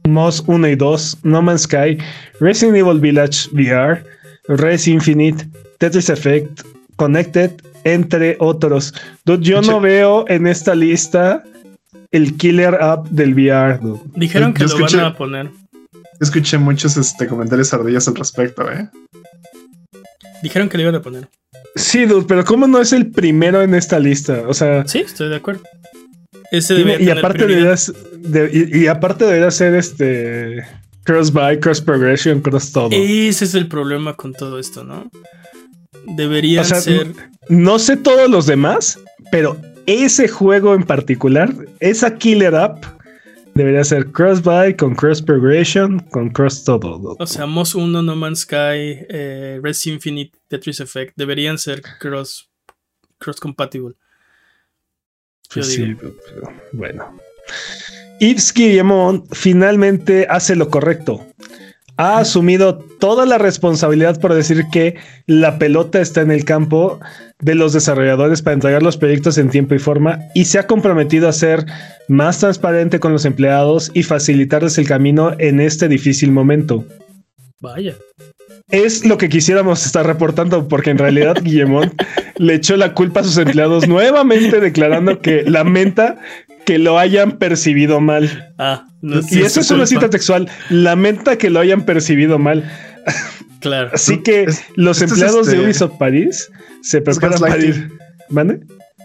Moss 0.07 0.43
1 0.47 0.67
y 0.67 0.75
2, 0.75 1.19
No 1.23 1.41
Man's 1.41 1.61
Sky, 1.61 1.97
Resident 2.39 2.77
Evil 2.77 2.99
Village 2.99 3.47
VR, 3.51 4.03
Res 4.47 4.87
Infinite, 4.87 5.45
Tetris 5.77 6.09
Effect, 6.09 6.61
Connected, 6.95 7.51
entre 7.83 8.37
otros. 8.39 8.93
Yo 9.25 9.61
no 9.61 9.79
veo 9.79 10.25
en 10.27 10.47
esta 10.47 10.73
lista 10.73 11.43
el 12.11 12.35
killer 12.37 12.75
app 12.81 13.07
del 13.09 13.33
VR. 13.33 13.79
Dijeron 14.15 14.53
que 14.53 14.63
lo 14.65 14.79
van 14.79 14.99
a 14.99 15.15
poner. 15.15 15.51
Escuché 16.19 16.57
muchos 16.57 16.97
este, 16.97 17.27
comentarios 17.27 17.73
ardillas 17.73 18.07
al 18.07 18.15
respecto, 18.15 18.69
¿eh? 18.71 18.89
Dijeron 20.41 20.69
que 20.69 20.77
lo 20.77 20.83
iban 20.83 20.95
a 20.95 21.01
poner. 21.01 21.27
Sí, 21.75 22.05
dude, 22.05 22.25
pero 22.27 22.43
¿cómo 22.45 22.67
no 22.67 22.79
es 22.79 22.93
el 22.93 23.09
primero 23.11 23.61
en 23.61 23.73
esta 23.75 23.99
lista? 23.99 24.43
O 24.47 24.53
sea, 24.53 24.87
Sí, 24.87 24.99
estoy 24.99 25.29
de 25.29 25.37
acuerdo. 25.37 25.61
Ese 26.51 26.75
y, 26.75 26.77
debería 26.77 26.95
y 26.95 26.99
tener 27.07 27.17
aparte 27.17 27.47
deberías, 27.47 27.93
de- 28.17 28.69
y, 28.71 28.83
y 28.83 28.87
aparte 28.87 29.25
debería 29.25 29.49
ser 29.49 29.73
este 29.73 30.63
cross 31.03 31.31
buy, 31.33 31.59
cross 31.59 31.81
progression, 31.81 32.41
cross 32.41 32.71
todo. 32.71 32.89
Ese 32.91 33.45
es 33.45 33.55
el 33.55 33.67
problema 33.67 34.15
con 34.15 34.33
todo 34.33 34.59
esto, 34.59 34.83
¿no? 34.83 35.09
O 36.61 36.63
sea, 36.63 36.81
ser. 36.81 37.11
No 37.49 37.79
sé 37.79 37.97
todos 37.97 38.29
los 38.29 38.45
demás, 38.45 38.99
pero 39.31 39.57
ese 39.85 40.27
juego 40.27 40.75
en 40.75 40.83
particular, 40.83 41.53
esa 41.79 42.15
killer 42.17 42.55
app, 42.55 42.85
debería 43.55 43.83
ser 43.83 44.11
cross 44.11 44.41
buy 44.41 44.75
con 44.75 44.95
cross 44.95 45.21
progression 45.21 45.99
con 46.11 46.29
cross 46.29 46.63
todo. 46.63 47.15
O 47.19 47.27
sea, 47.27 47.45
Moss 47.45 47.75
1, 47.75 48.01
No 48.01 48.15
Man's 48.15 48.41
Sky, 48.41 49.05
eh, 49.09 49.59
Res 49.61 49.85
Infinite, 49.87 50.37
Tetris 50.47 50.79
Effect 50.79 51.13
deberían 51.15 51.57
ser 51.57 51.81
cross, 51.99 52.49
cross 53.17 53.39
compatible. 53.39 53.95
Yo 55.49 55.61
Pues 55.61 55.77
digo. 55.77 55.99
sí, 56.01 56.07
bueno. 56.73 57.17
Yves 58.19 58.53
Guillemot 58.53 59.25
finalmente 59.33 60.25
hace 60.29 60.55
lo 60.55 60.69
correcto. 60.69 61.25
Ha 61.97 62.17
asumido 62.17 62.79
toda 62.99 63.25
la 63.25 63.37
responsabilidad 63.37 64.19
por 64.19 64.33
decir 64.33 64.63
que 64.71 64.97
la 65.27 65.59
pelota 65.59 66.01
está 66.01 66.21
en 66.21 66.31
el 66.31 66.43
campo 66.43 66.99
de 67.43 67.55
los 67.55 67.73
desarrolladores 67.73 68.41
para 68.41 68.55
entregar 68.55 68.81
los 68.81 68.97
proyectos 68.97 69.37
en 69.37 69.49
tiempo 69.49 69.75
y 69.75 69.79
forma 69.79 70.19
y 70.33 70.45
se 70.45 70.59
ha 70.59 70.67
comprometido 70.67 71.27
a 71.27 71.33
ser 71.33 71.65
más 72.07 72.39
transparente 72.39 72.99
con 72.99 73.11
los 73.11 73.25
empleados 73.25 73.91
y 73.93 74.03
facilitarles 74.03 74.77
el 74.77 74.87
camino 74.87 75.33
en 75.39 75.59
este 75.59 75.87
difícil 75.87 76.31
momento. 76.31 76.85
Vaya. 77.59 77.95
Es 78.69 79.05
lo 79.05 79.17
que 79.17 79.29
quisiéramos 79.29 79.85
estar 79.85 80.05
reportando, 80.05 80.67
porque 80.67 80.89
en 80.89 80.97
realidad 80.97 81.35
Guillemot 81.43 81.93
le 82.37 82.55
echó 82.55 82.77
la 82.77 82.93
culpa 82.93 83.19
a 83.19 83.23
sus 83.23 83.37
empleados 83.37 83.87
nuevamente 83.87 84.59
declarando 84.59 85.19
que 85.19 85.43
lamenta 85.43 86.17
que 86.65 86.77
lo 86.77 86.97
hayan 86.97 87.33
percibido 87.33 87.99
mal. 87.99 88.53
Ah, 88.57 88.87
no 89.01 89.19
y 89.29 89.41
eso 89.41 89.59
es 89.59 89.69
una 89.69 89.85
cita 89.85 90.09
textual. 90.09 90.49
Lamenta 90.69 91.37
que 91.37 91.49
lo 91.49 91.59
hayan 91.59 91.83
percibido 91.83 92.39
mal. 92.39 92.63
Claro. 93.63 93.89
Así 93.93 94.17
que 94.21 94.43
Es- 94.43 94.63
los 94.75 95.01
esto 95.01 95.05
es 95.15 95.21
empleados 95.21 95.47
de 95.47 95.53
este- 95.53 95.65
Ubisoft 95.65 95.97
París 95.97 96.51
se 96.81 97.01
preparan 97.01 97.39
para 97.39 97.57
ir. 97.57 97.89
¿Mande? 98.29 98.59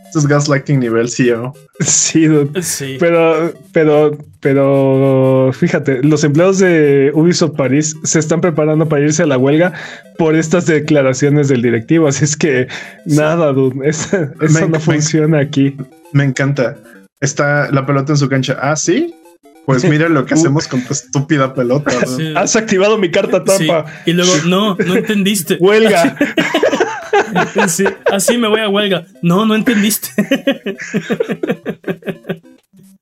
Esto 0.06 0.18
es 0.20 0.26
gaslighting 0.26 0.80
nivel 0.80 1.08
CEO. 1.08 1.54
Sí, 1.80 2.26
dude. 2.26 2.62
Sí. 2.62 2.96
Pero, 2.98 3.52
pero, 3.72 4.18
pero, 4.40 5.50
fíjate, 5.52 6.02
los 6.02 6.24
empleados 6.24 6.58
de 6.58 7.10
Ubisoft 7.14 7.56
París 7.56 7.94
se 8.04 8.18
están 8.18 8.40
preparando 8.40 8.88
para 8.88 9.02
irse 9.02 9.22
a 9.22 9.26
la 9.26 9.38
huelga 9.38 9.72
por 10.18 10.34
estas 10.34 10.66
declaraciones 10.66 11.48
del 11.48 11.62
directivo. 11.62 12.08
Así 12.08 12.24
es 12.24 12.36
que 12.36 12.66
nada, 13.06 13.52
dude, 13.52 13.76
esa- 13.88 14.32
eso 14.40 14.54
Me- 14.54 14.60
no 14.62 14.68
me- 14.70 14.80
funciona 14.80 15.38
aquí. 15.40 15.76
Me 16.12 16.24
encanta. 16.24 16.76
Está 17.20 17.70
la 17.70 17.84
pelota 17.86 18.12
en 18.12 18.16
su 18.18 18.28
cancha. 18.28 18.56
Ah, 18.60 18.76
sí. 18.76 19.14
Pues 19.68 19.84
mira 19.84 20.08
lo 20.08 20.24
que 20.24 20.32
hacemos 20.32 20.66
con 20.66 20.80
tu 20.82 20.94
estúpida 20.94 21.52
pelota. 21.52 21.92
¿no? 22.00 22.16
Sí. 22.16 22.32
Has 22.34 22.56
activado 22.56 22.96
mi 22.96 23.10
carta 23.10 23.42
Sí. 23.46 23.66
trampa. 23.66 23.92
Y 24.06 24.14
luego, 24.14 24.32
no, 24.46 24.74
no 24.76 24.94
entendiste. 24.96 25.58
Huelga. 25.60 26.16
Sí, 27.68 27.84
así 28.10 28.38
me 28.38 28.48
voy 28.48 28.60
a 28.60 28.68
huelga. 28.70 29.04
No, 29.22 29.44
no 29.44 29.54
entendiste. 29.54 30.08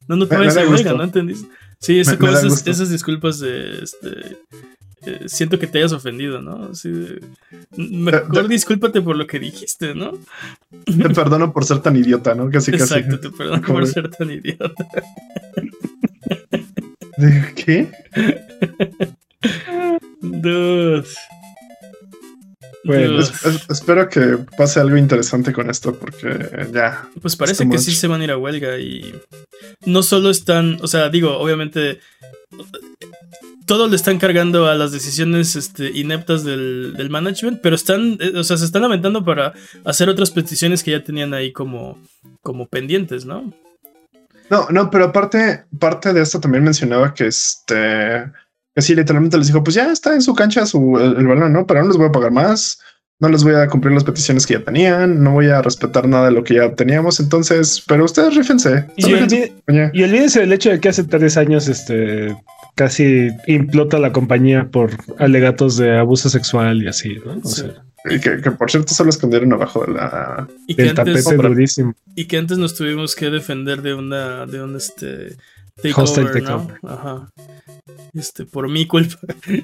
No, 0.09 0.15
no 0.17 0.27
te 0.29 0.37
vayas 0.37 0.57
a 0.57 0.61
huelga, 0.61 0.73
gusto. 0.77 0.97
no 0.97 1.05
entendiste. 1.05 1.49
Sí, 1.81 1.99
eso, 2.01 2.13
Me- 2.13 2.19
como 2.19 2.33
me 2.33 2.39
esas, 2.39 2.91
disculpas 2.91 3.39
de 3.41 3.83
este. 3.83 4.37
eh, 5.07 5.21
siento 5.27 5.59
que 5.59 5.67
te 5.67 5.79
hayas 5.79 5.93
ofendido, 5.93 6.41
¿no? 6.43 6.69
Así 6.73 6.89
de, 6.91 7.21
mejor 7.77 8.47
discúlpate 8.49 9.03
por 9.03 9.17
lo 9.17 9.27
que 9.27 9.39
dijiste, 9.41 9.95
¿no? 9.95 10.13
Te 10.85 11.11
perdono 11.11 11.53
por 11.53 11.65
ser 11.65 11.79
tan 11.81 11.97
idiota, 11.97 12.35
¿no? 12.35 12.49
Casi, 12.51 12.71
casi. 12.73 12.83
Exacto, 12.95 13.19
te 13.21 13.31
perdono 13.31 13.63
por 13.63 13.87
ser 13.87 14.09
tan 14.11 14.31
idiota. 14.31 14.73
¿De 17.17 17.53
¿Qué? 17.57 17.91
Dude. 20.21 21.05
Bueno, 22.85 23.11
Dude. 23.13 23.21
Es- 23.23 23.45
es- 23.47 23.71
espero 23.71 24.09
que 24.09 24.39
pase 24.57 24.81
algo 24.81 24.97
interesante 24.97 25.53
con 25.53 25.69
esto 25.71 25.95
porque 25.99 26.69
ya. 26.73 27.09
Pues 27.21 27.37
parece 27.37 27.65
que 27.65 27.69
much. 27.71 27.81
sí 27.81 27.93
se 27.93 28.07
van 28.07 28.21
a 28.21 28.25
ir 28.25 28.31
a 28.31 28.39
huelga 28.39 28.79
y 28.79 29.15
no 29.85 30.03
solo 30.03 30.31
están, 30.31 30.79
o 30.83 30.87
sea, 30.87 31.09
digo, 31.09 31.37
obviamente 31.39 32.01
todo 33.67 33.89
le 33.89 33.97
están 33.97 34.19
cargando 34.19 34.67
a 34.69 34.77
las 34.77 34.93
decisiones 34.93 35.57
este, 35.57 35.91
ineptas 35.99 36.45
del, 36.45 36.95
del 36.97 37.11
management, 37.11 37.61
pero 37.61 37.75
están, 37.75 38.17
eh, 38.21 38.33
o 38.37 38.45
sea, 38.45 38.57
se 38.57 38.65
están 38.65 38.83
lamentando 38.83 39.25
para 39.25 39.55
hacer 39.85 40.09
otras 40.09 40.31
peticiones 40.31 40.85
que 40.85 40.93
ya 40.93 41.03
tenían 41.03 41.35
ahí 41.35 41.53
como, 41.53 41.99
como 42.43 42.67
pendientes, 42.69 43.25
¿no? 43.25 43.53
No, 44.51 44.67
no, 44.71 44.91
pero 44.91 45.07
aparte, 45.07 45.65
parte 45.79 46.13
de 46.13 46.23
esto 46.23 46.41
también 46.41 46.65
mencionaba 46.65 47.13
que 47.15 47.27
este, 47.27 48.25
que 48.75 48.83
sí, 48.83 48.95
literalmente 48.95 49.39
les 49.39 49.49
dijo, 49.49 49.63
pues 49.65 49.75
ya 49.75 49.91
está 49.91 50.15
en 50.15 50.23
su 50.23 50.35
cancha 50.35 50.67
su, 50.67 50.99
el, 50.99 51.17
el 51.17 51.27
balón, 51.27 51.53
¿no? 51.53 51.67
Pero 51.67 51.81
no 51.83 51.89
les 51.89 51.97
voy 51.97 52.07
a 52.09 52.13
pagar 52.13 52.31
más, 52.31 52.79
no 53.19 53.29
les 53.29 53.43
voy 53.43 53.55
a 53.55 53.67
cumplir 53.67 53.95
las 53.95 54.05
peticiones 54.05 54.47
que 54.47 54.55
ya 54.55 54.61
tenían, 54.65 55.23
no 55.23 55.33
voy 55.33 55.49
a 55.49 55.63
respetar 55.63 56.07
nada 56.07 56.27
de 56.27 56.33
lo 56.33 56.45
que 56.45 56.55
ya 56.55 56.75
teníamos, 56.75 57.19
entonces, 57.19 57.83
pero 57.89 58.05
ustedes 58.05 58.35
rífense. 58.37 58.87
Y, 58.97 59.03
Solo 59.03 59.19
olvi- 59.21 59.49
compañía. 59.55 59.91
y 59.95 60.03
olvídense 60.05 60.41
del 60.41 60.53
hecho 60.53 60.71
de 60.71 60.81
que 60.81 60.91
hace 60.91 61.05
tres 61.05 61.37
años 61.37 61.67
este 61.69 62.37
casi 62.75 63.31
implota 63.47 63.99
la 63.99 64.13
compañía 64.13 64.69
por 64.71 64.91
alegatos 65.19 65.79
de 65.79 65.97
abuso 65.99 66.29
sexual 66.29 66.83
y 66.83 66.89
así, 66.89 67.17
¿no? 67.25 67.41
O 67.43 67.49
Sí. 67.49 67.63
sea, 67.63 67.83
Y 68.11 68.21
que, 68.21 68.41
que, 68.41 68.51
por 68.51 68.71
cierto 68.71 68.93
solo 68.95 69.11
escondieron 69.11 69.53
abajo 69.53 69.85
de 69.87 69.93
la... 69.95 70.47
Y 70.67 70.75
que, 70.75 70.83
el 70.83 70.89
antes, 70.99 71.25
tapete 71.25 71.49
durísimo. 71.49 71.95
y 72.15 72.25
que 72.27 72.39
antes 72.39 72.59
nos 72.59 72.75
tuvimos 72.75 73.15
que 73.15 73.31
defender 73.31 73.83
de 73.83 73.95
una, 73.95 74.47
de 74.47 74.63
un 74.63 74.77
este 74.77 75.37
takeover, 75.83 76.25
¿no? 76.43 76.67
takeover. 76.67 76.77
Ajá. 76.85 77.31
Este, 78.15 78.45
por 78.47 78.69
mi 78.69 78.87
culpa. 78.87 79.19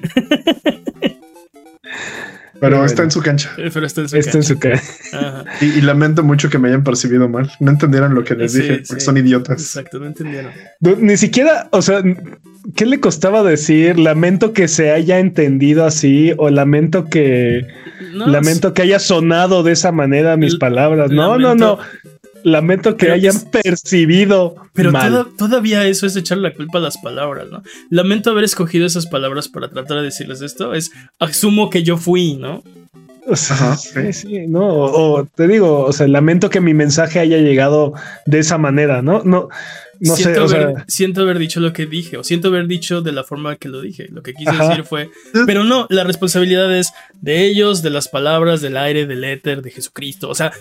Pero 2.59 2.77
Bueno. 2.77 2.85
está 2.85 3.03
en 3.03 3.11
su 3.11 3.21
cancha. 3.21 3.51
Pero 3.57 3.85
está 3.85 4.01
en 4.01 4.09
su 4.09 4.15
Está 4.17 4.37
en 4.37 4.43
su 4.43 4.57
cancha. 4.57 5.43
Y, 5.59 5.65
y 5.65 5.81
lamento 5.81 6.23
mucho 6.23 6.49
que 6.49 6.57
me 6.57 6.69
hayan 6.69 6.83
percibido 6.83 7.27
mal. 7.27 7.51
No 7.59 7.71
entendieron 7.71 8.15
lo 8.15 8.23
que 8.23 8.35
les 8.35 8.53
Sí, 8.53 8.61
dije, 8.61 8.75
sí. 8.77 8.83
porque 8.87 9.01
son 9.03 9.17
idiotas. 9.17 9.59
Exacto, 9.61 9.99
no 9.99 10.05
entendieron. 10.05 10.51
No, 10.79 10.95
Ni 10.95 11.17
siquiera, 11.17 11.67
o 11.71 11.81
sea, 11.81 12.01
¿qué 12.75 12.85
le 12.85 13.01
costaba 13.01 13.43
decir? 13.43 13.99
Lamento 13.99 14.53
que 14.53 14.69
se 14.69 14.91
haya 14.91 15.19
entendido 15.19 15.83
así 15.85 16.33
o 16.37 16.49
lamento 16.49 17.05
que 17.09 17.67
No, 18.13 18.27
lamento 18.27 18.73
que 18.73 18.81
haya 18.83 18.99
sonado 18.99 19.63
de 19.63 19.71
esa 19.73 19.91
manera 19.91 20.37
mis 20.37 20.55
palabras. 20.55 21.11
No, 21.11 21.37
no, 21.37 21.49
lamento- 21.55 21.77
no. 21.77 22.03
Lamento 22.45 22.97
que 22.97 23.05
Pero 23.05 23.13
hayan 23.15 23.35
es- 23.37 23.45
percibido 23.45 24.55
Pero 24.73 24.91
mal. 24.91 25.09
toda- 25.09 25.27
todavía 25.37 25.85
eso 25.87 26.05
es 26.05 26.15
echarle 26.17 26.49
la 26.49 26.53
culpa 26.55 26.77
a 26.77 26.81
las 26.81 26.97
palabras, 26.97 27.47
¿no? 27.49 27.63
Lamento 27.89 28.31
haber 28.31 28.43
escogido 28.43 28.85
esas 28.85 29.05
palabras 29.07 29.47
para 29.47 29.69
tratar 29.69 29.97
de 29.99 30.03
decirles 30.03 30.41
esto. 30.41 30.73
Es 30.73 30.91
asumo 31.19 31.69
que 31.69 31.83
yo 31.83 31.95
fui, 31.97 32.35
¿no? 32.35 32.61
O 33.25 33.37
sea, 33.37 33.77
sí, 33.77 34.11
sí, 34.11 34.47
no, 34.47 34.67
o, 34.67 35.19
o 35.21 35.25
te 35.25 35.47
digo, 35.47 35.85
o 35.85 35.93
sea, 35.93 36.09
lamento 36.09 36.49
que 36.49 36.59
mi 36.59 36.73
mensaje 36.73 37.19
haya 37.19 37.37
llegado 37.37 37.93
de 38.25 38.39
esa 38.39 38.57
manera, 38.57 39.01
¿no? 39.01 39.21
No, 39.23 39.47
no 39.99 40.15
sé, 40.15 40.23
siento, 40.23 40.41
o 40.45 40.49
haber, 40.49 40.73
sea, 40.75 40.85
siento 40.87 41.21
haber 41.21 41.39
dicho 41.39 41.59
lo 41.59 41.71
que 41.73 41.85
dije, 41.85 42.17
o 42.17 42.23
siento 42.23 42.47
haber 42.49 42.67
dicho 42.67 43.01
de 43.01 43.11
la 43.11 43.23
forma 43.23 43.55
que 43.57 43.69
lo 43.69 43.81
dije. 43.81 44.07
Lo 44.11 44.21
que 44.23 44.33
quise 44.33 44.49
Ajá. 44.49 44.69
decir 44.69 44.83
fue. 44.83 45.09
Pero 45.45 45.63
no, 45.63 45.87
la 45.89 46.03
responsabilidad 46.03 46.75
es 46.77 46.91
de 47.21 47.45
ellos, 47.45 47.81
de 47.81 47.89
las 47.91 48.07
palabras, 48.07 48.61
del 48.61 48.77
aire, 48.77 49.05
del 49.05 49.23
éter, 49.23 49.61
de 49.61 49.71
Jesucristo. 49.71 50.29
O 50.29 50.35
sea, 50.35 50.51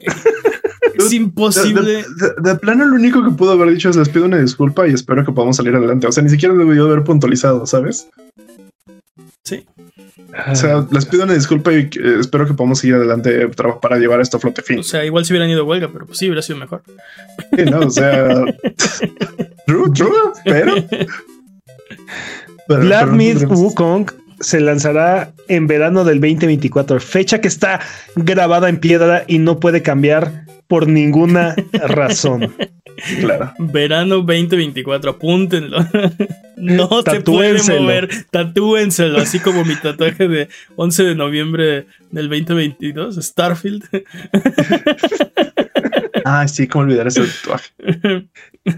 es 0.94 1.10
De, 1.10 1.16
imposible. 1.16 1.82
de- 1.82 2.02
de- 2.02 2.34
de 2.42 2.54
plano, 2.56 2.84
lo 2.86 2.96
único 2.96 3.22
que 3.24 3.30
pudo 3.30 3.52
haber 3.52 3.70
dicho 3.72 3.90
es 3.90 3.96
les 3.96 4.08
pido 4.08 4.24
una 4.24 4.38
disculpa 4.38 4.86
y 4.88 4.92
espero 4.94 5.24
que 5.24 5.32
podamos 5.32 5.56
salir 5.56 5.74
adelante. 5.74 6.06
O 6.06 6.12
sea, 6.12 6.22
ni 6.22 6.30
siquiera 6.30 6.54
debió 6.54 6.86
haber 6.86 7.04
puntualizado, 7.04 7.66
¿sabes? 7.66 8.08
Sí. 9.46 9.64
O 10.50 10.56
sea, 10.56 10.84
les 10.90 11.06
pido 11.06 11.22
una 11.22 11.34
disculpa 11.34 11.72
y 11.72 11.76
eh, 11.82 12.16
espero 12.18 12.46
que 12.48 12.54
podamos 12.54 12.80
seguir 12.80 12.96
adelante 12.96 13.42
eh, 13.44 13.48
para 13.80 13.96
llevar 13.96 14.20
esto 14.20 14.38
a 14.38 14.40
flote 14.40 14.60
fin. 14.60 14.80
O 14.80 14.82
sea, 14.82 15.04
igual 15.04 15.24
se 15.24 15.32
hubieran 15.32 15.48
ido 15.48 15.60
a 15.60 15.64
huelga, 15.64 15.88
pero 15.92 16.04
pues 16.04 16.18
sí, 16.18 16.26
hubiera 16.26 16.42
sido 16.42 16.58
mejor. 16.58 16.82
Sí, 17.56 17.62
¿no? 17.64 17.78
O 17.78 17.90
sea, 17.90 18.44
true, 19.66 19.90
true, 19.94 20.10
pero. 20.44 20.74
pero- 22.66 23.06
Myth 23.12 23.38
pero- 23.40 23.50
Wukong 23.50 24.10
se 24.40 24.60
lanzará 24.60 25.32
en 25.48 25.66
verano 25.68 26.04
del 26.04 26.20
2024, 26.20 26.98
fecha 27.00 27.40
que 27.40 27.48
está 27.48 27.80
grabada 28.16 28.68
en 28.68 28.78
piedra 28.80 29.24
y 29.26 29.38
no 29.38 29.60
puede 29.60 29.82
cambiar 29.82 30.44
por 30.66 30.88
ninguna 30.88 31.54
razón. 31.72 32.52
Claro. 33.20 33.52
Verano 33.58 34.16
2024, 34.16 35.10
apúntenlo. 35.10 35.78
No 36.56 36.88
se 37.02 37.20
puede 37.20 37.62
mover, 37.78 38.08
tatúenselo, 38.30 39.18
así 39.18 39.40
como 39.40 39.62
mi 39.66 39.74
tatuaje 39.76 40.26
de 40.26 40.48
11 40.76 41.04
de 41.04 41.14
noviembre 41.14 41.86
del 42.10 42.30
2022, 42.30 43.16
Starfield. 43.16 43.84
Ay, 46.24 46.48
sí, 46.48 46.66
cómo 46.66 46.84
olvidar 46.84 47.08
ese 47.08 47.24
tatuaje. 47.26 48.26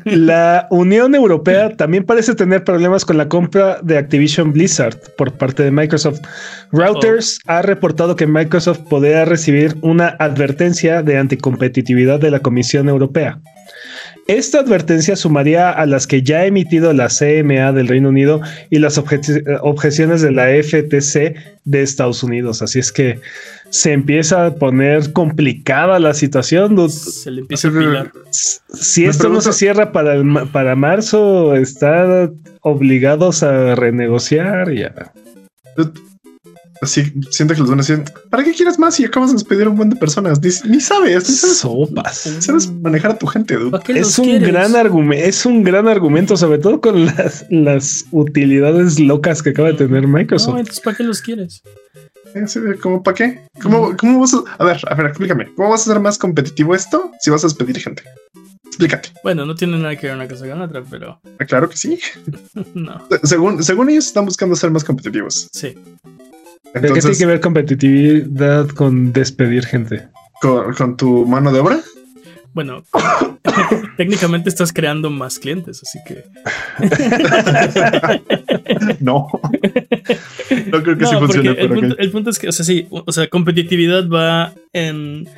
La 0.04 0.66
Unión 0.70 1.14
Europea 1.14 1.74
también 1.76 2.04
parece 2.04 2.34
tener 2.34 2.62
problemas 2.62 3.04
con 3.04 3.16
la 3.16 3.28
compra 3.28 3.78
de 3.82 3.96
Activision 3.96 4.52
Blizzard 4.52 4.98
por 5.16 5.32
parte 5.32 5.62
de 5.62 5.70
Microsoft. 5.70 6.20
Reuters 6.72 7.38
ha 7.46 7.62
reportado 7.62 8.16
que 8.16 8.26
Microsoft 8.26 8.80
podría 8.90 9.24
recibir 9.24 9.76
una 9.80 10.08
advertencia 10.18 11.02
de 11.02 11.16
anticompetitividad 11.16 12.20
de 12.20 12.30
la 12.30 12.40
Comisión 12.40 12.88
Europea. 12.88 13.40
Esta 14.26 14.60
advertencia 14.60 15.16
sumaría 15.16 15.70
a 15.70 15.86
las 15.86 16.06
que 16.06 16.22
ya 16.22 16.40
ha 16.40 16.46
emitido 16.46 16.92
la 16.92 17.08
CMA 17.08 17.72
del 17.72 17.88
Reino 17.88 18.10
Unido 18.10 18.42
y 18.68 18.78
las 18.78 18.98
objeciones 18.98 20.20
de 20.20 20.30
la 20.32 20.48
FTC 20.48 21.34
de 21.64 21.82
Estados 21.82 22.22
Unidos. 22.22 22.60
Así 22.60 22.78
es 22.78 22.92
que 22.92 23.20
se 23.70 23.92
empieza 23.92 24.46
a 24.46 24.54
poner 24.54 25.12
complicada 25.14 25.98
la 25.98 26.12
situación. 26.12 26.90
Se 26.90 27.30
le 27.30 27.40
empieza 27.40 27.68
a 27.68 27.72
pilar. 27.72 28.12
Si 28.30 29.06
esto 29.06 29.30
no 29.30 29.40
se 29.40 29.54
cierra 29.54 29.92
para, 29.92 30.22
para 30.52 30.76
marzo, 30.76 31.56
están 31.56 32.34
obligados 32.60 33.42
a 33.42 33.74
renegociar 33.76 34.72
ya. 34.72 35.12
Así 36.80 37.12
siento 37.30 37.54
que 37.54 37.60
los 37.60 37.70
van 37.70 37.80
a 37.80 37.82
decir, 37.82 38.04
¿para 38.30 38.44
qué 38.44 38.52
quieres 38.52 38.78
más 38.78 38.94
si 38.94 39.04
acabas 39.04 39.30
de 39.30 39.34
despedir 39.34 39.66
a 39.66 39.70
un 39.70 39.76
buen 39.76 39.90
de 39.90 39.96
personas? 39.96 40.40
Ni, 40.64 40.80
sabes, 40.80 41.24
Sopas. 41.58 42.18
Sabes 42.40 42.70
manejar 42.70 43.12
a 43.12 43.18
tu 43.18 43.26
gente, 43.26 43.56
dude. 43.56 43.78
Es 43.88 44.18
un 44.18 44.40
gran 44.40 44.76
argumento, 44.76 45.24
es 45.24 45.44
un 45.46 45.64
gran 45.64 45.88
argumento, 45.88 46.36
sobre 46.36 46.58
todo 46.58 46.80
con 46.80 47.06
las, 47.06 47.46
las 47.50 48.04
utilidades 48.10 48.98
locas 49.00 49.42
que 49.42 49.50
acaba 49.50 49.68
de 49.68 49.74
tener 49.74 50.06
Microsoft. 50.06 50.54
No, 50.54 50.60
entonces 50.60 50.82
¿para 50.82 50.96
qué 50.96 51.02
los 51.02 51.20
quieres? 51.20 51.62
¿Cómo 52.80 53.02
para 53.02 53.14
qué? 53.14 53.40
¿Cómo, 53.62 53.96
¿Cómo 53.96 54.20
vas 54.20 54.34
a.? 54.34 54.38
A 54.58 54.64
ver, 54.64 54.80
a 54.88 54.94
ver, 54.94 55.06
explícame. 55.06 55.52
¿Cómo 55.54 55.70
vas 55.70 55.86
a 55.86 55.90
hacer 55.90 56.00
más 56.00 56.18
competitivo 56.18 56.74
esto 56.74 57.10
si 57.20 57.30
vas 57.30 57.42
a 57.44 57.48
despedir 57.48 57.78
gente? 57.78 58.02
Explícate. 58.66 59.10
Bueno, 59.22 59.46
no 59.46 59.54
tiene 59.54 59.78
nada 59.78 59.96
que 59.96 60.06
ver 60.06 60.16
una 60.16 60.28
cosa 60.28 60.48
con 60.48 60.60
otra, 60.60 60.82
pero. 60.88 61.20
Ah, 61.38 61.44
claro 61.44 61.68
que 61.68 61.76
sí. 61.76 61.98
no. 62.74 63.06
Según, 63.24 63.62
según 63.62 63.90
ellos 63.90 64.06
están 64.06 64.24
buscando 64.24 64.54
ser 64.56 64.70
más 64.70 64.84
competitivos. 64.84 65.48
Sí. 65.52 65.74
¿Pero 66.72 66.94
qué 66.94 67.00
tiene 67.00 67.16
que 67.16 67.26
ver 67.26 67.40
competitividad 67.40 68.68
con 68.68 69.12
despedir 69.12 69.64
gente? 69.64 70.08
¿Con, 70.40 70.96
tu 70.96 71.26
mano 71.26 71.52
de 71.52 71.60
obra? 71.60 71.80
Bueno, 72.54 72.82
técnicamente 73.96 74.48
estás 74.48 74.72
creando 74.72 75.10
más 75.10 75.38
clientes, 75.38 75.82
así 75.82 75.98
que. 76.06 76.24
no. 79.00 79.28
No 80.66 80.82
creo 80.82 80.98
que 80.98 81.06
sí 81.06 81.16
funcione. 81.16 81.50
El 81.50 81.68
punto, 81.68 81.98
el 81.98 82.10
punto, 82.10 82.30
es 82.30 82.38
que, 82.38 82.48
o 82.48 82.52
sea, 82.52 82.64
sí, 82.64 82.86
o 82.90 83.12
sea, 83.12 83.28
competitividad 83.28 84.08
va 84.08 84.52
en, 84.72 85.28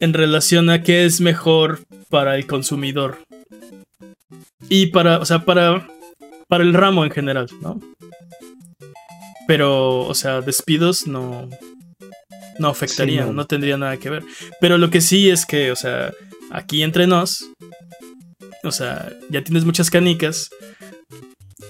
en 0.00 0.12
relación 0.12 0.70
a 0.70 0.82
qué 0.82 1.04
es 1.04 1.20
mejor 1.20 1.80
para 2.08 2.36
el 2.36 2.46
consumidor. 2.46 3.18
Y 4.68 4.88
para, 4.88 5.18
o 5.18 5.24
sea, 5.24 5.44
para, 5.44 5.86
para 6.48 6.64
el 6.64 6.74
ramo 6.74 7.04
en 7.04 7.10
general, 7.10 7.48
¿no? 7.60 7.80
Pero, 9.46 10.00
o 10.00 10.14
sea, 10.14 10.40
despidos 10.40 11.06
no. 11.06 11.48
No 12.58 12.68
afectarían, 12.68 13.34
no. 13.34 13.46
tendría 13.46 13.76
nada 13.76 13.96
que 13.96 14.10
ver. 14.10 14.22
Pero 14.60 14.78
lo 14.78 14.88
que 14.90 15.00
sí 15.00 15.28
es 15.28 15.44
que, 15.44 15.72
o 15.72 15.76
sea, 15.76 16.12
aquí 16.50 16.82
entre 16.82 17.06
nos. 17.06 17.50
O 18.62 18.70
sea, 18.70 19.12
ya 19.28 19.42
tienes 19.42 19.64
muchas 19.64 19.90
canicas. 19.90 20.50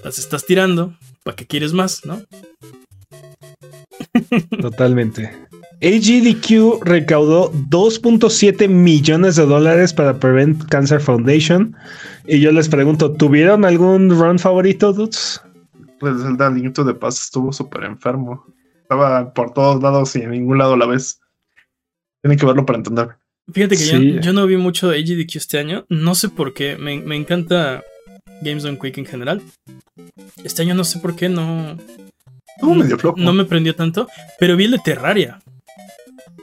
Las 0.03 0.19
estás 0.19 0.45
tirando. 0.45 0.95
¿Para 1.23 1.35
qué 1.35 1.47
quieres 1.47 1.73
más, 1.73 2.05
no? 2.05 2.21
Totalmente. 4.61 5.31
AGDQ 5.81 6.83
recaudó 6.83 7.51
2.7 7.51 8.69
millones 8.69 9.35
de 9.35 9.45
dólares 9.45 9.93
para 9.93 10.19
Prevent 10.19 10.65
Cancer 10.69 11.01
Foundation. 11.01 11.75
Y 12.27 12.39
yo 12.39 12.51
les 12.51 12.69
pregunto, 12.69 13.11
¿tuvieron 13.11 13.65
algún 13.65 14.09
run 14.09 14.39
favorito, 14.39 14.93
dudes? 14.93 15.41
El 16.09 16.55
Link 16.55 16.77
de 16.77 16.93
Paz 16.93 17.21
estuvo 17.21 17.51
súper 17.51 17.83
enfermo. 17.83 18.45
Estaba 18.81 19.33
por 19.33 19.53
todos 19.53 19.81
lados 19.81 20.15
y 20.15 20.21
en 20.21 20.31
ningún 20.31 20.57
lado 20.57 20.73
a 20.73 20.77
la 20.77 20.85
vez. 20.85 21.19
Tienen 22.21 22.37
que 22.37 22.45
verlo 22.45 22.65
para 22.65 22.77
entender. 22.77 23.17
Fíjate 23.51 23.77
que 23.77 24.19
yo, 24.21 24.33
no 24.33 24.47
vi 24.47 24.57
mucho 24.57 24.89
de 24.89 24.97
AGDQ 24.97 25.35
este 25.35 25.59
año. 25.59 25.85
No 25.89 26.15
sé 26.15 26.29
por 26.29 26.53
qué. 26.53 26.77
Me, 26.77 27.15
encanta 27.15 27.83
Games 28.41 28.65
on 28.65 28.77
Quick 28.77 28.97
en 28.97 29.05
general. 29.05 29.41
Este 30.43 30.63
año 30.63 30.73
no 30.73 30.83
sé 30.83 30.99
por 30.99 31.15
qué 31.15 31.29
no. 31.29 31.77
Estuvo 32.55 32.75
medio 32.75 32.97
flojo. 32.97 33.17
No 33.19 33.33
me 33.33 33.45
prendió 33.45 33.75
tanto. 33.75 34.07
Pero 34.39 34.55
vi 34.55 34.65
el 34.65 34.71
de 34.71 34.79
Terraria. 34.79 35.39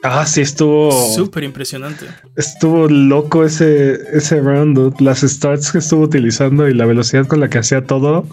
Ah, 0.04 0.26
sí, 0.26 0.40
estuvo. 0.40 0.90
Súper 1.14 1.44
impresionante. 1.44 2.06
Estuvo 2.36 2.88
loco 2.88 3.44
ese, 3.44 3.98
ese 4.16 4.40
round. 4.40 5.00
Las 5.00 5.20
starts 5.20 5.70
que 5.70 5.78
estuvo 5.78 6.02
utilizando 6.02 6.68
y 6.68 6.74
la 6.74 6.86
velocidad 6.86 7.26
con 7.26 7.40
la 7.40 7.48
que 7.48 7.58
hacía 7.58 7.84
todo. 7.84 8.26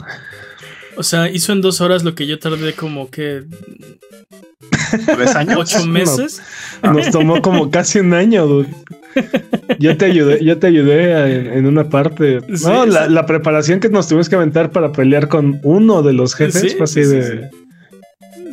O 1.00 1.04
sea, 1.04 1.30
hizo 1.30 1.54
en 1.54 1.62
dos 1.62 1.80
horas 1.80 2.04
lo 2.04 2.14
que 2.14 2.28
yo 2.28 2.40
tardé 2.40 2.74
como 2.74 3.10
que. 3.10 3.46
¿Tres 5.06 5.34
años? 5.34 5.58
¿Ocho 5.58 5.86
meses? 5.86 6.42
Nos 6.84 7.10
tomó 7.10 7.42
como 7.42 7.72
casi 7.72 8.00
un 8.00 8.14
año, 8.14 8.46
dude. 8.46 8.68
Yo 9.80 9.96
te 9.96 10.06
ayudé, 10.06 10.44
yo 10.44 10.60
te 10.60 10.68
ayudé 10.68 11.58
en, 11.58 11.66
una 11.66 11.88
parte. 11.88 12.42
no, 12.66 12.86
la, 12.86 13.26
preparación 13.26 13.80
que 13.80 13.88
nos 13.88 14.10
tuvimos 14.10 14.28
que 14.28 14.36
aventar 14.36 14.74
para 14.74 14.92
pelear 14.92 15.30
con 15.30 15.62
uno 15.64 16.04
de 16.04 16.12
los 16.12 16.36
jefes 16.36 16.76
fue 16.76 16.84
así 16.84 17.02
de. 17.02 17.50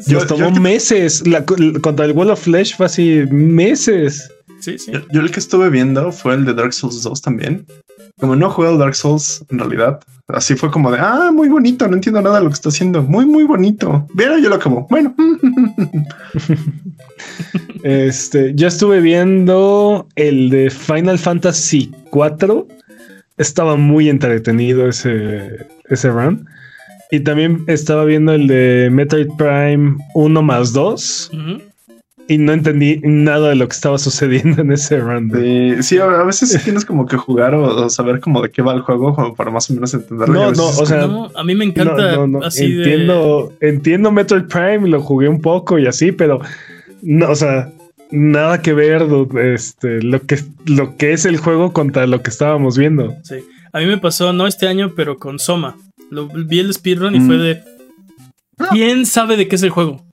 Nos 0.07 0.29
tomó 0.29 0.53
meses. 0.53 1.25
contra 1.83 2.05
el 2.05 2.13
Wall 2.13 2.31
of 2.31 2.41
Flesh 2.41 2.77
fue 2.77 2.87
así 2.87 3.25
meses. 3.29 4.31
Sí, 4.61 4.79
sí. 4.79 4.93
Yo, 5.11 5.21
el 5.21 5.33
que 5.33 5.41
estuve 5.41 5.69
viendo 5.69 6.13
fue 6.13 6.35
el 6.35 6.45
de 6.45 6.55
Dark 6.55 6.73
Souls 6.73 7.03
2 7.03 7.21
también. 7.23 7.67
Como 8.19 8.37
no 8.37 8.51
juego 8.51 8.79
Dark 8.79 8.95
Souls 8.95 9.45
en 9.51 9.59
realidad, 9.59 10.01
Así 10.29 10.57
fue 10.57 10.73
como 10.73 10.91
de, 10.91 10.99
ah, 10.99 11.31
muy 11.33 11.49
bonito, 11.49 11.87
no 11.87 11.95
entiendo 11.95 12.21
nada 12.21 12.39
de 12.39 12.45
lo 12.45 12.51
que 12.51 12.55
está 12.55 12.71
haciendo. 12.71 13.01
Muy, 13.03 13.25
muy 13.25 13.45
bonito. 13.45 14.09
Viera, 14.13 14.39
yo 14.43 14.49
lo 14.49 14.57
acabo. 14.57 14.87
Bueno. 14.91 15.15
este, 17.85 18.53
ya 18.57 18.67
estuve 18.67 19.01
viendo 19.01 20.09
el 20.17 20.51
de 20.51 20.71
Final 20.71 21.19
Fantasy 21.19 21.93
4. 22.11 22.67
Estaba 23.39 23.77
muy 23.77 24.09
entretenido 24.09 24.89
ese, 24.89 25.65
ese 25.91 26.11
run. 26.11 26.49
Y 27.13 27.21
también 27.21 27.63
estaba 27.69 28.05
viendo 28.05 28.33
el 28.33 28.49
de 28.49 28.89
Metroid 28.91 29.29
Prime 29.39 29.97
1 30.15 30.43
más 30.43 30.73
2 30.73 31.31
y 32.29 32.39
no 32.39 32.53
entendí 32.53 33.01
nada 33.03 33.51
de 33.51 33.55
lo 33.55 33.69
que 33.69 33.75
estaba 33.75 33.99
sucediendo 33.99 34.63
en 34.63 34.73
ese 34.73 34.99
round. 34.99 35.33
Sí, 35.35 35.83
sí 35.83 35.99
a 35.99 36.07
veces 36.25 36.63
tienes 36.65 36.85
como 36.85 37.07
que 37.07 37.17
jugar 37.17 37.55
o, 37.55 37.89
saber 37.89 38.21
como 38.21 38.43
de 38.43 38.51
qué 38.51 38.63
va 38.63 38.75
el 38.75 38.81
juego 38.81 39.15
como 39.15 39.35
para 39.35 39.51
más 39.51 39.71
o 39.71 39.75
menos 39.75 39.95
entenderlo. 39.95 40.35
No, 40.35 40.53
no, 40.53 40.67
o 40.67 40.87
sea, 40.87 41.09
a 41.35 41.45
mí 41.45 41.55
me 41.55 41.65
encanta 41.65 42.27
así 42.45 42.65
entiendo, 42.65 43.53
entiendo 43.61 44.11
Metroid 44.11 44.45
Prime, 44.45 44.89
lo 44.89 45.01
jugué 45.01 45.29
un 45.29 45.41
poco 45.41 45.79
y 45.79 45.87
así, 45.87 46.13
pero 46.13 46.41
no, 47.03 47.31
o 47.31 47.37
sea, 47.37 47.73
nada 48.11 48.61
que 48.61 48.73
ver 48.73 49.07
este, 49.55 50.03
lo 50.03 50.21
que 50.23 50.39
lo 50.67 50.97
que 50.97 51.13
es 51.13 51.25
el 51.27 51.39
juego 51.39 51.73
contra 51.73 52.07
lo 52.07 52.23
que 52.23 52.31
estábamos 52.31 52.77
viendo. 52.77 53.15
Sí, 53.23 53.37
a 53.73 53.79
mí 53.79 53.87
me 53.87 53.99
pasó 53.99 54.33
no 54.33 54.47
este 54.47 54.67
año, 54.69 54.93
pero 54.97 55.19
con 55.19 55.39
Soma. 55.39 55.77
Lo 56.11 56.29
vi 56.29 56.61
el 56.61 56.73
speedrun 56.73 57.17
y 57.17 57.21
fue 57.21 57.37
mm. 57.37 57.41
de 57.41 57.63
ah. 58.59 58.69
¿Quién 58.71 59.07
sabe 59.07 59.37
de 59.37 59.49
qué 59.49 59.57
es 59.57 59.63
el 59.63 59.71
juego? 59.71 60.06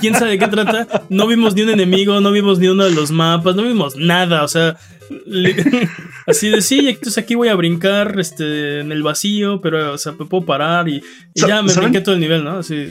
¿Quién 0.00 0.14
sabe 0.14 0.32
de 0.32 0.38
qué 0.38 0.48
trata? 0.48 1.04
No 1.08 1.26
vimos 1.26 1.54
ni 1.54 1.62
un 1.62 1.70
enemigo, 1.70 2.20
no 2.20 2.32
vimos 2.32 2.58
ni 2.58 2.68
uno 2.68 2.84
de 2.84 2.92
los 2.92 3.10
mapas, 3.10 3.56
no 3.56 3.62
vimos 3.62 3.96
nada, 3.96 4.42
o 4.42 4.48
sea, 4.48 4.76
así 6.26 6.50
de 6.50 6.60
sí, 6.60 6.88
entonces 6.88 7.18
aquí 7.18 7.34
voy 7.34 7.48
a 7.48 7.54
brincar 7.54 8.18
este, 8.18 8.80
en 8.80 8.92
el 8.92 9.02
vacío, 9.02 9.60
pero 9.60 9.92
o 9.92 9.98
sea, 9.98 10.12
me 10.12 10.26
puedo 10.26 10.44
parar 10.44 10.88
y, 10.88 11.02
ya 11.34 11.62
me 11.62 11.72
brinqué 11.72 12.00
todo 12.00 12.14
el 12.14 12.20
nivel, 12.20 12.44
¿no? 12.44 12.58
Así. 12.58 12.88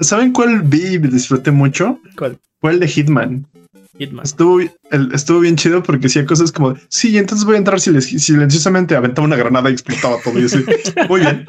¿Saben 0.00 0.32
cuál 0.32 0.62
vi 0.62 0.94
y 0.94 0.98
disfruté 0.98 1.50
mucho? 1.50 2.00
¿Cuál? 2.16 2.38
Fue 2.60 2.72
el 2.72 2.80
de 2.80 2.88
Hitman. 2.88 3.46
Hitman. 3.98 4.24
Estuvo, 4.24 4.60
estuvo 5.12 5.40
bien 5.40 5.56
chido 5.56 5.82
porque 5.82 6.06
hacía 6.06 6.24
cosas 6.24 6.52
como, 6.52 6.74
sí, 6.88 7.16
entonces 7.16 7.44
voy 7.44 7.56
a 7.56 7.58
entrar 7.58 7.80
silenciosamente, 7.80 8.94
aventaba 8.94 9.26
una 9.26 9.36
granada 9.36 9.70
y 9.70 9.74
explotaba 9.74 10.16
todo. 10.22 10.38
Y 10.38 10.44
así, 10.44 10.64
muy 11.08 11.20
bien. 11.20 11.46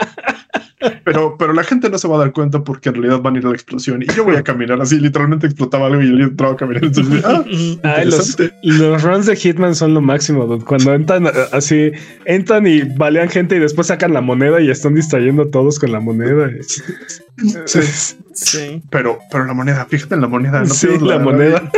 Pero, 1.04 1.36
pero 1.38 1.54
la 1.54 1.64
gente 1.64 1.90
no 1.90 1.98
se 1.98 2.08
va 2.08 2.16
a 2.16 2.20
dar 2.20 2.32
cuenta 2.32 2.64
porque 2.64 2.90
en 2.90 2.96
realidad 2.96 3.22
van 3.22 3.36
a 3.36 3.40
ir 3.40 3.46
a 3.46 3.50
la 3.50 3.56
explosión 3.56 4.02
y 4.02 4.08
yo 4.08 4.24
voy 4.24 4.36
a 4.36 4.44
caminar 4.44 4.82
así, 4.82 5.00
literalmente 5.00 5.48
explotaba 5.48 5.88
algo 5.88 6.02
y 6.02 6.10
yo 6.10 6.26
entraba 6.26 6.54
a 6.54 6.58
caminar. 6.58 6.86
Entonces, 6.86 7.24
ah, 7.84 8.04
los, 8.06 8.38
los, 8.64 9.04
runs 9.04 9.26
de 9.26 9.36
Hitman 9.36 9.76
son 9.76 9.94
lo 9.94 10.02
máximo. 10.02 10.60
Cuando 10.66 10.94
entran 10.94 11.28
así, 11.52 11.92
entran 12.26 12.68
y 12.68 12.82
balean 12.82 13.30
gente 13.30 13.56
y 13.56 13.60
después 13.60 13.88
sacan 13.88 14.14
la 14.14 14.22
moneda 14.22 14.62
y 14.62 14.70
están 14.70 14.96
distrayendo 14.96 15.44
a 15.44 15.52
todos 15.52 15.80
con 15.80 15.92
la 15.92 16.00
moneda. 16.00 16.50
Sí. 17.66 17.82
Pero, 18.90 19.20
pero 19.32 19.46
la 19.46 19.54
moneda, 19.54 19.86
fíjate 19.86 20.16
en 20.16 20.22
la 20.22 20.28
moneda. 20.28 20.62
No 20.62 20.74
sí, 20.74 20.88
la, 21.00 21.20
moneda. 21.20 21.72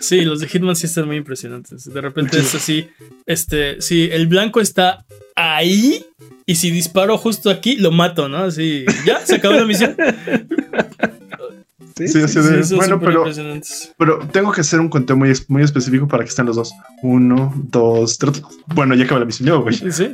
sí, 0.00 0.22
los 0.22 0.40
de 0.40 0.48
Hitman 0.48 0.76
sí 0.76 0.86
están 0.86 1.06
muy 1.06 1.16
impresionantes. 1.16 1.92
De 1.92 2.00
repente 2.00 2.38
es 2.38 2.54
así, 2.54 2.88
este, 3.26 3.80
si 3.80 4.04
el 4.10 4.26
blanco 4.26 4.60
está 4.60 5.04
ahí 5.36 6.04
y 6.46 6.56
si 6.56 6.70
disparo 6.70 7.16
justo 7.18 7.50
aquí, 7.50 7.76
lo 7.76 7.90
mato, 7.90 8.28
¿no? 8.28 8.38
Así, 8.38 8.84
ya, 9.06 9.24
se 9.24 9.36
acabó 9.36 9.54
la 9.54 9.64
misión. 9.64 9.96
Sí, 11.96 12.08
Sí, 12.08 12.26
son 12.26 12.78
bueno, 12.78 13.00
pero, 13.00 13.24
pero 13.98 14.18
tengo 14.28 14.50
que 14.50 14.62
hacer 14.62 14.80
un 14.80 14.88
conteo 14.88 15.16
muy, 15.16 15.32
muy 15.48 15.62
específico 15.62 16.08
para 16.08 16.24
que 16.24 16.30
estén 16.30 16.46
los 16.46 16.56
dos. 16.56 16.72
Uno, 17.02 17.52
dos, 17.56 18.18
tres. 18.18 18.42
Bueno, 18.74 18.94
ya 18.94 19.04
acabé 19.04 19.20
la 19.20 19.26
misión 19.26 19.48
yo, 19.48 19.62
güey. 19.62 19.74
Sí, 19.74 19.92
sí. 19.92 20.10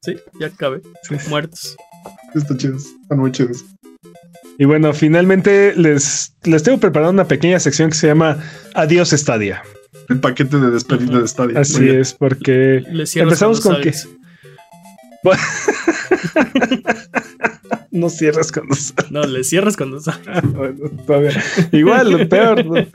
Sí, 0.00 0.16
ya. 0.38 0.48
Sí, 0.48 1.18
sí. 1.18 1.28
Muertos. 1.28 1.76
Están 2.36 2.58
chidos, 2.58 2.86
están 3.02 3.18
muy 3.18 3.32
chidos. 3.32 3.64
Y 4.58 4.64
bueno, 4.64 4.92
finalmente 4.92 5.74
les, 5.74 6.34
les 6.44 6.62
tengo 6.62 6.78
preparado 6.78 7.12
una 7.12 7.26
pequeña 7.26 7.58
sección 7.60 7.90
que 7.90 7.96
se 7.96 8.06
llama 8.06 8.38
Adiós 8.74 9.10
Stadia. 9.10 9.62
El 10.08 10.20
paquete 10.20 10.58
de 10.58 10.70
despedida 10.70 11.18
de 11.18 11.24
estadio. 11.24 11.58
Así 11.58 11.88
es, 11.88 12.14
porque 12.14 12.84
Empezamos 13.16 13.60
con 13.60 13.74
sales. 13.74 14.08
no 17.90 18.08
cierras 18.08 18.52
cuando 18.52 18.74
sale. 18.74 19.08
No, 19.10 19.24
le 19.24 19.42
cierras 19.42 19.76
cuando 19.76 20.00
sales. 20.00 20.42
Bueno, 20.52 20.90
todavía. 21.06 21.42
Igual, 21.72 22.12
lo 22.12 22.28
peor. 22.28 22.64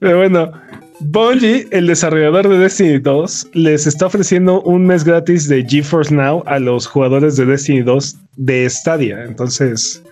Pero 0.00 0.18
bueno, 0.18 0.52
Bungie, 1.00 1.68
el 1.72 1.86
desarrollador 1.86 2.48
de 2.48 2.58
Destiny 2.58 2.98
2, 2.98 3.48
les 3.52 3.86
está 3.86 4.06
ofreciendo 4.06 4.62
un 4.62 4.86
mes 4.86 5.04
gratis 5.04 5.46
de 5.48 5.64
GeForce 5.64 6.14
Now 6.14 6.42
a 6.46 6.58
los 6.58 6.86
jugadores 6.86 7.36
de 7.36 7.44
Destiny 7.44 7.82
2 7.82 8.16
de 8.36 8.68
Stadia. 8.70 9.24
Entonces, 9.24 10.02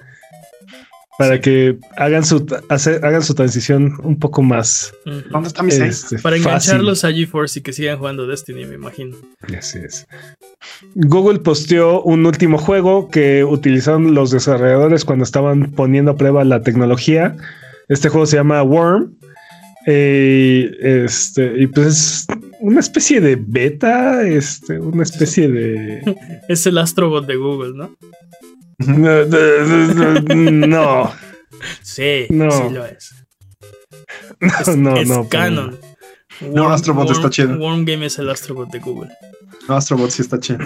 para 1.19 1.36
Sí. 1.36 1.40
que 1.40 1.78
hagan 1.97 2.24
su, 2.24 2.44
hagan 2.69 3.23
su 3.23 3.35
transición 3.35 3.94
un 4.02 4.19
poco 4.19 4.43
más. 4.43 4.93
¿Dónde 5.31 5.48
está 5.48 5.62
mi 5.62 5.70
este, 5.73 6.19
Para 6.19 6.36
fácil. 6.36 6.48
engancharlos 6.48 7.05
a 7.05 7.12
GeForce 7.12 7.61
y 7.61 7.62
que 7.62 7.73
sigan 7.73 7.98
jugando 7.98 8.27
Destiny, 8.27 8.66
me 8.66 8.74
imagino. 8.74 9.16
Así 9.56 9.78
es. 9.78 10.06
Google 10.94 11.39
posteó 11.39 12.02
un 12.02 12.27
último 12.27 12.59
juego 12.59 13.09
que 13.09 13.43
utilizaron 13.44 14.12
los 14.15 14.31
desarrolladores 14.32 15.05
cuando 15.06 15.24
estaban 15.24 15.70
poniendo 15.73 16.11
a 16.11 16.16
prueba 16.16 16.44
la 16.44 16.61
tecnología. 16.62 17.36
Este 17.89 18.11
juego 18.11 18.27
se 18.27 18.36
llama 18.36 18.62
Worm. 18.62 19.15
Eh, 19.86 20.70
este, 21.05 21.55
y 21.62 21.66
pues 21.66 21.86
es 21.86 22.27
una 22.61 22.81
especie 22.81 23.20
de 23.20 23.36
beta, 23.36 24.27
este, 24.27 24.78
una 24.78 25.02
especie 25.02 25.48
de. 25.48 26.16
Es 26.48 26.66
el 26.66 26.78
Astrobot 26.78 27.27
de 27.27 27.36
Google, 27.36 27.73
¿no? 27.74 27.94
No, 28.78 29.24
Sí, 31.82 32.27
No. 32.31 32.51
sí 32.51 32.62
lo 32.73 32.86
es. 32.86 33.15
Es, 34.61 34.77
no, 34.77 34.97
es 34.97 35.09
no. 35.09 35.28
canon. 35.28 35.78
No, 36.52 36.70
Astrobot 36.70 37.11
está 37.11 37.31
chido. 37.31 37.56
Worm 37.59 37.85
Game 37.85 38.06
es 38.06 38.19
el 38.19 38.28
Astrobot 38.28 38.70
de 38.70 38.81
Google. 38.81 39.11
No, 39.69 39.77
Astrobot 39.77 40.11
sí 40.11 40.23
está 40.23 40.40
chido. 40.40 40.59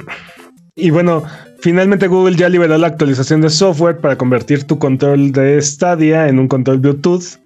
Y 0.75 0.91
bueno, 0.91 1.23
finalmente 1.61 2.07
Google 2.07 2.37
ya 2.37 2.49
liberó 2.49 2.79
la 2.79 2.87
actualización 2.87 3.43
de 3.43 3.51
software 3.51 3.99
para 3.99 4.17
convertir 4.17 4.65
tu 4.65 4.79
control 4.79 5.33
de 5.33 5.61
Stadia 5.61 6.29
en 6.29 6.39
un 6.39 6.49
control 6.49 6.79
Bluetooth. 6.79 7.39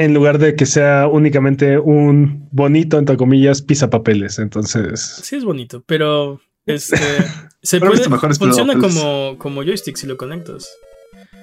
En 0.00 0.14
lugar 0.14 0.38
de 0.38 0.54
que 0.54 0.64
sea 0.64 1.06
únicamente 1.06 1.78
un 1.78 2.48
bonito, 2.52 2.98
entre 2.98 3.18
comillas, 3.18 3.60
pisapapeles. 3.60 4.38
Entonces, 4.38 5.20
Sí 5.22 5.36
es 5.36 5.44
bonito, 5.44 5.82
pero 5.84 6.40
este 6.64 6.96
se 7.62 7.80
puede, 7.80 8.02
funciona 8.38 8.78
como, 8.78 9.36
como 9.36 9.62
joystick 9.62 9.96
si 9.96 10.06
lo 10.06 10.16
conectas. 10.16 10.70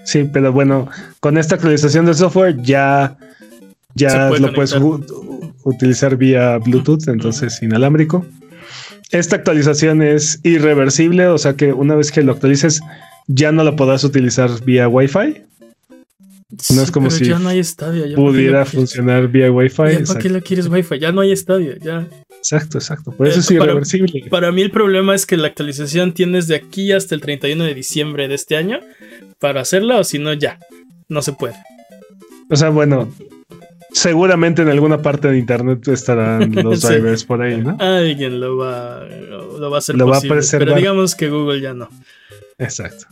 sí, 0.06 0.24
pero 0.24 0.52
bueno, 0.52 0.90
con 1.20 1.38
esta 1.38 1.54
actualización 1.54 2.08
de 2.08 2.16
software 2.16 2.60
ya, 2.64 3.16
ya 3.94 4.28
puede 4.30 4.42
lo 4.42 4.54
puedes 4.54 4.74
conectar. 4.74 5.18
utilizar 5.64 6.18
vía 6.18 6.58
Bluetooth, 6.58 7.08
entonces 7.10 7.62
inalámbrico. 7.62 8.26
Esta 9.12 9.36
actualización 9.36 10.02
es 10.02 10.40
irreversible, 10.42 11.28
o 11.28 11.38
sea 11.38 11.56
que 11.56 11.74
una 11.74 11.94
vez 11.94 12.12
que 12.12 12.24
lo 12.24 12.32
actualices, 12.32 12.82
ya 13.28 13.52
no 13.52 13.64
lo 13.64 13.76
podrás 13.76 14.04
utilizar 14.04 14.50
vía 14.66 14.88
Wi-Fi. 14.88 15.47
No 16.74 16.82
es 16.82 16.92
como 16.92 17.10
si 17.10 17.26
ya 17.26 17.40
no 17.40 17.50
hay 17.50 17.60
estadio. 17.60 18.06
ya 18.06 18.16
para 18.16 18.26
qué 18.28 18.32
Pudiera 18.32 18.66
funcionar 18.66 19.28
vía 19.28 19.52
Wi-Fi. 19.52 19.84
ya 20.00 20.04
¿Para 20.06 20.20
qué 20.20 20.30
lo 20.30 20.42
quieres 20.42 20.68
Wi-Fi? 20.70 20.98
Ya 21.00 21.12
no 21.12 21.20
hay 21.22 21.32
estadio. 21.34 21.76
Ya. 21.82 22.08
exacto, 22.38 22.78
exacto. 22.78 23.12
Por 23.12 23.28
eso 23.28 23.38
Eh, 23.38 23.42
es 23.42 23.48
para- 23.48 23.64
irreversible. 23.66 24.26
Para 24.30 24.52
mí 24.54 24.62
el 24.62 24.72
problema 24.72 25.14
es 25.14 25.26
que 25.26 25.36
la 25.36 25.48
actualización 25.48 26.14
tienes 26.14 26.48
de 26.48 26.56
aquí 26.56 26.94
hasta 26.94 27.16
el 27.16 27.22
31 27.22 27.66
de 27.66 27.74
diciembre 27.74 28.28
de 28.30 28.36
este 28.36 28.56
año 28.56 28.80
para 29.40 29.60
hacerla 29.62 29.98
o 30.00 30.04
si 30.06 30.20
no 30.20 30.32
ya. 30.34 30.58
No 31.10 31.22
se 31.22 31.34
puede. 31.34 31.56
O 32.50 32.56
sea, 32.56 32.70
bueno, 32.70 33.12
seguramente 33.92 34.62
en 34.62 34.70
alguna 34.70 35.02
parte 35.02 35.28
de 35.28 35.38
internet 35.40 35.86
estarán 35.90 36.52
los 36.64 36.80
Sí. 36.80 36.88
drivers 36.88 37.26
por 37.26 37.42
ahí, 37.42 37.58
¿no? 37.62 37.76
Alguien 37.80 38.40
lo 38.40 38.56
va, 38.56 39.04
lo 39.06 39.70
va 39.70 39.78
a 39.78 39.80
hacer 39.80 39.96
Lo 39.98 40.08
va 40.08 40.18
a 40.20 40.22
preservar. 40.22 40.68
pero 40.68 40.78
digamos 40.80 41.14
que 41.16 41.30
Google 41.30 41.60
ya 41.60 41.74
no. 41.74 41.90
Exacto. 42.58 43.06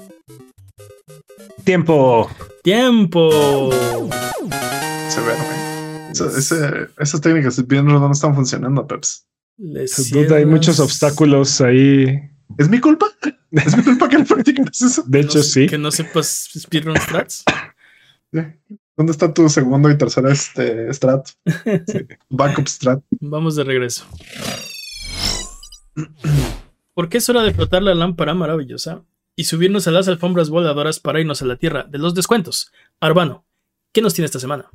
Tiempo. 1.65 2.29
¡Tiempo! 2.65 3.29
Se 5.09 5.21
ve, 5.21 5.33
güey. 5.35 6.11
Eso- 6.11 6.35
ese- 6.35 6.87
esas 6.97 7.21
técnicas 7.21 7.55
de 7.57 7.61
bien 7.63 7.85
no 7.85 8.11
están 8.11 8.33
funcionando, 8.33 8.87
Peps. 8.87 9.27
Dude, 9.57 10.35
hay 10.35 10.45
muchos 10.47 10.79
obstáculos 10.79 11.61
ahí. 11.61 12.07
¿Es 12.57 12.67
mi 12.67 12.79
culpa? 12.79 13.05
¿Es 13.51 13.77
mi 13.77 13.83
culpa 13.83 14.09
que 14.09 14.17
no 14.17 14.25
practicas 14.25 14.81
eso? 14.81 15.03
De 15.05 15.19
hecho, 15.19 15.37
no- 15.37 15.43
sí. 15.43 15.67
Que 15.67 15.77
no 15.77 15.91
sepas 15.91 16.49
speedrun 16.57 16.97
strats. 16.97 17.43
¿Dónde 18.97 19.11
está 19.11 19.31
tu 19.31 19.47
segundo 19.47 19.91
y 19.91 19.97
tercera 19.99 20.31
este, 20.33 20.91
strat? 20.91 21.29
Backup 22.29 22.67
strat. 22.67 23.03
Vamos 23.21 23.55
de 23.55 23.63
regreso. 23.63 24.05
Porque 26.95 27.19
es 27.19 27.29
hora 27.29 27.43
de 27.43 27.53
flotar 27.53 27.83
la 27.83 27.93
lámpara 27.93 28.33
maravillosa 28.33 29.03
y 29.35 29.45
subirnos 29.45 29.87
a 29.87 29.91
las 29.91 30.07
alfombras 30.07 30.49
voladoras 30.49 30.99
para 30.99 31.19
irnos 31.19 31.41
a 31.41 31.45
la 31.45 31.57
tierra 31.57 31.83
de 31.83 31.97
los 31.97 32.15
descuentos. 32.15 32.71
Arbano, 32.99 33.45
¿qué 33.91 34.01
nos 34.01 34.13
tiene 34.13 34.25
esta 34.25 34.39
semana? 34.39 34.69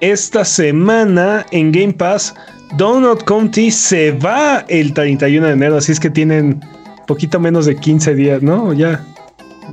Esta 0.00 0.46
semana 0.46 1.44
en 1.50 1.72
Game 1.72 1.92
Pass, 1.92 2.34
Donut 2.78 3.22
County 3.24 3.70
se 3.70 4.12
va 4.12 4.64
el 4.68 4.94
31 4.94 5.46
de 5.46 5.52
enero, 5.52 5.76
así 5.76 5.92
es 5.92 6.00
que 6.00 6.08
tienen 6.08 6.60
poquito 7.06 7.38
menos 7.38 7.66
de 7.66 7.76
15 7.76 8.14
días, 8.14 8.42
¿no? 8.42 8.72
Ya. 8.72 9.04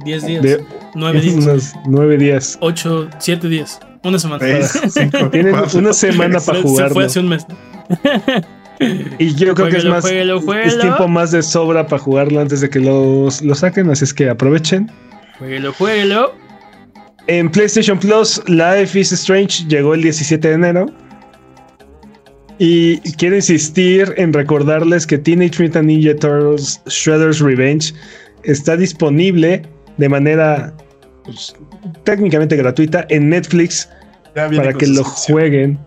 10 0.03 0.25
días, 0.25 0.43
De 0.43 0.65
9 0.95 1.21
días, 1.21 1.35
unos 1.35 1.73
9 1.85 2.17
días. 2.17 2.57
8, 2.59 3.09
7 3.19 3.47
días, 3.47 3.79
una 4.03 4.19
semana. 4.19 4.43
Cinco, 4.89 5.29
Tienen 5.29 5.55
una 5.55 5.93
semana 5.93 6.39
Se, 6.39 6.51
para 6.51 6.61
se 6.67 6.89
fue 6.89 7.05
hace 7.05 7.19
un 7.21 7.29
mes. 7.29 7.45
Y 8.79 9.33
yo 9.35 9.53
creo 9.55 9.69
que 9.69 9.77
es 9.77 9.85
más 9.85 10.01
jueguelo, 10.01 10.41
es 10.53 10.79
tiempo 10.79 11.07
más 11.07 11.31
de 11.31 11.41
sobra 11.41 11.87
para 11.87 12.01
jugarlo 12.01 12.39
antes 12.39 12.61
de 12.61 12.69
que 12.69 12.79
los, 12.79 13.41
lo 13.41 13.55
saquen, 13.55 13.89
así 13.89 14.03
es 14.03 14.13
que 14.13 14.29
aprovechen. 14.29 14.91
Jueguelo, 15.39 15.73
jueguelo. 15.73 16.35
En 17.27 17.49
PlayStation 17.49 17.99
Plus, 17.99 18.41
Life 18.47 18.97
is 18.97 19.11
Strange 19.11 19.65
llegó 19.67 19.93
el 19.93 20.01
17 20.01 20.47
de 20.47 20.53
enero. 20.53 20.85
Y 22.59 22.99
quiero 23.13 23.35
insistir 23.35 24.13
en 24.17 24.33
recordarles 24.33 25.05
que 25.05 25.17
Teenage 25.17 25.61
Mutant 25.61 25.85
Ninja 25.85 26.15
Turtles 26.15 26.81
Shredder's 26.87 27.39
Revenge 27.39 27.93
está 28.43 28.75
disponible 28.75 29.61
de 29.97 30.09
manera 30.09 30.73
pues, 31.23 31.53
técnicamente 32.03 32.55
gratuita 32.55 33.05
en 33.09 33.29
Netflix 33.29 33.89
para 34.33 34.73
que 34.73 34.87
lo 34.87 35.03
jueguen. 35.03 35.77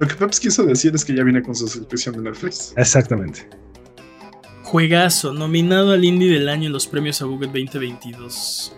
Lo 0.00 0.08
que 0.08 0.14
Peps 0.14 0.40
quiso 0.40 0.64
decir 0.64 0.94
es 0.94 1.04
que 1.04 1.14
ya 1.14 1.22
viene 1.22 1.42
con 1.42 1.54
su 1.54 1.68
suscripción 1.68 2.16
de 2.16 2.22
Netflix. 2.22 2.72
Exactamente. 2.76 3.48
Juegazo, 4.62 5.32
nominado 5.32 5.92
al 5.92 6.04
Indie 6.04 6.32
del 6.32 6.48
año 6.48 6.66
en 6.68 6.72
los 6.72 6.86
premios 6.86 7.20
a 7.22 7.26
Google 7.26 7.48
2022. 7.48 8.72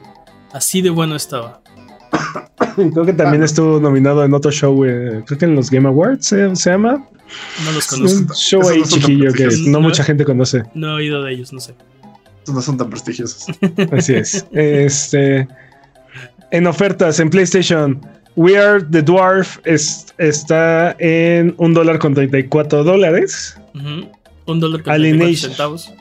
Así 0.52 0.82
de 0.82 0.90
bueno 0.90 1.16
estaba. 1.16 1.62
Creo 2.76 3.04
que 3.04 3.12
también 3.12 3.42
estuvo 3.42 3.78
nominado 3.80 4.24
en 4.24 4.32
otro 4.34 4.50
show, 4.50 4.84
eh, 4.84 5.22
creo 5.26 5.38
que 5.38 5.44
en 5.44 5.54
los 5.54 5.70
Game 5.70 5.86
Awards 5.88 6.32
eh, 6.32 6.54
se 6.56 6.70
llama. 6.70 7.06
No 7.64 7.72
los 7.72 7.92
Un 7.92 7.98
conozco. 7.98 8.34
show 8.34 8.60
esos 8.62 8.72
ahí 8.72 8.80
no 8.80 8.86
chiquillo 8.86 9.32
que 9.32 9.46
no 9.66 9.72
¿No? 9.72 9.80
mucha 9.80 10.02
gente 10.04 10.24
conoce. 10.24 10.62
No 10.74 10.88
he 10.88 10.94
oído 10.94 11.22
de 11.22 11.32
ellos, 11.32 11.52
no 11.52 11.60
sé. 11.60 11.74
Estos 12.38 12.54
no 12.54 12.62
son 12.62 12.76
tan 12.78 12.88
prestigiosos. 12.90 13.46
Así 13.92 14.14
es. 14.14 14.46
Este. 14.52 15.46
En 16.50 16.66
ofertas 16.66 17.20
en 17.20 17.30
PlayStation, 17.30 18.00
We 18.36 18.56
Are 18.58 18.82
the 18.82 19.02
Dwarf 19.02 19.58
es- 19.64 20.06
está 20.18 20.96
en 20.98 21.54
un 21.58 21.74
dólar 21.74 21.98
con 21.98 22.14
34 22.14 22.82
dólares. 22.84 23.58
Ujú. 23.74 24.08
Un 24.46 24.60
dólar 24.60 24.82
con 24.82 24.92
Alienation. 24.92 25.52
34 25.54 25.78
centavos. 25.78 25.92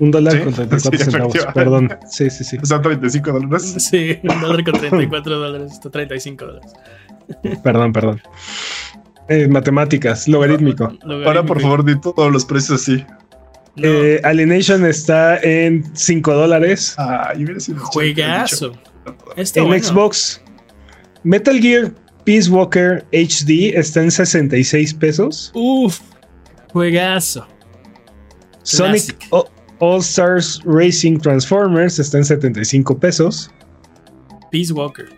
Un 0.00 0.10
dólar 0.12 0.32
Sí, 0.34 0.38
con 0.40 0.54
34 0.54 0.98
sí, 0.98 1.04
centavos. 1.10 1.46
Perdón. 1.54 1.98
Sí, 2.08 2.30
sí, 2.30 2.44
sí. 2.44 2.56
O 2.62 2.66
sea, 2.66 2.80
35 2.80 3.32
dólares. 3.32 3.74
Sí, 3.78 4.18
un 4.22 4.40
dólar 4.40 4.64
con 4.64 4.74
34 4.80 5.38
dólares. 5.38 5.72
Está 5.72 5.90
35 5.90 6.44
dólares. 6.46 6.72
Perdón, 7.62 7.92
perdón. 7.92 8.22
Eh, 9.28 9.46
matemáticas, 9.48 10.26
logarítmico. 10.28 10.92
Ahora, 11.26 11.42
por 11.42 11.60
favor, 11.60 11.84
di 11.84 12.00
todos 12.00 12.32
los 12.32 12.44
precios 12.46 12.80
así. 12.80 13.04
No, 13.76 13.84
Eh, 13.86 14.20
Alienation 14.24 14.86
está 14.86 15.38
en 15.38 15.84
5 15.94 16.32
dólares. 16.34 16.94
Ah, 16.98 17.32
juegazo. 17.92 18.72
Está 19.36 19.60
en 19.60 19.66
bueno. 19.66 19.84
Xbox, 19.84 20.40
Metal 21.24 21.58
Gear 21.60 21.92
Peace 22.24 22.50
Walker 22.50 23.04
HD 23.12 23.74
está 23.74 24.02
en 24.02 24.10
66 24.10 24.94
pesos. 24.94 25.50
Uf, 25.54 26.00
juegazo. 26.72 27.46
Sonic 28.62 29.16
All 29.80 30.00
Stars 30.00 30.60
Racing 30.64 31.18
Transformers 31.18 31.98
está 31.98 32.18
en 32.18 32.24
75 32.24 32.98
pesos. 32.98 33.50
Peace 34.50 34.72
Walker. 34.72 35.08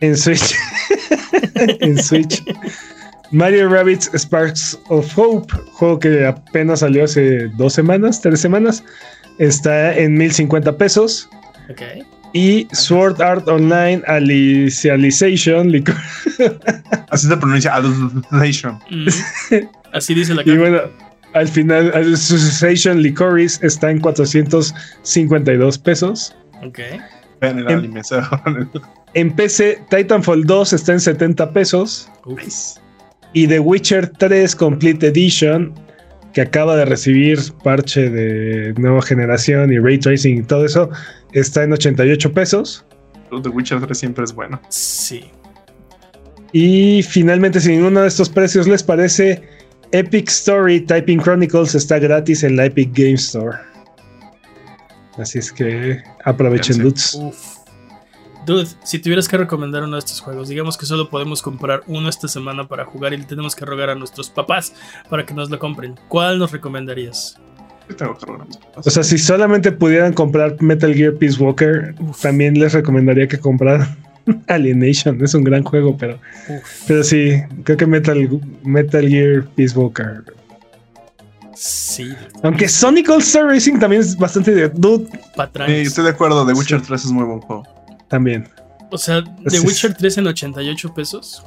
En 0.00 0.16
Switch. 0.16 0.54
en 1.80 2.00
Switch. 2.00 2.42
Mario 3.30 3.68
Rabbits 3.68 4.10
Sparks 4.14 4.78
of 4.88 5.18
Hope, 5.18 5.52
juego 5.72 5.98
que 5.98 6.24
apenas 6.24 6.80
salió 6.80 7.04
hace 7.04 7.48
dos 7.56 7.74
semanas, 7.74 8.20
tres 8.20 8.40
semanas, 8.40 8.82
está 9.38 9.96
en 9.96 10.14
1050 10.16 10.76
pesos. 10.78 11.28
Ok. 11.68 11.82
Y 12.38 12.68
Sword 12.72 13.20
Art 13.20 13.48
Online 13.48 14.00
Alicization, 14.06 15.72
así 17.10 17.26
se 17.26 17.36
pronuncia, 17.36 17.74
Alicization. 17.74 18.78
Mm. 18.90 19.08
Así 19.92 20.14
dice 20.14 20.34
la 20.34 20.42
Y 20.44 20.56
bueno, 20.56 20.78
al 21.34 21.48
final, 21.48 21.90
Alicization 21.94 23.02
Licorice 23.02 23.66
está 23.66 23.90
en 23.90 23.98
452 24.00 25.78
pesos. 25.78 26.36
Ok. 26.64 26.78
Vean 27.40 27.58
el 27.58 27.70
En- 27.70 27.96
a- 27.98 28.30
En 29.14 29.34
PC, 29.34 29.82
Titanfall 29.90 30.44
2 30.44 30.72
está 30.74 30.92
en 30.92 31.00
70 31.00 31.52
pesos. 31.52 32.08
Uf. 32.24 32.40
Y 33.32 33.46
The 33.48 33.58
Witcher 33.58 34.08
3 34.10 34.54
Complete 34.54 35.08
Edition, 35.08 35.72
que 36.38 36.42
acaba 36.42 36.76
de 36.76 36.84
recibir 36.84 37.40
parche 37.64 38.10
de 38.10 38.72
nueva 38.74 39.02
generación 39.02 39.72
y 39.72 39.78
ray 39.80 39.98
tracing 39.98 40.38
y 40.38 40.42
todo 40.44 40.64
eso, 40.64 40.88
está 41.32 41.64
en 41.64 41.72
88 41.72 42.32
pesos. 42.32 42.84
The 43.42 43.48
Witcher 43.48 43.80
3 43.80 43.98
siempre 43.98 44.22
es 44.22 44.32
bueno. 44.32 44.60
Sí. 44.68 45.32
Y 46.52 47.02
finalmente, 47.02 47.58
si 47.60 47.70
ninguno 47.70 48.02
de 48.02 48.06
estos 48.06 48.28
precios 48.28 48.68
les 48.68 48.84
parece, 48.84 49.42
Epic 49.90 50.28
Story 50.28 50.80
Typing 50.82 51.18
Chronicles 51.18 51.74
está 51.74 51.98
gratis 51.98 52.44
en 52.44 52.54
la 52.54 52.66
Epic 52.66 52.90
Game 52.92 53.14
Store. 53.14 53.58
Así 55.16 55.40
es 55.40 55.50
que 55.50 56.00
aprovechen, 56.24 56.78
dudes. 56.78 57.18
Dude, 58.48 58.66
si 58.82 58.98
tuvieras 58.98 59.28
que 59.28 59.36
recomendar 59.36 59.82
uno 59.82 59.96
de 59.96 59.98
estos 59.98 60.20
juegos, 60.20 60.48
digamos 60.48 60.78
que 60.78 60.86
solo 60.86 61.10
podemos 61.10 61.42
comprar 61.42 61.82
uno 61.86 62.08
esta 62.08 62.28
semana 62.28 62.66
para 62.66 62.86
jugar 62.86 63.12
y 63.12 63.18
le 63.18 63.24
tenemos 63.24 63.54
que 63.54 63.66
rogar 63.66 63.90
a 63.90 63.94
nuestros 63.94 64.30
papás 64.30 64.72
para 65.10 65.26
que 65.26 65.34
nos 65.34 65.50
lo 65.50 65.58
compren. 65.58 65.96
¿Cuál 66.08 66.38
nos 66.38 66.50
recomendarías? 66.50 67.36
Yo 67.90 67.96
tengo 67.96 68.16
que 68.16 68.24
rogar 68.24 68.42
a 68.42 68.44
mis 68.46 68.56
papás. 68.56 68.86
O 68.86 68.90
sea, 68.90 69.02
si 69.02 69.18
solamente 69.18 69.70
pudieran 69.70 70.14
comprar 70.14 70.56
Metal 70.62 70.94
Gear 70.94 71.12
Peace 71.16 71.36
Walker, 71.38 71.94
Uf. 72.00 72.22
también 72.22 72.58
les 72.58 72.72
recomendaría 72.72 73.28
que 73.28 73.38
compraran 73.38 73.86
Alienation. 74.48 75.22
Es 75.22 75.34
un 75.34 75.44
gran 75.44 75.62
juego, 75.62 75.94
pero, 75.98 76.18
Uf. 76.48 76.84
pero 76.86 77.04
sí, 77.04 77.34
creo 77.64 77.76
que 77.76 77.86
Metal, 77.86 78.40
Metal 78.62 79.06
Gear 79.06 79.44
Peace 79.56 79.78
Walker. 79.78 80.24
Sí. 81.54 82.14
Aunque 82.42 82.66
Sonic 82.68 83.10
All 83.10 83.18
Star 83.20 83.44
Racing 83.44 83.78
también 83.78 84.00
es 84.00 84.16
bastante 84.16 84.54
de 84.54 84.68
dude. 84.70 85.06
Sí, 85.66 85.72
estoy 85.82 86.04
de 86.04 86.10
acuerdo, 86.10 86.46
The 86.46 86.52
Witcher 86.54 86.80
Sí. 86.80 86.86
3 86.86 87.04
es 87.04 87.10
muy 87.10 87.24
buen 87.24 87.40
juego. 87.40 87.64
También. 88.08 88.48
O 88.90 88.98
sea, 88.98 89.22
The 89.44 89.58
Sí. 89.58 89.66
Witcher 89.66 89.94
3 89.94 90.18
en 90.18 90.26
88 90.28 90.94
pesos. 90.94 91.42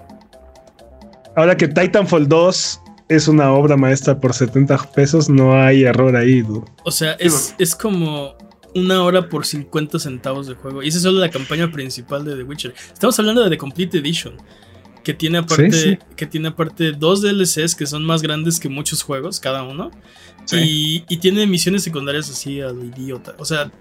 Ahora 1.35 1.55
que 1.55 1.67
Titanfall 1.67 2.27
2 2.27 2.81
es 3.09 3.27
una 3.27 3.51
obra 3.53 3.77
maestra 3.77 4.19
por 4.19 4.33
70 4.33 4.77
pesos, 4.93 5.29
no 5.29 5.53
hay 5.61 5.83
error 5.83 6.15
ahí, 6.15 6.41
dude. 6.41 6.65
O 6.83 6.91
sea, 6.91 7.13
es, 7.13 7.55
es 7.57 7.75
como 7.75 8.35
una 8.75 9.03
hora 9.03 9.27
por 9.27 9.45
50 9.45 9.99
centavos 9.99 10.47
de 10.47 10.53
juego. 10.55 10.81
Y 10.83 10.87
esa 10.89 10.97
es 10.97 11.03
solo 11.03 11.19
la 11.19 11.29
campaña 11.29 11.71
principal 11.71 12.23
de 12.23 12.35
The 12.35 12.43
Witcher. 12.43 12.73
Estamos 12.93 13.17
hablando 13.19 13.43
de 13.43 13.49
The 13.49 13.57
Complete 13.57 13.97
Edition. 13.97 14.35
Que 15.03 15.13
tiene 15.15 15.39
aparte, 15.39 15.71
Sí, 15.71 15.89
sí. 15.91 15.99
que 16.15 16.27
tiene 16.27 16.49
aparte 16.49 16.91
dos 16.91 17.21
DLCs 17.23 17.73
que 17.75 17.87
son 17.87 18.05
más 18.05 18.21
grandes 18.21 18.59
que 18.59 18.69
muchos 18.69 19.01
juegos, 19.01 19.39
cada 19.39 19.63
uno. 19.63 19.89
Sí. 20.45 20.57
Y, 21.09 21.13
y 21.15 21.17
tiene 21.17 21.47
misiones 21.47 21.83
secundarias 21.83 22.29
así 22.29 22.61
a 22.61 22.67
lo 22.69 22.85
idiota. 22.85 23.33
O 23.39 23.45
sea, 23.45 23.71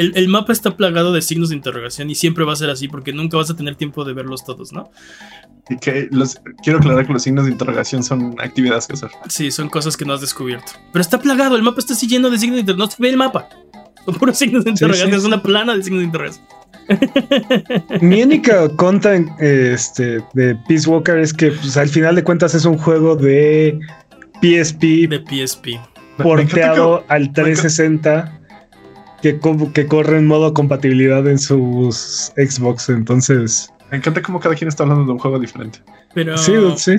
el, 0.00 0.12
el 0.16 0.28
mapa 0.28 0.52
está 0.52 0.76
plagado 0.76 1.12
de 1.12 1.20
signos 1.20 1.50
de 1.50 1.56
interrogación 1.56 2.08
y 2.08 2.14
siempre 2.14 2.44
va 2.44 2.54
a 2.54 2.56
ser 2.56 2.70
así 2.70 2.88
porque 2.88 3.12
nunca 3.12 3.36
vas 3.36 3.50
a 3.50 3.56
tener 3.56 3.76
tiempo 3.76 4.04
de 4.04 4.14
verlos 4.14 4.44
todos, 4.44 4.72
¿no? 4.72 4.90
Y 5.68 5.76
que 5.76 6.08
los, 6.10 6.40
quiero 6.62 6.78
aclarar 6.78 7.06
que 7.06 7.12
los 7.12 7.22
signos 7.22 7.44
de 7.44 7.52
interrogación 7.52 8.02
son 8.02 8.34
actividades 8.40 8.86
que 8.86 8.94
hacer. 8.94 9.10
Sí, 9.28 9.50
son 9.50 9.68
cosas 9.68 9.98
que 9.98 10.06
no 10.06 10.14
has 10.14 10.22
descubierto. 10.22 10.72
Pero 10.92 11.02
está 11.02 11.20
plagado, 11.20 11.54
el 11.54 11.62
mapa 11.62 11.80
está 11.80 11.92
así 11.92 12.06
lleno 12.06 12.30
de 12.30 12.38
signos 12.38 12.56
de 12.56 12.60
interrogación. 12.60 12.88
No 12.88 12.96
se 12.96 13.02
ve 13.02 13.10
el 13.10 13.16
mapa. 13.18 13.48
Son 14.06 14.14
puros 14.14 14.38
signos 14.38 14.64
de 14.64 14.70
interrogación, 14.70 15.10
sí, 15.10 15.16
es 15.16 15.22
sí. 15.22 15.28
una 15.28 15.42
plana 15.42 15.76
de 15.76 15.82
signos 15.82 16.00
de 16.00 16.06
interrogación. 16.06 16.46
Mi 18.00 18.22
única 18.22 18.68
conta 18.70 19.14
este, 19.38 20.24
de 20.32 20.56
Peace 20.66 20.88
Walker 20.88 21.18
es 21.18 21.34
que 21.34 21.52
pues, 21.52 21.76
al 21.76 21.88
final 21.90 22.14
de 22.14 22.24
cuentas 22.24 22.54
es 22.54 22.64
un 22.64 22.78
juego 22.78 23.14
de 23.16 23.78
PSP 24.40 25.08
De 25.08 25.22
PSP. 25.46 25.78
Porteado 26.16 27.04
al 27.08 27.32
360 27.32 28.39
que, 29.22 29.38
que 29.74 29.86
corre 29.86 30.18
en 30.18 30.26
modo 30.26 30.52
compatibilidad 30.54 31.26
en 31.28 31.38
sus 31.38 32.32
Xbox. 32.36 32.88
Entonces, 32.88 33.70
Me 33.90 33.96
encanta 33.98 34.22
cómo 34.22 34.40
cada 34.40 34.54
quien 34.54 34.68
está 34.68 34.82
hablando 34.84 35.04
de 35.04 35.12
un 35.12 35.18
juego 35.18 35.38
diferente. 35.38 35.80
Pero. 36.14 36.36
sí, 36.38 36.52
sí. 36.76 36.96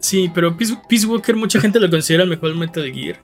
Sí, 0.00 0.30
pero 0.34 0.54
Peace, 0.56 0.76
Peace 0.88 1.06
Walker 1.06 1.34
mucha 1.34 1.58
gente 1.60 1.80
lo 1.80 1.88
considera 1.88 2.24
el 2.24 2.28
mejor 2.30 2.54
Metal 2.54 2.84
Gear. 2.92 3.16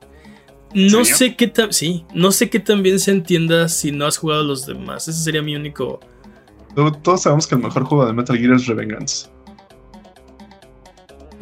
No 0.72 1.04
¿Serio? 1.04 1.16
sé 1.16 1.36
qué 1.36 1.46
tan. 1.48 1.72
Sí, 1.72 2.04
no 2.14 2.32
sé 2.32 2.48
qué 2.48 2.58
tan 2.60 2.82
bien 2.82 2.98
se 2.98 3.10
entienda 3.10 3.68
si 3.68 3.92
no 3.92 4.06
has 4.06 4.16
jugado 4.16 4.44
los 4.44 4.64
demás. 4.66 5.06
Ese 5.08 5.22
sería 5.22 5.42
mi 5.42 5.54
único. 5.56 6.00
Todos 7.02 7.22
sabemos 7.22 7.46
que 7.46 7.56
el 7.56 7.60
mejor 7.62 7.84
juego 7.84 8.06
de 8.06 8.12
Metal 8.12 8.38
Gear 8.38 8.54
es 8.54 8.66
Revengeance. 8.66 9.28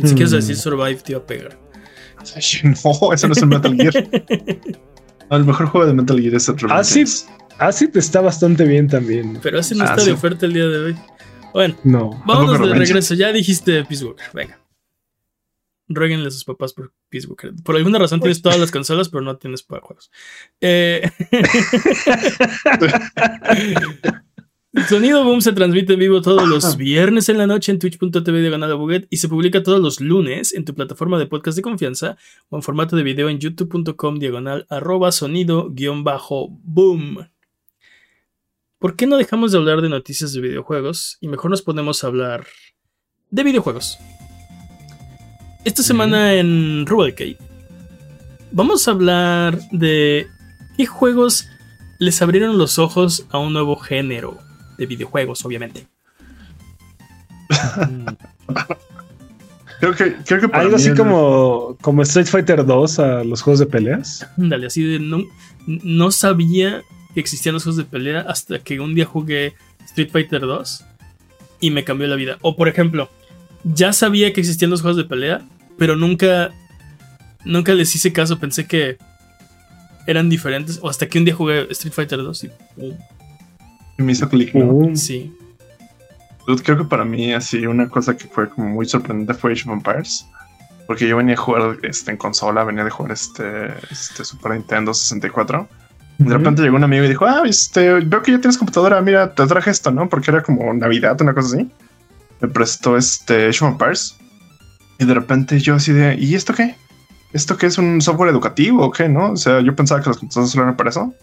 Si 0.03 0.15
quieres 0.15 0.33
Hmm. 0.33 0.37
decir 0.37 0.57
Survive, 0.57 0.97
te 0.97 1.13
iba 1.13 1.21
a 1.21 1.27
pegar. 1.27 1.59
No, 2.65 3.13
ese 3.13 3.27
no 3.29 3.33
es 3.33 3.43
el 3.43 3.49
Metal 3.49 3.75
Gear. 3.77 3.95
No, 5.31 5.37
el 5.37 5.45
mejor 5.45 5.67
juego 5.67 5.87
de 5.87 5.95
Metal 5.95 6.21
Gear 6.21 6.35
es 6.35 6.49
el 6.49 6.55
Ah, 6.71 6.85
sí. 6.85 7.01
Revengeance. 7.05 7.27
Acid 7.59 7.97
está 7.97 8.21
bastante 8.21 8.65
bien 8.65 8.87
también. 8.89 9.39
Pero 9.43 9.59
ese 9.59 9.75
no 9.75 9.85
Ah, 9.85 9.89
está 9.91 10.05
de 10.05 10.13
oferta 10.13 10.47
el 10.47 10.53
día 10.53 10.67
de 10.67 10.79
hoy. 10.79 10.97
Bueno, 11.53 11.75
No. 11.83 12.23
vámonos 12.25 12.61
de 12.69 12.75
regreso. 12.75 13.15
Ya 13.15 13.33
dijiste 13.33 13.85
Peace 13.85 14.05
Walker. 14.05 14.27
Venga. 14.33 14.61
Ruéguenle 15.89 16.29
a 16.29 16.31
sus 16.31 16.45
papás 16.45 16.73
por 16.75 16.93
Peace 17.09 17.27
Walker. 17.27 17.53
Por 17.65 17.77
alguna 17.77 17.99
razón 17.99 18.21
tienes 18.21 18.43
todas 18.43 18.61
las 18.61 18.71
consolas, 18.71 19.09
pero 19.09 19.23
no 19.23 19.37
tienes 19.39 19.63
para 19.63 19.81
juegos. 19.83 20.11
Eh, 20.61 21.11
Sonido 24.75 25.25
Boom 25.25 25.41
se 25.41 25.55
transmite 25.55 25.95
en 25.95 25.99
vivo 25.99 26.21
todos 26.21 26.47
los 26.47 26.77
viernes 26.77 27.31
en 27.31 27.39
la 27.39 27.47
noche 27.47 27.73
en 27.73 27.79
twitch.tv 27.79 28.41
diagonal 28.43 28.75
Buget 28.75 29.07
y 29.09 29.17
se 29.17 29.27
publica 29.27 29.63
todos 29.63 29.81
los 29.81 29.99
lunes 29.99 30.53
en 30.53 30.67
tu 30.67 30.75
plataforma 30.75 31.19
de 31.19 31.27
podcast 31.27 31.57
de 31.57 31.63
confianza 31.63 32.19
o 32.51 32.57
en 32.57 32.63
formato 32.63 32.95
de 32.95 33.03
video 33.03 33.31
en 33.31 33.39
youtube.com 33.39 34.19
diagonal 34.19 34.67
arroba 34.69 35.11
sonido 35.11 35.71
guion 35.71 36.05
bajo 36.05 36.49
boom. 36.63 37.31
¿Por 38.79 38.95
qué 38.95 39.07
no 39.07 39.17
dejamos 39.17 39.53
de 39.53 39.59
hablar 39.59 39.81
de 39.81 39.89
noticias 39.89 40.35
de 40.35 40.43
videojuegos 40.43 41.17
y 41.23 41.29
mejor 41.29 41.51
nos 41.51 41.63
ponemos 41.63 42.05
a 42.05 42.09
hablar 42.09 42.47
de 43.31 43.45
videojuegos? 43.45 43.99
Esta 45.65 45.83
semana 45.83 46.35
en 46.35 46.85
Rubalcade 46.85 47.39
vamos 48.53 48.87
a 48.87 48.91
hablar 48.91 49.59
de 49.71 50.29
qué 50.77 50.85
juegos 50.85 51.49
les 51.99 52.21
abrieron 52.21 52.59
los 52.59 52.79
ojos 52.79 53.27
a 53.31 53.39
un 53.39 53.55
nuevo 53.55 53.77
género 53.77 54.47
de 54.79 54.87
videojuegos, 54.87 55.45
obviamente. 55.45 55.87
Creo 59.81 59.95
que, 59.95 60.17
creo 60.27 60.41
que 60.41 60.49
para 60.49 60.63
Algo 60.65 60.77
mí 60.77 60.83
así 60.83 60.89
el- 60.91 60.97
como, 60.97 61.77
como 61.81 62.03
Street 62.03 62.27
Fighter 62.27 62.67
2 62.67 62.99
a 62.99 63.23
los 63.23 63.43
juegos 63.43 63.61
de 63.61 63.67
peleas. 63.67 64.27
Dale, 64.37 64.67
así 64.67 64.83
de 64.83 64.99
no, 64.99 65.23
no 65.69 66.11
sabía 66.11 66.83
que 67.15 67.21
existían 67.21 67.53
los 67.55 67.63
juegos 67.63 67.77
de 67.77 67.85
pelea 67.85 68.23
hasta 68.23 68.59
que 68.59 68.81
un 68.81 68.97
día 68.97 69.05
jugué 69.05 69.55
Street 69.85 70.11
Fighter 70.11 70.41
2 70.41 70.85
y 71.61 71.71
me 71.71 71.85
cambió 71.85 72.09
la 72.09 72.17
vida. 72.17 72.39
O 72.43 72.57
por 72.57 72.67
ejemplo, 72.67 73.09
ya 73.63 73.93
sabía 73.93 74.33
que 74.33 74.41
existían 74.41 74.71
los 74.73 74.81
juegos 74.83 74.97
de 74.97 75.05
pelea, 75.05 75.43
pero 75.79 75.95
nunca 75.95 76.51
nunca 77.45 77.73
les 77.73 77.95
hice 77.95 78.13
caso, 78.13 78.41
pensé 78.41 78.67
que 78.67 78.99
eran 80.09 80.29
diferentes 80.29 80.81
o 80.83 80.89
hasta 80.89 81.07
que 81.09 81.19
un 81.21 81.25
día 81.25 81.37
jugué 81.37 81.69
Street 81.71 81.93
Fighter 81.95 82.19
2 82.19 82.45
y 82.45 82.49
pum, 82.75 82.97
me 84.03 84.13
hizo 84.13 84.29
clic, 84.29 84.55
¿no? 84.55 84.67
Um, 84.67 84.97
sí. 84.97 85.35
Dude, 86.47 86.63
Creo 86.63 86.79
que 86.79 86.85
para 86.85 87.05
mí 87.05 87.33
así 87.33 87.67
una 87.67 87.89
cosa 87.89 88.17
que 88.17 88.27
fue 88.27 88.49
como 88.49 88.69
muy 88.69 88.87
sorprendente 88.87 89.35
fue 89.35 89.53
Age 89.53 89.69
of 89.69 89.75
Empires. 89.77 90.27
Porque 90.87 91.07
yo 91.07 91.19
venía 91.19 91.35
a 91.35 91.37
jugar 91.39 91.77
este, 91.83 92.11
en 92.13 92.17
consola, 92.17 92.65
venía 92.65 92.83
de 92.83 92.91
jugar 92.91 93.13
este, 93.13 93.67
este 93.91 94.25
Super 94.25 94.53
Nintendo 94.53 94.95
64. 94.95 95.69
Y 96.19 96.23
de 96.23 96.29
Ujú. 96.31 96.39
repente 96.39 96.63
llegó 96.63 96.77
un 96.77 96.85
amigo 96.85 97.05
y 97.05 97.09
dijo, 97.09 97.27
ah, 97.27 97.43
este, 97.45 97.93
veo 98.01 98.23
que 98.23 98.33
ya 98.33 98.41
tienes 98.41 98.57
computadora, 98.57 99.01
mira, 99.03 99.35
te 99.35 99.47
traje 99.47 99.71
esto, 99.71 99.91
¿no? 99.91 100.09
Porque 100.09 100.31
era 100.31 100.43
como 100.43 100.73
Navidad, 100.73 101.21
una 101.21 101.35
cosa 101.35 101.57
así. 101.57 101.71
Me 102.41 102.49
prestó 102.49 102.97
este 102.97 103.49
Age 103.49 103.65
of 103.65 103.73
Empires. 103.73 104.17
Y 104.99 105.05
de 105.05 105.13
repente 105.15 105.61
yo 105.61 105.75
así 105.75 105.93
de, 105.93 106.15
¿y 106.15 106.35
esto 106.35 106.55
qué? 106.55 106.75
¿Esto 107.35 107.59
qué 107.59 107.67
es 107.67 107.77
un 107.77 108.01
software 108.01 108.31
educativo 108.31 108.83
o 108.83 108.91
qué, 108.91 109.09
no? 109.11 109.33
O 109.33 109.37
sea, 109.37 109.61
yo 109.61 109.77
pensaba 109.77 110.01
que 110.01 110.09
las 110.09 110.17
computadoras 110.17 110.51
solo 110.51 110.65
eran 110.65 110.77
para 110.77 110.89
eso. 110.91 111.15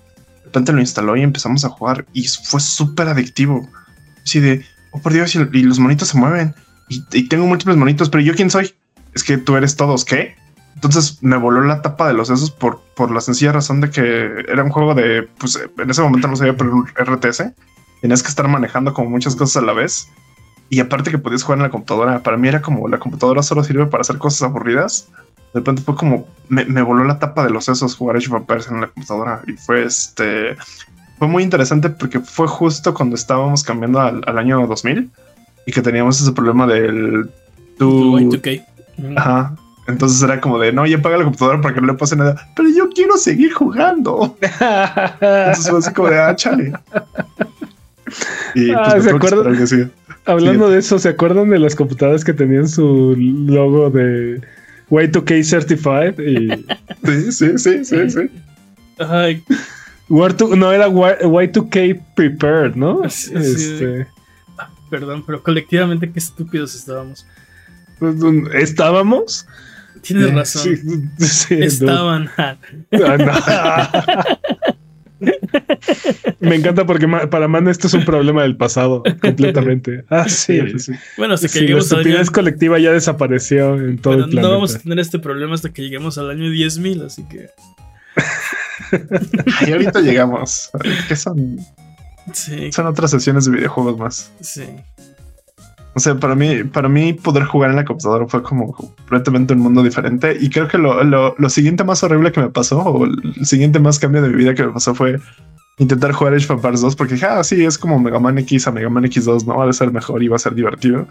Repente 0.56 0.72
lo 0.72 0.80
instaló 0.80 1.18
y 1.18 1.22
empezamos 1.22 1.66
a 1.66 1.70
jugar 1.70 2.06
y 2.14 2.30
fue 2.30 2.62
súper 2.62 3.10
adictivo. 3.10 3.68
Así 4.24 4.40
de, 4.40 4.66
oh 4.92 5.02
por 5.02 5.12
Dios, 5.12 5.36
y, 5.36 5.40
y 5.40 5.64
los 5.64 5.80
monitos 5.80 6.08
se 6.08 6.18
mueven. 6.18 6.56
Y, 6.88 7.04
y 7.12 7.28
tengo 7.28 7.46
múltiples 7.46 7.76
monitos, 7.76 8.10
pero 8.10 8.24
¿yo 8.24 8.34
quién 8.36 8.50
soy? 8.50 8.74
Es 9.14 9.26
que 9.26 9.38
tú 9.38 9.58
eres 9.58 9.76
todos, 9.76 10.06
¿qué? 10.06 10.38
Entonces 10.76 11.22
me 11.22 11.36
voló 11.36 11.62
la 11.62 11.82
tapa 11.82 12.08
de 12.08 12.14
los 12.14 12.30
sesos 12.30 12.52
por, 12.52 12.80
por 12.96 13.12
la 13.12 13.20
sencilla 13.20 13.52
razón 13.52 13.82
de 13.82 13.90
que 13.90 14.46
era 14.48 14.64
un 14.64 14.70
juego 14.70 14.96
de, 14.96 15.24
pues 15.40 15.60
en 15.78 15.90
ese 15.90 16.02
momento 16.02 16.30
no 16.30 16.38
sabía, 16.38 16.56
pero 16.56 16.74
un 16.74 16.88
RTS. 16.88 17.52
tenías 18.00 18.24
que 18.24 18.30
estar 18.30 18.48
manejando 18.48 18.94
como 18.94 19.10
muchas 19.10 19.36
cosas 19.36 19.62
a 19.62 19.66
la 19.66 19.74
vez. 19.74 20.08
Y 20.70 20.80
aparte 20.80 21.12
que 21.12 21.18
podías 21.18 21.44
jugar 21.44 21.60
en 21.60 21.64
la 21.64 21.70
computadora, 21.70 22.24
para 22.24 22.38
mí 22.38 22.48
era 22.48 22.62
como 22.62 22.88
la 22.88 22.98
computadora 22.98 23.44
solo 23.44 23.62
sirve 23.62 23.88
para 23.88 24.04
hacer 24.04 24.20
cosas 24.20 24.44
aburridas. 24.44 25.10
De 25.56 25.62
repente 25.62 25.82
fue 25.82 25.96
como 25.96 26.28
me, 26.50 26.66
me 26.66 26.82
voló 26.82 27.06
la 27.06 27.18
tapa 27.18 27.46
de 27.46 27.50
los 27.50 27.64
sesos 27.64 27.96
jugar 27.96 28.18
Age 28.18 28.28
of 28.28 28.42
Empires 28.42 28.68
en 28.68 28.82
la 28.82 28.88
computadora 28.88 29.42
y 29.48 29.54
fue 29.54 29.86
este 29.86 30.58
fue 31.18 31.30
muy 31.30 31.44
interesante 31.44 31.90
porque 31.90 32.20
fue 32.20 32.46
justo 32.46 32.94
cuando 32.94 33.16
estábamos 33.16 33.64
cambiando 33.64 34.02
al, 34.02 34.22
al 34.28 34.38
año 34.38 34.68
2000 34.68 35.10
y 35.66 35.72
que 35.72 35.82
teníamos 35.82 36.22
ese 36.22 36.34
problema 36.34 36.68
del 36.68 37.30
tu, 37.78 38.20
Y2K. 38.20 38.66
Ajá. 39.16 39.56
Entonces 39.88 40.22
era 40.22 40.42
como 40.42 40.60
de 40.60 40.74
no, 40.74 40.86
ya 40.86 40.98
apaga 40.98 41.18
la 41.18 41.24
computadora 41.24 41.62
para 41.62 41.74
que 41.74 41.80
no 41.80 41.88
le 41.88 41.94
pase 41.94 42.18
nada. 42.18 42.36
Pero 42.54 42.68
yo 42.76 42.90
quiero 42.90 43.16
seguir 43.16 43.54
jugando. 43.54 44.36
Entonces 44.42 45.70
fue 45.70 45.80
así 45.80 45.94
como 45.94 46.10
de 46.10 46.20
ah, 46.20 46.36
chale. 46.36 46.74
Y 48.56 48.74
pues, 48.74 48.78
ah, 48.78 49.00
¿se 49.00 49.10
acuerdan? 49.10 49.92
Hablando 50.26 50.70
de 50.70 50.80
eso, 50.80 51.00
¿se 51.00 51.08
acuerdan 51.08 51.50
de 51.50 51.60
las 51.60 51.76
computadoras 51.76 52.26
que 52.26 52.34
tenían 52.34 52.68
su 52.68 53.16
logo 53.16 53.90
de 53.90 54.42
Y2K 54.90 55.44
Certified? 55.44 56.20
Y... 56.20 56.66
sí, 57.06 57.32
sí, 57.32 57.58
sí, 57.58 57.86
sí, 57.86 58.10
sí. 58.10 58.30
Ay. 59.00 59.44
no 60.10 60.72
era 60.72 60.88
Y2K 60.88 62.02
Prepared, 62.16 62.76
¿no? 62.76 63.04
Este... 63.04 64.08
Ah, 64.58 64.70
perdón, 64.90 65.24
pero 65.26 65.42
colectivamente 65.42 66.12
qué 66.12 66.20
estúpidos 66.20 66.76
estábamos. 66.76 67.26
¿Estábamos? 68.54 69.48
Tienes 70.02 70.34
razón. 70.34 71.12
Estaban. 71.50 72.30
Ah, 72.38 72.58
Me 76.40 76.56
encanta 76.56 76.86
porque 76.86 77.08
para 77.08 77.48
Man 77.48 77.68
esto 77.68 77.88
es 77.88 77.94
un 77.94 78.06
problema 78.06 78.44
del 78.44 78.58
pasado, 78.58 79.04
completamente. 79.22 80.04
Ah, 80.10 80.28
sí. 80.28 80.60
Bueno, 81.18 81.36
hasta 81.36 81.48
que 81.48 81.62
la 81.62 81.80
estupidez 81.80 82.30
colectiva 82.30 82.80
ya 82.80 82.92
desapareció 82.92 83.76
en 83.76 83.98
todo 83.98 84.14
el 84.14 84.20
planeta. 84.30 84.42
No 84.42 84.52
vamos 84.52 84.76
a 84.76 84.80
tener 84.80 85.00
este 85.00 85.20
problema 85.20 85.56
hasta 85.56 85.72
que 85.72 85.82
lleguemos 85.82 86.18
al 86.18 86.30
año 86.30 86.46
10.000, 86.46 87.06
así 87.06 87.24
que... 87.28 87.50
y 89.68 89.72
ahorita 89.72 90.02
llegamos. 90.02 90.72
¿Qué 91.08 91.16
son? 91.16 91.60
Sí. 92.34 92.72
Son 92.72 92.88
otras 92.88 93.12
sesiones 93.12 93.46
de 93.46 93.52
videojuegos 93.52 93.98
más. 93.98 94.32
Sí. 94.42 94.64
O 95.96 96.00
sea, 96.00 96.16
para 96.16 96.36
mí, 96.36 96.66
para 96.66 96.90
mí 96.90 97.14
poder 97.14 97.46
jugar 97.46 97.70
en 97.70 97.78
la 97.78 97.86
computadora 97.86 98.28
fue 98.28 98.44
como 98.44 98.74
completamente 98.74 99.54
un 99.54 99.60
mundo 99.60 99.82
diferente. 99.82 100.38
Y 100.38 100.50
creo 100.50 100.68
que 100.68 100.78
lo, 100.78 101.02
lo, 101.06 101.36
lo, 101.38 101.50
siguiente 101.50 101.86
más 101.86 102.04
horrible 102.04 102.34
que 102.34 102.42
me 102.42 102.50
pasó, 102.50 102.82
o 102.82 103.06
el 103.06 103.46
siguiente 103.46 103.80
más 103.80 103.98
cambio 103.98 104.22
de 104.22 104.28
mi 104.28 104.36
vida 104.36 104.54
que 104.54 104.64
me 104.64 104.74
pasó 104.74 104.94
fue 104.94 105.22
intentar 105.78 106.12
jugar 106.12 106.34
Age 106.34 106.46
of 106.46 106.52
Empires 106.52 106.82
2 106.82 106.96
porque 106.98 107.14
dije, 107.14 107.26
ah, 107.26 107.42
sí, 107.46 107.64
es 107.64 107.78
como 107.78 107.98
Mega 107.98 108.20
Man 108.20 108.38
X 108.40 108.68
a 108.68 108.72
Mega 108.72 108.90
Man 108.90 109.06
X2, 109.06 109.46
no 109.46 109.58
va 109.58 109.70
a 109.70 109.74
ser 109.74 109.92
mejor 109.92 110.22
y 110.22 110.28
va 110.28 110.36
a 110.36 110.40
ser 110.40 110.54
divertido. 110.54 111.08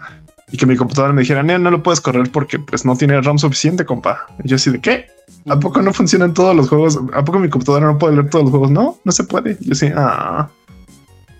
Y 0.51 0.57
que 0.57 0.67
mi 0.67 0.75
computadora 0.75 1.13
me 1.13 1.21
dijera, 1.21 1.41
no, 1.41 1.57
no 1.57 1.71
lo 1.71 1.81
puedes 1.81 1.99
correr 1.99 2.31
porque 2.31 2.59
pues 2.59 2.85
no 2.85 2.95
tiene 2.95 3.19
RAM 3.21 3.39
suficiente, 3.39 3.85
compa. 3.85 4.27
Y 4.43 4.49
yo 4.49 4.55
así 4.55 4.69
de 4.69 4.81
qué? 4.81 5.07
¿A 5.47 5.59
poco 5.59 5.81
no 5.81 5.93
funcionan 5.93 6.35
todos 6.35 6.55
los 6.55 6.69
juegos? 6.69 6.99
¿A 7.13 7.25
poco 7.25 7.39
mi 7.39 7.49
computadora 7.49 7.87
no 7.87 7.97
puede 7.97 8.13
leer 8.15 8.29
todos 8.29 8.45
los 8.45 8.51
juegos? 8.51 8.69
No, 8.69 8.99
no 9.03 9.11
se 9.11 9.23
puede. 9.23 9.57
Yo 9.61 9.73
sí, 9.73 9.89
ah. 9.95 10.47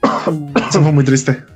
Eso 0.69 0.81
fue 0.81 0.91
muy 0.91 1.03
triste 1.03 1.54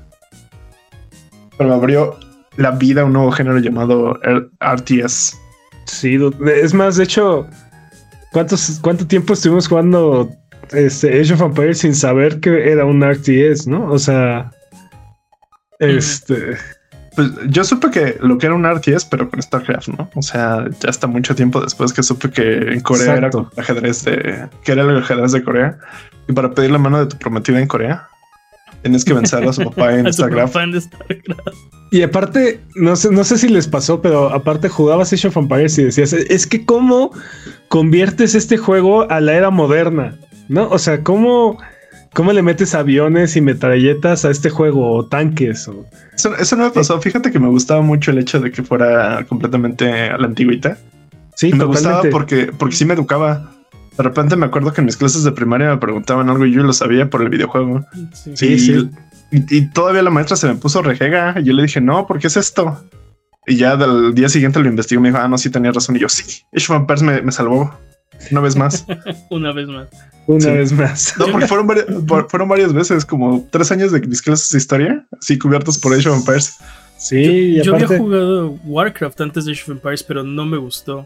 pero 1.59 1.71
me 1.71 1.75
abrió 1.75 2.17
la 2.55 2.71
vida 2.71 3.03
un 3.03 3.13
nuevo 3.13 3.31
género 3.31 3.59
llamado 3.59 4.17
RTS. 4.61 5.37
Sí, 5.85 6.17
es 6.55 6.73
más, 6.73 6.95
de 6.95 7.03
hecho, 7.03 7.47
¿cuántos, 8.31 8.79
¿cuánto 8.81 9.05
tiempo 9.05 9.33
estuvimos 9.33 9.67
jugando 9.67 10.29
este 10.71 11.19
Age 11.19 11.33
of 11.33 11.41
Empires 11.41 11.79
sin 11.79 11.93
saber 11.93 12.39
que 12.39 12.71
era 12.71 12.85
un 12.85 13.03
RTS, 13.03 13.67
no? 13.67 13.91
O 13.91 13.99
sea, 13.99 14.51
este. 15.79 16.57
Pues 17.15 17.29
yo 17.49 17.65
supe 17.65 17.89
que 17.91 18.17
lo 18.21 18.37
que 18.37 18.45
era 18.45 18.55
un 18.55 18.65
RTS, 18.65 19.03
pero 19.05 19.29
con 19.29 19.41
StarCraft, 19.41 19.89
¿no? 19.89 20.09
O 20.15 20.21
sea, 20.21 20.65
ya 20.79 20.89
hasta 20.89 21.07
mucho 21.07 21.35
tiempo 21.35 21.59
después 21.59 21.91
que 21.91 22.03
supe 22.03 22.29
que 22.29 22.71
en 22.71 22.79
Corea 22.79 23.15
era 23.15 23.29
ajedrez 23.57 24.05
de. 24.05 24.47
que 24.63 24.71
era 24.71 24.83
el 24.83 24.97
ajedrez 24.97 25.33
de 25.33 25.43
Corea. 25.43 25.77
Y 26.29 26.31
para 26.31 26.51
pedir 26.51 26.71
la 26.71 26.77
mano 26.77 26.99
de 26.99 27.07
tu 27.07 27.17
prometida 27.17 27.59
en 27.59 27.67
Corea, 27.67 28.07
Tienes 28.81 29.03
que 29.03 29.13
vencer 29.13 29.43
a 29.43 29.53
su 29.53 29.63
papá 29.69 29.95
en 29.95 30.11
Starcraft. 30.11 30.55
Y 31.91 32.03
aparte, 32.03 32.59
no 32.75 32.95
sé, 32.95 33.11
no 33.11 33.23
sé 33.23 33.37
si 33.37 33.49
les 33.49 33.67
pasó, 33.67 34.01
pero 34.01 34.29
aparte 34.29 34.69
jugabas 34.69 35.11
Age 35.11 35.27
of 35.27 35.37
Empires 35.37 35.77
y 35.77 35.83
decías, 35.85 36.13
es 36.13 36.45
que 36.45 36.65
cómo 36.65 37.11
conviertes 37.67 38.35
este 38.35 38.57
juego 38.57 39.09
a 39.09 39.19
la 39.19 39.33
era 39.33 39.49
moderna, 39.49 40.17
¿no? 40.49 40.69
O 40.69 40.77
sea, 40.77 41.03
cómo, 41.03 41.57
cómo 42.13 42.31
le 42.31 42.43
metes 42.43 42.75
aviones 42.75 43.35
y 43.35 43.41
metralletas 43.41 44.23
a 44.23 44.29
este 44.29 44.49
juego 44.51 44.91
o 44.91 45.05
tanques. 45.05 45.67
O... 45.67 45.85
Eso, 46.13 46.55
no 46.55 46.65
me 46.65 46.71
pasó. 46.71 47.01
Fíjate 47.01 47.31
que 47.31 47.39
me 47.39 47.47
gustaba 47.47 47.81
mucho 47.81 48.11
el 48.11 48.19
hecho 48.19 48.39
de 48.39 48.51
que 48.51 48.61
fuera 48.61 49.25
completamente 49.27 50.09
a 50.09 50.17
la 50.17 50.27
antigüita. 50.27 50.77
Sí, 51.35 51.53
me 51.53 51.63
gustaba 51.63 52.03
porque, 52.11 52.51
porque 52.55 52.75
sí 52.75 52.85
me 52.85 52.93
educaba. 52.93 53.51
De 53.99 54.03
repente 54.03 54.37
me 54.37 54.45
acuerdo 54.45 54.71
que 54.71 54.79
en 54.79 54.85
mis 54.85 54.95
clases 54.95 55.25
de 55.25 55.33
primaria 55.33 55.71
me 55.71 55.77
preguntaban 55.77 56.29
algo 56.29 56.45
y 56.45 56.53
yo 56.53 56.63
lo 56.63 56.71
sabía 56.71 57.09
por 57.09 57.21
el 57.21 57.27
videojuego. 57.27 57.85
Sí, 58.33 58.57
sí. 58.57 58.89
Y, 59.29 59.65
todavía 59.71 60.01
la 60.01 60.09
maestra 60.09 60.37
se 60.37 60.47
me 60.47 60.55
puso 60.55 60.81
rejega 60.81 61.35
y 61.37 61.43
yo 61.43 61.51
le 61.51 61.63
dije, 61.63 61.81
no, 61.81 62.07
¿por 62.07 62.17
qué 62.17 62.27
es 62.27 62.37
esto? 62.37 62.81
Y 63.45 63.57
ya 63.57 63.75
del 63.75 64.15
día 64.15 64.29
siguiente 64.29 64.61
lo 64.61 64.69
investigó 64.69 64.99
y 64.99 65.03
me 65.03 65.09
dijo, 65.09 65.21
ah, 65.21 65.27
no, 65.27 65.37
sí 65.37 65.49
tenía 65.49 65.73
razón. 65.73 65.97
Y 65.97 65.99
yo, 65.99 66.07
sí, 66.07 66.43
Age 66.55 66.73
of 66.73 67.01
me, 67.01 67.21
me 67.21 67.31
salvó. 67.33 67.77
Una 68.31 68.39
vez 68.39 68.55
más. 68.55 68.85
Una 69.29 69.51
vez 69.51 69.67
más. 69.67 69.89
Una 70.27 70.51
vez 70.53 70.71
más. 70.71 71.15
No, 71.17 71.25
porque 71.33 71.47
fueron, 71.47 71.67
varias, 71.67 71.87
fueron 72.29 72.47
varias 72.47 72.71
veces, 72.71 73.03
como 73.03 73.49
tres 73.51 73.69
años 73.73 73.91
de 73.91 73.99
mis 73.99 74.21
clases 74.21 74.49
de 74.49 74.59
historia, 74.59 75.05
así 75.19 75.37
cubiertos 75.37 75.77
por 75.77 75.93
Age 75.93 76.07
of 76.07 76.19
Empires. 76.19 76.55
Sí, 76.97 77.55
yo, 77.55 77.63
yo 77.63 77.75
había 77.75 77.97
jugado 77.97 78.51
Warcraft 78.63 79.19
antes 79.19 79.43
de 79.43 79.51
Age 79.51 79.63
of 79.63 79.69
Empires, 79.71 80.03
pero 80.03 80.23
no 80.23 80.45
me 80.45 80.55
gustó. 80.55 81.05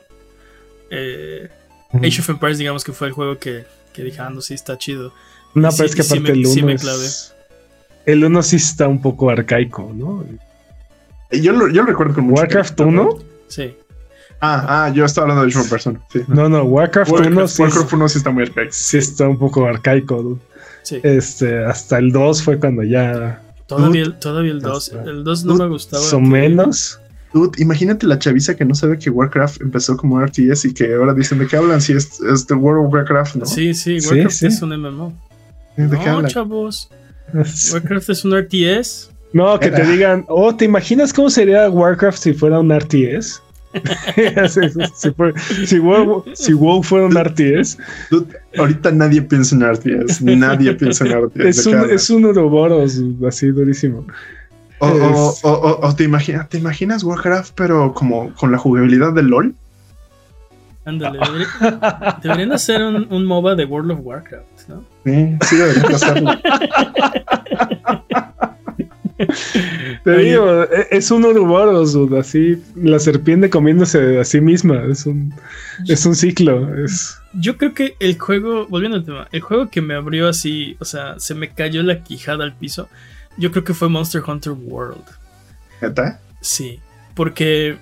Eh, 0.92 1.50
Age 1.94 2.22
of 2.22 2.30
Empires, 2.30 2.58
digamos 2.58 2.84
que 2.84 2.92
fue 2.92 3.08
el 3.08 3.14
juego 3.14 3.38
que, 3.38 3.66
que 3.94 4.04
dije, 4.04 4.20
ah, 4.22 4.30
no, 4.30 4.42
sí 4.42 4.54
está 4.54 4.78
chido. 4.78 5.14
No, 5.54 5.70
pero 5.72 5.86
es 5.86 5.96
que 5.96 6.02
aparte 6.02 6.32
el 6.32 6.46
1 6.46 6.70
es... 6.72 7.34
El 8.06 8.26
1 8.26 8.44
sí 8.44 8.56
está 8.58 8.88
un 8.88 9.02
poco 9.02 9.30
arcaico, 9.30 9.92
¿no? 9.96 10.26
Yo 11.32 11.54
lo, 11.54 11.70
yo 11.70 11.84
recuerdo 11.84 12.16
con 12.16 12.30
Warcraft 12.32 12.80
1. 12.80 13.18
Sí. 13.48 13.76
Ah, 14.42 14.86
ah, 14.86 14.90
yo 14.90 15.06
estaba 15.06 15.26
hablando 15.26 15.44
de 15.44 15.50
Age 15.50 15.60
of 15.60 15.66
Empires 15.66 16.02
Sí. 16.12 16.20
No, 16.28 16.50
no, 16.50 16.64
Warcraft, 16.64 17.12
1 17.12 17.48
sí. 17.48 17.62
Warcraft 17.62 17.94
1 17.94 18.10
sí 18.10 18.18
está 18.18 18.30
muy 18.32 18.44
arcaico. 18.44 18.72
Sí 18.74 18.98
está 18.98 19.28
un 19.28 19.40
poco 19.40 19.66
arcaico. 19.66 20.40
Sí. 20.82 21.00
Este, 21.02 21.64
hasta 21.64 21.98
el 21.98 22.12
2 22.12 22.44
fue 22.44 22.60
cuando 22.60 22.84
ya. 22.84 23.42
Todavía, 23.68 24.20
todavía 24.20 24.52
el 24.52 24.60
2. 24.60 24.92
El 25.06 25.24
2 25.24 25.46
no 25.46 25.56
me 25.56 25.68
gustaba. 25.68 26.04
O 26.12 26.20
menos. 26.20 27.00
Dude, 27.34 27.62
imagínate 27.62 28.06
la 28.06 28.20
chaviza 28.20 28.56
que 28.56 28.64
no 28.64 28.76
sabe 28.76 29.00
que 29.00 29.10
Warcraft 29.10 29.62
empezó 29.62 29.98
como 29.98 30.24
RTS 30.24 30.66
y 30.66 30.74
que 30.74 30.94
ahora 30.94 31.14
dicen 31.14 31.40
de 31.40 31.48
qué 31.48 31.58
hablan 31.58 31.82
si 31.82 31.94
es, 31.94 32.20
es 32.22 32.46
The 32.46 32.54
World 32.54 32.86
of 32.86 32.94
Warcraft, 32.94 33.36
¿no? 33.38 33.46
Sí, 33.46 33.74
sí, 33.74 33.98
Warcraft 34.06 34.44
es 34.44 34.62
un 34.62 34.80
MMO. 34.80 35.14
¿De 35.76 35.98
qué 35.98 36.10
hablan? 36.10 36.30
chavos. 36.30 36.90
Warcraft 37.34 38.10
es 38.10 38.24
un 38.24 38.38
RTS. 38.38 39.10
No, 39.34 39.60
que 39.60 39.72
te 39.72 39.84
digan, 39.84 40.26
oh, 40.28 40.56
¿te 40.56 40.66
imaginas 40.66 41.12
cómo 41.12 41.30
sería 41.30 41.68
Warcraft 41.70 42.20
si 42.20 42.34
fuera 42.34 42.60
un 42.60 42.72
RTS? 42.72 43.42
si, 45.66 45.80
WoW, 45.80 46.84
fuera 46.84 47.08
un 47.08 47.16
RTS. 47.16 47.78
Dude, 48.12 48.28
ahorita 48.56 48.92
nadie 48.92 49.24
piensa 49.24 49.56
en 49.56 49.64
RTS. 49.74 50.22
Nadie 50.22 50.76
piensa 50.76 51.06
en 51.06 51.26
RTS. 51.26 51.46
Es 51.46 51.66
un, 51.66 51.90
es 51.90 52.10
un 52.12 52.26
Ouroboros 52.26 53.02
así 53.28 53.48
durísimo. 53.48 54.06
O, 55.44 55.94
te, 55.96 56.04
imaginas, 56.04 56.50
te 56.50 56.58
imaginas 56.58 57.04
Warcraft, 57.04 57.54
pero 57.56 57.94
como 57.94 58.34
con 58.34 58.52
la 58.52 58.58
jugabilidad 58.58 59.14
de 59.14 59.24
LOL. 59.24 59.56
Ándale, 60.86 61.20
deberían, 62.22 62.52
hacer 62.52 62.84
un, 62.84 63.08
un, 63.10 63.26
MOBA 63.26 63.56
de 63.56 63.64
World 63.64 63.92
of 63.92 64.00
Warcraft, 64.02 64.68
¿no? 64.68 64.84
Sí, 65.06 65.38
sí 65.42 65.56
deberían 65.56 65.96
hacerlo. 65.96 66.32
Te 70.04 70.18
digo, 70.18 70.64
e, 70.64 70.88
es 70.92 71.12
un 71.12 71.24
Ouroboros, 71.24 71.96
así 72.18 72.62
la 72.76 73.00
serpiente 73.00 73.50
comiéndose 73.50 74.20
a 74.20 74.24
sí 74.24 74.42
misma, 74.42 74.84
es 74.90 75.06
un, 75.06 75.34
es 75.88 76.06
un 76.06 76.16
ciclo. 76.16 76.76
Es... 76.84 77.18
Yo 77.34 77.58
creo 77.58 77.74
que 77.74 77.96
el 78.00 78.20
juego, 78.20 78.68
volviendo 78.68 78.98
al 78.98 79.06
tema, 79.06 79.28
el 79.32 79.42
juego 79.42 79.70
que 79.70 79.82
me 79.82 79.94
abrió 79.94 80.28
así, 80.28 80.76
o 80.80 80.86
sea, 80.86 81.20
se 81.20 81.36
me 81.36 81.50
cayó 81.50 81.84
la 81.84 82.04
quijada 82.04 82.44
al 82.44 82.54
piso, 82.54 82.90
yo 83.38 83.52
creo 83.52 83.64
que 83.64 83.74
fue 83.74 83.90
Monster 83.90 84.22
Hunter 84.26 84.54
World. 84.54 85.04
¿Está? 85.82 86.20
Sí, 86.42 86.80
porque, 87.16 87.78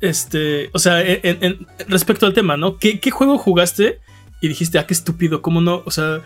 este, 0.00 0.70
o 0.72 0.78
sea, 0.78 1.02
en, 1.02 1.66
respecto 1.88 2.26
al 2.26 2.34
tema, 2.34 2.56
¿no? 2.56 2.78
¿Qué, 2.78 2.98
juego 3.10 3.38
jugaste 3.38 4.00
y 4.40 4.48
dijiste, 4.48 4.78
ah, 4.78 4.86
qué 4.86 4.94
estúpido, 4.94 5.42
cómo 5.42 5.60
no, 5.60 5.82
o 5.84 5.90
sea, 5.90 6.22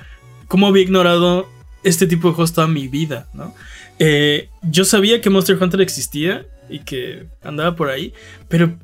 cómo 0.49 0.67
había 0.67 0.83
ignorado 0.83 1.49
este 1.83 2.07
tipo 2.07 2.29
de 2.29 2.35
juegos 2.35 2.53
toda 2.53 2.67
mi 2.67 2.89
vida, 2.89 3.27
¿no? 3.35 3.55
Eh, 3.99 4.49
yo 4.63 4.85
sabía 4.85 5.21
que 5.21 5.31
Monster 5.31 5.61
Hunter 5.61 5.81
existía 5.81 6.47
y 6.69 6.81
que 6.81 7.27
andaba 7.43 7.77
por 7.77 7.91
ahí, 7.91 8.13
pero 8.49 8.79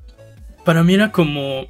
para 0.64 0.82
mí 0.82 0.94
era 0.94 1.10
como... 1.12 1.68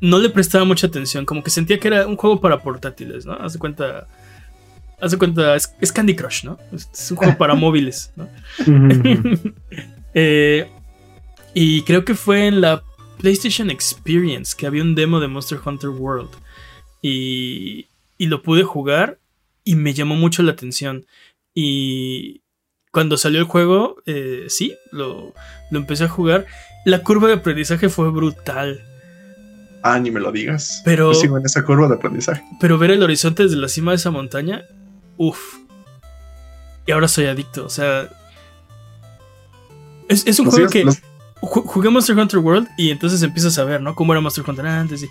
No 0.00 0.18
le 0.18 0.30
prestaba 0.30 0.64
mucha 0.64 0.86
atención, 0.86 1.26
como 1.26 1.42
que 1.42 1.50
sentía 1.50 1.78
que 1.78 1.88
era 1.88 2.06
un 2.06 2.16
juego 2.16 2.40
para 2.40 2.62
portátiles, 2.62 3.26
¿no? 3.26 3.34
Haz 3.34 3.52
de 3.52 3.58
cuenta 3.58 4.06
haz 5.00 5.10
de 5.12 5.18
cuenta, 5.18 5.54
es, 5.56 5.74
es 5.80 5.92
Candy 5.92 6.14
Crush, 6.14 6.44
¿no? 6.44 6.58
Es, 6.72 6.88
es 6.92 7.10
un 7.10 7.16
juego 7.16 7.36
para 7.38 7.54
móviles, 7.56 8.12
¿no? 8.16 8.28
Eh, 10.14 10.68
y 11.54 11.82
creo 11.82 12.04
que 12.04 12.14
fue 12.14 12.46
en 12.48 12.60
la 12.60 12.82
PlayStation 13.18 13.70
Experience 13.70 14.54
que 14.56 14.66
había 14.66 14.82
un 14.82 14.94
demo 14.96 15.20
de 15.20 15.28
Monster 15.28 15.58
Hunter 15.64 15.90
World. 15.90 16.30
Y, 17.02 17.86
y 18.18 18.26
lo 18.26 18.42
pude 18.42 18.62
jugar 18.64 19.18
y 19.64 19.76
me 19.76 19.94
llamó 19.94 20.16
mucho 20.16 20.42
la 20.42 20.52
atención. 20.52 21.06
Y 21.54 22.42
cuando 22.92 23.16
salió 23.16 23.38
el 23.38 23.44
juego, 23.46 23.96
eh, 24.06 24.46
sí, 24.48 24.74
lo, 24.92 25.32
lo 25.70 25.78
empecé 25.78 26.04
a 26.04 26.08
jugar. 26.08 26.46
La 26.84 27.02
curva 27.02 27.28
de 27.28 27.34
aprendizaje 27.34 27.88
fue 27.88 28.10
brutal. 28.10 28.80
Ah, 29.82 29.98
ni 29.98 30.10
me 30.10 30.20
lo 30.20 30.32
digas. 30.32 30.82
Pero- 30.84 31.12
Yo 31.12 31.20
sigo 31.20 31.38
en 31.38 31.46
esa 31.46 31.64
curva 31.64 31.88
de 31.88 31.94
aprendizaje. 31.94 32.42
Pero 32.60 32.78
ver 32.78 32.90
el 32.90 33.02
horizonte 33.02 33.44
desde 33.44 33.56
la 33.56 33.68
cima 33.68 33.92
de 33.92 33.96
esa 33.96 34.10
montaña, 34.10 34.64
uff. 35.20 35.56
Y 36.86 36.92
ahora 36.92 37.06
soy 37.06 37.26
adicto. 37.26 37.66
O 37.66 37.68
sea. 37.68 38.08
Es, 40.08 40.26
es 40.26 40.38
un 40.40 40.50
juego 40.50 40.68
que. 40.68 40.84
Jugué 41.42 41.88
Monster 41.88 42.18
Hunter 42.18 42.38
World 42.38 42.68
y 42.76 42.90
entonces 42.90 43.22
empiezas 43.22 43.56
a 43.58 43.64
ver, 43.64 43.80
¿no? 43.80 43.94
Cómo 43.94 44.12
era 44.12 44.20
Monster 44.20 44.44
Hunter 44.46 44.66
antes. 44.66 45.02
Y, 45.02 45.08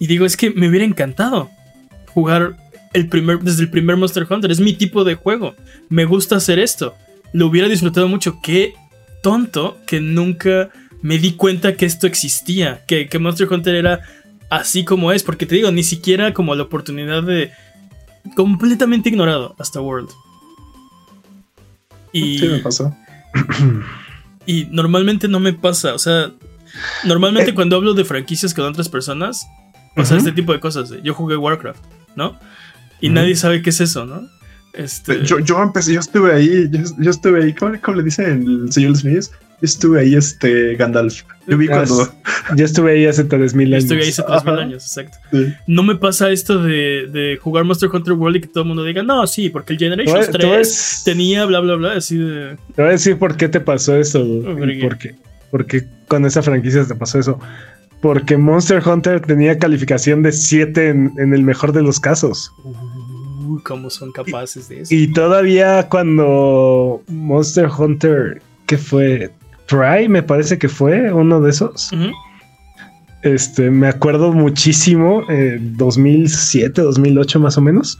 y 0.00 0.06
digo, 0.08 0.26
es 0.26 0.36
que 0.36 0.50
me 0.50 0.68
hubiera 0.68 0.84
encantado 0.84 1.50
jugar 2.14 2.56
el 2.94 3.08
primer, 3.08 3.38
desde 3.40 3.62
el 3.62 3.70
primer 3.70 3.96
Monster 3.96 4.26
Hunter. 4.28 4.50
Es 4.50 4.60
mi 4.60 4.72
tipo 4.72 5.04
de 5.04 5.14
juego. 5.14 5.54
Me 5.88 6.04
gusta 6.04 6.36
hacer 6.36 6.58
esto. 6.58 6.94
Lo 7.32 7.46
hubiera 7.46 7.68
disfrutado 7.68 8.08
mucho. 8.08 8.40
Qué 8.42 8.74
tonto 9.22 9.78
que 9.86 10.00
nunca 10.00 10.70
me 11.02 11.18
di 11.18 11.32
cuenta 11.32 11.76
que 11.76 11.86
esto 11.86 12.06
existía. 12.06 12.84
Que, 12.86 13.08
que 13.08 13.18
Monster 13.18 13.52
Hunter 13.52 13.74
era 13.74 14.00
así 14.50 14.84
como 14.84 15.12
es. 15.12 15.22
Porque 15.22 15.46
te 15.46 15.54
digo, 15.54 15.70
ni 15.70 15.84
siquiera 15.84 16.32
como 16.32 16.54
la 16.54 16.64
oportunidad 16.64 17.22
de. 17.22 17.52
Completamente 18.36 19.08
ignorado 19.08 19.54
hasta 19.58 19.80
World. 19.80 20.10
Y, 22.12 22.38
Sí, 22.38 22.48
me 22.48 22.58
pasó. 22.58 22.94
y 24.46 24.66
normalmente 24.70 25.28
no 25.28 25.40
me 25.40 25.52
pasa. 25.52 25.94
O 25.94 25.98
sea, 25.98 26.32
normalmente 27.04 27.50
Eh. 27.50 27.54
cuando 27.54 27.76
hablo 27.76 27.94
de 27.94 28.04
franquicias 28.04 28.54
con 28.54 28.64
otras 28.64 28.88
personas, 28.88 29.46
pasa 29.94 30.14
Ujú. 30.14 30.26
este 30.26 30.32
tipo 30.32 30.52
de 30.52 30.60
cosas. 30.60 30.92
Yo 31.02 31.14
jugué 31.14 31.36
Warcraft, 31.36 31.82
¿no? 32.16 32.38
Y 33.00 33.10
nadie 33.10 33.36
sabe 33.36 33.62
qué 33.62 33.70
es 33.70 33.80
eso, 33.80 34.04
¿no? 34.06 34.22
Este, 34.74 35.24
Yo, 35.24 35.38
yo 35.40 35.60
empecé, 35.62 35.94
yo 35.94 36.00
estuve 36.00 36.32
ahí, 36.34 36.68
yo, 36.70 36.80
yo 36.98 37.10
estuve 37.10 37.42
ahí, 37.44 37.52
¿cómo, 37.54 37.72
cómo 37.80 37.96
le 37.98 38.04
dice 38.04 38.24
el 38.24 38.70
señor 38.72 38.96
Smith? 38.96 39.24
Yo 39.60 39.64
estuve 39.64 40.00
ahí, 40.00 40.14
este, 40.14 40.76
Gandalf. 40.76 41.22
Yo 41.48 41.58
vi 41.58 41.66
cuando... 41.66 42.12
Yo 42.56 42.64
estuve 42.64 42.92
ahí 42.92 43.06
hace 43.06 43.24
3000 43.24 43.68
yo 43.68 43.74
años. 43.74 43.84
estuve 43.84 44.02
ahí 44.02 44.08
hace 44.10 44.22
3000 44.22 44.52
Ajá. 44.54 44.62
años, 44.62 44.84
exacto. 44.84 45.18
Sí. 45.32 45.52
No 45.66 45.82
me 45.82 45.96
pasa 45.96 46.30
esto 46.30 46.62
de, 46.62 47.08
de 47.12 47.38
jugar 47.42 47.64
Monster 47.64 47.90
Hunter 47.92 48.12
World 48.12 48.36
y 48.36 48.40
que 48.42 48.46
todo 48.46 48.62
el 48.62 48.68
mundo 48.68 48.84
diga, 48.84 49.02
no, 49.02 49.26
sí, 49.26 49.48
porque 49.50 49.72
el 49.72 49.78
Generations 49.78 50.28
a 50.28 50.32
3 50.32 51.02
tenía 51.04 51.44
bla, 51.46 51.60
bla, 51.60 51.74
bla, 51.74 51.92
así 51.94 52.16
de. 52.18 52.56
te 52.74 52.82
voy 52.82 52.90
a 52.90 52.92
decir 52.92 53.18
por 53.18 53.36
qué 53.36 53.48
te 53.48 53.60
pasó 53.60 53.96
eso. 53.96 54.20
¿Por 54.44 54.70
y 54.70 54.78
qué? 54.78 54.86
¿Por 54.86 54.98
qué? 54.98 55.14
Porque 55.50 55.84
con 56.06 56.24
esa 56.24 56.42
franquicia 56.42 56.84
te 56.86 56.94
pasó 56.94 57.18
eso. 57.18 57.40
Porque 58.00 58.36
Monster 58.36 58.80
Hunter 58.86 59.20
tenía 59.20 59.58
calificación 59.58 60.22
de 60.22 60.30
7 60.30 60.88
en, 60.88 61.12
en 61.18 61.34
el 61.34 61.42
mejor 61.42 61.72
de 61.72 61.82
los 61.82 61.98
casos. 61.98 62.52
Uh, 62.62 63.58
¿Cómo 63.64 63.90
son 63.90 64.12
capaces 64.12 64.68
de 64.68 64.82
eso? 64.82 64.94
Y 64.94 65.12
todavía 65.12 65.88
cuando 65.88 67.02
Monster 67.08 67.68
Hunter, 67.76 68.40
¿qué 68.66 68.78
fue? 68.78 69.32
Try, 69.68 70.08
me 70.08 70.22
parece 70.22 70.58
que 70.58 70.68
fue 70.68 71.12
uno 71.12 71.40
de 71.40 71.50
esos. 71.50 71.90
Este, 73.22 73.70
me 73.70 73.88
acuerdo 73.88 74.32
muchísimo, 74.32 75.22
eh, 75.28 75.58
2007, 75.60 76.82
2008 76.82 77.40
más 77.40 77.58
o 77.58 77.60
menos. 77.60 77.98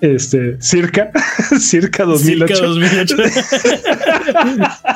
Este, 0.00 0.60
circa, 0.62 1.10
circa 1.60 2.04
2008. 2.04 2.54
Circa 2.54 2.66
2008. 2.66 3.16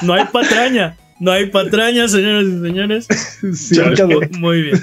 no 0.03 0.15
hay 0.15 0.25
patraña. 0.33 0.97
No 1.21 1.31
hay 1.31 1.51
patraña, 1.51 2.09
señoras 2.09 2.45
y 2.45 2.61
señores. 2.61 3.07
Circa, 3.55 4.07
Muy 4.39 4.63
bien. 4.63 4.81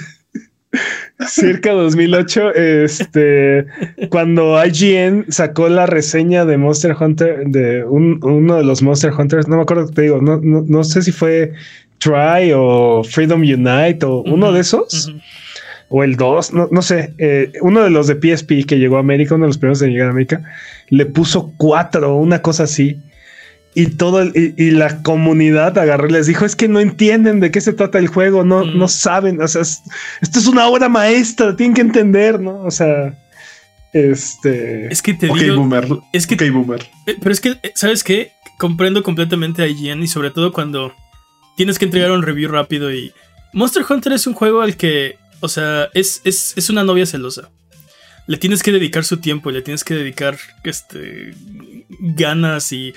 Circa 1.28 1.72
2008, 1.72 2.54
este, 2.56 3.66
cuando 4.10 4.56
IGN 4.64 5.26
sacó 5.30 5.68
la 5.70 5.86
reseña 5.86 6.46
de 6.46 6.58
Monster 6.58 6.96
Hunter, 7.00 7.46
de 7.48 7.84
un- 7.84 8.20
uno 8.24 8.56
de 8.58 8.64
los 8.64 8.82
Monster 8.82 9.12
Hunters, 9.18 9.48
no 9.48 9.58
me 9.58 9.64
acuerdo, 9.64 9.88
te 9.88 10.04
digo, 10.04 10.22
no, 10.22 10.40
no, 10.42 10.64
no 10.68 10.84
sé 10.84 11.02
si 11.02 11.12
fue 11.12 11.52
Try 11.98 12.54
o 12.56 13.04
Freedom 13.04 13.42
Unite 13.42 14.06
o 14.06 14.22
uno 14.22 14.52
de 14.52 14.62
esos. 14.62 15.12
o 15.92 16.04
el 16.04 16.18
2, 16.18 16.54
no, 16.54 16.68
no 16.72 16.84
sé, 16.84 17.16
eh, 17.18 17.52
uno 17.62 17.82
de 17.84 17.90
los 17.90 18.06
de 18.06 18.14
PSP 18.14 18.64
que 18.68 18.78
llegó 18.78 18.98
a 18.98 19.00
América, 19.00 19.34
uno 19.34 19.46
de 19.46 19.50
los 19.50 19.58
primeros 19.58 19.80
de 19.80 19.88
llegar 19.88 20.08
a 20.08 20.12
América, 20.12 20.44
le 20.90 21.08
puso 21.08 21.52
4 21.58 22.14
o 22.16 22.18
una 22.22 22.44
cosa 22.44 22.64
así. 22.66 23.00
Y 23.82 23.88
todo 23.88 24.22
el- 24.22 24.34
y, 24.36 24.64
y 24.64 24.72
la 24.72 25.02
comunidad 25.04 25.78
agarró 25.78 26.08
y 26.10 26.12
les 26.14 26.28
dijo: 26.28 26.46
Es 26.46 26.56
que 26.56 26.68
no 26.68 26.80
entienden 26.80 27.40
de 27.40 27.52
qué 27.52 27.62
se 27.62 27.74
trata 27.74 27.98
el 28.00 28.08
juego, 28.08 28.44
no, 28.44 28.66
Mm. 28.66 28.78
no 28.78 28.88
saben. 28.88 29.42
O 29.42 29.48
sea, 29.48 29.62
es- 29.62 29.82
esto 30.22 30.40
es 30.40 30.48
una 30.48 30.68
obra 30.68 30.90
maestra, 30.90 31.56
tienen 31.56 31.74
que 31.76 31.82
entender, 31.82 32.40
¿no? 32.40 32.64
O 32.64 32.72
sea, 32.72 33.18
este. 33.94 34.92
Es 34.92 35.02
que 35.02 35.14
te 35.14 35.30
Ok, 35.30 35.38
digo. 35.40 35.56
boomer. 35.58 35.88
Es 36.14 36.28
que 36.28 36.36
Ok, 36.36 36.44
boomer. 36.54 36.82
Eh, 37.08 37.16
Pero 37.20 37.32
es 37.32 37.40
que, 37.42 37.50
eh, 37.64 37.72
¿sabes 37.76 38.04
qué? 38.04 38.32
Comprendo 38.58 39.04
completamente 39.04 39.62
a 39.64 39.68
IGN 39.68 40.04
y 40.04 40.08
sobre 40.08 40.32
todo 40.32 40.52
cuando 40.52 40.94
tienes 41.58 41.80
que 41.80 41.86
entregar 41.86 42.12
un 42.12 42.24
review 42.24 42.50
rápido 42.52 42.94
y... 42.94 43.12
Monster 43.54 43.84
Hunter 43.90 44.14
es 44.14 44.28
un 44.28 44.34
juego 44.34 44.62
al 44.62 44.78
que, 44.78 45.18
o 45.40 45.48
sea, 45.48 45.90
es, 45.94 46.22
es, 46.24 46.54
es 46.56 46.70
una 46.70 46.84
novia 46.84 47.06
celosa. 47.06 47.50
Le 48.28 48.38
tienes 48.38 48.62
que 48.62 48.72
dedicar 48.72 49.04
su 49.04 49.18
tiempo, 49.18 49.50
le 49.50 49.62
tienes 49.64 49.84
que 49.84 49.96
dedicar 49.96 50.38
este, 50.64 51.34
ganas 52.00 52.72
y 52.72 52.94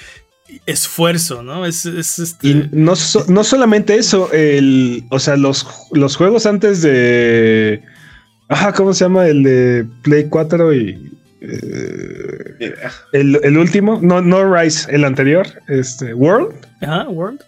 esfuerzo, 0.66 1.42
¿no? 1.42 1.64
Es, 1.66 1.86
es 1.86 2.18
este... 2.18 2.48
Y 2.48 2.68
no, 2.72 2.94
so- 2.96 3.24
no 3.28 3.44
solamente 3.44 3.94
eso, 3.96 4.30
el, 4.32 5.04
o 5.10 5.18
sea, 5.18 5.36
los, 5.36 5.66
los 5.92 6.16
juegos 6.16 6.46
antes 6.46 6.82
de. 6.82 7.82
Ajá, 8.48 8.72
¿cómo 8.72 8.92
se 8.92 9.04
llama? 9.04 9.26
El 9.26 9.42
de 9.42 9.86
Play 10.02 10.26
4 10.28 10.74
y. 10.74 11.12
eh, 11.40 12.74
el, 13.12 13.40
el 13.42 13.58
último, 13.58 13.98
no, 14.02 14.20
no 14.20 14.54
Rise, 14.54 14.90
el 14.94 15.04
anterior, 15.04 15.46
este, 15.68 16.12
World. 16.14 16.54
Ajá, 16.82 17.08
World. 17.08 17.40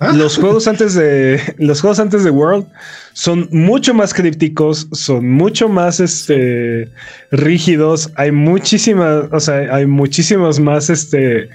¿Ah? 0.00 0.12
Los 0.12 0.36
juegos 0.36 0.66
antes 0.68 0.94
de. 0.94 1.40
Los 1.58 1.80
juegos 1.80 1.98
antes 1.98 2.22
de 2.24 2.30
World 2.30 2.66
son 3.14 3.48
mucho 3.50 3.94
más 3.94 4.14
crípticos, 4.14 4.88
son 4.92 5.28
mucho 5.28 5.68
más 5.68 5.98
este 6.00 6.88
rígidos. 7.32 8.10
Hay 8.16 8.30
muchísimas, 8.30 9.24
o 9.32 9.40
sea, 9.40 9.74
hay 9.74 9.86
muchísimos 9.86 10.60
más 10.60 10.88
este. 10.90 11.48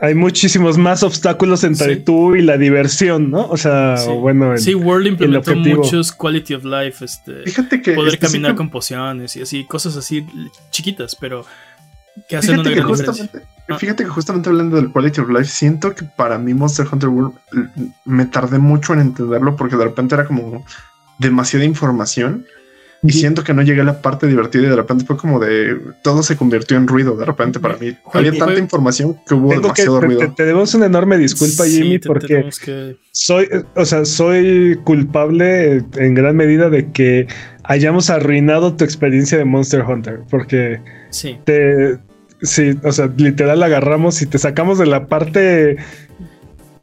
Hay 0.00 0.14
muchísimos 0.14 0.76
más 0.76 1.02
obstáculos 1.04 1.62
entre 1.64 1.94
Sí. 1.96 2.00
tú 2.00 2.34
y 2.34 2.42
la 2.42 2.58
diversión, 2.58 3.30
¿no? 3.30 3.46
O 3.46 3.56
sea, 3.56 3.96
Sí. 3.96 4.10
bueno, 4.10 4.52
el- 4.52 4.58
Sí, 4.58 4.74
World 4.74 5.06
implementó 5.06 5.54
muchos 5.54 6.10
quality 6.12 6.54
of 6.54 6.64
life, 6.64 7.04
este... 7.04 7.42
Fíjate 7.44 7.80
que... 7.80 7.92
Poder 7.92 8.14
este, 8.14 8.26
sí 8.26 8.32
caminar 8.32 8.52
que- 8.52 8.56
con 8.56 8.70
pociones 8.70 9.36
y 9.36 9.42
así, 9.42 9.64
cosas 9.64 9.96
así 9.96 10.26
chiquitas, 10.70 11.14
pero 11.14 11.46
que 12.28 12.36
hacen 12.36 12.56
Fíjate 12.56 12.68
que, 12.70 12.74
gran 12.76 12.88
justamente, 12.88 13.38
Ah. 13.68 13.78
fíjate 13.78 14.02
que 14.04 14.10
justamente 14.10 14.48
hablando 14.50 14.76
del 14.76 14.90
quality 14.90 15.20
of 15.20 15.28
life, 15.30 15.44
siento 15.46 15.94
que 15.94 16.04
para 16.04 16.38
mí 16.38 16.52
Monster 16.54 16.86
Hunter 16.90 17.08
World 17.08 17.34
l- 17.52 17.68
me 18.04 18.26
tardé 18.26 18.58
mucho 18.58 18.92
en 18.94 19.00
entenderlo 19.00 19.56
porque 19.56 19.76
de 19.76 19.84
repente 19.84 20.14
era 20.16 20.26
como 20.26 20.64
demasiada 21.18 21.64
información 21.64 22.44
y 23.06 23.12
siento 23.12 23.44
que 23.44 23.52
no 23.52 23.62
llegué 23.62 23.82
a 23.82 23.84
la 23.84 24.00
parte 24.00 24.26
divertida 24.26 24.62
y 24.62 24.66
de 24.70 24.76
repente 24.76 25.04
fue 25.04 25.16
como 25.18 25.38
de 25.38 25.76
todo 26.02 26.22
se 26.22 26.36
convirtió 26.36 26.76
en 26.78 26.88
ruido 26.88 27.16
de 27.16 27.24
repente 27.24 27.60
para 27.60 27.76
mí. 27.76 27.96
Había 28.12 28.32
tanta 28.32 28.58
información 28.58 29.18
que 29.26 29.34
hubo 29.34 29.50
que, 29.50 29.56
demasiado 29.56 30.00
ruido. 30.00 30.20
te- 30.20 30.28
te 30.28 30.44
debemos 30.44 30.74
una 30.74 30.86
enorme 30.86 31.18
disculpa, 31.18 31.64
Sí, 31.64 31.82
Jimmy, 31.82 31.98
te- 31.98 32.08
porque 32.08 32.48
que- 32.64 32.96
soy, 33.12 33.48
o 33.76 33.84
sea, 33.84 34.04
soy 34.04 34.78
culpable 34.84 35.84
en 35.96 36.14
gran 36.14 36.34
medida 36.36 36.70
de 36.70 36.90
que 36.92 37.26
hayamos 37.62 38.10
arruinado 38.10 38.74
tu 38.74 38.84
experiencia 38.84 39.36
de 39.38 39.44
Monster 39.44 39.82
Hunter, 39.82 40.20
porque 40.30 40.80
Sí. 41.10 41.38
te, 41.44 41.98
sí, 42.42 42.78
o 42.82 42.90
sea, 42.92 43.10
literal 43.16 43.62
agarramos 43.62 44.20
y 44.22 44.26
te 44.26 44.38
sacamos 44.38 44.78
de 44.78 44.86
la 44.86 45.06
parte 45.06 45.76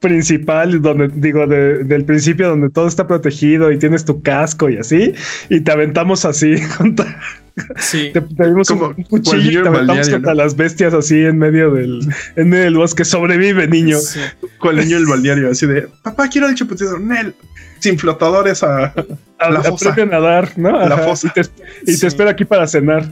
principal, 0.02 0.82
donde 0.82 1.08
digo, 1.14 1.48
de- 1.48 1.84
del 1.86 2.04
principio 2.06 2.50
donde 2.50 2.70
todo 2.70 2.88
está 2.88 3.08
protegido 3.08 3.72
y 3.72 3.78
tienes 3.80 4.04
tu 4.04 4.22
casco 4.22 4.70
y 4.70 4.78
así, 4.78 5.14
y 5.50 5.62
te 5.62 5.72
aventamos 5.72 6.26
así 6.26 6.56
contra, 6.78 7.20
Sí. 7.78 8.10
te, 8.14 8.22
te 8.22 8.48
dimos 8.48 8.70
un, 8.72 8.80
Como 8.80 8.94
un 8.98 9.04
cuchillo 9.04 9.60
y 9.60 9.64
te 9.64 9.70
aventamos 9.70 10.10
contra 10.10 10.34
¿no? 10.34 10.42
las 10.44 10.56
bestias 10.56 10.94
así 10.94 11.24
en 11.24 11.38
medio 11.38 11.72
del, 11.72 12.00
en 12.36 12.50
medio 12.50 12.64
del 12.64 12.78
bosque. 12.78 13.04
Sobrevive, 13.06 13.68
niño. 13.68 13.98
Sí. 14.00 14.20
Con 14.58 14.80
el 14.80 14.86
niño 14.86 14.98
del 15.00 15.06
balneario 15.08 15.52
así 15.52 15.68
de 15.68 15.88
papá 16.02 16.28
quiero 16.30 16.48
el 16.48 16.56
chupetito 16.56 16.98
Nel 16.98 17.36
sin 17.80 17.98
flotadores 18.00 18.64
a 18.64 18.94
A- 19.40 19.50
la 19.50 19.62
fosa. 19.64 19.94
a 19.94 20.06
nadar, 20.06 20.52
¿no? 20.58 20.72
La 20.88 20.98
fosa. 20.98 21.28
Y 21.28 21.32
te, 21.32 21.42
y 21.88 21.94
Sí. 21.96 22.00
te 22.02 22.08
espero 22.08 22.30
aquí 22.30 22.46
para 22.46 22.68
cenar. 22.68 23.10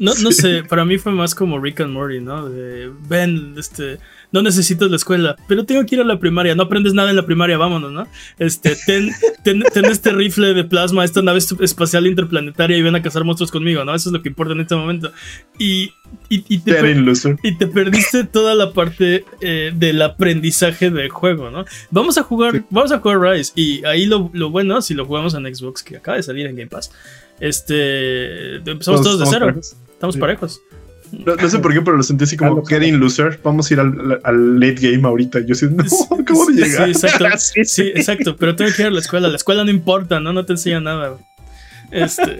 No, 0.00 0.12
no 0.22 0.32
sé, 0.32 0.62
para 0.68 0.84
mí 0.84 0.96
fue 0.98 1.12
más 1.12 1.34
como 1.34 1.58
Rick 1.60 1.80
and 1.82 1.92
Morty, 1.92 2.20
¿no? 2.20 2.48
De, 2.48 2.90
ven, 3.08 3.54
este, 3.58 3.98
no 4.32 4.42
necesitas 4.42 4.90
la 4.90 4.96
escuela, 4.96 5.36
pero 5.48 5.64
tengo 5.64 5.84
que 5.86 5.94
ir 5.96 6.00
a 6.00 6.04
la 6.04 6.18
primaria, 6.18 6.54
no 6.54 6.64
aprendes 6.64 6.94
nada 6.94 7.10
en 7.10 7.16
la 7.16 7.26
primaria, 7.26 7.56
vámonos, 7.58 7.92
¿no? 7.92 8.06
Este, 8.38 8.76
ten, 8.86 9.10
ten, 9.44 9.62
ten 9.72 9.84
este 9.86 10.12
rifle 10.12 10.54
de 10.54 10.64
plasma, 10.64 11.04
esta 11.04 11.22
nave 11.22 11.38
espacial 11.60 12.06
interplanetaria 12.06 12.76
y 12.76 12.82
ven 12.82 12.94
a 12.96 13.02
cazar 13.02 13.24
monstruos 13.24 13.50
conmigo, 13.50 13.84
¿no? 13.84 13.94
Eso 13.94 14.08
es 14.08 14.12
lo 14.12 14.22
que 14.22 14.28
importa 14.28 14.52
en 14.52 14.60
este 14.60 14.74
momento. 14.74 15.12
Y, 15.58 15.92
y, 16.28 16.44
y 16.48 16.58
te, 16.58 16.72
y 17.42 17.52
te 17.56 17.66
perdiste 17.66 18.24
toda 18.32 18.54
la 18.54 18.72
parte 18.72 19.24
eh, 19.40 19.72
del 19.74 20.00
aprendizaje 20.02 20.90
del 20.90 21.08
juego, 21.10 21.50
¿no? 21.50 21.64
Vamos 21.90 22.18
a 22.18 22.22
jugar, 22.22 22.52
Sí. 22.52 22.62
vamos 22.70 22.92
a 22.92 22.98
jugar 22.98 23.20
Rise. 23.20 23.52
Y 23.54 23.84
ahí 23.84 24.06
lo, 24.06 24.30
lo 24.32 24.50
bueno, 24.50 24.82
si 24.82 24.94
lo 24.94 25.04
jugamos 25.06 25.34
en 25.34 25.52
Xbox, 25.54 25.82
que 25.82 25.96
acaba 25.96 26.16
de 26.16 26.22
salir 26.22 26.46
en 26.46 26.56
Game 26.56 26.68
Pass. 26.68 26.90
Este. 27.40 28.56
Empezamos 28.56 29.02
todos 29.02 29.18
de 29.20 29.26
cero. 29.26 29.46
parejos. 29.46 29.76
Estamos 29.92 30.14
Sí. 30.14 30.20
parejos. 30.20 30.60
No, 31.12 31.36
no 31.36 31.48
sé 31.48 31.58
por 31.58 31.72
qué, 31.72 31.80
pero 31.82 31.96
lo 31.96 32.02
sentí 32.02 32.24
así 32.24 32.36
como 32.36 32.64
getting 32.64 32.98
loser. 33.00 33.38
Vamos 33.42 33.70
a 33.70 33.74
ir 33.74 33.80
al, 33.80 34.20
al 34.22 34.60
late 34.60 34.90
game 34.92 35.06
ahorita. 35.06 35.40
Yo 35.46 35.54
sí, 35.56 35.66
no, 35.70 35.82
acabo 36.18 36.46
de 36.46 36.54
Sí, 36.54 36.60
llegar. 36.62 36.88
exacto. 36.88 37.24
Sí, 37.38 37.64
Sí, 37.64 37.82
exacto. 37.94 38.36
Pero 38.36 38.56
tengo 38.56 38.70
que 38.74 38.82
ir 38.82 38.88
a 38.88 38.90
la 38.90 39.00
escuela. 39.00 39.28
La 39.28 39.36
escuela 39.36 39.64
no 39.64 39.70
importa, 39.70 40.20
¿no? 40.20 40.32
No 40.32 40.44
te 40.44 40.52
enseña 40.54 40.80
nada. 40.80 41.16
Este. 41.90 42.38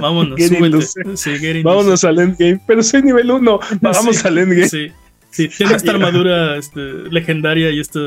Vámonos, 0.00 0.36
Getting 0.38 0.58
súbete. 0.58 0.76
loser. 0.76 1.04
Sí, 1.16 1.30
getting 1.38 1.62
Vámonos 1.64 2.04
al 2.04 2.18
endgame. 2.20 2.60
Pero 2.66 2.82
soy 2.82 3.02
nivel 3.02 3.30
1. 3.30 3.60
Vamos 3.80 4.16
Sí, 4.16 4.26
al 4.28 4.38
endgame. 4.38 4.68
Sí. 4.68 4.88
Sí, 5.30 5.48
tiene 5.48 5.74
esta 5.76 5.92
armadura 5.92 6.56
este, 6.56 6.80
legendaria 7.10 7.70
y 7.70 7.78
esto. 7.80 8.00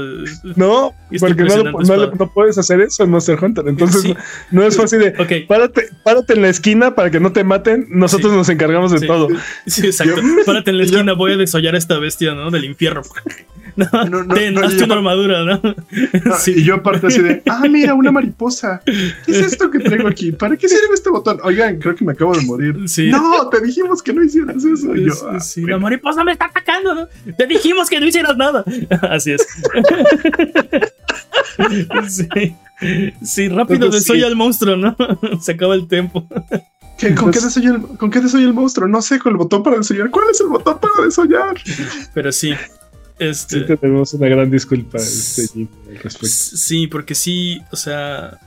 No, 0.58 0.94
Y 1.10 1.16
esta 1.16 1.28
porque 1.28 1.44
no, 1.46 1.64
no 1.64 2.12
no 2.12 2.32
puedes 2.34 2.58
hacer 2.58 2.82
eso 2.82 3.04
en 3.04 3.12
Monster 3.12 3.38
Hunter. 3.42 3.66
Entonces 3.68 4.02
Sí. 4.02 4.14
no 4.52 4.64
es 4.64 4.76
fácil 4.76 5.00
de. 5.00 5.12
Párate, 5.48 5.88
párate 6.04 6.34
en 6.34 6.42
la 6.42 6.50
esquina 6.50 6.96
para 6.96 7.10
que 7.12 7.20
no 7.22 7.32
te 7.32 7.44
maten. 7.44 7.88
Nosotros 7.90 8.32
Sí. 8.32 8.38
nos 8.38 8.50
encargamos 8.50 8.92
de 8.92 9.00
Sí. 9.00 9.08
todo. 9.08 9.30
sí, 9.66 9.86
exacto. 9.88 10.18
Yo- 10.22 10.46
Párate 10.46 10.72
en 10.72 10.78
la 10.80 10.84
esquina, 11.04 11.14
voy 11.14 11.32
a 11.34 11.38
desollar 11.38 11.76
a 11.76 11.78
esta 11.78 11.98
bestia, 11.98 12.34
¿no? 12.34 12.52
Del 12.52 12.66
infierno. 12.66 13.02
No, 13.76 13.88
No, 14.08 14.24
no, 14.24 14.36
ten, 14.36 14.54
no, 14.54 14.62
hazte 14.62 14.78
yo- 14.78 14.86
una 14.86 14.94
armadura, 14.94 15.44
¿no? 15.46 15.60
No, 15.64 16.36
Sí. 16.38 16.54
Y 16.58 16.64
yo 16.64 16.76
aparte 16.76 17.08
así 17.08 17.24
de, 17.24 17.42
ah, 17.50 17.64
mira, 17.68 17.96
una 17.96 18.12
mariposa. 18.12 18.84
¿Qué 18.86 18.92
es 19.26 19.40
esto 19.40 19.72
que 19.72 19.80
traigo 19.80 20.08
aquí? 20.08 20.32
¿Para 20.32 20.56
qué 20.58 20.70
sirve 20.70 20.94
este 20.94 21.10
botón? 21.10 21.40
Oigan, 21.44 21.80
creo 21.80 21.96
que 21.96 22.06
me 22.06 22.12
acabo 22.12 22.36
de 22.38 22.46
morir. 22.46 22.76
Sí. 22.88 23.10
No, 23.10 23.50
te 23.50 23.62
dijimos 23.62 24.04
que 24.04 24.14
no 24.14 24.24
hicieras 24.24 24.64
eso. 24.64 24.96
Y 24.96 25.06
yo, 25.06 25.14
Sí, 25.14 25.22
ah, 25.28 25.40
sí, 25.40 25.62
bueno. 25.62 25.78
la 25.78 25.82
mariposa 25.82 26.24
me 26.24 26.34
está 26.34 26.46
atacando, 26.46 26.94
¿no? 26.94 27.08
Te 27.38 27.48
dijimos 27.48 27.90
que 27.90 28.00
no 28.00 28.06
hicieras 28.08 28.36
nada. 28.38 28.64
Así 29.10 29.32
es. 29.32 29.46
sí. 32.10 32.28
Sí, 33.24 33.48
rápido 33.50 33.76
Entonces, 33.86 34.02
desoya 34.04 34.22
sí. 34.22 34.28
al 34.28 34.36
monstruo, 34.36 34.76
¿no? 34.76 34.96
Se 35.42 35.54
acaba 35.54 35.76
el 35.76 35.88
tiempo. 35.88 36.28
¿Qué- 36.98 37.16
¿Con, 37.16 37.32
qué 37.32 37.40
Entonces- 37.40 37.64
el, 37.64 37.82
¿Con 37.98 38.12
qué 38.12 38.20
desolla 38.20 38.46
el 38.46 38.54
monstruo? 38.54 38.88
No 38.88 39.02
sé, 39.02 39.20
con 39.20 39.32
el 39.32 39.38
botón 39.38 39.64
para 39.64 39.78
desollar. 39.78 40.10
¿Cuál 40.10 40.26
es 40.32 40.42
el 40.42 40.48
botón 40.48 40.80
para 40.80 41.06
desollar? 41.06 41.56
Pero 42.14 42.32
sí. 42.32 42.54
Este. 43.20 43.68
Sí, 43.68 43.76
tenemos 43.80 44.14
una 44.16 44.28
gran 44.28 44.50
disculpa 44.50 44.98
este, 44.98 45.48
Jim, 45.54 45.68
al 45.88 45.96
respecto. 46.00 46.28
Sí, 46.28 46.88
porque 46.88 47.16
sí, 47.16 47.62
o 47.72 47.76
sea. 47.76 48.40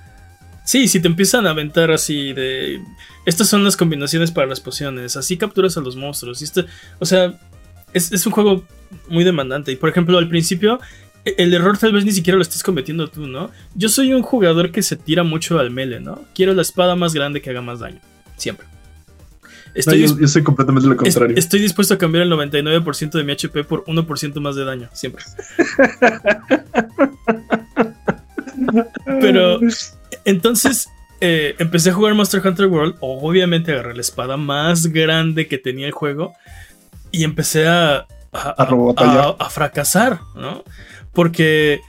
Sí, 0.65 0.89
si 0.89 0.99
te 0.99 1.07
empiezan 1.07 1.47
a 1.47 1.51
aventar 1.51 1.91
así 1.93 2.33
de. 2.33 2.81
Estas 3.25 3.49
son 3.49 3.63
las 3.65 3.77
combinaciones 3.77 4.33
para 4.33 4.49
las 4.49 4.61
pociones. 4.61 5.17
Así 5.17 5.37
capturas 5.37 5.77
a 5.77 5.81
los 5.81 5.95
monstruos. 5.97 6.41
Y 6.41 6.45
esto, 6.45 6.67
o 6.99 7.07
sea, 7.07 7.39
es, 7.93 8.13
es 8.13 8.27
un 8.27 8.33
juego 8.33 8.65
muy 9.09 9.25
demandante. 9.25 9.73
Y 9.73 9.77
por 9.77 9.89
ejemplo, 9.89 10.19
al 10.19 10.29
principio, 10.29 10.81
e- 11.25 11.35
el 11.39 11.53
error 11.55 11.77
tal 11.79 11.93
vez 11.93 12.05
ni 12.05 12.13
siquiera 12.13 12.37
lo 12.37 12.43
estés 12.43 12.63
cometiendo 12.63 13.09
tú, 13.09 13.27
¿no? 13.27 13.51
Yo 13.75 13.89
soy 13.89 14.13
un 14.13 14.23
jugador 14.23 14.71
que 14.71 14.83
se 14.83 14.97
tira 14.97 15.23
mucho 15.23 15.59
al 15.59 15.71
mele, 15.71 16.01
¿no? 16.01 16.23
Quiero 16.35 16.55
la 16.55 16.63
espada 16.63 16.95
más 16.97 17.15
grande 17.15 17.41
que 17.43 17.51
haga 17.51 17.63
más 17.63 17.81
daño. 17.81 18.01
Siempre. 18.37 18.67
No, 18.67 19.81
Estoy, 19.81 20.07
yo, 20.09 20.27
soy 20.29 20.43
completamente 20.43 20.89
lo 20.89 20.95
es- 20.95 20.99
contrario. 21.15 21.37
estoy 21.37 21.61
dispuesto 21.61 21.93
a 21.95 21.99
cambiar 21.99 22.23
el 22.25 22.31
99% 22.33 23.11
de 23.19 23.25
mi 23.25 23.33
HP 23.33 23.65
por 23.65 23.85
1% 23.85 24.41
más 24.41 24.57
de 24.57 24.65
daño. 24.65 24.89
Siempre. 24.95 25.23
Pero 29.21 29.61
entonces 30.25 30.89
eh, 31.21 31.55
empecé 31.59 31.91
a 31.91 31.93
jugar 31.95 32.15
Monster 32.15 32.47
Hunter 32.47 32.67
World. 32.67 32.97
Obviamente 33.01 33.73
agarré 33.73 33.95
la 33.95 34.01
espada 34.01 34.37
más 34.37 34.87
grande 34.89 35.47
que 35.47 35.59
tenía 35.59 35.87
el 35.87 35.93
juego. 35.93 36.35
Y 37.17 37.25
empecé 37.25 37.67
a, 37.69 38.07
a, 38.33 38.51
A 38.59 38.65
robotallar. 38.67 39.37
a- 39.39 39.45
a 39.45 39.51
fracasar, 39.51 40.21
¿no? 40.35 40.63
Porque, 41.13 41.81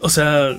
o 0.00 0.08
sea, 0.08 0.56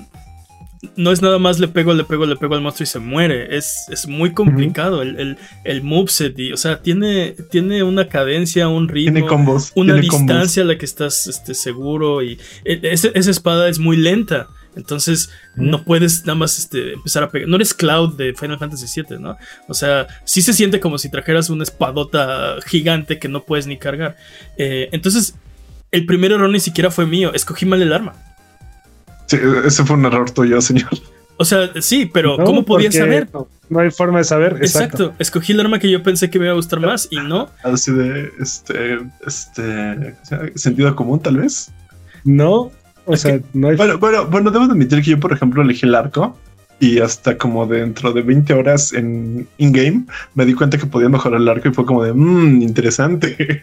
no 0.96 1.12
es 1.12 1.22
nada 1.22 1.38
más 1.38 1.58
le 1.58 1.68
pego, 1.68 1.94
le 1.94 2.04
pego, 2.04 2.26
le 2.26 2.36
pego 2.36 2.54
al 2.54 2.60
monstruo 2.60 2.84
y 2.84 2.86
se 2.86 2.98
muere. 2.98 3.56
Es, 3.56 3.86
es 3.90 4.06
muy 4.06 4.32
complicado 4.32 5.02
el, 5.02 5.18
el, 5.18 5.38
el 5.64 5.82
moveset. 5.82 6.38
Y, 6.38 6.52
o 6.52 6.56
sea, 6.56 6.82
tiene, 6.82 7.34
tiene 7.50 7.82
una 7.82 8.08
cadencia, 8.08 8.68
un 8.68 8.88
ritmo 8.88 9.12
Tiene 9.14 9.26
combos. 9.28 9.72
una 9.74 9.94
tiene 9.94 10.08
combos. 10.08 10.26
distancia 10.28 10.62
a 10.62 10.66
la 10.66 10.78
que 10.78 10.84
estás 10.84 11.26
este, 11.26 11.54
seguro 11.54 12.22
y 12.22 12.38
e- 12.64 12.80
ese- 12.82 13.12
esa 13.14 13.30
espada 13.30 13.68
es 13.68 13.78
muy 13.78 13.96
lenta. 13.96 14.48
Entonces 14.76 15.30
no 15.54 15.84
puedes 15.84 16.24
nada 16.24 16.34
más 16.36 16.58
este, 16.58 16.94
empezar 16.94 17.22
a 17.22 17.30
pegar. 17.30 17.48
No 17.48 17.56
eres 17.56 17.74
Cloud 17.74 18.16
de 18.16 18.34
Final 18.34 18.58
Fantasy 18.58 19.02
VII, 19.02 19.18
¿no? 19.18 19.36
O 19.68 19.74
sea, 19.74 20.06
sí 20.24 20.42
se 20.42 20.52
siente 20.52 20.80
como 20.80 20.98
si 20.98 21.10
trajeras 21.10 21.50
una 21.50 21.62
espadota 21.62 22.56
gigante 22.66 23.18
que 23.18 23.28
no 23.28 23.44
puedes 23.44 23.66
ni 23.66 23.78
cargar. 23.78 24.16
Eh, 24.58 24.88
entonces, 24.92 25.34
el 25.90 26.06
primer 26.06 26.32
error 26.32 26.50
ni 26.50 26.60
siquiera 26.60 26.90
fue 26.90 27.06
mío. 27.06 27.32
Escogí 27.34 27.66
mal 27.66 27.80
el 27.80 27.92
arma. 27.92 28.14
Sí, 29.26 29.38
ese 29.64 29.84
fue 29.84 29.96
un 29.96 30.04
error 30.04 30.30
tuyo, 30.30 30.60
señor. 30.60 30.90
O 31.36 31.44
sea, 31.44 31.70
sí, 31.80 32.08
pero 32.12 32.36
No, 32.36 32.44
¿cómo 32.44 32.64
podía 32.64 32.92
saber? 32.92 33.28
No, 33.32 33.48
no 33.68 33.80
hay 33.80 33.90
forma 33.90 34.18
de 34.18 34.24
saber. 34.24 34.56
Exacto. 34.60 35.04
Exacto. 35.04 35.14
Escogí 35.18 35.52
el 35.52 35.60
arma 35.60 35.78
que 35.78 35.90
yo 35.90 36.02
pensé 36.02 36.30
que 36.30 36.38
me 36.38 36.46
iba 36.46 36.52
a 36.52 36.56
gustar 36.56 36.80
más 36.80 37.08
y 37.10 37.16
no. 37.16 37.48
Así 37.62 37.92
de, 37.92 38.30
este, 38.40 38.98
este, 39.26 40.14
sentido 40.54 40.94
común, 40.94 41.20
tal 41.20 41.38
vez. 41.38 41.72
No, 42.24 42.70
o 43.06 43.16
sea, 43.16 43.38
no 43.52 43.68
hay 43.68 43.76
Bueno, 43.76 43.98
bueno, 43.98 44.26
bueno, 44.26 44.50
debo 44.50 44.66
de 44.66 44.72
admitir 44.72 45.02
que 45.02 45.10
yo, 45.10 45.20
por 45.20 45.32
ejemplo, 45.32 45.62
elegí 45.62 45.86
el 45.86 45.94
arco 45.94 46.36
y 46.80 46.98
hasta 46.98 47.36
como 47.38 47.66
dentro 47.66 48.12
de 48.12 48.22
20 48.22 48.52
horas 48.54 48.92
en 48.92 49.46
in-game 49.58 50.04
me 50.34 50.44
di 50.44 50.54
cuenta 50.54 50.76
que 50.78 50.86
podía 50.86 51.08
mejorar 51.08 51.40
el 51.40 51.48
arco 51.48 51.68
y 51.68 51.72
fue 51.72 51.86
como 51.86 52.02
de, 52.02 52.12
mmm, 52.12 52.62
interesante. 52.62 53.62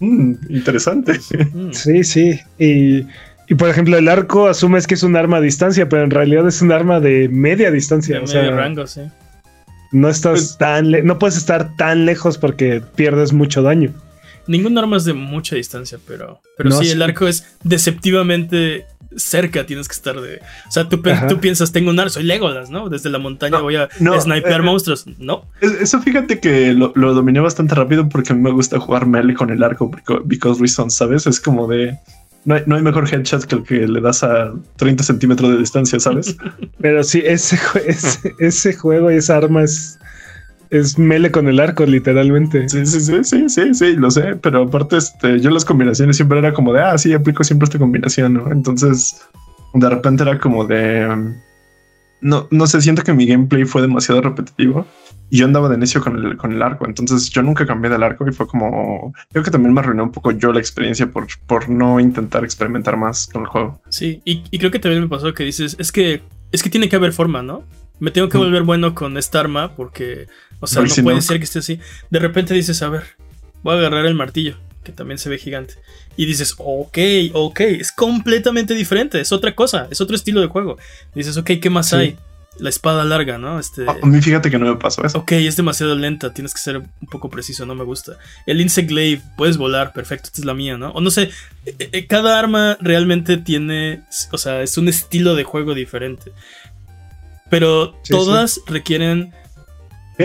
Mmm, 0.00 0.32
interesante. 0.48 1.18
Mm. 1.52 1.70
Sí, 1.72 2.04
sí. 2.04 2.40
Y, 2.58 3.06
y, 3.48 3.54
por 3.56 3.68
ejemplo, 3.68 3.96
el 3.96 4.08
arco 4.08 4.48
asumes 4.48 4.86
que 4.86 4.94
es 4.94 5.02
un 5.02 5.16
arma 5.16 5.36
a 5.36 5.40
distancia, 5.40 5.88
pero 5.88 6.02
en 6.02 6.10
realidad 6.10 6.46
es 6.48 6.60
un 6.62 6.72
arma 6.72 7.00
de 7.00 7.28
media 7.28 7.70
distancia. 7.70 8.16
De 8.18 8.24
o 8.24 8.26
sea, 8.26 8.42
medio 8.42 8.56
rango, 8.56 8.86
sí. 8.86 9.02
no 9.92 10.08
estás 10.08 10.32
Pues- 10.32 10.58
tan 10.58 10.90
le- 10.90 11.02
no 11.02 11.18
puedes 11.18 11.36
estar 11.36 11.76
tan 11.76 12.04
lejos 12.06 12.38
porque 12.38 12.82
pierdes 12.96 13.32
mucho 13.32 13.62
daño. 13.62 13.92
Ningún 14.46 14.76
arma 14.78 14.96
es 14.96 15.04
de 15.04 15.14
mucha 15.14 15.56
distancia, 15.56 15.98
pero, 16.06 16.40
pero 16.56 16.70
No, 16.70 16.78
sí, 16.78 16.86
sí. 16.86 16.90
el 16.92 17.02
arco 17.02 17.26
es 17.28 17.44
deceptivamente 17.62 18.86
cerca, 19.16 19.64
tienes 19.64 19.86
que 19.88 19.92
estar 19.94 20.20
de... 20.20 20.40
O 20.68 20.70
sea, 20.72 20.88
tú, 20.88 21.00
tú 21.28 21.38
piensas, 21.40 21.70
tengo 21.70 21.90
un 21.90 21.98
arco, 22.00 22.10
soy 22.10 22.24
Legolas, 22.24 22.68
¿no? 22.70 22.88
Desde 22.88 23.10
la 23.10 23.18
montaña 23.20 23.58
No, 23.58 23.62
voy 23.62 23.76
a 23.76 23.88
no, 24.00 24.20
snipear 24.20 24.60
eh, 24.60 24.64
monstruos. 24.64 25.06
No, 25.18 25.44
Es- 25.60 25.72
Eso 25.80 26.00
fíjate 26.02 26.40
que 26.40 26.72
lo, 26.72 26.92
lo 26.96 27.14
dominé 27.14 27.38
bastante 27.40 27.74
rápido 27.76 28.08
porque 28.08 28.32
a 28.32 28.36
mí 28.36 28.42
me 28.42 28.50
gusta 28.50 28.80
jugar 28.80 29.06
melee 29.06 29.34
con 29.34 29.50
el 29.50 29.62
arco 29.62 29.88
porque, 29.90 30.20
because 30.24 30.60
reasons, 30.60 30.94
¿sabes? 30.94 31.26
Es 31.26 31.40
como 31.40 31.68
de... 31.68 31.96
No 32.44 32.56
hay, 32.56 32.62
no 32.66 32.76
hay 32.76 32.82
mejor 32.82 33.08
headshot 33.10 33.44
que 33.46 33.54
el 33.54 33.62
que 33.62 33.88
le 33.88 34.00
das 34.02 34.22
a 34.22 34.52
30 34.76 35.02
centímetros 35.04 35.50
de 35.52 35.58
distancia, 35.58 35.98
¿sabes? 36.00 36.36
Pero 36.80 37.02
sí, 37.04 37.22
ese, 37.24 37.56
ese 38.38 38.74
juego 38.74 39.10
y 39.10 39.16
esa 39.16 39.36
arma 39.38 39.62
es, 39.62 39.98
es 40.78 40.98
mele 40.98 41.30
con 41.30 41.48
el 41.48 41.60
arco, 41.60 41.86
literalmente. 41.86 42.68
Sí, 42.68 42.84
sí, 42.84 43.00
sí, 43.00 43.24
sí, 43.24 43.48
sí, 43.48 43.74
sí, 43.74 43.96
lo 43.96 44.10
sé, 44.10 44.36
pero 44.36 44.62
aparte, 44.62 44.96
este, 44.96 45.40
yo 45.40 45.50
las 45.50 45.64
combinaciones 45.64 46.16
siempre 46.16 46.38
era 46.38 46.52
como 46.52 46.72
de, 46.72 46.80
ah, 46.80 46.98
sí, 46.98 47.12
aplico 47.12 47.44
siempre 47.44 47.64
esta 47.64 47.78
combinación, 47.78 48.34
¿no? 48.34 48.50
Entonces, 48.50 49.20
de 49.72 49.88
repente 49.88 50.24
era 50.24 50.38
como 50.38 50.64
de, 50.64 51.06
um, 51.08 51.34
no, 52.20 52.48
no 52.50 52.66
sé, 52.66 52.80
siento 52.80 53.02
que 53.02 53.12
mi 53.12 53.26
gameplay 53.26 53.64
fue 53.64 53.82
demasiado 53.82 54.20
repetitivo 54.20 54.86
y 55.30 55.38
yo 55.38 55.46
andaba 55.46 55.68
de 55.68 55.78
necio 55.78 56.00
con 56.02 56.16
el, 56.18 56.36
con 56.36 56.52
el 56.52 56.62
arco, 56.62 56.86
entonces 56.86 57.30
yo 57.30 57.42
nunca 57.42 57.66
cambié 57.66 57.90
del 57.90 58.02
arco 58.02 58.28
y 58.28 58.32
fue 58.32 58.46
como, 58.46 59.12
creo 59.30 59.44
que 59.44 59.50
también 59.50 59.74
me 59.74 59.80
arruinó 59.80 60.04
un 60.04 60.12
poco 60.12 60.32
yo 60.32 60.52
la 60.52 60.60
experiencia 60.60 61.06
por, 61.06 61.26
por 61.46 61.68
no 61.68 62.00
intentar 62.00 62.44
experimentar 62.44 62.96
más 62.96 63.26
con 63.26 63.42
el 63.42 63.48
juego. 63.48 63.80
sí. 63.88 64.20
Y, 64.24 64.42
y 64.50 64.58
creo 64.58 64.70
que 64.70 64.78
también 64.78 65.02
me 65.02 65.08
pasó 65.08 65.32
que 65.34 65.44
dices, 65.44 65.76
es 65.78 65.92
que, 65.92 66.22
es 66.50 66.62
que 66.62 66.70
tiene 66.70 66.88
que 66.88 66.96
haber 66.96 67.12
forma, 67.12 67.42
¿no? 67.42 67.62
Me 68.00 68.10
tengo 68.10 68.28
que 68.28 68.38
volver 68.38 68.62
bueno 68.62 68.94
con 68.94 69.16
esta 69.16 69.40
arma 69.40 69.74
porque, 69.76 70.26
o 70.60 70.66
sea, 70.66 70.82
no 70.82 70.88
si 70.88 71.02
puede 71.02 71.16
no- 71.16 71.22
ser 71.22 71.38
que 71.38 71.44
esté 71.44 71.60
así. 71.60 71.78
De 72.10 72.18
repente 72.18 72.52
dices, 72.54 72.82
a 72.82 72.88
ver, 72.88 73.02
voy 73.62 73.74
a 73.74 73.78
agarrar 73.78 74.06
el 74.06 74.14
martillo, 74.14 74.56
que 74.82 74.92
también 74.92 75.18
se 75.18 75.28
ve 75.30 75.38
gigante. 75.38 75.74
Y 76.16 76.26
dices, 76.26 76.54
ok, 76.58 76.98
ok, 77.32 77.60
es 77.60 77.92
completamente 77.92 78.74
diferente, 78.74 79.20
es 79.20 79.32
otra 79.32 79.54
cosa, 79.54 79.88
es 79.90 80.00
otro 80.00 80.16
estilo 80.16 80.40
de 80.40 80.48
juego. 80.48 80.76
Y 81.14 81.18
dices, 81.20 81.36
ok, 81.36 81.52
¿qué 81.62 81.70
más 81.70 81.88
Sí. 81.90 81.96
hay? 81.96 82.16
La 82.60 82.68
espada 82.68 83.02
larga, 83.02 83.36
¿no? 83.36 83.58
Este... 83.58 83.84
A 83.88 83.96
a 84.00 84.06
mí 84.06 84.20
fíjate 84.22 84.48
que 84.48 84.60
no 84.60 84.66
me 84.66 84.76
pasó 84.76 85.04
eso. 85.04 85.18
Ok, 85.18 85.32
es 85.32 85.56
demasiado 85.56 85.96
lenta, 85.96 86.32
tienes 86.32 86.54
que 86.54 86.60
ser 86.60 86.76
un 86.78 87.08
poco 87.10 87.28
preciso, 87.28 87.66
no 87.66 87.74
me 87.74 87.82
gusta. 87.82 88.16
El 88.46 88.60
Insect 88.60 88.90
Glaive, 88.90 89.22
puedes 89.36 89.56
volar, 89.56 89.92
perfecto, 89.92 90.26
esta 90.26 90.40
es 90.40 90.44
la 90.44 90.54
mía, 90.54 90.78
¿no? 90.78 90.90
O 90.92 91.00
no 91.00 91.10
sé, 91.10 91.30
eh, 91.66 91.74
eh, 91.90 92.06
cada 92.06 92.38
arma 92.38 92.78
realmente 92.80 93.38
tiene, 93.38 94.02
o 94.30 94.38
sea, 94.38 94.62
es 94.62 94.78
un 94.78 94.86
estilo 94.88 95.34
de 95.34 95.42
juego 95.42 95.74
diferente. 95.74 96.30
Pero 97.50 97.94
Sí, 98.02 98.12
todas 98.12 98.60
requieren 98.66 99.32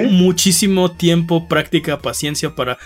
muchísimo 0.09 0.91
tiempo, 0.91 1.47
práctica, 1.47 1.99
paciencia 1.99 2.51
para... 2.55 2.77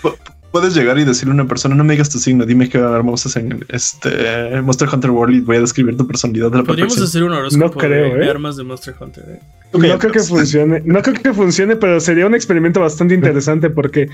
puedes 0.50 0.74
llegar 0.74 0.98
y 0.98 1.04
decirle 1.04 1.32
a 1.32 1.34
una 1.34 1.46
persona, 1.46 1.74
no 1.74 1.84
me 1.84 1.92
digas 1.94 2.08
tu 2.10 2.18
signo, 2.18 2.46
dime 2.46 2.68
qué 2.68 2.78
armas 2.78 3.26
usas 3.26 3.36
en 3.42 3.64
este 3.68 4.60
Monster 4.62 4.88
Hunter 4.92 5.10
World 5.10 5.34
y 5.36 5.40
voy 5.40 5.56
a 5.56 5.60
describir 5.60 5.96
tu 5.96 6.06
personalidad 6.06 6.50
de 6.50 6.58
la 6.58 6.64
Podríamos 6.64 6.94
perfección. 6.94 7.08
hacer 7.08 7.24
un 7.24 7.32
horóscopo 7.38 7.64
No 7.66 7.72
creo, 7.72 8.14
de, 8.14 8.18
de 8.20 8.26
¿eh? 8.26 8.30
armas 8.30 8.56
de 8.56 8.64
Monster 8.64 8.94
Hunter. 8.98 9.24
¿eh? 9.28 9.40
No 9.72 9.98
creo 9.98 10.12
que 10.12 10.20
funcione. 10.20 10.82
No 10.84 11.02
creo 11.02 11.14
que 11.20 11.32
funcione, 11.34 11.76
pero 11.76 12.00
sería 12.00 12.26
un 12.26 12.34
experimento 12.34 12.80
bastante 12.80 13.14
interesante 13.14 13.68
porque 13.70 14.08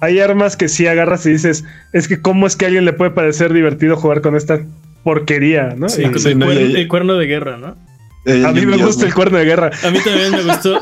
hay 0.00 0.18
armas 0.20 0.56
que 0.56 0.68
sí 0.68 0.86
agarras 0.86 1.24
y 1.26 1.30
dices, 1.32 1.64
es 1.92 2.08
que 2.08 2.20
cómo 2.20 2.46
es 2.46 2.56
que 2.56 2.64
a 2.64 2.68
alguien 2.68 2.84
le 2.84 2.92
puede 2.92 3.12
parecer 3.12 3.52
divertido 3.52 3.96
jugar 3.96 4.20
con 4.22 4.34
esta 4.36 4.60
porquería, 5.04 5.74
¿no? 5.76 5.88
Sí, 5.88 6.02
Y- 6.02 6.10
con 6.10 6.18
sí, 6.18 6.28
el, 6.30 6.38
no, 6.38 6.46
cuerno, 6.46 6.60
ya- 6.66 6.72
ya. 6.72 6.78
el 6.80 6.88
cuerno 6.88 7.14
de 7.14 7.26
guerra, 7.26 7.56
¿no? 7.56 7.76
Eh, 8.26 8.44
a 8.46 8.52
mí 8.52 8.66
me 8.66 8.76
gusta 8.76 9.06
el 9.06 9.14
cuerno 9.14 9.38
de 9.38 9.44
guerra. 9.44 9.70
A 9.82 9.90
mí 9.90 9.98
también 10.04 10.30
me 10.32 10.42
gustó. 10.42 10.80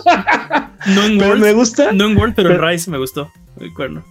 No 0.94 1.04
en 1.04 1.18
Pero 1.18 1.28
World, 1.30 1.42
me 1.42 1.52
gusta, 1.52 1.92
no 1.92 2.06
en 2.06 2.16
World, 2.16 2.34
pero 2.34 2.50
en 2.50 2.56
pero- 2.56 2.68
Rise 2.68 2.90
me 2.90 2.98
gustó 2.98 3.30
el 3.60 3.72
cuerno. 3.74 4.04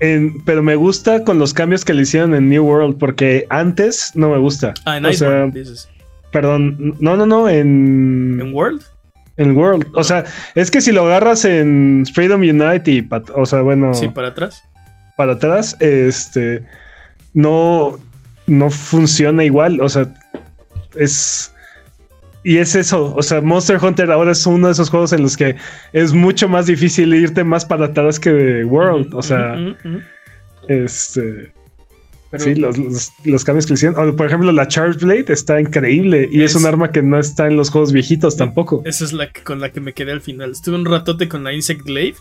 en- 0.00 0.42
pero 0.44 0.62
me 0.62 0.74
gusta 0.74 1.22
con 1.24 1.38
los 1.38 1.54
cambios 1.54 1.84
que 1.84 1.94
le 1.94 2.02
hicieron 2.02 2.34
en 2.34 2.48
New 2.48 2.64
World, 2.64 2.98
porque 2.98 3.46
antes 3.50 4.12
no 4.14 4.30
me 4.30 4.38
gusta. 4.38 4.74
Ah, 4.84 4.96
en 4.98 5.06
o 5.06 5.12
sea, 5.12 5.46
dices. 5.46 5.88
perdón, 6.32 6.96
no, 7.00 7.16
no, 7.16 7.24
no, 7.26 7.48
en, 7.48 8.38
¿En 8.40 8.52
World? 8.54 8.82
en 9.36 9.56
World. 9.56 9.86
O 9.94 10.02
sea, 10.02 10.24
es 10.54 10.70
que 10.70 10.80
si 10.80 10.90
lo 10.92 11.04
agarras 11.06 11.44
en 11.44 12.04
Freedom 12.14 12.40
Unite 12.40 12.90
y, 12.90 13.08
o 13.34 13.46
sea, 13.46 13.60
bueno, 13.60 13.94
Sí, 13.94 14.08
para 14.08 14.28
atrás. 14.28 14.62
para 15.16 15.34
atrás, 15.34 15.76
este, 15.80 16.64
no, 17.34 17.98
no 18.46 18.70
funciona 18.70 19.44
igual. 19.44 19.80
O 19.80 19.88
sea, 19.88 20.12
es. 20.96 21.52
Y 22.48 22.58
es 22.58 22.76
eso. 22.76 23.12
O 23.16 23.22
sea, 23.24 23.40
Monster 23.40 23.76
Hunter 23.82 24.08
ahora 24.12 24.30
es 24.30 24.46
uno 24.46 24.68
de 24.68 24.72
esos 24.74 24.88
juegos 24.88 25.12
en 25.12 25.20
los 25.22 25.36
que 25.36 25.56
es 25.92 26.12
mucho 26.12 26.48
más 26.48 26.66
difícil 26.66 27.12
irte 27.12 27.42
más 27.42 27.64
para 27.64 27.86
atrás 27.86 28.20
que 28.20 28.30
de 28.32 28.64
World. 28.64 29.12
O 29.14 29.22
sea, 29.22 29.56
este. 30.68 31.52
Pero- 32.30 32.44
sí, 32.44 32.54
los, 32.56 32.76
los- 32.78 33.12
los 33.24 33.44
cambios 33.44 33.66
que 33.66 33.74
hicieron. 33.74 34.08
O, 34.08 34.14
por 34.16 34.26
ejemplo, 34.26 34.50
la 34.52 34.66
Charge 34.68 35.04
Blade 35.04 35.26
está 35.28 35.60
increíble 35.60 36.28
y 36.30 36.42
es, 36.42 36.52
Es- 36.54 36.56
un 36.60 36.66
arma 36.66 36.90
que 36.92 37.02
no 37.02 37.18
está 37.18 37.46
en 37.46 37.56
los 37.56 37.70
juegos 37.70 37.92
viejitos 37.92 38.36
tampoco. 38.36 38.82
Esa 38.84 39.04
es 39.04 39.12
la 39.12 39.30
que- 39.30 39.42
con 39.42 39.60
la 39.60 39.70
que 39.70 39.80
me 39.80 39.92
quedé 39.92 40.12
al 40.12 40.20
final. 40.20 40.50
Estuve 40.52 40.76
un 40.76 40.84
ratote 40.84 41.28
con 41.28 41.44
la 41.44 41.52
Insect 41.52 41.82
Glaive 41.82 42.16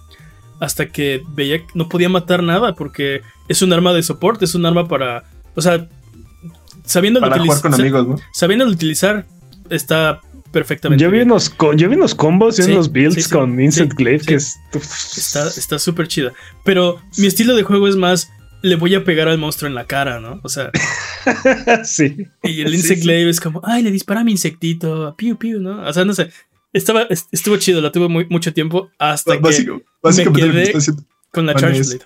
hasta 0.60 0.88
que 0.88 1.22
veía 1.36 1.60
que 1.60 1.68
no 1.74 1.90
podía 1.90 2.10
matar 2.10 2.42
nada 2.44 2.74
porque 2.76 3.22
es 3.48 3.62
un 3.62 3.74
arma 3.74 3.94
de 3.94 4.04
soporte, 4.04 4.46
es 4.46 4.56
un 4.56 4.66
arma 4.66 4.88
para. 4.88 5.24
O 5.56 5.62
sea, 5.62 5.88
sabiendo 6.84 7.20
Para 7.20 7.40
jugar 7.40 7.62
con 7.62 7.74
amigos, 7.74 8.08
¿no? 8.08 8.16
Sabiendo 8.34 8.66
utilizar, 8.66 9.26
está 9.70 10.22
perfectamente. 10.52 11.04
Yo 11.04 11.10
vi, 11.12 11.18
bien. 11.18 11.32
unos, 11.32 11.54
yo 11.76 11.90
vi 11.90 11.96
unos 11.96 12.16
combos 12.16 12.60
y 12.60 12.64
Sí, 12.64 12.72
unos 12.72 12.92
builds 12.92 13.16
sí, 13.16 13.22
sí, 13.24 13.30
con 13.30 13.60
Insect 13.60 13.92
sí, 13.92 13.96
Glaive 13.98 14.20
sí. 14.20 14.26
que 14.28 14.36
es. 14.36 14.56
Está 15.18 15.48
está 15.48 15.80
súper 15.80 16.08
chida. 16.08 16.32
Pero 16.64 17.02
mi 17.18 17.28
estilo 17.28 17.56
de 17.56 17.64
juego 17.64 17.88
es 17.88 17.96
más. 17.96 18.30
Le 18.62 18.78
voy 18.78 18.96
a 18.96 19.04
pegar 19.04 19.28
al 19.28 19.38
monstruo 19.38 19.68
en 19.68 19.76
la 19.76 19.86
cara, 19.86 20.20
¿no? 20.20 20.40
O 20.44 20.50
sea, 20.50 20.72
sí. 21.84 22.28
y 22.44 22.62
el 22.62 22.74
Insect 22.74 23.00
sí. 23.02 23.06
Glaive 23.06 23.30
es 23.30 23.40
como, 23.40 23.62
ay, 23.64 23.84
le 23.84 23.92
dispara 23.92 24.22
a 24.22 24.24
mi 24.24 24.32
insectito, 24.32 25.14
piu, 25.18 25.38
piu, 25.38 25.60
¿no? 25.60 25.82
O 25.88 25.94
sea, 25.94 26.04
no 26.06 26.14
sé. 26.14 26.32
Estaba, 26.74 27.04
est- 27.04 27.28
estuvo 27.32 27.58
chido, 27.58 27.80
la 27.82 27.92
tuve 27.92 28.08
muy, 28.10 28.26
mucho 28.30 28.54
tiempo 28.54 28.90
hasta 28.98 29.34
que 29.34 29.40
Básico- 29.40 29.82
básicamente 30.02 30.48
me 30.48 30.64
quedé- 30.64 30.96
con 31.32 31.46
la 31.46 31.54
Charge 31.56 31.82
Blade. 31.82 32.00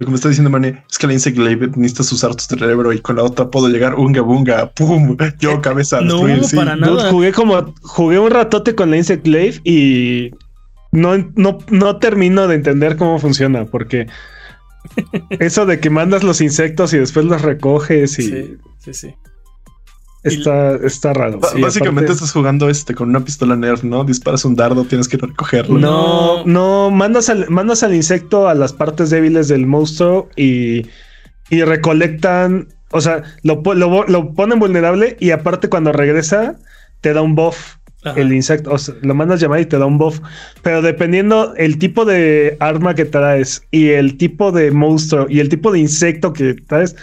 Lo 0.00 0.06
que 0.06 0.10
me 0.10 0.16
está 0.16 0.28
diciendo 0.28 0.50
Mane 0.50 0.82
es 0.90 0.98
que 0.98 1.06
la 1.06 1.12
Insect 1.12 1.36
Glaive 1.36 1.68
necesitas 1.76 2.10
usar 2.10 2.34
tu 2.34 2.42
cerebro 2.42 2.92
y 2.92 3.00
con 3.00 3.16
la 3.16 3.22
otra 3.22 3.50
puedo 3.50 3.68
llegar 3.68 3.94
unga 3.94 4.22
bunga, 4.22 4.70
pum, 4.72 5.16
yo 5.38 5.60
cabeza 5.60 5.98
a 5.98 6.00
No, 6.00 6.24
destruir, 6.24 6.44
sí. 6.44 6.56
para 6.56 6.74
Dude, 6.74 6.86
nada. 6.96 7.10
jugué 7.10 7.32
como 7.32 7.74
jugué 7.82 8.18
un 8.18 8.30
ratote 8.30 8.74
con 8.74 8.90
la 8.90 8.96
Insect 8.96 9.24
Glaive 9.24 9.60
y 9.62 10.30
no, 10.90 11.16
no, 11.36 11.58
no 11.68 11.98
termino 11.98 12.48
de 12.48 12.54
entender 12.56 12.96
cómo 12.96 13.18
funciona 13.18 13.66
porque 13.66 14.06
eso 15.38 15.66
de 15.66 15.78
que 15.80 15.90
mandas 15.90 16.24
los 16.24 16.40
insectos 16.40 16.92
y 16.94 16.98
después 16.98 17.26
los 17.26 17.42
recoges 17.42 18.18
y 18.18 18.22
Sí, 18.22 18.56
sí, 18.78 18.94
sí. 18.94 19.14
Está, 20.22 20.74
está 20.76 21.12
raro. 21.12 21.40
Sí, 21.52 21.60
básicamente 21.60 22.06
aparte- 22.06 22.12
estás 22.12 22.32
jugando 22.32 22.68
este 22.68 22.94
con 22.94 23.08
una 23.08 23.24
pistola 23.24 23.56
Nerf, 23.56 23.82
¿no? 23.84 24.04
Disparas 24.04 24.44
un 24.44 24.54
dardo, 24.56 24.84
tienes 24.84 25.08
que 25.08 25.16
recogerlo. 25.16 25.78
no, 25.78 26.44
no, 26.44 26.90
mandas 26.90 27.28
al, 27.30 27.48
mandas 27.48 27.82
al 27.82 27.94
insecto 27.94 28.48
a 28.48 28.54
las 28.54 28.72
partes 28.72 29.10
débiles 29.10 29.48
del 29.48 29.66
monstruo 29.66 30.28
y, 30.36 30.86
y 31.50 31.62
recolectan, 31.62 32.68
o 32.90 33.00
sea, 33.00 33.22
lo, 33.42 33.62
lo, 33.74 34.04
lo 34.06 34.32
ponen 34.34 34.58
vulnerable 34.58 35.16
y 35.20 35.30
aparte 35.30 35.68
cuando 35.68 35.92
regresa 35.92 36.56
te 37.00 37.12
da 37.14 37.22
un 37.22 37.34
buff. 37.34 37.76
Ajá. 38.02 38.18
el 38.18 38.32
insecto, 38.32 38.72
o 38.72 38.78
sea, 38.78 38.94
lo 39.02 39.14
mandas 39.14 39.42
llamar 39.42 39.60
y 39.60 39.66
te 39.66 39.76
da 39.78 39.84
un 39.84 39.98
buff. 39.98 40.20
Pero 40.62 40.80
dependiendo 40.80 41.52
el 41.58 41.78
tipo 41.78 42.06
de 42.06 42.56
arma 42.58 42.94
que 42.94 43.04
traes 43.04 43.62
y 43.70 43.88
el 43.90 44.16
tipo 44.16 44.52
de 44.52 44.70
monstruo 44.70 45.26
y 45.28 45.40
el 45.40 45.50
tipo 45.50 45.70
de 45.70 45.80
insecto 45.80 46.32
que 46.32 46.54
traes, 46.54 46.96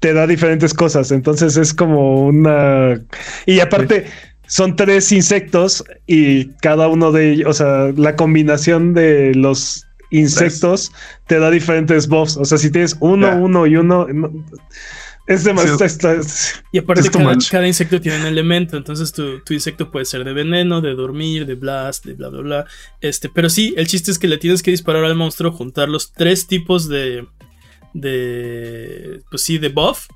te 0.00 0.12
da 0.12 0.26
diferentes 0.26 0.74
cosas. 0.74 1.12
Entonces 1.12 1.56
es 1.56 1.72
como 1.72 2.26
una. 2.26 3.00
Y 3.46 3.60
aparte. 3.60 4.06
Son 4.46 4.74
tres 4.74 5.12
insectos 5.12 5.84
y 6.08 6.46
cada 6.60 6.88
uno 6.88 7.12
de 7.12 7.34
ellos, 7.34 7.46
o 7.50 7.52
sea, 7.52 7.92
la 7.96 8.16
combinación 8.16 8.94
de 8.94 9.32
los 9.36 9.86
insectos 10.10 10.90
te 11.28 11.38
da 11.38 11.52
diferentes 11.52 12.08
buffs. 12.08 12.36
O 12.36 12.44
sea, 12.44 12.58
si 12.58 12.68
tienes 12.68 12.96
uno, 12.98 13.32
uno 13.36 13.64
y 13.68 13.76
uno, 13.76 14.08
no- 14.12 14.32
es 15.28 15.44
demasiado. 15.44 15.78
Sí. 15.88 16.58
Y 16.72 16.78
aparte, 16.78 17.08
cada, 17.10 17.36
cada 17.48 17.68
insecto 17.68 18.00
tiene 18.00 18.18
un 18.22 18.26
elemento. 18.26 18.76
Entonces, 18.76 19.12
tu, 19.12 19.38
tu 19.44 19.54
insecto 19.54 19.92
puede 19.92 20.04
ser 20.04 20.24
de 20.24 20.32
veneno, 20.32 20.80
de 20.80 20.94
dormir, 20.94 21.46
de 21.46 21.54
blast, 21.54 22.04
de 22.04 22.14
bla, 22.14 22.28
bla, 22.30 22.40
bla. 22.40 22.66
Este, 23.00 23.28
pero 23.28 23.48
sí, 23.50 23.72
el 23.76 23.86
chiste 23.86 24.10
es 24.10 24.18
que 24.18 24.26
le 24.26 24.38
tienes 24.38 24.64
que 24.64 24.72
disparar 24.72 25.04
al 25.04 25.14
monstruo, 25.14 25.52
juntar 25.52 25.88
los 25.88 26.12
tres 26.12 26.48
tipos 26.48 26.88
de. 26.88 27.24
De. 27.94 29.22
Pues 29.30 29.42
sí, 29.42 29.58
de 29.58 29.68
buff. 29.68 30.08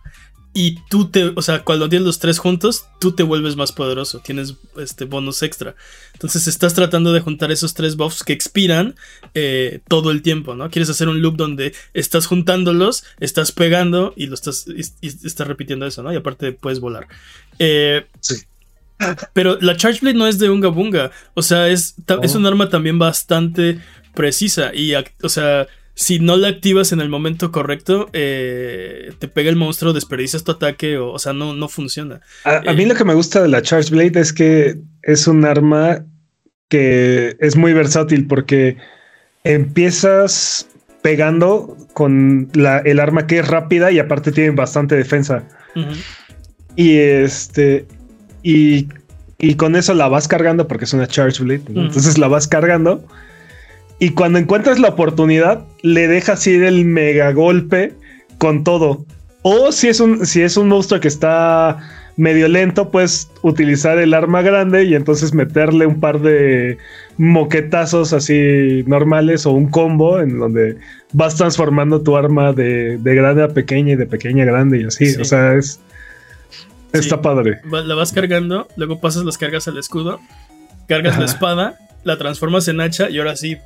Y 0.56 0.76
tú 0.88 1.10
te. 1.10 1.32
O 1.34 1.42
sea, 1.42 1.64
cuando 1.64 1.88
tienes 1.88 2.06
los 2.06 2.20
tres 2.20 2.38
juntos, 2.38 2.86
tú 3.00 3.12
te 3.12 3.24
vuelves 3.24 3.56
más 3.56 3.72
poderoso. 3.72 4.20
Tienes 4.20 4.54
este 4.76 5.04
bonus 5.04 5.42
extra. 5.42 5.74
Entonces, 6.12 6.46
estás 6.46 6.74
tratando 6.74 7.12
de 7.12 7.20
juntar 7.20 7.50
esos 7.50 7.74
tres 7.74 7.96
buffs 7.96 8.22
que 8.22 8.32
expiran 8.32 8.94
eh, 9.34 9.80
todo 9.88 10.12
el 10.12 10.22
tiempo, 10.22 10.54
¿no? 10.54 10.70
Quieres 10.70 10.90
hacer 10.90 11.08
un 11.08 11.20
loop 11.20 11.36
donde 11.36 11.74
estás 11.92 12.26
juntándolos, 12.26 13.04
estás 13.18 13.50
pegando 13.50 14.12
y 14.16 14.26
lo 14.26 14.34
estás, 14.34 14.66
y, 14.68 14.82
y 15.04 15.08
estás 15.08 15.48
repitiendo 15.48 15.86
eso, 15.86 16.04
¿no? 16.04 16.12
Y 16.12 16.16
aparte 16.16 16.52
puedes 16.52 16.78
volar. 16.78 17.08
Eh, 17.58 18.06
Sí. 18.20 18.36
Pero 19.32 19.58
la 19.60 19.76
Charge 19.76 20.00
Blade 20.00 20.16
no 20.16 20.26
es 20.26 20.38
de 20.38 20.50
Unga 20.50 20.68
Bunga. 20.68 21.10
O 21.34 21.42
sea, 21.42 21.68
es, 21.68 21.96
es 22.22 22.34
un 22.34 22.46
arma 22.46 22.68
también 22.68 22.98
bastante 22.98 23.80
precisa. 24.14 24.72
Y, 24.74 24.94
o 24.94 25.28
sea, 25.28 25.66
si 25.96 26.18
no 26.18 26.36
la 26.36 26.48
activas 26.48 26.92
en 26.92 27.00
el 27.00 27.08
momento 27.08 27.52
correcto, 27.52 28.08
eh, 28.12 29.12
te 29.18 29.28
pega 29.28 29.48
el 29.50 29.56
monstruo, 29.56 29.92
desperdicias 29.92 30.42
tu 30.44 30.52
ataque, 30.52 30.98
o, 30.98 31.12
o 31.12 31.18
sea, 31.18 31.32
no, 31.32 31.54
no 31.54 31.68
funciona. 31.68 32.20
A, 32.44 32.50
a 32.56 32.72
Eh. 32.72 32.74
mí 32.74 32.84
lo 32.84 32.94
que 32.94 33.04
me 33.04 33.14
gusta 33.14 33.40
de 33.42 33.48
la 33.48 33.62
Charge 33.62 33.90
Blade 33.90 34.18
es 34.20 34.32
que 34.32 34.76
es 35.02 35.26
un 35.28 35.44
arma 35.44 36.04
que 36.68 37.36
es 37.40 37.54
muy 37.56 37.72
versátil 37.72 38.26
porque 38.26 38.76
empiezas 39.44 40.68
pegando 41.02 41.76
con 41.92 42.48
la- 42.54 42.78
el 42.78 42.98
arma 42.98 43.26
que 43.26 43.38
es 43.38 43.46
rápida 43.46 43.92
y 43.92 43.98
aparte 43.98 44.32
tiene 44.32 44.50
bastante 44.50 44.96
defensa. 44.96 45.44
Y 46.76 46.96
este. 46.96 47.86
Y, 48.42 48.88
y 49.38 49.54
con 49.54 49.76
eso 49.76 49.94
la 49.94 50.08
vas 50.08 50.26
cargando 50.28 50.66
porque 50.66 50.84
es 50.86 50.92
una 50.92 51.06
Charge 51.06 51.42
Blade. 51.42 51.62
Entonces 51.68 52.18
la 52.18 52.26
vas 52.28 52.48
cargando. 52.48 53.06
Y 54.04 54.10
cuando 54.10 54.38
encuentras 54.38 54.78
la 54.78 54.90
oportunidad, 54.90 55.64
le 55.80 56.06
dejas 56.08 56.46
ir 56.46 56.62
el 56.62 56.84
mega 56.84 57.32
golpe 57.32 57.94
con 58.36 58.62
todo. 58.62 59.06
O 59.40 59.72
si 59.72 59.88
es 59.88 59.98
un, 59.98 60.26
si 60.26 60.42
es 60.42 60.58
un 60.58 60.68
monstruo 60.68 61.00
que 61.00 61.08
está 61.08 61.78
medio 62.18 62.46
lento, 62.48 62.90
puedes 62.90 63.30
utilizar 63.40 63.96
el 63.96 64.12
arma 64.12 64.42
grande 64.42 64.84
y 64.84 64.94
entonces 64.94 65.32
meterle 65.32 65.86
un 65.86 66.00
par 66.00 66.20
de 66.20 66.76
moquetazos 67.16 68.12
así 68.12 68.84
normales 68.86 69.46
o 69.46 69.52
un 69.52 69.70
combo 69.70 70.20
en 70.20 70.38
donde 70.38 70.76
vas 71.14 71.36
transformando 71.36 72.02
tu 72.02 72.14
arma 72.14 72.52
de, 72.52 72.98
de 72.98 73.14
grande 73.14 73.42
a 73.42 73.48
pequeña 73.48 73.94
y 73.94 73.96
de 73.96 74.04
pequeña 74.04 74.42
a 74.42 74.46
grande 74.48 74.82
y 74.82 74.84
así. 74.84 75.06
Sí. 75.06 75.18
O 75.22 75.24
sea, 75.24 75.54
es. 75.54 75.80
Está 76.92 77.22
padre. 77.22 77.62
La 77.64 77.94
vas 77.94 78.12
cargando, 78.12 78.68
luego 78.76 79.00
pasas 79.00 79.24
las 79.24 79.38
cargas 79.38 79.66
al 79.66 79.78
escudo, 79.78 80.20
cargas 80.88 81.18
la 81.18 81.24
espada, 81.24 81.78
la 82.04 82.18
transformas 82.18 82.68
en 82.68 82.82
hacha 82.82 83.08
y 83.08 83.18
ahora 83.18 83.34
sí, 83.34 83.56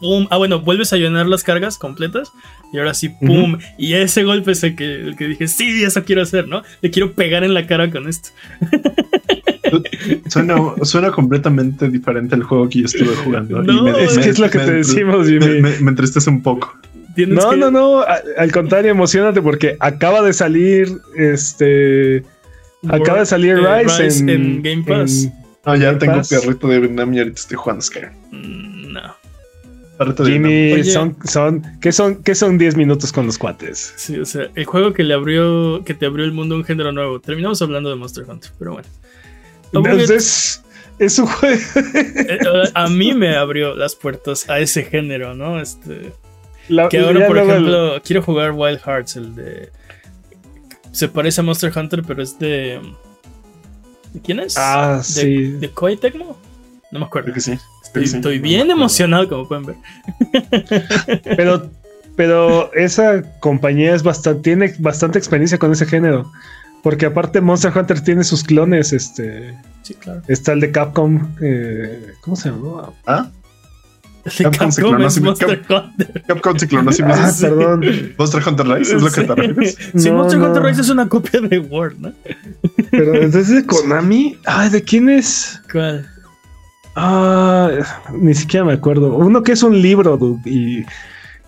¡pum! 0.00 0.26
Ah, 0.30 0.36
bueno, 0.36 0.60
vuelves 0.60 0.92
a 0.92 0.96
llenar 0.96 1.26
las 1.26 1.42
cargas 1.44 1.78
completas 1.78 2.32
y 2.72 2.78
ahora 2.78 2.94
sí, 2.94 3.08
¡pum! 3.08 3.58
Y 3.78 3.94
ese 3.94 4.24
golpe 4.24 4.52
es 4.52 4.62
el 4.62 4.76
que, 4.76 4.94
el 4.94 5.16
que 5.16 5.26
dije, 5.28 5.48
sí, 5.48 5.82
eso 5.84 6.04
quiero 6.04 6.22
hacer, 6.22 6.48
¿no? 6.48 6.62
Le 6.82 6.90
quiero 6.90 7.12
pegar 7.12 7.44
en 7.44 7.54
la 7.54 7.66
cara 7.66 7.90
con 7.90 8.08
esto. 8.08 8.30
Suena, 10.28 10.56
suena 10.82 11.10
completamente 11.10 11.88
diferente 11.90 12.34
al 12.34 12.42
juego 12.42 12.68
que 12.68 12.80
yo 12.80 12.84
estuve 12.86 13.14
jugando. 13.16 13.62
No, 13.62 13.88
Es 13.98 14.16
que 14.18 14.30
es 14.30 14.38
lo 14.38 14.48
que 14.48 14.58
te 14.58 14.72
decimos, 14.72 15.26
Jimmy. 15.28 15.46
Me, 15.46 15.60
me- 15.60 15.78
me 15.80 15.90
entristece 15.90 16.30
un 16.30 16.42
poco. 16.42 16.74
No, 17.16 17.50
que- 17.50 17.56
no, 17.56 17.70
no. 17.70 18.00
a- 18.00 18.20
al 18.38 18.50
contrario, 18.52 18.90
emocionate 18.90 19.42
porque 19.42 19.76
acaba 19.80 20.22
de 20.22 20.32
salir 20.32 20.88
este. 21.16 22.22
Acaba 22.88 23.20
de 23.20 23.26
salir 23.26 23.56
Eh, 23.58 23.82
Rise, 23.82 24.02
Rise 24.04 24.20
en, 24.20 24.28
en 24.30 24.62
Game 24.62 24.84
Pass. 24.86 25.24
en- 25.24 25.32
No, 25.66 25.76
ya 25.76 25.86
Game 25.86 25.98
tengo 25.98 26.14
Pass. 26.14 26.28
perrito 26.28 26.68
de 26.68 26.78
Vietnam 26.80 27.12
y 27.12 27.18
ahorita 27.18 27.40
estoy 27.40 27.56
jugando 27.56 27.82
Skyrim. 27.82 28.12
Mm, 28.30 28.77
Jimmy, 30.24 30.72
Oye. 30.74 30.84
son, 30.84 31.16
son, 31.24 31.62
¿qué 31.80 31.90
son, 31.92 32.22
qué 32.22 32.34
son 32.34 32.56
10 32.58 32.76
minutos 32.76 33.12
con 33.12 33.26
los 33.26 33.36
cuates? 33.38 33.94
Sí, 33.96 34.18
o 34.18 34.24
sea, 34.24 34.48
el 34.54 34.64
juego 34.64 34.92
que 34.92 35.02
le 35.02 35.14
abrió, 35.14 35.82
que 35.84 35.94
te 35.94 36.06
abrió 36.06 36.24
el 36.24 36.32
mundo 36.32 36.54
a 36.54 36.58
un 36.58 36.64
género 36.64 36.92
nuevo. 36.92 37.20
Terminamos 37.20 37.60
hablando 37.62 37.90
de 37.90 37.96
Monster 37.96 38.24
Hunter, 38.28 38.50
pero 38.58 38.72
bueno. 38.74 38.88
Entonces, 39.72 40.62
es 40.98 41.18
un 41.18 41.26
juego. 41.26 41.60
eh, 41.94 42.38
a 42.74 42.88
mí 42.88 43.12
me 43.14 43.36
abrió 43.36 43.74
las 43.74 43.94
puertas 43.94 44.48
a 44.48 44.60
ese 44.60 44.84
género, 44.84 45.34
¿no? 45.34 45.60
Este, 45.60 46.12
La- 46.68 46.88
que 46.88 46.98
ahora, 47.00 47.26
por 47.26 47.38
el- 47.38 47.48
ejemplo, 47.50 48.02
quiero 48.04 48.22
jugar 48.22 48.52
Wild 48.52 48.80
Hearts, 48.80 49.16
el 49.16 49.34
de. 49.34 49.70
Se 50.92 51.08
parece 51.08 51.40
a 51.40 51.44
Monster 51.44 51.72
Hunter, 51.76 52.02
pero 52.06 52.22
es 52.22 52.38
de. 52.38 52.80
¿De 54.12 54.20
quién 54.20 54.40
es? 54.40 54.56
Ah, 54.56 54.98
¿De, 54.98 55.04
sí. 55.04 55.36
¿De 55.52 55.70
Koei 55.70 55.96
Tecmo? 55.96 56.38
No 56.90 56.98
me 57.00 57.04
acuerdo. 57.04 57.26
Creo 57.26 57.34
que 57.34 57.40
sí. 57.42 57.58
Estoy, 57.94 58.36
Sí, 58.36 58.38
bien 58.40 58.70
emocionado, 58.70 59.28
como 59.28 59.48
pueden 59.48 59.66
ver. 59.66 59.76
Pero, 61.36 61.70
pero 62.16 62.72
esa 62.74 63.22
compañía 63.40 63.94
es 63.94 64.02
bastante, 64.02 64.42
tiene 64.42 64.74
bastante 64.78 65.18
experiencia 65.18 65.56
con 65.58 65.70
ese 65.72 65.86
género. 65.86 66.30
Porque 66.82 67.06
aparte 67.06 67.40
Monster 67.40 67.72
Hunter 67.76 68.00
tiene 68.00 68.24
sus 68.24 68.42
clones, 68.44 68.92
este. 68.92 69.54
Sí, 69.82 69.94
claro. 69.94 70.22
Está 70.28 70.52
el 70.52 70.60
de 70.60 70.70
Capcom. 70.70 71.28
eh, 71.40 72.12
¿Cómo 72.20 72.36
se 72.36 72.50
llama? 72.50 72.92
¿Ah? 73.06 73.30
El 74.24 74.32
de 74.32 74.44
Capcom 74.44 74.70
Capcom 74.70 75.02
es. 75.02 75.20
Monster 75.20 75.62
Hunter. 75.68 76.22
Capcom 76.26 76.58
se 76.58 76.68
clonó 76.68 76.90
a 76.90 76.92
sí. 76.92 77.02
Ah, 77.04 77.32
perdón. 77.40 77.84
Monster 78.18 78.42
Hunter 78.48 78.66
Rise, 78.66 78.96
es 78.96 79.02
lo 79.02 79.10
que 79.10 79.22
te 79.22 79.34
refieres. 79.34 79.78
Sí, 79.96 80.10
No, 80.10 80.16
Monster 80.18 80.38
no. 80.38 80.46
Hunter 80.46 80.62
Rise 80.62 80.80
es 80.82 80.88
una 80.88 81.08
copia 81.08 81.40
de 81.40 81.58
Word, 81.58 81.94
¿no? 81.98 82.12
Pero 82.90 83.14
entonces 83.14 83.48
de 83.54 83.64
Konami. 83.66 84.36
Ay, 84.44 84.70
¿de 84.70 84.82
quién 84.82 85.08
es? 85.08 85.60
¿Cuál? 85.70 86.08
Ah, 87.00 87.70
ni 88.12 88.34
siquiera 88.34 88.66
me 88.66 88.72
acuerdo. 88.72 89.14
Uno 89.14 89.42
que 89.44 89.52
es 89.52 89.62
un 89.62 89.80
libro, 89.80 90.16
dude, 90.16 90.40
y, 90.50 90.84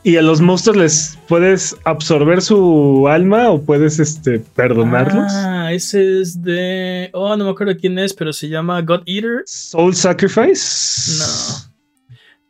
y 0.04 0.16
a 0.16 0.22
los 0.22 0.40
monstruos 0.40 0.76
les 0.76 1.18
puedes 1.26 1.76
absorber 1.84 2.40
su 2.40 3.08
alma 3.08 3.50
o 3.50 3.60
puedes 3.60 3.98
este 3.98 4.38
perdonarlos. 4.38 5.32
Ah, 5.34 5.72
ese 5.72 6.20
es 6.20 6.40
de. 6.40 7.10
Oh, 7.14 7.36
no 7.36 7.46
me 7.46 7.50
acuerdo 7.50 7.76
quién 7.76 7.98
es, 7.98 8.14
pero 8.14 8.32
se 8.32 8.48
llama 8.48 8.80
God 8.82 9.02
Eater. 9.06 9.42
Soul 9.46 9.94
Sacrifice. 9.96 11.18
No. 11.18 11.70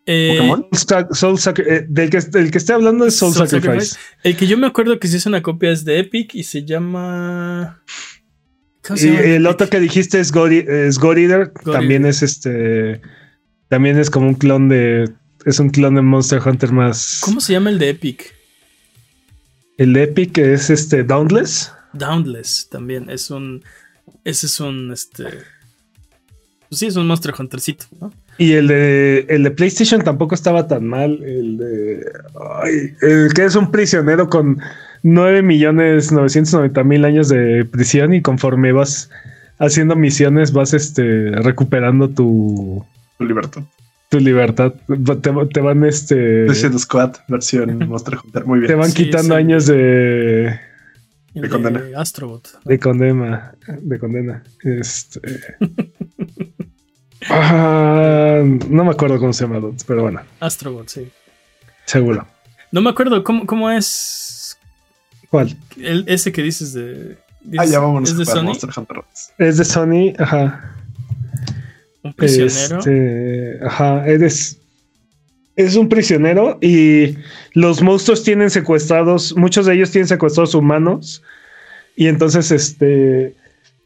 Eh, 0.07 0.35
¿Pokémon? 0.37 0.67
Soul 1.13 1.39
Sacri- 1.39 1.67
eh, 1.69 1.87
del, 1.89 2.11
que, 2.11 2.21
del 2.21 2.51
que 2.51 2.59
esté 2.59 2.73
hablando 2.73 3.07
es 3.07 3.17
Soul, 3.17 3.33
Soul 3.33 3.49
Sacrifice. 3.49 3.97
El 4.25 4.37
que 4.37 4.47
yo 4.47 4.59
me 4.59 4.67
acuerdo 4.67 4.99
que 4.99 5.09
sí 5.09 5.17
es 5.17 5.27
una 5.27 5.43
copia 5.43 5.71
es 5.71 5.85
de 5.85 6.01
Epic 6.01 6.35
y 6.35 6.43
se 6.43 6.65
llama. 6.65 7.83
¿Cómo 8.87 8.97
se 8.97 9.09
Y 9.09 9.17
el 9.17 9.47
otro 9.47 9.69
que 9.69 9.81
dijiste 9.81 10.21
es 10.21 10.33
God, 10.33 10.53
E- 10.53 10.89
es 10.89 10.99
también 11.65 12.07
es 12.07 12.23
este. 12.23 13.01
También 13.69 13.99
es 13.99 14.11
como 14.11 14.29
un 14.29 14.35
clon 14.35 14.69
de. 14.69 15.11
Es 15.45 15.59
un 15.61 15.71
clon 15.71 15.95
de 15.95 16.03
Monster 16.03 16.41
Hunter 16.45 16.73
más. 16.73 17.21
¿Cómo 17.23 17.41
se 17.41 17.53
llama 17.53 17.71
el 17.71 17.79
de 17.79 17.91
Epic? 17.91 18.35
El 19.79 19.93
de 19.93 20.05
Epic 20.05 20.37
es 20.39 20.71
este 20.71 21.05
Dauntless. 21.05 21.73
Dauntless 21.93 22.69
también. 22.71 23.09
Es 23.11 23.31
un. 23.31 23.63
Ese 24.25 24.47
es 24.47 24.61
un. 24.61 24.93
Este. 24.93 25.25
Pues 26.69 26.79
sí, 26.79 26.87
es 26.87 26.97
un 26.97 27.07
Monster 27.07 27.35
Huntercito, 27.39 27.87
¿no? 28.01 28.13
Y 28.39 28.53
el 28.53 28.69
de, 28.69 29.27
el 29.29 29.43
de 29.43 29.51
PlayStation 29.51 30.03
tampoco 30.03 30.35
estaba 30.35 30.67
tan 30.67 30.87
mal. 30.87 31.23
El 31.23 31.59
de. 31.59 32.13
ay, 32.63 32.95
el 33.03 33.33
que 33.35 33.45
es 33.45 33.55
un 33.57 33.71
prisionero 33.71 34.29
con 34.29 34.59
9 35.03 35.43
millones 35.43 36.13
990 36.13 36.85
mil 36.85 37.05
años 37.05 37.29
de 37.29 37.65
prisión 37.65 38.13
y 38.15 38.21
conforme 38.23 38.73
vas 38.73 39.11
haciendo 39.59 39.97
misiones 39.97 40.53
vas 40.53 40.73
este, 40.75 41.31
recuperando 41.33 42.09
tu, 42.11 42.85
Tu 43.19 43.25
libertad. 43.25 43.63
tu 44.09 44.19
libertad. 44.21 44.73
Te, 45.23 45.33
te 45.53 45.61
van 45.61 45.85
este. 45.85 46.47
Suicide 46.47 46.79
Squad, 46.79 47.17
versión 47.29 47.79
Monster 47.89 48.19
Hunter. 48.23 48.45
Muy 48.45 48.59
bien. 48.61 48.69
Te 48.69 48.75
van 48.75 48.91
Sí, 48.91 49.05
quitando 49.05 49.35
sí. 49.35 49.41
años 49.41 49.67
de, 49.67 50.59
De 51.35 51.49
condena. 51.49 51.83
Astrobot. 51.97 52.49
de 52.65 52.79
condena. 52.79 53.55
De 53.81 53.99
condena. 53.99 54.43
Este. 54.65 55.21
Ah, 57.29 58.41
no 58.43 58.85
me 58.85 58.91
acuerdo 58.93 59.19
cómo 59.19 59.33
se 59.35 59.47
llama, 59.47 59.61
pero 59.87 60.03
bueno, 60.03 60.23
Astrobot, 60.41 60.89
sí. 60.89 61.11
seguro. 61.85 62.27
No 62.73 62.81
me 62.81 62.89
acuerdo 62.91 63.23
cómo, 63.23 63.45
cómo 63.47 63.71
es. 63.71 64.20
¿Cuál? 65.31 65.57
El, 65.81 66.05
ese 66.09 66.33
que 66.33 66.43
dices 66.43 66.73
de. 66.73 67.17
Ah, 67.57 67.65
ya 67.65 67.79
vámonos 67.79 68.11
¿Es 68.11 68.17
a 68.17 68.19
de 68.19 68.27
Sony? 68.27 68.45
Monster 68.45 68.71
Hunter 68.77 68.97
Rise. 68.99 69.33
Es 69.39 69.57
de 69.57 69.65
Sony, 69.65 70.13
ajá. 70.19 70.75
Un 72.03 72.13
prisionero. 72.13 72.79
Este, 72.79 73.59
ajá, 73.65 74.07
eres. 74.07 74.59
Es 75.57 75.77
un 75.77 75.89
prisionero 75.89 76.59
y 76.63 77.17
los 77.53 77.83
monstruos 77.83 78.23
tienen 78.23 78.51
secuestrados, 78.51 79.37
muchos 79.37 79.67
de 79.67 79.75
ellos 79.75 79.91
tienen 79.91 80.09
secuestrados 80.09 80.55
humanos 80.55 81.23
y 81.97 82.07
entonces 82.07 82.51
este 82.51 83.35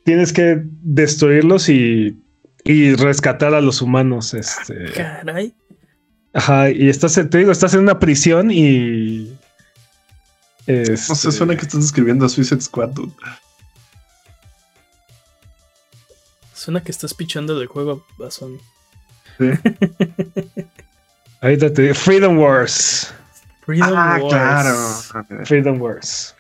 tienes 0.04 0.32
que 0.32 0.62
destruirlos 0.82 1.68
y, 1.68 2.16
y 2.64 2.94
rescatar 2.94 3.54
a 3.54 3.60
los 3.60 3.82
humanos. 3.82 4.34
Este, 4.34 4.92
Caray. 4.94 5.52
ajá, 6.32 6.70
y 6.70 6.88
estás, 6.88 7.14
te 7.14 7.38
digo, 7.38 7.50
estás 7.50 7.74
en 7.74 7.80
una 7.80 7.98
prisión 7.98 8.50
y. 8.52 9.33
No 10.66 10.74
este, 10.74 10.96
sé, 10.96 11.32
suena 11.32 11.56
que 11.56 11.62
estás 11.62 11.84
escribiendo 11.84 12.24
a 12.24 12.28
Suicide 12.28 12.60
Squad, 12.60 12.90
dude. 12.90 13.12
Suena 16.54 16.82
que 16.82 16.90
estás 16.90 17.12
pichando 17.14 17.58
del 17.58 17.68
juego 17.68 18.04
a 18.26 18.30
Sony. 18.30 18.58
Sí. 19.38 19.50
Ahorita 21.42 21.72
te 21.72 21.82
digo, 21.82 21.94
Freedom 21.94 22.38
Wars. 22.38 23.12
Freedom 23.66 23.90
Ah, 23.94 24.18
Wars. 24.22 24.32
claro. 25.12 25.44
Freedom 25.44 25.80
Wars. 25.82 26.34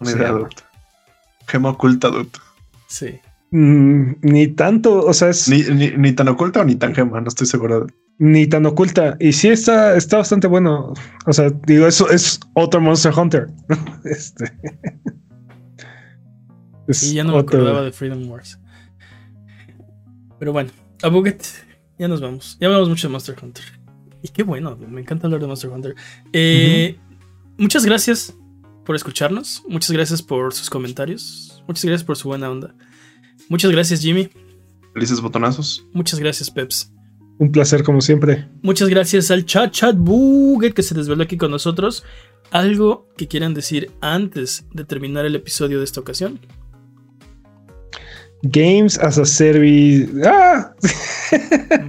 Una 0.00 0.10
Se 0.10 0.16
idea, 0.16 0.30
dude. 0.30 0.56
Gema 1.46 1.68
oculta, 1.70 2.08
dude. 2.08 2.30
Sí. 2.88 3.20
Mm, 3.52 4.14
ni 4.22 4.48
tanto, 4.48 5.04
o 5.04 5.12
sea, 5.12 5.28
es. 5.28 5.48
Ni, 5.48 5.62
ni, 5.62 5.90
ni 5.90 6.12
tan 6.12 6.26
oculta 6.28 6.60
o 6.60 6.64
ni 6.64 6.74
tan 6.74 6.94
gema, 6.94 7.20
no 7.20 7.28
estoy 7.28 7.46
seguro. 7.46 7.86
Ni 8.18 8.46
tan 8.46 8.66
oculta. 8.66 9.16
Y 9.20 9.32
sí 9.32 9.48
está, 9.48 9.96
está 9.96 10.18
bastante 10.18 10.46
bueno. 10.46 10.94
O 11.26 11.32
sea, 11.32 11.50
digo, 11.66 11.86
eso 11.86 12.10
es 12.10 12.40
otro 12.54 12.80
Monster 12.80 13.12
Hunter. 13.16 13.48
este. 14.04 14.52
Es 16.88 17.02
Y 17.02 17.14
ya 17.14 17.24
no 17.24 17.32
me 17.32 17.38
acordaba 17.38 17.82
de 17.82 17.92
Freedom 17.92 18.28
Wars. 18.28 18.58
Pero 20.38 20.52
bueno, 20.52 20.70
a 21.02 21.08
Buget, 21.08 21.42
ya 21.98 22.08
nos 22.08 22.20
vamos. 22.20 22.56
Ya 22.60 22.66
hablamos 22.66 22.88
mucho 22.88 23.08
de 23.08 23.12
Monster 23.12 23.36
Hunter. 23.40 23.64
Y 24.22 24.28
qué 24.28 24.42
bueno, 24.42 24.76
me 24.76 25.00
encanta 25.00 25.26
hablar 25.26 25.40
de 25.40 25.46
Monster 25.46 25.70
Hunter. 25.70 25.94
Eh, 26.32 26.96
Muchas 27.58 27.84
gracias 27.84 28.34
por 28.84 28.96
escucharnos. 28.96 29.62
Muchas 29.68 29.92
gracias 29.92 30.22
por 30.22 30.52
sus 30.54 30.70
comentarios. 30.70 31.62
Muchas 31.68 31.84
gracias 31.84 32.04
por 32.04 32.16
su 32.16 32.28
buena 32.28 32.50
onda. 32.50 32.74
Muchas 33.48 33.70
gracias, 33.70 34.00
Jimmy. 34.00 34.30
Felices 34.94 35.20
botonazos. 35.20 35.86
Muchas 35.92 36.18
gracias, 36.18 36.50
Peps. 36.50 36.91
Un 37.42 37.50
placer, 37.50 37.82
como 37.82 38.00
siempre. 38.00 38.46
Muchas 38.62 38.88
gracias 38.88 39.32
al 39.32 39.44
chat 39.44 39.72
chat 39.72 39.96
Buget 39.98 40.74
que 40.74 40.84
se 40.84 40.94
desveló 40.94 41.24
aquí 41.24 41.36
con 41.36 41.50
nosotros. 41.50 42.04
¿Algo 42.52 43.08
que 43.16 43.26
quieran 43.26 43.52
decir 43.52 43.90
antes 44.00 44.64
de 44.72 44.84
terminar 44.84 45.26
el 45.26 45.34
episodio 45.34 45.78
de 45.78 45.84
esta 45.84 45.98
ocasión? 45.98 46.38
Games 48.42 48.98
as 48.98 49.18
a 49.18 49.24
Service. 49.24 50.08
¡Ah! 50.26 50.72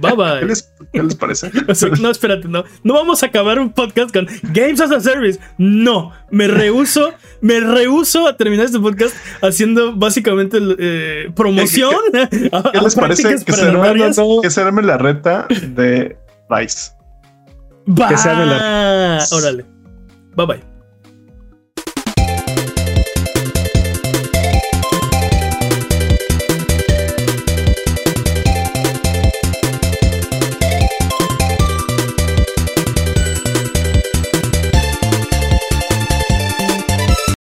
¿Qué 0.10 0.14
bye. 0.16 0.44
les, 0.46 0.72
qué 0.92 1.02
les 1.02 1.14
parece? 1.16 1.50
O 1.68 1.74
sea, 1.74 1.88
no, 2.00 2.10
espérate, 2.10 2.46
no. 2.48 2.64
No 2.84 2.94
vamos 2.94 3.22
a 3.22 3.26
acabar 3.26 3.58
un 3.58 3.72
podcast 3.72 4.12
con 4.12 4.26
Games 4.52 4.80
as 4.80 4.92
a 4.92 5.00
Service. 5.00 5.40
No, 5.58 6.12
me 6.30 6.46
rehuso, 6.46 7.12
me 7.40 7.58
rehuso 7.60 8.28
a 8.28 8.36
terminar 8.36 8.66
este 8.66 8.78
podcast 8.78 9.14
haciendo 9.42 9.94
básicamente 9.96 10.58
eh, 10.78 11.30
promoción. 11.34 11.90
¿Qué 12.12 12.50
a 12.52 12.82
les 12.82 12.94
parece 12.94 13.22
que 13.28 13.38
se, 13.38 13.44
predatorias. 13.44 14.16
no, 14.18 14.36
no. 14.36 14.40
que 14.42 14.50
se 14.50 14.60
arme 14.60 14.82
la 14.82 14.96
reta 14.98 15.46
de 15.48 16.16
Vice? 16.48 16.92
Que 17.86 18.16
se 18.16 18.28
la- 18.28 19.24
Órale. 19.32 19.64
Bye 20.36 20.46
bye. 20.46 20.73